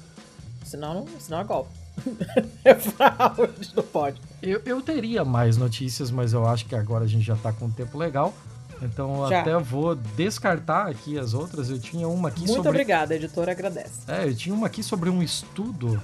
senão, 0.64 0.94
não, 0.94 1.06
senão 1.20 1.40
é 1.40 1.44
golpe. 1.44 1.70
é 2.64 2.74
fraude, 2.74 3.72
não 3.74 3.82
pode. 3.82 4.20
Eu, 4.40 4.62
eu 4.64 4.80
teria 4.80 5.24
mais 5.24 5.56
notícias, 5.56 6.10
mas 6.10 6.32
eu 6.32 6.46
acho 6.46 6.66
que 6.66 6.74
agora 6.74 7.04
a 7.04 7.08
gente 7.08 7.24
já 7.24 7.36
tá 7.36 7.52
com 7.52 7.66
um 7.66 7.70
tempo 7.70 7.98
legal. 7.98 8.32
Então 8.82 9.24
eu 9.24 9.28
Já. 9.30 9.40
até 9.40 9.56
vou 9.58 9.94
descartar 9.94 10.86
aqui 10.88 11.18
as 11.18 11.34
outras. 11.34 11.68
Eu 11.70 11.78
tinha 11.78 12.06
uma 12.08 12.28
aqui 12.28 12.40
Muito 12.40 12.54
sobre. 12.54 12.68
obrigada, 12.70 13.14
a 13.14 13.16
editora 13.16 13.52
agradece. 13.52 14.00
É, 14.06 14.24
eu 14.24 14.34
tinha 14.34 14.54
uma 14.54 14.66
aqui 14.68 14.82
sobre 14.82 15.10
um 15.10 15.22
estudo 15.22 16.00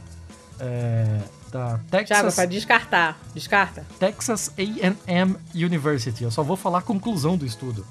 é, 0.58 1.20
da 1.50 1.78
Thiago, 1.78 1.84
Texas, 1.90 2.34
pra 2.34 2.44
descartar. 2.46 3.18
Descarta. 3.34 3.86
Texas 3.98 4.50
A&M 4.58 5.36
University. 5.54 6.24
Eu 6.24 6.30
só 6.30 6.42
vou 6.42 6.56
falar 6.56 6.78
a 6.78 6.82
conclusão 6.82 7.36
do 7.36 7.44
estudo. 7.46 7.86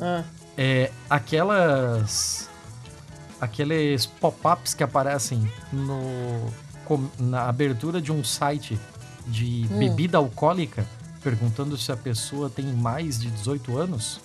Ah, 0.00 0.22
É, 0.58 0.90
aquelas 1.10 2.48
aqueles 3.40 4.06
pop-ups 4.06 4.72
que 4.72 4.82
aparecem 4.82 5.50
no 5.72 6.50
na 7.18 7.48
abertura 7.48 8.00
de 8.00 8.12
um 8.12 8.22
site 8.22 8.78
de 9.26 9.66
Hum. 9.70 9.78
bebida 9.78 10.16
alcoólica 10.18 10.86
perguntando 11.26 11.76
se 11.76 11.90
a 11.90 11.96
pessoa 11.96 12.48
tem 12.48 12.64
mais 12.66 13.18
de 13.18 13.28
18 13.28 13.76
anos. 13.76 14.20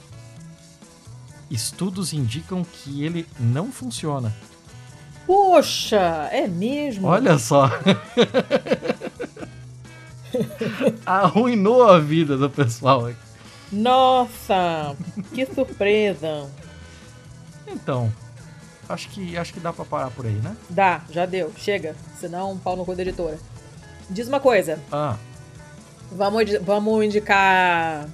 Estudos 1.49 2.13
indicam 2.13 2.63
que 2.63 3.03
ele 3.03 3.25
não 3.39 3.71
funciona. 3.71 4.31
Poxa, 5.25 6.29
é 6.31 6.47
mesmo? 6.47 7.07
Olha 7.07 7.39
só. 7.39 7.71
Arruinou 11.03 11.89
a 11.89 11.97
vida 11.97 12.37
do 12.37 12.51
pessoal. 12.51 13.11
Nossa, 13.71 14.95
que 15.33 15.43
surpresa. 15.47 16.47
Então, 17.65 18.13
acho 18.87 19.09
que 19.09 19.35
acho 19.35 19.53
que 19.53 19.59
dá 19.59 19.73
pra 19.73 19.85
parar 19.85 20.11
por 20.11 20.27
aí, 20.27 20.35
né? 20.35 20.55
Dá, 20.69 21.01
já 21.09 21.25
deu. 21.25 21.51
Chega. 21.57 21.95
Senão, 22.19 22.51
um 22.51 22.59
pau 22.59 22.77
no 22.77 22.85
cu 22.85 22.95
da 22.95 23.01
editora. 23.01 23.39
Diz 24.07 24.27
uma 24.27 24.39
coisa. 24.39 24.79
Ah, 24.91 25.17
Vamos, 26.11 26.51
vamos 26.61 27.05
indicar 27.05 28.07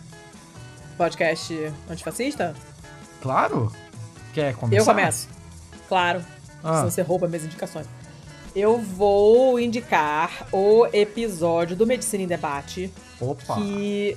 podcast 0.98 1.74
antifascista? 1.90 2.56
claro. 3.22 3.72
Quer 4.34 4.56
começar? 4.56 4.82
Eu 4.82 4.86
começo. 4.86 5.28
Claro. 5.90 6.24
Ah. 6.64 6.76
Senão 6.76 6.92
você 6.92 7.02
rouba 7.02 7.28
minhas 7.28 7.44
indicações. 7.44 7.88
Eu 8.56 8.78
vou 8.78 9.60
indicar 9.60 10.48
o 10.52 10.86
episódio 10.94 11.76
do 11.76 11.88
Medicina 11.88 12.24
em 12.24 12.28
Debate, 12.28 12.94
Opa. 13.20 13.56
que 13.56 14.16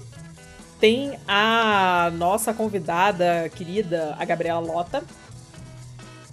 tem 0.78 1.18
a 1.26 2.10
nossa 2.14 2.52
convidada 2.52 3.48
querida, 3.54 4.14
a 4.18 4.24
Gabriela 4.24 4.60
Lota, 4.60 5.02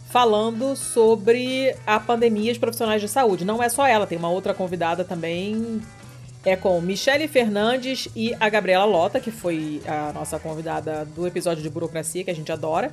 falando 0.09 0.75
sobre 0.75 1.75
a 1.85 1.99
pandemia 1.99 2.53
de 2.53 2.59
profissionais 2.59 3.01
de 3.01 3.07
saúde. 3.07 3.45
Não 3.45 3.61
é 3.61 3.69
só 3.69 3.85
ela, 3.85 4.07
tem 4.07 4.17
uma 4.17 4.29
outra 4.29 4.53
convidada 4.53 5.03
também. 5.03 5.81
É 6.47 6.55
com 6.55 6.79
Michele 6.79 7.27
Fernandes 7.27 8.07
e 8.15 8.33
a 8.39 8.47
Gabriela 8.47 8.85
Lota, 8.85 9.19
que 9.19 9.31
foi 9.31 9.81
a 9.85 10.13
nossa 10.13 10.39
convidada 10.39 11.03
do 11.03 11.27
episódio 11.27 11.61
de 11.61 11.69
burocracia, 11.69 12.23
que 12.23 12.31
a 12.31 12.33
gente 12.33 12.49
adora. 12.49 12.89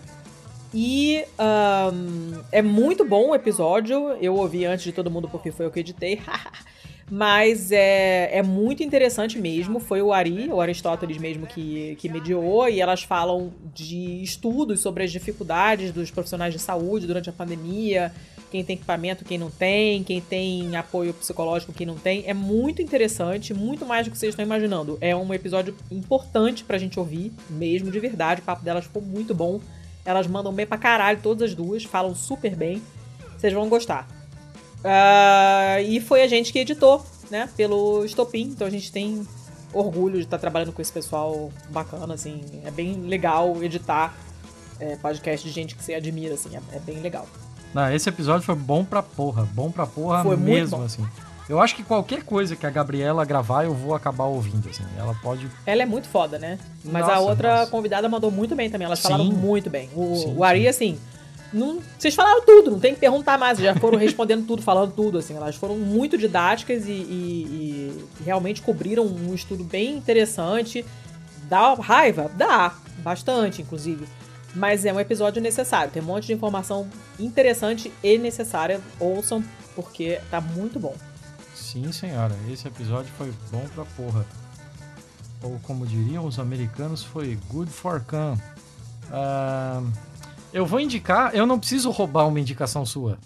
E 0.75 1.25
ahn, 1.39 2.43
é 2.51 2.61
muito 2.61 3.05
bom 3.05 3.29
o 3.29 3.35
episódio. 3.35 4.17
Eu 4.21 4.35
ouvi 4.35 4.65
antes 4.65 4.83
de 4.83 4.91
todo 4.91 5.09
mundo 5.09 5.29
porque 5.29 5.53
foi 5.53 5.67
eu 5.67 5.71
que 5.71 5.79
editei. 5.79 6.21
Mas 7.09 7.71
é, 7.71 8.39
é 8.39 8.43
muito 8.43 8.83
interessante 8.83 9.39
mesmo. 9.39 9.79
Foi 9.79 10.03
o 10.03 10.13
Ari, 10.13 10.49
o 10.49 10.61
Aristóteles 10.61 11.17
mesmo, 11.19 11.47
que, 11.47 11.95
que 12.01 12.09
mediou, 12.09 12.69
e 12.69 12.81
elas 12.81 13.05
falam 13.05 13.53
de 13.73 14.21
estudos 14.21 14.81
sobre 14.81 15.05
as 15.05 15.13
dificuldades 15.13 15.93
dos 15.93 16.11
profissionais 16.11 16.53
de 16.53 16.59
saúde 16.59 17.07
durante 17.07 17.31
a 17.31 17.33
pandemia, 17.33 18.13
quem 18.51 18.65
tem 18.65 18.77
equipamento, 18.77 19.25
quem 19.25 19.39
não 19.39 19.51
tem, 19.51 20.05
quem 20.05 20.21
tem 20.21 20.77
apoio 20.77 21.13
psicológico, 21.13 21.73
quem 21.73 21.87
não 21.87 21.97
tem. 21.97 22.25
É 22.27 22.35
muito 22.35 22.81
interessante, 22.81 23.53
muito 23.53 23.85
mais 23.85 24.07
do 24.07 24.11
que 24.11 24.19
vocês 24.19 24.31
estão 24.31 24.45
imaginando. 24.45 24.97
É 25.01 25.15
um 25.15 25.33
episódio 25.35 25.75
importante 25.91 26.65
pra 26.65 26.79
gente 26.79 26.99
ouvir, 26.99 27.33
mesmo 27.51 27.91
de 27.91 27.99
verdade. 27.99 28.41
O 28.41 28.45
papo 28.45 28.65
delas 28.65 28.85
ficou 28.85 29.03
muito 29.03 29.35
bom. 29.35 29.61
Elas 30.05 30.27
mandam 30.27 30.53
bem 30.53 30.67
pra 30.67 30.79
caralho, 30.79 31.19
todas 31.23 31.51
as 31.51 31.55
duas, 31.55 31.85
falam 31.85 32.15
super 32.15 32.55
bem. 32.55 32.83
Vocês 33.37 33.53
vão 33.53 33.69
gostar. 33.69 34.09
Uh, 34.81 35.81
e 35.83 36.01
foi 36.01 36.23
a 36.23 36.29
gente 36.29 36.53
que 36.53 36.59
editou, 36.59 37.05
né? 37.31 37.49
Pelo 37.57 38.05
Estopim. 38.05 38.43
Então 38.43 38.67
a 38.67 38.71
gente 38.71 38.93
tem 38.93 39.27
orgulho 39.73 40.19
de 40.19 40.25
estar 40.25 40.39
trabalhando 40.39 40.73
com 40.73 40.81
esse 40.81 40.93
pessoal 40.93 41.51
bacana, 41.71 42.15
assim. 42.15 42.43
É 42.65 42.71
bem 42.71 43.01
legal 43.03 43.63
editar 43.63 44.15
é, 44.79 44.97
podcast 44.97 45.47
de 45.47 45.53
gente 45.53 45.75
que 45.75 45.83
você 45.83 45.95
admira, 45.95 46.35
assim. 46.35 46.51
É, 46.57 46.77
é 46.77 46.79
bem 46.79 47.01
legal. 47.01 47.27
Não, 47.75 47.93
esse 47.93 48.09
episódio 48.09 48.47
foi 48.47 48.55
bom 48.55 48.85
pra 48.85 49.03
porra. 49.03 49.47
Bom 49.53 49.71
pra 49.71 49.85
porra 49.87 50.23
foi 50.23 50.37
mesmo, 50.37 50.83
assim. 50.83 51.05
Eu 51.49 51.61
acho 51.61 51.75
que 51.77 51.83
qualquer 51.83 52.23
coisa 52.23 52.57
que 52.57 52.65
a 52.65 52.71
Gabriela 52.71 53.23
gravar, 53.25 53.65
eu 53.65 53.75
vou 53.75 53.95
acabar 53.95 54.25
ouvindo, 54.25 54.69
assim. 54.71 54.85
Ela 54.97 55.15
pode. 55.23 55.51
Ela 55.67 55.83
é 55.83 55.87
muito 55.87 56.09
foda, 56.09 56.39
né? 56.39 56.59
Mas 56.85 57.03
nossa, 57.03 57.15
a 57.17 57.21
outra 57.21 57.57
nossa. 57.59 57.71
convidada 57.71 58.09
mandou 58.09 58.31
muito 58.31 58.55
bem 58.55 58.71
também. 58.71 58.87
Elas 58.87 59.01
sim. 59.01 59.09
falaram 59.09 59.25
muito 59.25 59.69
bem. 59.69 59.91
O, 59.95 60.17
sim, 60.17 60.35
o 60.37 60.45
Ari, 60.45 60.63
sim. 60.63 60.69
assim, 60.69 60.99
não, 61.53 61.81
vocês 61.99 62.15
falaram 62.15 62.43
tudo, 62.45 62.71
não 62.71 62.81
tem 62.81 62.95
que 62.95 63.01
perguntar 63.01 63.37
mais. 63.37 63.59
Já 63.59 63.75
foram 63.75 63.99
respondendo 63.99 64.47
tudo, 64.47 64.63
falando 64.63 64.93
tudo, 64.93 65.19
assim. 65.19 65.37
Elas 65.37 65.57
foram 65.57 65.77
muito 65.77 66.17
didáticas 66.17 66.87
e, 66.87 66.93
e, 66.93 68.07
e 68.21 68.25
realmente 68.25 68.63
cobriram 68.63 69.05
um 69.05 69.35
estudo 69.35 69.65
bem 69.65 69.97
interessante. 69.97 70.85
Dá 71.49 71.75
raiva? 71.75 72.31
Dá. 72.35 72.75
Bastante, 72.99 73.61
inclusive. 73.61 74.07
Mas 74.55 74.85
é 74.85 74.93
um 74.93 75.01
episódio 75.01 75.43
necessário. 75.43 75.93
Tem 75.93 76.03
um 76.03 76.07
monte 76.07 76.27
de 76.27 76.33
informação 76.33 76.89
interessante 77.19 77.93
e 78.03 78.17
necessária. 78.19 78.81
Ouçam, 79.01 79.45
porque 79.75 80.21
tá 80.31 80.41
muito 80.41 80.79
bom. 80.79 80.95
Sim, 81.55 81.91
senhora. 81.91 82.35
Esse 82.51 82.69
episódio 82.69 83.11
foi 83.19 83.33
bom 83.51 83.65
pra 83.75 83.85
porra. 83.85 84.25
Ou 85.43 85.59
como 85.65 85.87
diriam 85.87 86.25
os 86.25 86.39
americanos, 86.39 87.03
foi 87.03 87.39
good 87.49 87.71
for 87.71 88.01
come. 88.01 88.41
Uh, 89.11 89.91
eu 90.53 90.65
vou 90.65 90.79
indicar, 90.79 91.35
eu 91.35 91.45
não 91.47 91.59
preciso 91.59 91.91
roubar 91.91 92.27
uma 92.29 92.39
indicação 92.39 92.87
sua. 92.87 93.19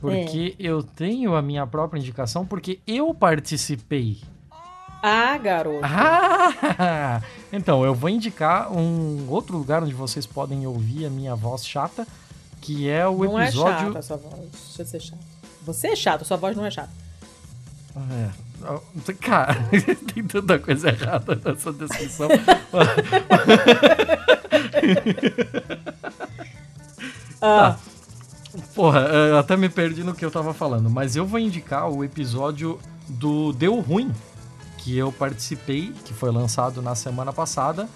Porque 0.00 0.56
é. 0.58 0.62
eu 0.62 0.82
tenho 0.82 1.34
a 1.34 1.42
minha 1.42 1.66
própria 1.66 1.98
indicação, 1.98 2.46
porque 2.46 2.80
eu 2.86 3.12
participei. 3.12 4.20
Ah, 5.02 5.36
garoto. 5.38 5.84
Ah! 5.84 7.20
Então, 7.52 7.84
eu 7.84 7.94
vou 7.94 8.08
indicar 8.08 8.72
um 8.72 9.28
outro 9.28 9.58
lugar 9.58 9.82
onde 9.82 9.92
vocês 9.92 10.24
podem 10.24 10.66
ouvir 10.66 11.04
a 11.04 11.10
minha 11.10 11.36
voz 11.36 11.66
chata, 11.66 12.06
que 12.60 12.88
é 12.88 13.06
o 13.06 13.24
não 13.24 13.40
episódio. 13.42 13.90
Não 13.90 13.90
é 13.90 13.92
chata 13.92 13.98
a 13.98 14.02
sua 14.02 14.16
voz. 14.16 14.40
Deixa 14.50 14.82
eu 14.82 14.86
ser 14.86 15.00
chato. 15.00 15.20
Você 15.62 15.88
é 15.88 15.96
chato, 15.96 16.24
sua 16.24 16.36
voz 16.38 16.56
não 16.56 16.64
é 16.64 16.70
chata. 16.70 16.90
É. 17.94 18.30
Cara, 19.20 19.54
tem 20.14 20.24
tanta 20.24 20.58
coisa 20.58 20.88
errada 20.88 21.38
nessa 21.44 21.72
descrição. 21.72 22.28
Ah. 27.44 27.76
Tá. 27.76 27.78
Porra, 28.74 29.00
eu 29.00 29.36
até 29.38 29.56
me 29.56 29.68
perdi 29.68 30.04
no 30.04 30.14
que 30.14 30.24
eu 30.24 30.30
tava 30.30 30.54
falando, 30.54 30.88
mas 30.88 31.16
eu 31.16 31.26
vou 31.26 31.40
indicar 31.40 31.90
o 31.90 32.04
episódio 32.04 32.78
do 33.08 33.52
Deu 33.52 33.80
Ruim, 33.80 34.12
que 34.82 34.96
eu 34.96 35.12
participei, 35.12 35.92
que 36.04 36.12
foi 36.12 36.30
lançado 36.30 36.82
na 36.82 36.94
semana 36.94 37.32
passada. 37.32 37.88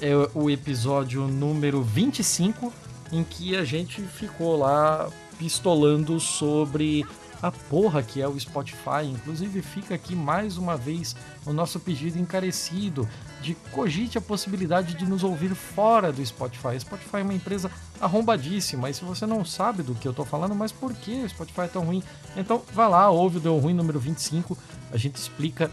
É 0.00 0.12
o 0.34 0.48
episódio 0.48 1.26
número 1.26 1.82
25, 1.82 2.72
em 3.12 3.24
que 3.24 3.56
a 3.56 3.64
gente 3.64 4.00
ficou 4.02 4.56
lá 4.56 5.08
pistolando 5.38 6.18
sobre 6.20 7.04
a 7.42 7.50
porra 7.50 8.02
que 8.02 8.22
é 8.22 8.28
o 8.28 8.38
Spotify. 8.38 9.04
Inclusive, 9.04 9.60
fica 9.60 9.94
aqui 9.94 10.14
mais 10.14 10.56
uma 10.56 10.76
vez 10.76 11.14
o 11.44 11.52
nosso 11.52 11.78
pedido 11.80 12.18
encarecido 12.18 13.08
de 13.42 13.54
cogite 13.72 14.16
a 14.16 14.20
possibilidade 14.20 14.94
de 14.94 15.04
nos 15.04 15.22
ouvir 15.22 15.54
fora 15.54 16.12
do 16.12 16.24
Spotify. 16.24 16.78
Spotify 16.80 17.18
é 17.18 17.22
uma 17.22 17.34
empresa 17.34 17.70
arrombadíssima, 18.00 18.88
e 18.88 18.94
se 18.94 19.04
você 19.04 19.26
não 19.26 19.44
sabe 19.44 19.82
do 19.82 19.94
que 19.94 20.08
eu 20.08 20.14
tô 20.14 20.24
falando, 20.24 20.54
mas 20.54 20.72
por 20.72 20.94
que 20.94 21.24
o 21.24 21.28
Spotify 21.28 21.62
é 21.62 21.68
tão 21.68 21.84
ruim, 21.84 22.02
então 22.36 22.62
vai 22.72 22.88
lá, 22.88 23.10
ouve 23.10 23.36
o 23.36 23.40
Deu 23.40 23.58
Ruim 23.58 23.74
número 23.74 24.00
25, 24.00 24.56
a 24.90 24.96
gente 24.96 25.16
explica 25.16 25.70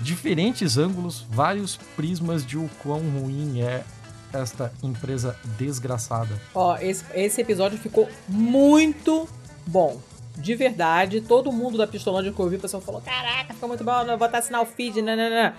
diferentes 0.00 0.76
ângulos, 0.76 1.26
vários 1.30 1.76
prismas 1.96 2.44
de 2.44 2.56
o 2.58 2.68
quão 2.82 3.00
ruim 3.00 3.60
é 3.60 3.84
esta 4.32 4.72
empresa 4.82 5.36
desgraçada. 5.58 6.40
Ó, 6.54 6.76
esse, 6.76 7.04
esse 7.14 7.40
episódio 7.40 7.78
ficou 7.78 8.08
muito 8.28 9.28
bom 9.66 10.00
de 10.36 10.54
verdade. 10.54 11.20
Todo 11.20 11.50
mundo 11.50 11.78
da 11.78 11.86
Pistolândia 11.86 12.32
que 12.32 12.38
eu 12.38 12.44
ouvi, 12.44 12.56
o 12.56 12.60
pessoal 12.60 12.82
falou: 12.82 13.00
Caraca, 13.00 13.54
ficou 13.54 13.68
muito 13.68 13.84
bom, 13.84 14.04
não 14.04 14.18
vou 14.18 14.26
até 14.26 14.38
assinar 14.38 14.62
o 14.62 14.66
feed, 14.66 15.02
nanana. 15.02 15.56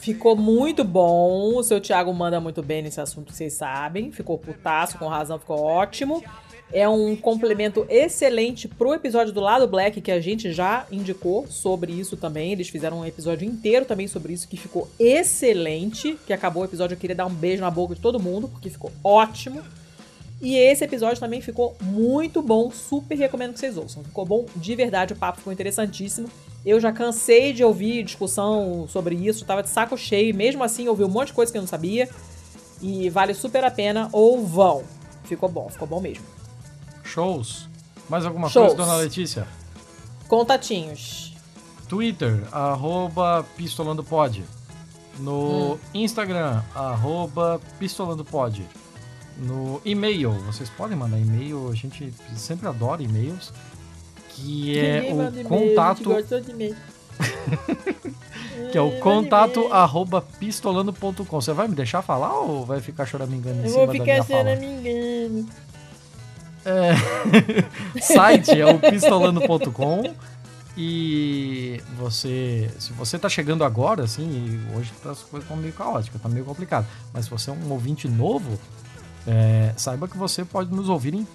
Ficou 0.00 0.36
muito 0.36 0.84
bom. 0.84 1.56
O 1.56 1.62
seu 1.62 1.80
Thiago 1.80 2.12
manda 2.12 2.40
muito 2.40 2.62
bem 2.62 2.82
nesse 2.82 3.00
assunto, 3.00 3.32
vocês 3.32 3.54
sabem. 3.54 4.12
Ficou 4.12 4.38
putaço, 4.38 4.98
com 4.98 5.08
razão, 5.08 5.38
ficou 5.38 5.60
ótimo. 5.60 6.22
É 6.74 6.88
um 6.88 7.14
complemento 7.14 7.86
excelente 7.88 8.66
pro 8.66 8.92
episódio 8.92 9.32
do 9.32 9.38
lado 9.38 9.64
Black 9.68 10.00
que 10.00 10.10
a 10.10 10.20
gente 10.20 10.52
já 10.52 10.84
indicou 10.90 11.46
sobre 11.46 11.92
isso 11.92 12.16
também. 12.16 12.50
Eles 12.50 12.68
fizeram 12.68 12.98
um 12.98 13.06
episódio 13.06 13.46
inteiro 13.46 13.84
também 13.84 14.08
sobre 14.08 14.32
isso 14.32 14.48
que 14.48 14.56
ficou 14.56 14.90
excelente. 14.98 16.18
Que 16.26 16.32
acabou 16.32 16.64
o 16.64 16.66
episódio, 16.66 16.96
eu 16.96 16.98
queria 16.98 17.14
dar 17.14 17.26
um 17.26 17.32
beijo 17.32 17.62
na 17.62 17.70
boca 17.70 17.94
de 17.94 18.00
todo 18.00 18.18
mundo, 18.18 18.48
porque 18.48 18.68
ficou 18.68 18.90
ótimo. 19.04 19.62
E 20.42 20.56
esse 20.56 20.82
episódio 20.82 21.20
também 21.20 21.40
ficou 21.40 21.76
muito 21.80 22.42
bom, 22.42 22.72
super 22.72 23.16
recomendo 23.16 23.52
que 23.52 23.60
vocês 23.60 23.76
ouçam. 23.76 24.02
Ficou 24.02 24.26
bom 24.26 24.44
de 24.56 24.74
verdade, 24.74 25.12
o 25.12 25.16
papo 25.16 25.38
ficou 25.38 25.52
interessantíssimo. 25.52 26.28
Eu 26.66 26.80
já 26.80 26.90
cansei 26.90 27.52
de 27.52 27.62
ouvir 27.62 28.02
discussão 28.02 28.88
sobre 28.88 29.14
isso, 29.14 29.44
tava 29.44 29.62
de 29.62 29.68
saco 29.68 29.96
cheio, 29.96 30.34
mesmo 30.34 30.64
assim 30.64 30.88
ouvi 30.88 31.04
um 31.04 31.08
monte 31.08 31.28
de 31.28 31.34
coisa 31.34 31.52
que 31.52 31.56
eu 31.56 31.62
não 31.62 31.68
sabia. 31.68 32.08
E 32.82 33.08
vale 33.10 33.32
super 33.32 33.62
a 33.62 33.70
pena, 33.70 34.08
ou 34.10 34.44
vão. 34.44 34.82
Ficou 35.22 35.48
bom, 35.48 35.68
ficou 35.68 35.86
bom 35.86 36.00
mesmo. 36.00 36.24
Shows. 37.04 37.68
Mais 38.08 38.26
alguma 38.26 38.48
Shows. 38.48 38.74
coisa, 38.74 38.82
dona 38.82 38.98
Letícia? 38.98 39.46
Contatinhos. 40.26 41.34
Twitter, 41.88 42.42
arroba 42.50 43.46
pistolandopod. 43.56 44.42
No 45.18 45.74
hum. 45.74 45.78
Instagram, 45.94 46.60
arroba 46.74 47.60
pistolandopod 47.78 48.66
no 49.38 49.80
e-mail. 49.84 50.32
Vocês 50.46 50.68
podem 50.70 50.96
mandar 50.96 51.18
e-mail, 51.18 51.68
a 51.70 51.74
gente 51.74 52.12
sempre 52.36 52.66
adora 52.68 53.02
e-mails. 53.02 53.52
Que 54.28 54.78
é 54.78 55.12
o 55.12 55.44
contato. 55.44 56.10
que 58.72 58.78
é 58.78 58.80
o 58.80 58.98
contato 58.98 59.72
arroba 59.72 60.20
pistolando.com. 60.20 61.40
Você 61.40 61.52
vai 61.52 61.68
me 61.68 61.76
deixar 61.76 62.02
falar 62.02 62.40
ou 62.40 62.66
vai 62.66 62.80
ficar 62.80 63.06
choramingando 63.06 63.60
em 63.60 63.64
Eu 63.64 63.70
cima 63.70 63.86
da 63.86 63.92
minha 63.92 64.24
fala? 64.24 64.50
Eu 64.50 64.56
vou 64.56 64.64
ficar 64.64 64.66
choramingando. 64.66 65.63
É... 66.64 66.94
site 68.00 68.60
é 68.60 68.66
o 68.66 68.78
pistolando.com 68.78 70.14
e 70.76 71.80
você, 71.96 72.70
se 72.78 72.92
você 72.92 73.18
tá 73.18 73.28
chegando 73.28 73.62
agora, 73.62 74.04
assim, 74.04 74.60
hoje 74.74 74.92
as 75.04 75.20
coisas 75.20 75.42
estão 75.42 75.56
meio 75.56 75.72
caóticas, 75.72 76.20
tá 76.20 76.28
meio 76.28 76.44
complicado, 76.44 76.86
mas 77.12 77.26
se 77.26 77.30
você 77.30 77.50
é 77.50 77.52
um 77.52 77.70
ouvinte 77.70 78.08
novo, 78.08 78.58
é, 79.26 79.72
saiba 79.76 80.08
que 80.08 80.18
você 80.18 80.44
pode 80.44 80.74
nos 80.74 80.88
ouvir 80.88 81.14
em 81.14 81.26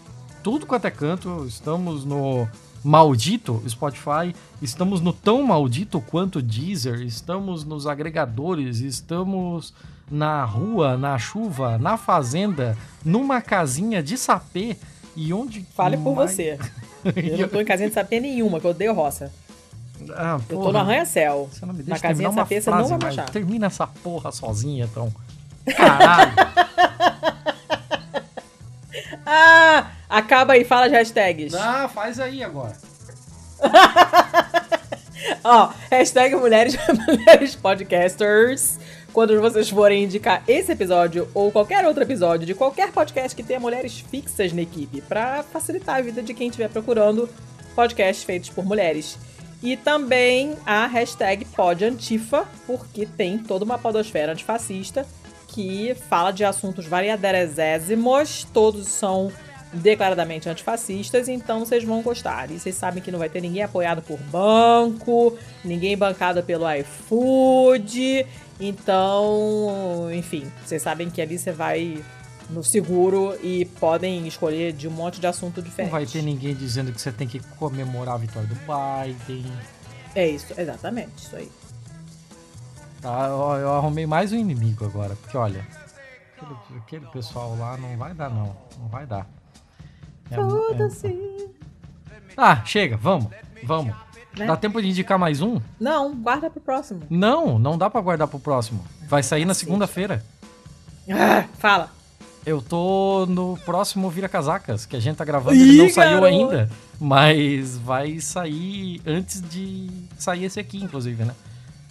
tudo 0.43 0.65
quanto 0.65 0.85
é 0.85 0.91
canto. 0.91 1.45
Estamos 1.47 2.03
no 2.03 2.47
maldito 2.83 3.63
Spotify, 3.67 4.35
estamos 4.61 4.99
no 5.01 5.13
tão 5.13 5.41
maldito 5.43 6.01
quanto 6.01 6.41
Deezer, 6.41 7.01
estamos 7.01 7.63
nos 7.63 7.87
agregadores, 7.87 8.79
estamos 8.79 9.73
na 10.11 10.43
rua, 10.43 10.97
na 10.97 11.17
chuva, 11.17 11.77
na 11.77 11.95
fazenda, 11.95 12.77
numa 13.05 13.41
casinha 13.41 14.01
de 14.01 14.17
sapê 14.17 14.75
e 15.15 15.33
onde. 15.33 15.65
Fale 15.75 15.97
por 15.97 16.15
mais... 16.15 16.31
você. 16.31 16.57
Eu 17.15 17.37
não 17.39 17.47
tô 17.47 17.61
em 17.61 17.65
casinha 17.65 17.89
de 17.89 17.95
sapê 17.95 18.19
nenhuma, 18.19 18.59
que 18.59 18.67
eu 18.67 18.71
odeio 18.71 18.93
roça. 18.93 19.31
Ah, 20.11 20.37
eu 20.49 20.59
tô 20.59 20.71
no 20.71 20.77
arranha-céu. 20.77 21.49
Na 21.87 21.97
casinha 21.97 22.27
de 22.27 22.35
sapê 22.35 22.61
você 22.61 22.69
não 22.69 22.85
vai 22.85 23.09
achar. 23.09 23.29
Termina 23.29 23.67
essa 23.67 23.87
porra 23.87 24.31
sozinha, 24.31 24.83
então. 24.85 25.11
Caralho. 25.75 26.31
Ah! 29.31 29.91
Acaba 30.09 30.53
aí, 30.53 30.65
fala 30.65 30.87
as 30.87 30.91
hashtags. 30.91 31.53
Ah, 31.53 31.87
faz 31.87 32.19
aí 32.19 32.43
agora. 32.43 32.75
Ó, 35.43 35.69
hashtag 35.91 36.35
mulheres, 36.35 36.75
mulheres 37.07 37.55
podcasters. 37.55 38.79
Quando 39.13 39.39
vocês 39.41 39.69
forem 39.69 40.03
indicar 40.03 40.43
esse 40.47 40.71
episódio 40.71 41.27
ou 41.33 41.51
qualquer 41.51 41.85
outro 41.85 42.03
episódio 42.03 42.45
de 42.45 42.53
qualquer 42.53 42.91
podcast 42.91 43.35
que 43.35 43.43
tenha 43.43 43.59
mulheres 43.59 43.99
fixas 43.99 44.53
na 44.53 44.61
equipe, 44.61 45.01
para 45.01 45.43
facilitar 45.43 45.97
a 45.97 46.01
vida 46.01 46.21
de 46.21 46.33
quem 46.33 46.47
estiver 46.47 46.69
procurando 46.69 47.27
podcasts 47.75 48.23
feitos 48.23 48.49
por 48.49 48.63
mulheres. 48.63 49.17
E 49.61 49.75
também 49.75 50.55
a 50.65 50.85
hashtag 50.87 51.43
PodAntifa, 51.45 52.47
porque 52.65 53.05
tem 53.05 53.37
toda 53.37 53.65
uma 53.65 53.77
podosfera 53.77 54.31
antifascista 54.31 55.05
que 55.47 55.95
fala 56.07 56.31
de 56.31 56.45
assuntos 56.45 56.85
variaderesésimos, 56.85 58.45
todos 58.53 58.87
são 58.87 59.31
declaradamente 59.73 60.49
antifascistas, 60.49 61.27
então 61.27 61.59
vocês 61.59 61.83
vão 61.83 62.01
gostar. 62.01 62.49
E 62.51 62.59
vocês 62.59 62.75
sabem 62.75 63.01
que 63.01 63.11
não 63.11 63.19
vai 63.19 63.29
ter 63.29 63.41
ninguém 63.41 63.63
apoiado 63.63 64.01
por 64.01 64.17
banco, 64.31 65.37
ninguém 65.63 65.97
bancado 65.97 66.41
pelo 66.43 66.65
iFood. 66.71 68.25
Então, 68.59 70.09
enfim, 70.13 70.51
vocês 70.65 70.81
sabem 70.81 71.09
que 71.09 71.21
ali 71.21 71.37
você 71.37 71.51
vai 71.51 72.03
no 72.49 72.63
seguro 72.63 73.37
e 73.41 73.65
podem 73.79 74.27
escolher 74.27 74.73
de 74.73 74.87
um 74.87 74.91
monte 74.91 75.19
de 75.21 75.27
assunto 75.27 75.61
diferente. 75.61 75.91
Não 75.91 75.99
vai 75.99 76.05
ter 76.05 76.21
ninguém 76.21 76.53
dizendo 76.55 76.91
que 76.91 76.99
você 76.99 77.11
tem 77.11 77.27
que 77.27 77.39
comemorar 77.57 78.15
a 78.15 78.17
vitória 78.17 78.49
do 78.49 78.55
Biden. 78.55 79.45
É 80.15 80.27
isso, 80.27 80.53
exatamente, 80.57 81.17
isso 81.17 81.35
aí. 81.35 81.49
Tá, 83.01 83.27
eu, 83.27 83.61
eu 83.61 83.73
arrumei 83.73 84.05
mais 84.05 84.33
um 84.33 84.35
inimigo 84.35 84.83
agora, 84.83 85.15
porque 85.15 85.37
olha, 85.37 85.65
aquele, 86.35 86.79
aquele 86.79 87.05
pessoal 87.07 87.55
lá 87.57 87.77
não 87.77 87.95
vai 87.97 88.13
dar 88.13 88.29
não, 88.29 88.55
não 88.77 88.87
vai 88.89 89.05
dar. 89.05 89.25
É, 90.29 90.35
Foda-se. 90.35 91.07
é... 91.07 92.17
Ah, 92.35 92.63
chega, 92.65 92.97
vamos, 92.97 93.31
vamos. 93.63 93.95
Né? 94.37 94.45
Dá 94.45 94.55
tempo 94.55 94.81
de 94.81 94.87
indicar 94.87 95.17
mais 95.17 95.41
um? 95.41 95.59
Não, 95.79 96.15
guarda 96.15 96.49
pro 96.49 96.61
próximo. 96.61 97.01
Não, 97.09 97.57
não 97.57 97.77
dá 97.77 97.89
pra 97.89 97.99
guardar 98.01 98.27
pro 98.27 98.39
próximo. 98.39 98.83
Vai 99.07 99.23
sair 99.23 99.45
na 99.45 99.53
segunda-feira. 99.53 100.23
Ah, 101.09 101.45
fala. 101.57 101.91
Eu 102.45 102.61
tô 102.61 103.25
no 103.27 103.57
próximo 103.65 104.09
Vira 104.09 104.29
Casacas, 104.29 104.85
que 104.85 104.95
a 104.95 104.99
gente 104.99 105.17
tá 105.17 105.25
gravando, 105.25 105.55
Ih, 105.55 105.61
ele 105.61 105.77
não 105.83 105.89
saiu 105.89 106.21
garoto! 106.21 106.25
ainda. 106.25 106.69
Mas 106.99 107.77
vai 107.77 108.19
sair 108.19 109.01
antes 109.05 109.41
de 109.41 109.89
sair 110.17 110.45
esse 110.45 110.59
aqui, 110.59 110.77
inclusive, 110.81 111.23
né? 111.25 111.33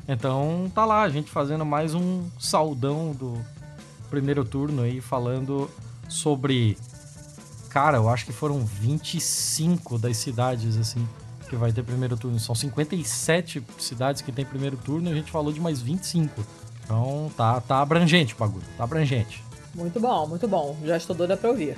Então 0.09 0.71
tá 0.75 0.85
lá, 0.85 1.03
a 1.03 1.09
gente 1.09 1.31
fazendo 1.31 1.67
mais 1.67 1.95
um 1.95 2.25
saudão 2.39 3.13
do 3.13 3.39
primeiro 4.09 4.45
turno 4.45 4.83
aí, 4.83 5.01
falando 5.01 5.71
sobre. 6.09 6.79
Cara, 7.69 7.99
eu 7.99 8.09
acho 8.09 8.25
que 8.25 8.33
foram 8.33 8.61
25 8.65 9.99
das 9.99 10.17
cidades, 10.17 10.77
assim, 10.79 11.07
que 11.49 11.57
vai 11.57 11.73
ter 11.73 11.83
primeiro 11.83 12.17
turno. 12.17 12.39
São 12.39 12.55
57 12.55 13.65
cidades 13.79 14.23
que 14.23 14.31
tem 14.31 14.45
primeiro 14.45 14.77
turno 14.77 15.09
e 15.09 15.13
a 15.13 15.15
gente 15.15 15.31
falou 15.31 15.53
de 15.53 15.61
mais 15.61 15.81
25. 15.81 16.45
Então 16.85 17.31
tá, 17.37 17.61
tá 17.61 17.81
abrangente 17.81 18.35
o 18.35 18.37
bagulho, 18.37 18.65
tá 18.77 18.85
abrangente. 18.85 19.43
Muito 19.75 20.01
bom, 20.01 20.27
muito 20.27 20.47
bom. 20.49 20.77
Já 20.85 20.97
estou 20.97 21.15
doida 21.15 21.37
pra 21.37 21.51
ouvir. 21.51 21.77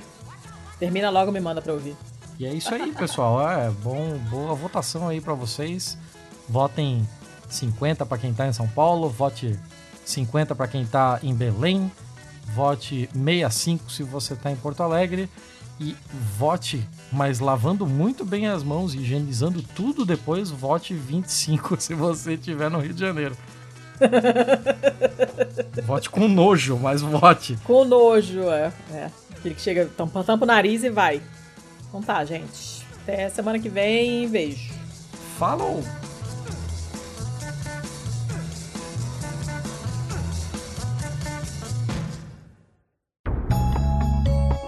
Termina 0.79 1.09
logo 1.09 1.31
me 1.31 1.39
manda 1.39 1.61
pra 1.61 1.73
ouvir. 1.73 1.95
E 2.39 2.45
é 2.45 2.53
isso 2.53 2.73
aí, 2.73 2.91
pessoal. 2.93 3.41
É 3.49 3.69
bom, 3.69 4.17
boa 4.29 4.55
votação 4.55 5.07
aí 5.07 5.21
pra 5.21 5.33
vocês. 5.33 5.97
Votem 6.49 7.07
50 7.49 8.05
pra 8.05 8.17
quem 8.17 8.33
tá 8.33 8.47
em 8.47 8.53
São 8.53 8.67
Paulo, 8.67 9.09
vote 9.09 9.59
50 10.05 10.55
pra 10.55 10.67
quem 10.67 10.85
tá 10.85 11.19
em 11.21 11.33
Belém, 11.33 11.91
vote 12.55 13.09
65 13.13 13.91
se 13.91 14.03
você 14.03 14.35
tá 14.35 14.51
em 14.51 14.55
Porto 14.55 14.81
Alegre 14.81 15.29
e 15.79 15.95
vote, 16.37 16.87
mas 17.11 17.39
lavando 17.39 17.85
muito 17.87 18.23
bem 18.23 18.47
as 18.47 18.63
mãos, 18.63 18.93
higienizando 18.93 19.61
tudo 19.61 20.05
depois, 20.05 20.49
vote 20.49 20.93
25 20.93 21.75
se 21.81 21.93
você 21.93 22.33
estiver 22.33 22.69
no 22.69 22.79
Rio 22.79 22.93
de 22.93 22.99
Janeiro. 22.99 23.35
vote 25.85 26.09
com 26.09 26.27
nojo, 26.27 26.77
mas 26.77 27.01
vote. 27.01 27.57
Com 27.63 27.85
nojo, 27.85 28.49
é. 28.49 28.73
é. 28.91 29.11
Aquele 29.37 29.55
que 29.55 29.61
chega, 29.61 29.85
tampa, 29.97 30.23
tampa 30.23 30.45
o 30.45 30.47
nariz 30.47 30.83
e 30.83 30.89
vai. 30.89 31.21
Então 31.87 32.01
tá, 32.01 32.23
gente. 32.25 32.85
Até 33.03 33.29
semana 33.29 33.59
que 33.59 33.69
vem. 33.69 34.27
Beijo. 34.27 34.73
Falou! 35.37 35.83